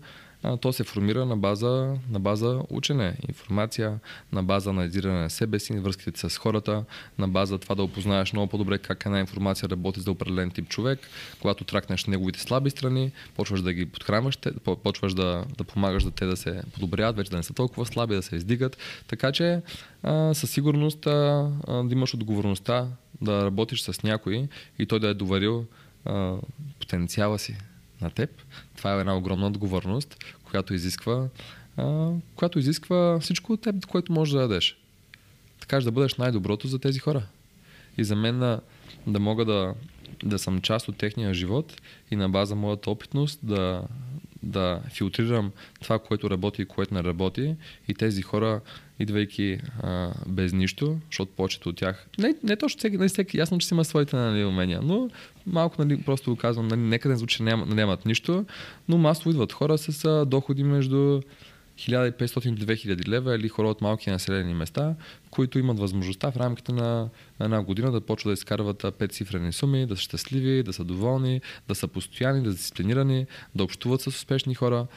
[0.62, 4.00] то се формира на база, на база учене, информация,
[4.32, 6.84] на база анализиране на себе си, връзките с хората,
[7.18, 11.00] на база това да опознаеш много по-добре как една информация работи за определен тип човек,
[11.42, 14.38] когато тракнеш неговите слаби страни, почваш да ги подхранваш,
[14.84, 18.16] почваш да, да помагаш да те да се подобряват, вече да не са толкова слаби,
[18.16, 18.78] да се издигат.
[19.08, 19.62] Така че
[20.04, 22.88] а, със сигурност а, а, да имаш отговорността
[23.22, 24.48] да работиш с някой
[24.80, 25.66] и той да е доверил
[26.06, 26.36] а,
[26.80, 27.58] потенциала си
[28.02, 28.30] на теб.
[28.78, 31.28] Това е една огромна отговорност, която изисква,
[31.78, 34.78] а, която изисква всичко от теб, което можеш да дадеш.
[35.60, 37.24] Така да бъдеш най-доброто за тези хора.
[37.98, 38.62] И за мен да,
[39.08, 39.74] да мога да,
[40.24, 43.84] да съм част от техния живот и на база моята опитност да,
[44.44, 45.52] да филтрирам
[45.82, 47.56] това, което работи и което не работи
[47.88, 48.62] и тези хора,
[49.00, 53.58] идвайки а, без нищо, защото повечето от тях, не, не точно всеки, не всеки, ясно,
[53.58, 55.10] че си има своите нали, умения, но
[55.48, 58.46] малко нали, просто го казвам, нали, нека не звучи, ням, нямат нищо,
[58.90, 61.22] но масово идват хора с доходи между
[61.78, 64.96] 1500-2000 лева или хора от малки населени места,
[65.32, 69.86] които имат възможността в рамките на една година да почват да изкарват пет цифрени суми,
[69.86, 74.08] да са щастливи, да са доволни, да са постоянни, да са дисциплинирани, да общуват с
[74.08, 74.88] успешни хора,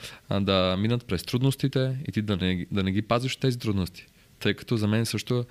[0.41, 4.07] да минат през трудностите и ти да не, да не ги пазиш тези трудности.
[4.41, 5.45] Тъй като за мен също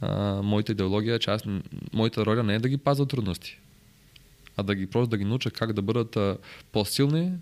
[0.00, 1.42] а, моята идеология, че аз,
[1.92, 3.58] моята роля не е да ги пазя трудности,
[4.56, 6.36] а да ги просто да ги науча как да бъдат а,
[6.72, 7.32] по-силни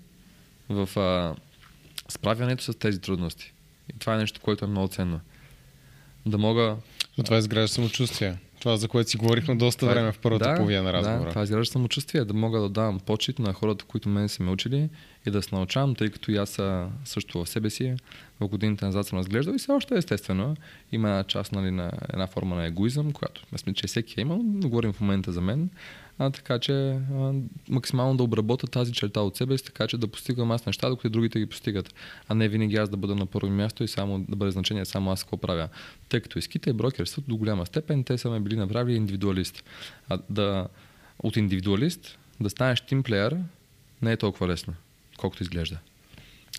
[0.68, 1.34] в а,
[2.10, 3.52] справянето с тези трудности.
[3.94, 5.20] И това е нещо, което е много ценно.
[6.26, 6.76] Да мога.
[7.18, 8.36] Но това изгражда самочувствие.
[8.60, 11.24] Това, за което си говорихме доста Това е- време в първата да, половина на разговора.
[11.24, 14.50] Да, това изгражда самочувствие, да мога да давам почет на хората, които мен са ме
[14.50, 14.88] учили
[15.26, 16.60] и да се научавам, тъй като и аз
[17.04, 17.94] също в себе си
[18.40, 20.56] в годините назад съм разглеждал и все още естествено
[20.92, 24.40] има една част нали, на една форма на егоизъм, която мисля, че всеки е имал,
[24.44, 25.70] но говорим в момента за мен.
[26.22, 27.32] А, така че а,
[27.68, 31.10] максимално да обработя тази черта от себе си, така че да постигам аз неща, докато
[31.10, 31.94] другите ги постигат.
[32.28, 35.10] А не винаги аз да бъда на първо място и само да бъде значение само
[35.10, 35.68] аз какво правя.
[36.08, 39.64] Тъй като изките и брокерството до голяма степен те са ме били направили индивидуалист.
[40.08, 40.68] А да,
[41.18, 43.36] от индивидуалист да станеш тимплеер
[44.02, 44.74] не е толкова лесно,
[45.18, 45.78] колкото изглежда.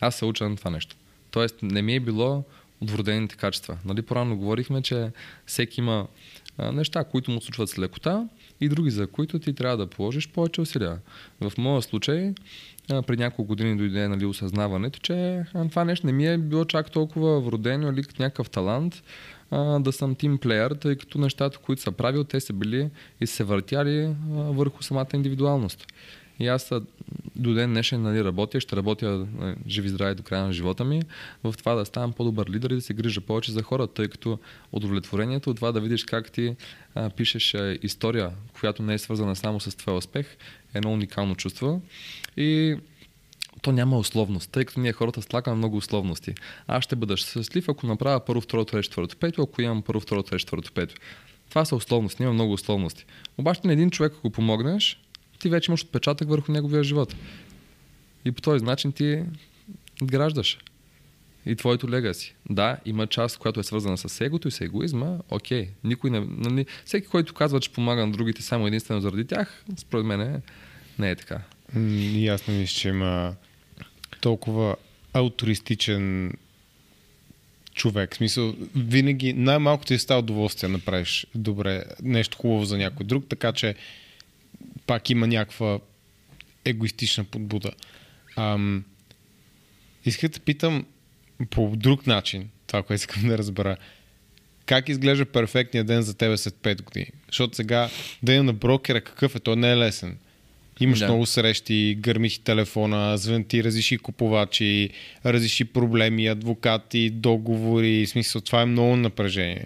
[0.02, 0.96] Аз се уча на това нещо.
[1.32, 2.44] Тоест не ми е било
[2.82, 3.78] от вродените качества.
[3.86, 5.12] Нали, по-рано говорихме, че
[5.46, 6.08] всеки има
[6.58, 8.28] а, неща, които му случват с лекота
[8.62, 11.00] и други, за които ти трябва да положиш повече усилия.
[11.42, 12.34] В моя случай,
[12.88, 17.42] при няколко години дойде нали, осъзнаването, че това нещо не ми е било чак толкова
[17.42, 19.04] вродено или някакъв талант
[19.52, 22.90] а, да съм тимплеер, тъй като нещата, които са правил, те са били
[23.22, 25.88] и се въртяли а, върху самата индивидуалност.
[26.42, 26.72] И аз
[27.36, 31.02] до ден днешен нали, работя, ще работя а, живи здрави до края на живота ми,
[31.44, 34.40] в това да ставам по-добър лидер и да се грижа повече за хората, тъй като
[34.72, 36.56] удовлетворението от това да видиш как ти
[36.95, 40.28] а, пишеш история, която не е свързана само с твоя успех,
[40.74, 41.82] е едно уникално чувство.
[42.38, 42.76] И
[43.61, 46.34] то няма условност, тъй като ние хората слагаме много условности.
[46.68, 50.24] Аз ще бъда щастлив, ако направя първо, второ, трето, четвърто, пето, ако имам първо, второ,
[50.24, 50.95] трето, четвърто, пето.
[51.50, 53.06] Това са условности, има много условности.
[53.38, 55.02] Обаче на един човек, ако помогнеш,
[55.42, 57.16] ти вече имаш отпечатък върху неговия живот.
[58.26, 59.24] И по този начин ти
[60.03, 60.58] граждаш
[61.45, 62.36] и твоето легаси.
[62.50, 65.18] Да, има част, която е свързана с егото и с егоизма.
[65.30, 69.64] Окей, никой не, нали, всеки, който казва, че помага на другите само единствено заради тях,
[69.78, 70.42] според мен е,
[71.00, 71.42] не е така.
[71.90, 73.36] И аз не мисля, че има
[74.22, 74.76] толкова
[75.14, 76.34] алтруистичен
[77.74, 78.14] човек.
[78.14, 83.26] В смисъл, винаги най-малко ти става удоволствие да направиш добре, нещо хубаво за някой друг,
[83.30, 83.76] така че
[84.92, 85.80] пак има някаква
[86.66, 87.72] егоистична подбуда.
[88.38, 88.84] Ам,
[90.06, 90.86] исках да питам
[91.50, 93.78] по друг начин, това, което искам да разбера.
[94.66, 97.08] Как изглежда перфектният ден за тебе след 5 години?
[97.28, 97.90] Защото сега
[98.24, 99.40] ден на брокера какъв е?
[99.40, 100.18] Той не е лесен.
[100.80, 101.06] Имаш Да.
[101.06, 101.11] да.
[101.11, 104.90] много срещи, гърми ти телефона, звън ти, разреши купувачи,
[105.26, 108.06] разреши проблеми, адвокати, договори.
[108.06, 109.66] В смисъл, това е много напрежение.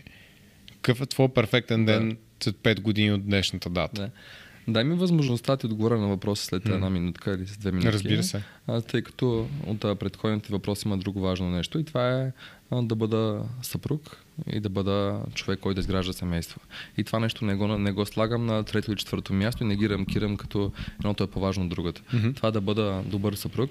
[0.72, 1.92] Какъв е твой перфектен Да.
[1.92, 4.02] ден след 5 години от днешната дата?
[4.02, 4.10] Да.
[4.68, 7.92] Дай ми възможността ти отговоря на въпроса след една минутка или с две минути.
[7.92, 8.44] Разбира се.
[8.68, 12.32] А, тъй като от предходните въпроси има друго важно нещо и това е
[12.72, 14.18] а, да бъда съпруг
[14.52, 16.61] и да бъда човек, който да изгражда семейство.
[16.98, 19.76] И това нещо не го, не го слагам на трето или четвърто място и не
[19.76, 22.02] ги рамкирам като едното е по-важно от другото.
[22.02, 22.35] Mm-hmm.
[22.35, 23.69] Това да бъда добър съпруг,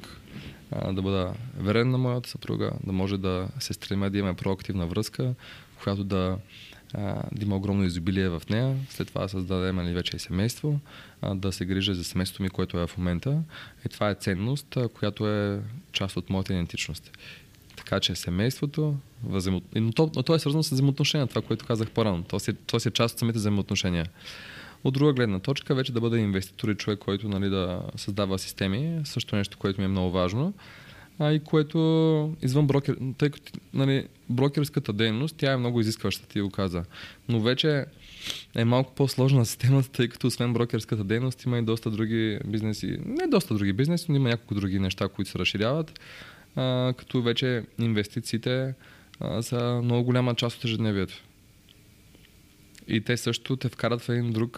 [0.71, 4.87] а, да бъда верен на моята съпруга, да може да се стремя да имаме проактивна
[4.87, 5.35] връзка,
[5.79, 6.37] в която да
[6.95, 10.81] а, да има огромно изобилие в нея, след това да създадем нали, вече и семейство,
[11.23, 13.43] а, да се грижа за семейството ми, което е в момента.
[13.87, 15.61] И това е ценност, а, която е
[15.93, 17.19] част от моята идентичност.
[17.77, 18.97] Така че семейството,
[19.75, 22.23] но, то, но то е свързано с взаимоотношения, това, което казах по-рано.
[22.23, 24.07] То си, то си е част от самите взаимоотношения.
[24.85, 29.01] От друга гледна точка, вече да бъда инвеститор и човек, който нали, да създава системи,
[29.05, 30.55] също нещо, което ми е много важно
[31.19, 31.79] а и което
[32.43, 36.85] извън брокер, тъй като нали, брокерската дейност, тя е много изискваща, ти го каза.
[37.29, 37.85] Но вече
[38.55, 43.27] е малко по-сложна системата, тъй като освен брокерската дейност има и доста други бизнеси, не
[43.27, 46.01] доста други бизнеси, но има няколко други неща, които се разширяват,
[46.57, 48.75] а, като вече инвестициите
[49.21, 51.15] а, са много голяма част от ежедневието.
[52.89, 54.57] И те също те вкарат в един друг,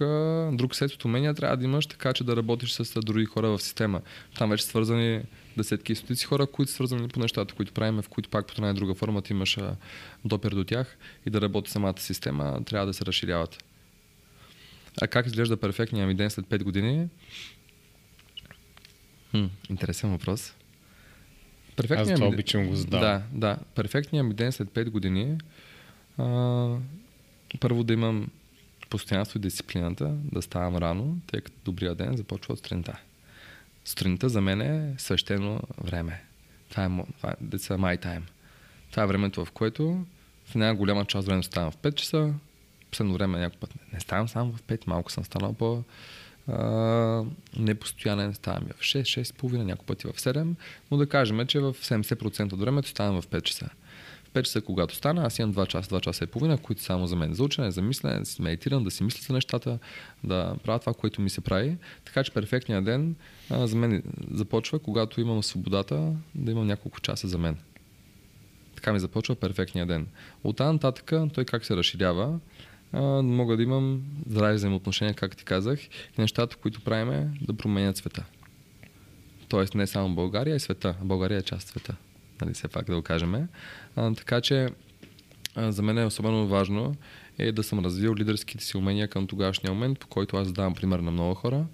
[0.56, 3.62] друг сет от умения, трябва да имаш така, че да работиш с други хора в
[3.62, 4.00] система.
[4.38, 5.22] Там вече свързани
[5.56, 8.52] десетки и стотици хора, които са свързани по нещата, които правим, в които пак по
[8.56, 9.58] една или друга форма ти имаш
[10.24, 13.64] допир до тях и да работи самата система, трябва да се разширяват.
[15.00, 17.08] А как изглежда перфектният ми ден след 5 години?
[19.30, 20.54] Хм, интересен въпрос.
[21.90, 23.22] Аз това ми- обичам го задавам.
[23.32, 23.58] Да, да.
[23.74, 25.38] Перфектният ми ден след 5 години
[26.18, 26.24] а,
[27.60, 28.28] първо да имам
[28.90, 32.98] постоянство и дисциплината, да ставам рано, тъй като добрия ден започва от сутринта.
[33.86, 36.22] Сутринта за мен е свещено време.
[36.70, 38.22] Това е, това е деца my time.
[38.90, 40.04] Това е времето, в което
[40.44, 42.34] в една голяма част от времето ставам в 5 часа,
[42.90, 45.82] последно време някой път не, ставам само в 5, малко съм станал по
[46.48, 47.24] а,
[47.58, 50.54] непостоянен, ставам и в 6, 6 половина, някой пъти в 7,
[50.90, 53.70] но да кажем, че в 70% от времето ставам в 5 часа.
[54.36, 56.86] В 5 часа, когато стана, аз имам 2 часа, 2 часа и половина, които са
[56.86, 59.78] само за мен за учене, за мислене, да си медитирам, да си мисля за нещата,
[60.24, 61.76] да правя това, което ми се прави.
[62.04, 63.16] Така че перфектният ден
[63.50, 67.56] а, за мен започва, когато имам свободата да имам няколко часа за мен.
[68.74, 70.06] Така ми започва перфектния ден.
[70.44, 72.38] От там нататък той как се разширява,
[72.92, 77.96] а, мога да имам здрави взаимоотношения, как ти казах, и нещата, които правиме, да променят
[77.96, 78.24] света.
[79.48, 80.94] Тоест не само България, и света.
[81.02, 81.96] България е част от света.
[82.40, 83.48] Нали, все пак да го кажем.
[83.96, 84.68] А, така че
[85.54, 86.96] а, за мен е особено важно
[87.38, 90.98] е да съм развил лидерските си умения към тогашния момент, по който аз давам пример
[90.98, 91.64] на много хора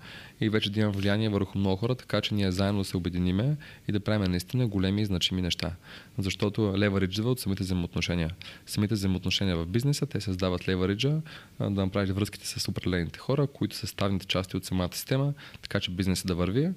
[0.41, 3.57] и вече да имам влияние върху много хора, така че ние заедно да се обединиме
[3.89, 5.73] и да правим наистина големи и значими неща.
[6.19, 8.31] Защото левариджа от самите взаимоотношения.
[8.67, 11.21] Самите взаимоотношения в бизнеса, те създават левариджа
[11.61, 15.91] да направиш връзките с определените хора, които са ставните части от самата система, така че
[15.91, 16.71] бизнесът да върви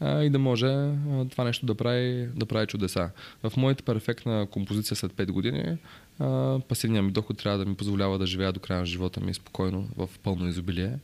[0.00, 0.94] а, и да може а,
[1.30, 3.10] това нещо да прави, да прави чудеса.
[3.42, 5.78] В моята перфектна композиция след 5 години
[6.18, 9.34] а, пасивният ми доход трябва да ми позволява да живея до края на живота ми
[9.34, 10.98] спокойно, в пълно изобилие,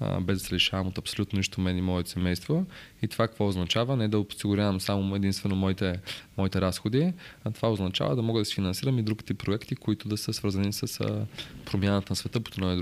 [0.00, 2.66] а, без да се лишавам от абсолютно нищо мен и моето семейство.
[3.02, 3.96] И това какво означава?
[3.96, 6.00] Не да осигурявам само единствено моите,
[6.36, 7.12] моите разходи,
[7.44, 10.72] а това означава да мога да си финансирам и другите проекти, които да са свързани
[10.72, 11.26] с а,
[11.64, 12.72] промяната на света по една,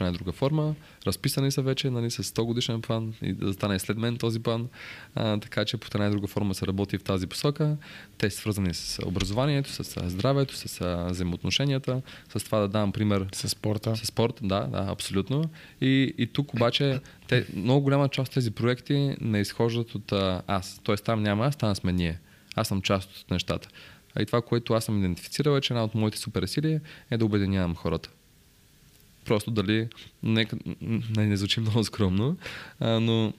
[0.00, 0.74] една друга форма.
[1.06, 4.68] Разписани са вече нали, с 100 годишен план и да стане след мен този план.
[5.14, 7.76] А, така че по една друга форма се работи в тази посока.
[8.18, 12.02] Те са свързани с образованието, с здравето, с взаимоотношенията,
[12.36, 13.26] с това да давам пример.
[13.34, 13.96] С спорта.
[13.96, 15.44] С спорт, да, да, абсолютно.
[15.80, 20.42] И, и тук обаче те, много голяма част от тези проекти не изхождат от а,
[20.46, 20.80] аз.
[20.82, 22.18] Тоест там няма аз, там сме ние.
[22.56, 23.68] Аз съм част от нещата.
[24.14, 27.24] А и това, което аз съм идентифицирал е, че една от моите суперсили е да
[27.24, 28.10] обединявам хората.
[29.24, 29.88] Просто дали,
[30.22, 30.46] не,
[31.16, 32.36] не, не звучи много скромно,
[32.80, 33.32] а, но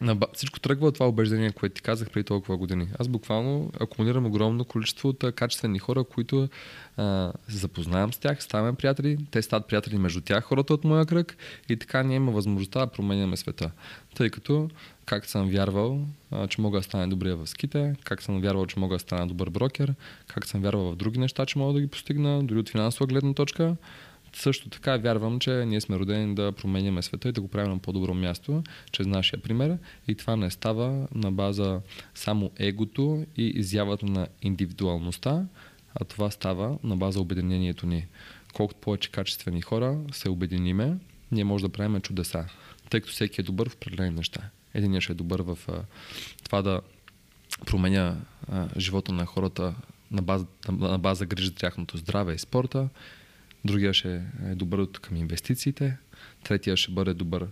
[0.00, 2.88] на, всичко тръгва от това убеждение, което ти казах преди толкова години.
[2.98, 6.48] Аз буквално акумулирам огромно количество от качествени хора, които
[7.48, 11.36] се запознавам с тях, ставаме приятели, те стават приятели между тях, хората от моя кръг
[11.68, 13.70] и така ние има възможността да променяме света.
[14.14, 14.68] Тъй като
[15.06, 18.80] как съм вярвал, а, че мога да стане добрия в ските, как съм вярвал, че
[18.80, 19.94] мога да стана добър брокер,
[20.26, 23.34] как съм вярвал в други неща, че мога да ги постигна, дори от финансова гледна
[23.34, 23.76] точка
[24.32, 27.78] също така вярвам, че ние сме родени да променяме света и да го правим на
[27.78, 29.78] по-добро място, чрез нашия пример.
[30.08, 31.80] И това не става на база
[32.14, 35.46] само егото и изявата на индивидуалността,
[35.94, 38.06] а това става на база обединението ни.
[38.54, 40.96] Колкото повече качествени хора се обединиме,
[41.32, 42.44] ние може да правим чудеса,
[42.90, 44.40] тъй като всеки е добър в определени неща.
[44.74, 45.82] Единият ще е добър в а,
[46.44, 46.80] това да
[47.66, 48.16] променя
[48.48, 49.74] а, живота на хората
[50.10, 52.88] на база, на, база грижа за тяхното здраве и спорта
[53.66, 55.96] другия ще е добър към инвестициите,
[56.44, 57.46] третия ще бъде добър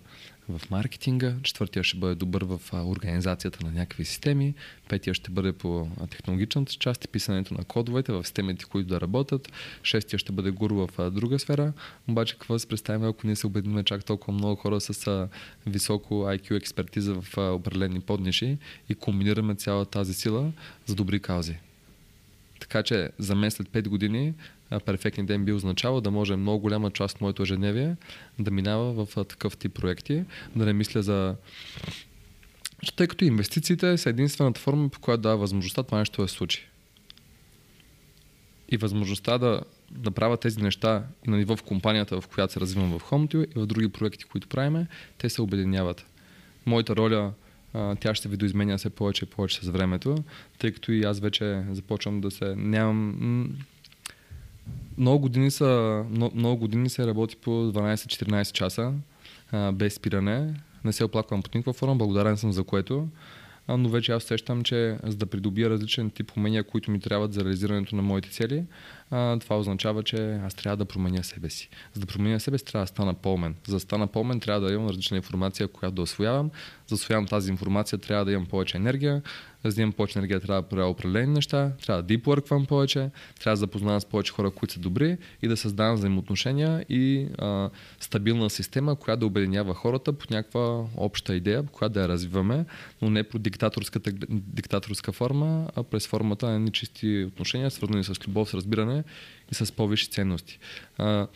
[0.49, 4.55] в маркетинга, четвъртия ще бъде добър в организацията на някакви системи,
[4.89, 9.53] петия ще бъде по технологичната част и писането на кодовете в системите, които да работят,
[9.83, 11.73] шестия ще бъде гуру в друга сфера,
[12.09, 15.29] обаче какво се представим, ако ние се обединим чак толкова много хора с
[15.67, 20.53] високо IQ експертиза в определени подниши и комбинираме цяла тази сила
[20.87, 21.57] за добри каузи.
[22.65, 24.35] Така че за мен след 5 години
[24.85, 27.97] перфектният ден би означавал да може много голяма част от моето ежедневие
[28.39, 30.25] да минава в такъв тип проекти,
[30.57, 31.37] да не мисля за
[32.97, 36.69] тъй като инвестициите са единствената форма, по която дава възможността това нещо да се случи.
[38.69, 39.61] И възможността да
[40.05, 43.61] направя тези неща и на ниво в компанията, в която се развивам в HomeTio и
[43.61, 44.87] в други проекти, които правиме,
[45.19, 46.07] те се обединяват.
[46.67, 47.33] Моята роля
[48.01, 50.17] тя ще видоизменя все повече и повече с времето,
[50.59, 52.55] тъй като и аз вече започвам да се...
[52.57, 53.57] Нямам...
[54.99, 56.05] Много години, са,
[56.35, 58.93] много, години се работи по 12-14 часа
[59.53, 60.55] а, без спиране.
[60.85, 63.09] Не се оплаквам по никаква форма, благодарен съм за което
[63.69, 67.41] но вече аз усещам, че за да придобия различен тип умения, които ми трябват за
[67.41, 68.65] реализирането на моите цели,
[69.41, 71.69] това означава, че аз трябва да променя себе си.
[71.93, 73.55] За да променя себе си, трябва да стана по-мен.
[73.67, 76.51] За да стана по-мен, трябва да имам различна информация, която да освоявам.
[76.87, 79.23] За да освоявам тази информация, трябва да имам повече енергия.
[79.65, 83.11] За да имам повече енергия, трябва да правя определени неща, трябва да дипворквам повече,
[83.41, 87.71] трябва да запознавам с повече хора, които са добри и да създавам взаимоотношения и а,
[88.01, 92.65] стабилна система, която да обединява хората по някаква обща идея, която да я развиваме,
[93.03, 98.49] но не по диктаторската, диктаторска форма, а през формата на чисти отношения, свързани с любов,
[98.49, 99.04] с разбиране
[99.53, 100.59] и с по-висши ценности.
[100.99, 101.27] А,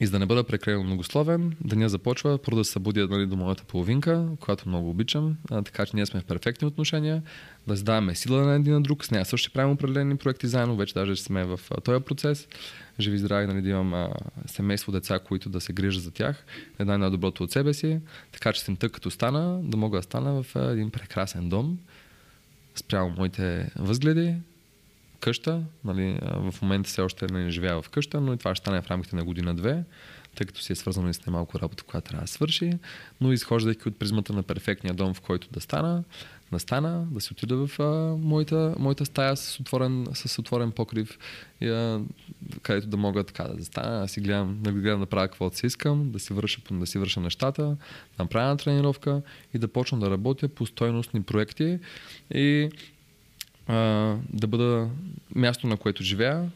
[0.00, 3.36] и за да не бъда прекалено многословен, деня започва, първо да се събудя нали, до
[3.36, 7.22] моята половинка, която много обичам, а, така че ние сме в перфектни отношения,
[7.66, 10.76] да задаваме сила на един на друг, с нея също ще правим определени проекти заедно,
[10.76, 12.48] вече даже сме в този процес.
[13.00, 14.08] Живи здрави, нали, да имам а,
[14.46, 16.44] семейство, деца, които да се грижат за тях,
[16.78, 18.00] да дай най-доброто от себе си,
[18.32, 21.78] така че съм тък като стана, да мога да стана в а, един прекрасен дом,
[22.74, 24.34] спрямо моите възгледи,
[25.20, 25.62] къща.
[25.84, 28.90] Нали, в момента все още не живея в къща, но и това ще стане в
[28.90, 29.84] рамките на година-две,
[30.34, 32.72] тъй като си е свързано и с немалко работа, която трябва да свърши.
[33.20, 36.04] Но изхождайки от призмата на перфектния дом, в който да стана,
[36.52, 41.18] настана, да си отида в а, моята, моята стая с отворен, с отворен покрив,
[41.60, 42.00] и, а,
[42.62, 45.66] където да мога така да застана, да си гледам, да гледам да правя каквото си
[45.66, 47.76] искам, да си върша, да си върша нещата, да
[48.18, 49.22] направя тренировка
[49.54, 51.78] и да почна да работя по стойностни проекти
[52.34, 52.70] и
[53.70, 54.88] а, да бъда
[55.34, 56.50] място, на което живея,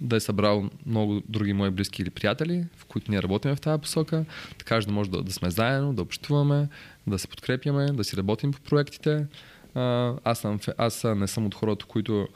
[0.00, 3.80] да е събрал много други мои близки или приятели, в които ние работим в тази
[3.80, 4.24] посока,
[4.58, 6.68] така че да може да, да сме заедно, да общуваме,
[7.06, 9.26] да се подкрепяме, да си работим по проектите.
[9.74, 12.28] А, аз, съм, аз не съм от хората, които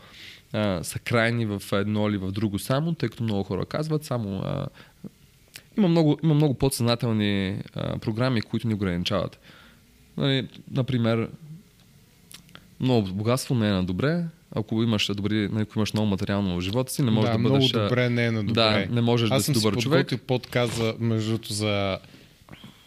[0.53, 4.39] а, са крайни в едно или в друго само, тъй като много хора казват само
[4.39, 4.67] а,
[5.77, 9.39] има много, има много подсъзнателни а, програми, които ни ограничават.
[10.17, 11.29] Нали, например,
[12.81, 14.25] много богатство не е на добре,
[14.55, 17.49] ако имаш, добри, нали, ако имаш много материално в живота си, не можеш да, да
[17.49, 17.73] бъдеш...
[17.73, 18.87] много добре не е на добре.
[18.89, 20.13] Да, не можеш Аз да си добър човек.
[20.13, 21.99] Аз подказа, между другото, за,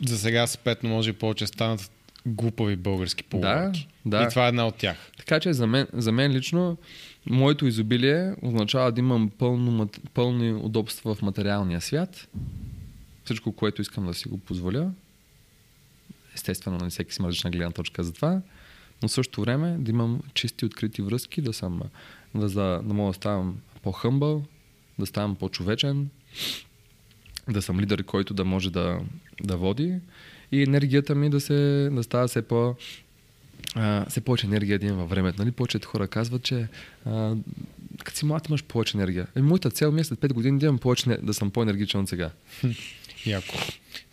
[0.05, 1.91] за сега с пет, но може и повече станат
[2.25, 3.87] глупави български поговорки.
[4.05, 4.23] Да, да.
[4.23, 5.11] И това е една от тях.
[5.17, 6.77] Така че за мен, за мен лично
[7.25, 12.27] моето изобилие означава да имам пълно, пълни удобства в материалния свят.
[13.25, 14.91] Всичко, което искам да си го позволя.
[16.35, 18.41] Естествено, на всеки си различна гледна точка за това
[19.01, 21.81] но в същото време да имам чисти открити връзки, да, съм,
[22.35, 24.45] да, да, да мога да ставам по-хъмбъл,
[24.99, 26.09] да ставам по-човечен,
[27.49, 28.99] да съм лидер, който да може да,
[29.43, 29.99] да води
[30.51, 32.75] и енергията ми да, се, да става все по
[33.75, 35.41] а, все повече енергия да имам във времето.
[35.41, 35.51] Нали?
[35.51, 36.67] Повечето хора казват, че
[37.05, 37.35] а,
[38.03, 39.27] като си млад имаш повече енергия.
[39.37, 42.09] И моята цел ми е след 5 години да имам повече, да съм по-енергичен от
[42.09, 42.31] сега.
[43.25, 43.55] Яко.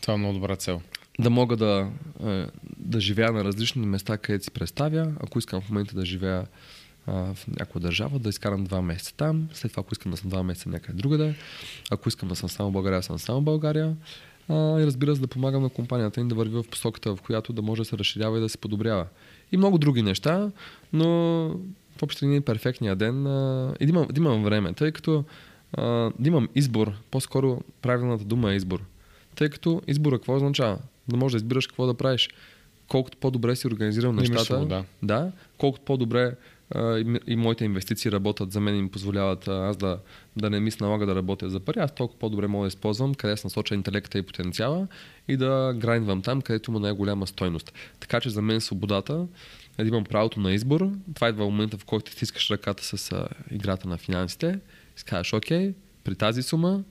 [0.00, 0.82] Това е много добра цел
[1.20, 1.88] да мога да,
[2.24, 2.46] е,
[2.78, 5.12] да живея на различни места, където си представя.
[5.20, 6.46] Ако искам в момента да живея
[7.06, 10.42] в някоя държава, да изкарам два месеца там, след това ако искам да съм два
[10.42, 11.34] месеца някъде другаде,
[11.90, 13.96] ако искам да съм само в България, съм само в България.
[14.48, 17.52] А, и разбира се да помагам на компанията ни да върви в посоката, в която
[17.52, 19.06] да може да се разширява и да се подобрява.
[19.52, 20.50] И много други неща,
[20.92, 21.06] но
[21.98, 25.24] в общи линии перфектния ден а, и да имам, да имам време, тъй като
[25.72, 25.82] а,
[26.18, 28.82] да имам избор, по-скоро правилната дума е избор.
[29.34, 30.78] Тъй като избора какво означава?
[31.08, 32.28] Да можеш да избираш какво да правиш.
[32.88, 34.84] Колкото по-добре си организирал нещата, да.
[35.02, 36.34] да, колкото по-добре
[36.74, 39.98] а, и, и моите инвестиции работят за мен и ми позволяват а, аз да,
[40.36, 43.14] да не ми се налага да работя за пари, аз толкова по-добре мога да използвам
[43.14, 44.88] къде се насоча интелекта и потенциала
[45.28, 47.72] и да грайндвам там, където има най-голяма стойност.
[48.00, 49.26] Така че за мен свободата
[49.78, 50.90] е да имам правото на избор.
[51.14, 54.58] Това идва в момента, в който ти искаш ръката с а, играта на финансите
[55.04, 56.84] кажеш, окей, при тази сума,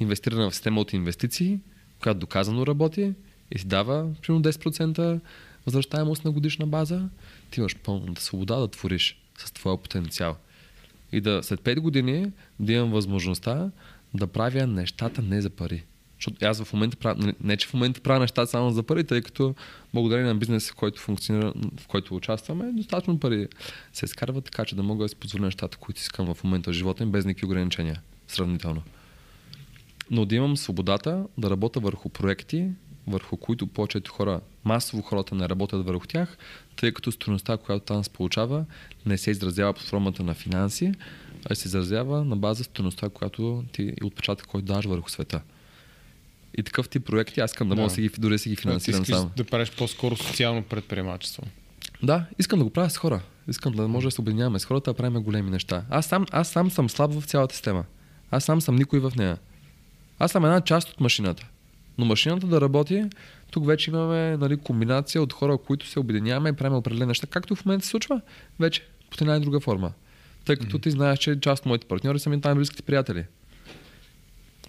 [0.00, 1.60] инвестирана в система от инвестиции,
[2.02, 3.12] която доказано работи
[3.50, 5.20] и си дава примерно 10%
[5.66, 7.08] възвръщаемост на годишна база,
[7.50, 10.36] ти имаш пълната свобода да твориш с твоя потенциал.
[11.12, 13.70] И да след 5 години да имам възможността
[14.14, 15.84] да правя нещата не за пари.
[16.18, 19.22] Защото аз в момента правя, не че в момента правя нещата само за пари, тъй
[19.22, 19.54] като
[19.94, 23.48] благодарение на бизнеса, който функционира, в който участваме, достатъчно пари
[23.92, 26.74] се изкарват, така че да мога да си позволя нещата, които искам в момента в
[26.74, 28.00] живота им, без никакви ограничения.
[28.28, 28.82] Сравнително
[30.10, 32.68] но да имам свободата да работя върху проекти,
[33.06, 36.36] върху които повечето хора, масово хората не работят върху тях,
[36.76, 38.64] тъй като стоеността, която там се получава,
[39.06, 40.92] не се изразява под формата на финанси,
[41.50, 45.40] а се изразява на база стоеността, която ти и отпечатък, който даваш върху света.
[46.58, 47.80] И такъв тип проекти, аз искам да, да.
[47.80, 49.30] мога да си ги, дори да си ги финансирам сам.
[49.36, 51.42] да правиш по-скоро социално предприемачество.
[52.02, 53.20] Да, искам да го правя с хора.
[53.48, 55.84] Искам да може да се обединяваме с хората, да правим големи неща.
[55.90, 57.84] Аз сам, аз сам съм слаб в цялата система.
[58.30, 59.38] Аз сам съм никой в нея.
[60.22, 61.46] Аз съм една част от машината.
[61.98, 63.04] Но машината да работи,
[63.50, 67.54] тук вече имаме нали, комбинация от хора, които се обединяваме и правим определени неща, както
[67.54, 68.20] в момента се случва,
[68.60, 69.92] вече по една и друга форма.
[70.44, 70.82] Тъй като mm-hmm.
[70.82, 73.24] ти знаеш, че част от моите партньори са ми най-близките приятели.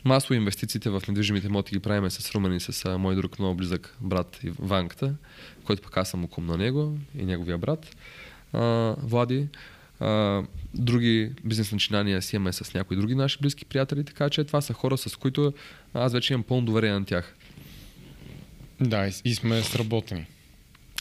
[0.06, 3.56] Масово инвестициите в недвижимите имоти ги правиме с Румен и с а, мой друг много
[3.56, 5.16] близък брат Ванката,
[5.64, 7.96] който пък аз съм окум на него и неговия брат
[8.54, 9.48] а, Влади
[10.04, 14.62] а, други бизнес начинания си имаме с някои други наши близки приятели, така че това
[14.62, 15.54] са хора, с които
[15.94, 17.36] аз вече имам пълно доверие на тях.
[18.82, 20.26] Да, и сме сработени.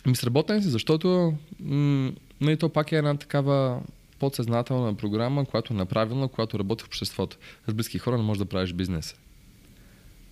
[0.07, 3.81] Ми сработени си, защото м- нали, то пак е една такава
[4.19, 7.37] подсъзнателна програма, която е направилна, която работи в обществото.
[7.67, 9.15] С близки хора не можеш да правиш бизнес.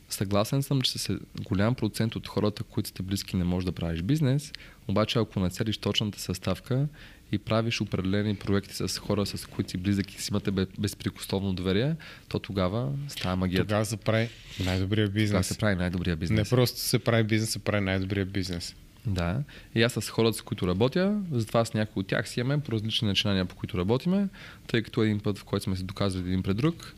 [0.09, 4.03] Съгласен съм, че с голям процент от хората, които сте близки, не можеш да правиш
[4.03, 4.53] бизнес,
[4.89, 6.89] обаче ако нацелиш точната съставка
[7.33, 11.95] и правиш определени проекти с хора, с които си близък и си имате безпрекословно доверие,
[12.29, 13.65] то тогава става магията.
[13.65, 14.29] Тогава се прави
[14.65, 15.29] най-добрия бизнес.
[15.31, 16.39] Тогава се прави най-добрия бизнес.
[16.39, 18.75] Не просто се прави бизнес, се прави най-добрия бизнес.
[19.07, 19.43] Да.
[19.75, 22.73] И аз с хората, с които работя, затова с някои от тях си имаме по
[22.73, 24.29] различни начинания, по които работиме,
[24.67, 26.95] тъй като един път, в който сме се доказали един пред друг,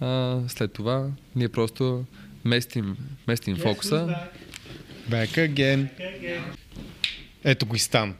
[0.00, 2.04] а, след това ние просто
[2.44, 2.96] местим,
[3.28, 4.16] местим yes, фокуса.
[5.10, 5.88] Back again.
[7.44, 8.14] Ето го и стан.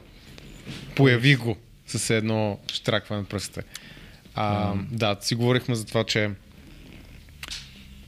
[0.97, 3.63] Появи го с едно штракване на пръстите.
[4.35, 6.31] А, да, си говорихме за това, че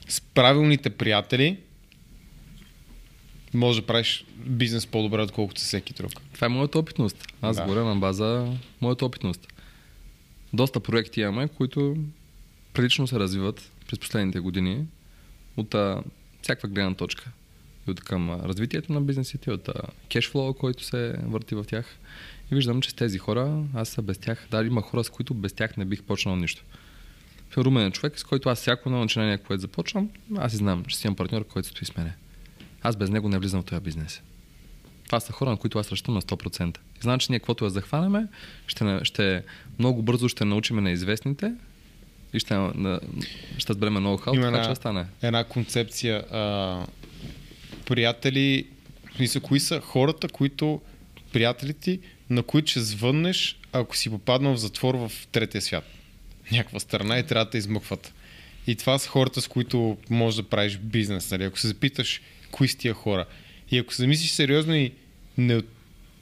[0.08, 1.58] с правилните приятели
[3.54, 6.12] може да правиш бизнес по-добре, отколкото с всеки друг.
[6.34, 7.26] Това е моята опитност.
[7.42, 7.62] Аз Да.
[7.62, 9.48] говоря на база моята опитност.
[10.52, 11.96] Доста проекти имаме, които
[12.72, 14.84] прилично се развиват през последните години
[15.56, 16.02] от а,
[16.42, 17.30] всякаква гледна точка.
[17.88, 19.68] И от към развитието на бизнесите, от
[20.08, 21.98] кешфлоу, който се върти в тях.
[22.50, 25.52] И виждам, че с тези хора, аз без тях, да, има хора, с които без
[25.52, 26.62] тях не бих почнал нищо.
[27.56, 30.96] Румен е човек, с който аз всяко едно начинание, което започвам, аз и знам, че
[30.96, 32.12] си имам партньор, който стои с мене.
[32.82, 34.20] Аз без него не влизам в този бизнес.
[35.06, 36.68] Това са хора, на които аз разчитам на 100%.
[36.70, 38.26] И знам, че ние каквото я захванеме,
[38.66, 39.42] ще, на- ще,
[39.78, 41.52] много бързо ще научим неизвестните
[42.32, 43.00] и ще, на,
[43.58, 45.06] ще сбереме много Има така една- че стане.
[45.22, 46.24] Една концепция.
[46.30, 46.86] А,
[47.86, 48.66] приятели,
[49.42, 50.80] кои са хората, които
[51.32, 55.84] приятели ти, на които ще звъннеш, ако си попаднал в затвор в третия свят.
[56.52, 58.14] Някаква страна и трябва да те измъкват.
[58.66, 61.30] И това са хората, с които можеш да правиш бизнес.
[61.30, 61.44] Нали?
[61.44, 62.20] Ако се запиташ
[62.50, 63.26] кои са тия хора.
[63.70, 64.92] И ако се замислиш сериозно и
[65.38, 65.62] не,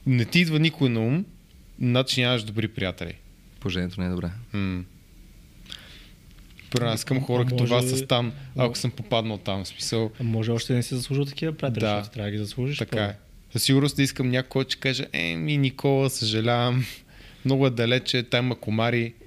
[0.07, 1.25] не ти идва никой на ум,
[1.81, 3.15] значи нямаш добри приятели.
[3.61, 4.31] Положението не е добре.
[4.53, 4.85] М.
[6.71, 9.65] При аз искам хора като вас с там, ако съм попаднал там.
[9.65, 11.97] В смисъл, А може още да не си заслужил такива приятели, Да.
[11.97, 12.79] защото трябва да ги заслужиш.
[12.79, 13.17] така е.
[13.53, 16.85] Със сигурност да искам някой, който ще каже, е, ми Никола, съжалявам,
[17.45, 19.15] много е далече, там има комари.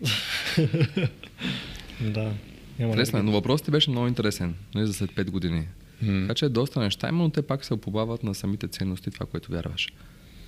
[2.02, 2.34] Да.
[2.80, 5.68] Интересно е, да но въпросът ти беше много интересен, нали, за след 5 години.
[6.02, 6.22] М.
[6.22, 9.52] Така че доста неща има, но те пак се оповават на самите ценности, това, което
[9.52, 9.88] вярваш.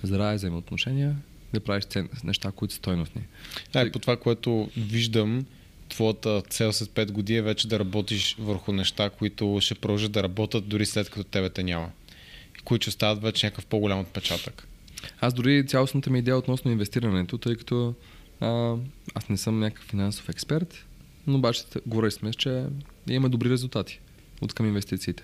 [0.02, 1.16] Здраве взаимоотношения,
[1.54, 2.08] да правиш цен...
[2.24, 3.22] неща, които са стойностни.
[3.72, 5.46] Да, и по това, което виждам,
[5.88, 10.22] твоята цел след 5 години е вече да работиш върху неща, които ще продължат да
[10.22, 11.90] работят дори след като тебе те няма.
[12.66, 14.68] Които ще остават вече някакъв по-голям отпечатък.
[15.20, 17.94] Аз дори цялостната ми идея относно инвестирането, тъй като
[18.40, 18.74] а,
[19.14, 20.84] аз не съм някакъв финансов експерт,
[21.26, 22.64] но обаче говорили сме, че
[23.08, 24.00] имаме добри резултати
[24.40, 25.22] от към инвестициите.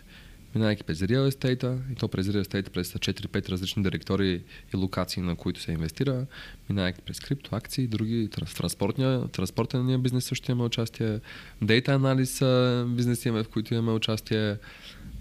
[0.54, 4.42] Минайки през real estate, и то през real estate през 4-5 различни директори
[4.74, 6.26] и локации, на които се инвестира,
[6.68, 11.20] минайки през криптоакции, други, транс- транспортния, транспортния бизнес също имаме участие,
[11.62, 12.42] дейта анализ
[12.86, 14.56] бизнес имаме, в които имаме участие.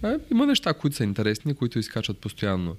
[0.03, 2.75] Е, има неща, които са интересни, които изкачат постоянно.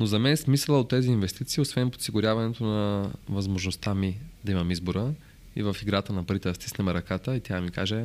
[0.00, 5.12] Но за мен смисъла от тези инвестиции, освен подсигуряването на възможността ми да имам избора
[5.56, 8.04] и в играта на парите да стиснем ръката и тя ми каже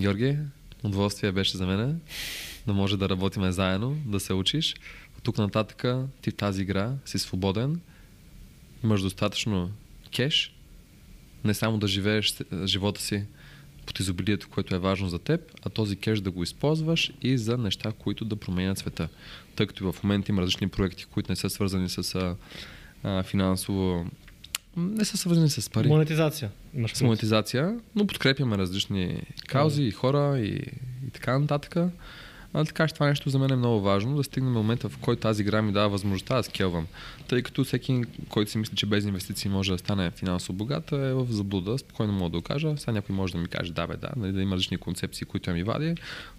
[0.00, 0.38] Георги,
[0.84, 2.00] удоволствие беше за мен
[2.66, 4.74] да може да работим заедно, да се учиш.
[5.16, 5.84] От тук нататък
[6.22, 7.80] ти в тази игра си свободен,
[8.84, 9.70] имаш достатъчно
[10.16, 10.54] кеш,
[11.44, 13.24] не само да живееш с- живота си
[13.86, 17.58] под изобилието, което е важно за теб, а този кеш да го използваш и за
[17.58, 19.08] неща, които да променят света.
[19.56, 22.34] Тъй като в момента има различни проекти, които не са свързани с
[23.04, 24.06] а, финансово,
[24.76, 26.50] не са свързани с пари, Монетизация.
[26.74, 30.56] Имаш с монетизация, но подкрепяме различни каузи и хора и,
[31.06, 31.76] и така нататък.
[32.56, 34.98] А, така че това нещо за мен е много важно, да стигнем до момента, в
[34.98, 36.86] който тази игра ми дава възможността да скелвам.
[37.28, 41.12] Тъй като всеки, който си мисли, че без инвестиции може да стане финансово богат, е
[41.12, 41.78] в заблуда.
[41.78, 42.74] Спокойно мога да го кажа.
[42.76, 45.50] Сега някой може да ми каже, да, бе, да, нали, да има различни концепции, които
[45.50, 45.94] ми вади.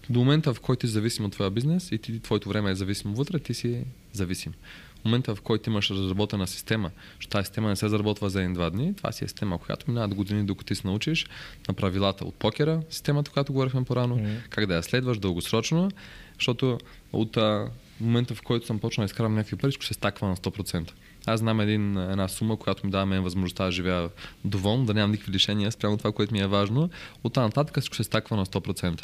[0.10, 3.16] До момента, в който ти зависим от твоя бизнес и ти, твоето време е зависимо
[3.16, 4.54] вътре, ти си зависим.
[5.02, 8.70] В момента, в който имаш разработена система, защото тази система не се заработва за един-два
[8.70, 11.26] дни, това си е система, която минават години, докато ти се научиш
[11.68, 14.32] на правилата от покера, системата, която говорихме по-рано, Мгм.
[14.50, 15.92] как да я следваш дългосрочно,
[16.36, 16.78] защото
[17.14, 17.70] от а,
[18.02, 20.92] момента, в който съм почнал да изкарам някакви пари, всичко се стаква на 100%.
[21.26, 24.10] Аз знам един, една сума, която ми дава мен възможността да живея
[24.46, 26.90] доволно, да нямам никакви лишения спрямо това, което ми е важно.
[27.24, 29.02] От тази нататък всичко се стаква на 100%.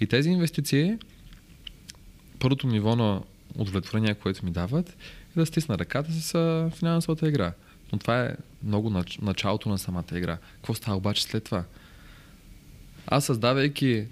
[0.00, 0.94] И тези инвестиции,
[2.38, 3.22] първото ниво на
[3.58, 4.96] удовлетворение, което ми дават,
[5.36, 7.52] да стисна ръката с финансовата игра.
[7.92, 10.38] Но това е много нач- началото на самата игра.
[10.54, 11.64] Какво става обаче след това?
[13.06, 14.06] Аз създавайки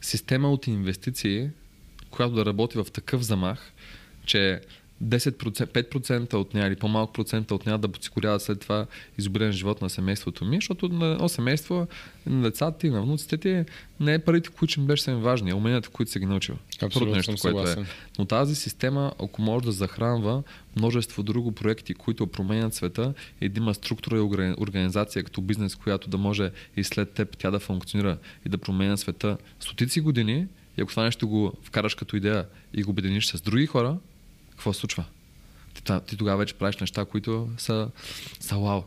[0.00, 1.50] система от инвестиции,
[2.10, 3.72] която да работи в такъв замах,
[4.26, 4.60] че
[5.04, 8.86] 10%, 5% от нея или по-малко процента от нея да подсигуряват след това
[9.18, 11.86] изобилен живот на семейството ми, защото на едно семейство,
[12.26, 13.64] на децата ти, на внуците ти,
[14.00, 16.56] не е парите, които им беше им важни, а уменията, които са ги научил.
[16.82, 17.82] Абсолютно съм съгласен.
[17.82, 17.86] е.
[18.18, 20.42] Но тази система, ако може да захранва
[20.76, 25.76] множество друго проекти, които променят света и да има структура и органи- организация като бизнес,
[25.76, 30.46] която да може и след теб тя да функционира и да променя света стотици години,
[30.78, 33.96] и ако това нещо го вкараш като идея и го обединиш с други хора,
[34.60, 35.04] какво се случва?
[35.74, 37.88] Ти, ти тогава вече правиш неща, които са,
[38.40, 38.82] са вау.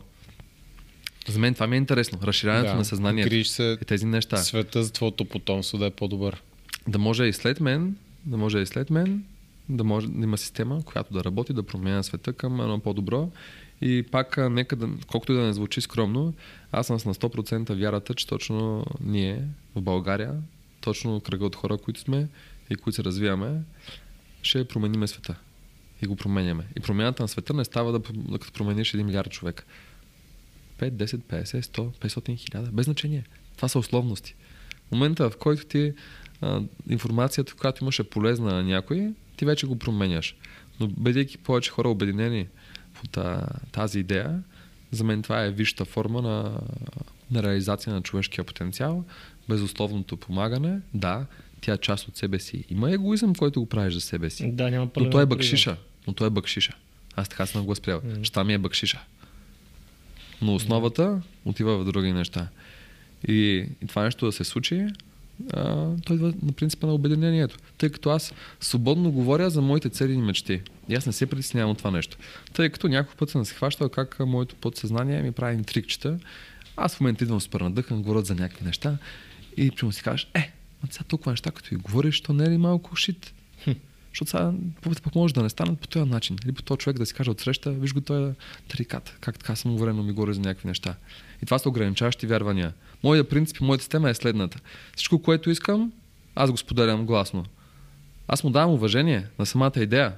[1.28, 2.18] За мен това ми е интересно.
[2.22, 4.36] Разширяването Да, на съзнанието грижиш се е тези неща.
[4.36, 6.42] света за твоето потомство да е по-добър.
[6.88, 7.96] Да може и след мен,
[8.26, 9.24] да може и след мен,
[9.68, 13.30] да може да има система, която да работи, да променя света към едно по-добро.
[13.80, 16.34] И пак, нека да, колкото и да не звучи скромно,
[16.72, 19.42] аз съм с на 100% вярата, че точно ние
[19.74, 20.34] в България,
[20.80, 22.28] точно кръга от хора, които сме
[22.70, 23.60] и които се развиваме,
[24.42, 25.34] ще промениме света.
[26.02, 26.64] И го променяме.
[26.76, 29.66] И промяната на света не става да, да като промениш 1 милиард човек.
[30.78, 33.24] 5, 10, 50, 100, 500, 1000, без значение.
[33.56, 34.34] Това са условности.
[34.88, 35.92] В момента, в който ти
[36.40, 40.36] а, информацията, която имаше полезна на някой, ти вече го променяш.
[40.80, 42.48] Но бъдейки повече хора обединени
[42.94, 43.20] по
[43.72, 44.42] тази идея,
[44.90, 46.60] за мен това е висшата форма на,
[47.30, 49.04] на реализация на човешкия потенциал,
[49.48, 50.80] безусловното помагане.
[50.94, 51.26] Да,
[51.64, 52.64] тя част от себе си.
[52.70, 54.50] Има егоизъм, който го правиш за себе си.
[54.52, 55.76] Да, няма Но той е бъкшиша.
[56.06, 56.72] Но той е бъкшиша.
[57.16, 58.00] Аз така съм го възприел.
[58.00, 58.30] Mm.
[58.30, 59.00] Това ми е бъкшиша.
[60.42, 62.48] Но основата отива в други неща.
[63.28, 64.86] И, и това нещо да се случи,
[65.52, 67.58] а, той идва на принципа на обединението.
[67.78, 70.60] Тъй като аз свободно говоря за моите цели и мечти.
[70.88, 72.16] И аз не се притеснявам от това нещо.
[72.52, 76.18] Тъй като няколко път съм се хващал как моето подсъзнание ми прави трикчета.
[76.76, 78.98] Аз в момента идвам супер надъхан, говорят за някакви неща
[79.56, 80.52] и му си кажеш, е,
[80.84, 83.32] а сега толкова неща, като и говориш, то не е ли малко шит?
[84.10, 84.52] Защото сега
[85.02, 86.36] пък може да не станат по този начин.
[86.44, 88.32] Или по този човек да си каже от среща, виж го той е
[88.68, 90.94] тарикат, как така самоуверено ми говори за някакви неща.
[91.42, 92.72] И това са ограничаващи вярвания.
[93.02, 94.58] Моя принцип и моята система е следната.
[94.96, 95.92] Всичко, което искам,
[96.34, 97.44] аз го споделям гласно.
[98.28, 100.12] Аз му давам уважение на самата идея.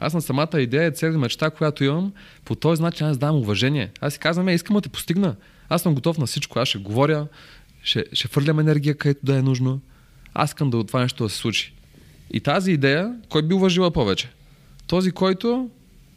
[0.00, 2.12] Аз на самата идея, цел и мечта, която имам,
[2.44, 3.90] по този начин аз давам уважение.
[4.00, 5.36] Аз си казвам, е, искам да те постигна.
[5.68, 6.58] Аз съм готов на всичко.
[6.58, 7.26] Аз ще говоря,
[7.86, 9.80] ще, ще фърлям енергия, където да е нужно.
[10.34, 11.72] Аз искам да това нещо да се случи.
[12.32, 14.28] И тази идея, кой би уважила повече?
[14.86, 15.70] Този, който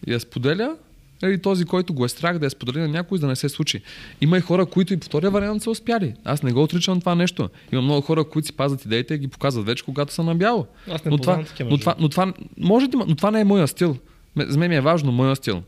[0.08, 0.76] я споделя
[1.24, 3.50] или този, който го е страх да я сподели на някой, за да не се
[3.50, 3.82] случи.
[4.22, 6.14] Има и хора, които и по втория вариант са успяли.
[6.26, 7.50] Аз не го отричам това нещо.
[7.72, 10.68] Има много хора, които си пазят идеите и ги показват вече, когато са набяло.
[10.92, 13.68] Аз не но, това, но, това, но, това, може да, но това не е моя
[13.68, 13.98] стил.
[14.38, 15.64] За мен ми е важно моя стил.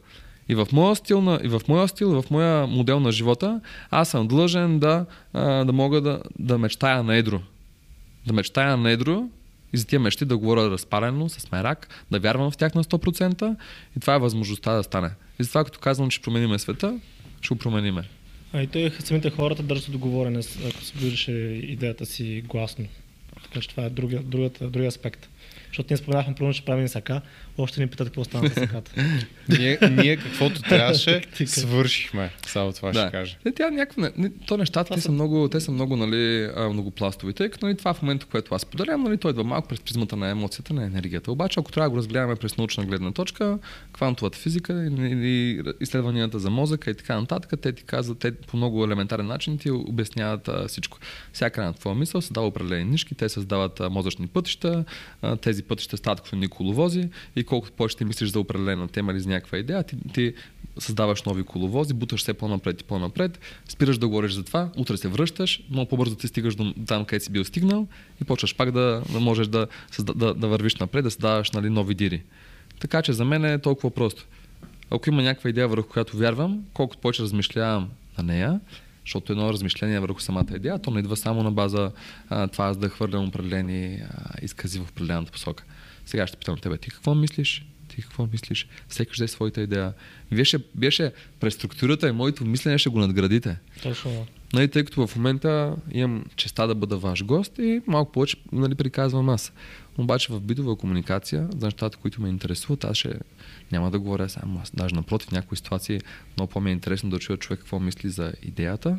[0.49, 4.09] И в моя стил, на, и в моя стил, в моя модел на живота, аз
[4.09, 7.39] съм длъжен да, да мога да, да мечтая на едро.
[8.27, 9.23] Да мечтая на едро
[9.73, 13.55] и за тия мечти да говоря разпалено, с мерак, да вярвам в тях на 100%
[13.97, 15.09] и това е възможността да стане.
[15.39, 16.99] И затова, като казвам, че промениме света,
[17.41, 18.03] ще го промениме.
[18.53, 20.39] А и той самите хората държат договорене,
[20.69, 22.85] ако се виждаше идеята си гласно.
[23.43, 25.29] Така че това е другия, другия, другия аспект.
[25.67, 27.21] Защото ние споменахме, първо, че правим сака,
[27.57, 28.91] още ни питат какво стана с саката.
[29.49, 32.31] ние, ние каквото трябваше, свършихме.
[32.47, 33.01] Само това да.
[33.01, 33.37] ще кажа.
[33.45, 37.49] Не, тя някаква, не, то нещата те са, много, те са много нали, многопластови, тъй
[37.49, 40.29] като нали, това в момента, което аз поделям, нали, той идва малко през призмата на
[40.29, 41.31] емоцията, на енергията.
[41.31, 43.59] Обаче, ако трябва да го разгледаме през научна гледна точка,
[43.93, 48.83] квантовата физика или изследванията за мозъка и така нататък, те ти казват, те по много
[48.83, 50.97] елементарен начин ти обясняват а, всичко.
[51.33, 54.85] Всяка една твоя мисъл създава определени нишки, те създават а, мозъчни пътища,
[55.21, 59.19] а, тези пътища стават като коловози и колкото повече ти мислиш за определена тема или
[59.19, 60.33] за някаква идея, ти, ти
[60.79, 63.39] създаваш нови коловози, буташ все по-напред и по-напред,
[63.69, 67.25] спираш да говориш за това, утре се връщаш, много по-бързо ти стигаш до там, където
[67.25, 67.87] си бил стигнал
[68.21, 69.67] и почваш пак да, да можеш да,
[69.99, 72.23] да, да вървиш напред, да създаваш нали, нови дири.
[72.79, 74.27] Така че за мен е толкова просто.
[74.91, 78.59] Ако има някаква идея, върху която вярвам, колкото повече размишлявам на нея,
[79.05, 81.91] защото едно размишление върху самата идея, то не идва само на база
[82.29, 85.63] а, това, за да хвърлям определени а, изкази в определената посока.
[86.05, 87.65] Сега ще питам тебе, ти какво мислиш?
[87.87, 88.67] Ти какво мислиш?
[88.87, 89.93] Всеки ще е своята идея.
[90.31, 93.57] Вие ще, вие ще през структурата и моето мислене ще го надградите.
[93.83, 94.25] Точно.
[94.53, 98.75] Нали, тъй като в момента имам честа да бъда ваш гост и малко повече нали,
[98.75, 99.53] приказвам аз.
[99.97, 103.13] Обаче в бидова комуникация, за нещата, които ме интересуват, аз ще
[103.71, 104.71] няма да говоря само аз.
[104.75, 105.99] Даже напротив, в някои ситуации
[106.37, 108.97] много по-ми е интересно да чуя човек какво мисли за идеята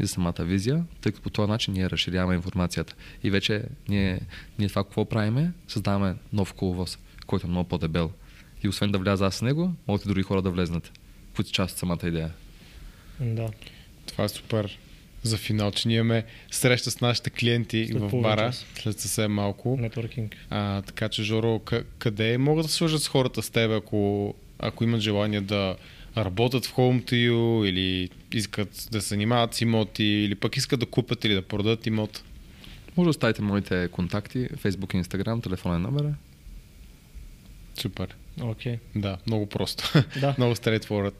[0.00, 2.94] и за самата визия, тъй като по този начин ние разширяваме информацията.
[3.24, 4.20] И вече ние,
[4.58, 8.10] ние това какво правиме, създаваме нов коловоз, който е много по-дебел.
[8.64, 10.92] И освен да вляза аз с него, могат и други хора да влезнат,
[11.36, 12.32] които част от самата идея.
[13.20, 13.48] Да.
[14.06, 14.78] Това е супер
[15.22, 19.76] за финал, че ние имаме среща с нашите клиенти след в бара след съвсем малко.
[19.80, 20.36] Нетворкинг.
[20.50, 21.60] А, така че, Жоро,
[21.98, 25.76] къде могат да свържат с хората с теб, ако, ако имат желание да
[26.16, 30.80] работят в Home to You или искат да се занимават с имоти или пък искат
[30.80, 32.22] да купят или да продадат имот?
[32.96, 36.04] Може да оставите моите контакти, Facebook, Instagram, телефонен номер.
[37.80, 38.16] Супер.
[38.40, 38.74] Окей.
[38.74, 38.78] Okay.
[38.94, 40.04] Да, много просто.
[40.20, 40.34] Да.
[40.38, 41.14] много straightforward.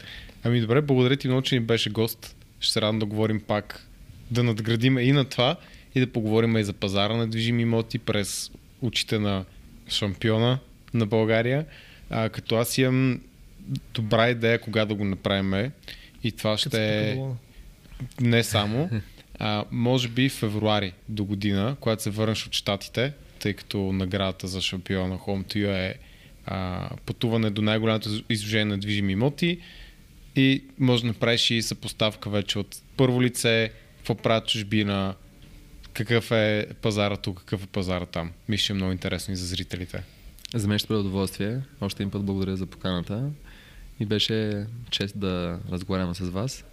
[0.45, 2.37] Ами добре, благодаря ти много, че ни беше гост.
[2.61, 3.89] Ще се радвам да говорим пак,
[4.31, 5.57] да надградим и на това
[5.95, 8.51] и да поговорим и за пазара на движими имоти през
[8.83, 9.45] очите на
[9.89, 10.59] шампиона
[10.95, 11.67] на България.
[12.11, 13.21] А, като аз имам
[13.95, 15.73] добра идея кога да го направим
[16.25, 17.19] и това ще е
[18.21, 18.91] не само,
[19.39, 24.61] а, може би февруари до година, когато се върнеш от щатите, тъй като наградата за
[24.61, 25.95] шампиона на Home to You е
[26.47, 29.59] а, пътуване до най-голямото изложение на движими имоти
[30.37, 35.15] и може да направиш и съпоставка вече от първо лице, какво правят чужбина,
[35.93, 38.33] какъв е пазара тук, какъв е пазара там.
[38.49, 40.03] Мисля, е много интересно и за зрителите.
[40.55, 41.61] За мен ще бъде удоволствие.
[41.81, 43.31] Още един път благодаря за поканата.
[44.01, 46.65] И беше чест да разговаряме с вас.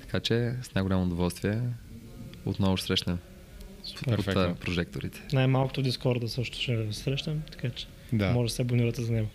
[0.00, 1.60] Така че с най-голямо удоволствие
[2.46, 3.18] отново ще срещнем
[4.04, 4.50] Перфектно.
[4.50, 5.22] от прожекторите.
[5.32, 8.30] Най-малкото Дискорда също ще срещам, така че Да.
[8.32, 9.28] може да се абонирате за него.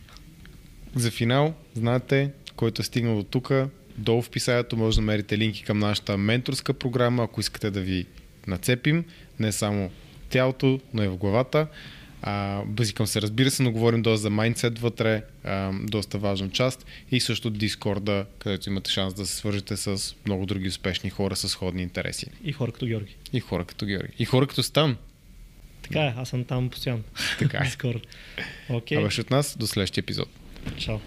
[0.96, 3.52] За финал, знаете, който е стигнал до тук,
[3.98, 8.06] долу в писанието може да намерите линки към нашата менторска програма, ако искате да ви
[8.48, 9.06] нацепим,
[9.40, 9.92] не само
[10.30, 11.68] тялото, но и в главата.
[12.22, 16.86] А, базикам се, разбира се, но говорим доста за майндсет вътре, а, доста важна част
[17.12, 21.50] и също Дискорда, където имате шанс да се свържете с много други успешни хора с
[21.50, 22.26] сходни интереси.
[22.44, 23.16] И хора като Георги.
[23.34, 24.14] И хора като Георги.
[24.20, 24.98] И хора като Стан.
[25.82, 27.04] Така е, аз съм там постоянно.
[27.40, 27.66] Така е.
[27.70, 28.00] Скоро.
[28.70, 30.30] Окей, А беше от нас до следващия епизод.
[30.78, 30.98] чао.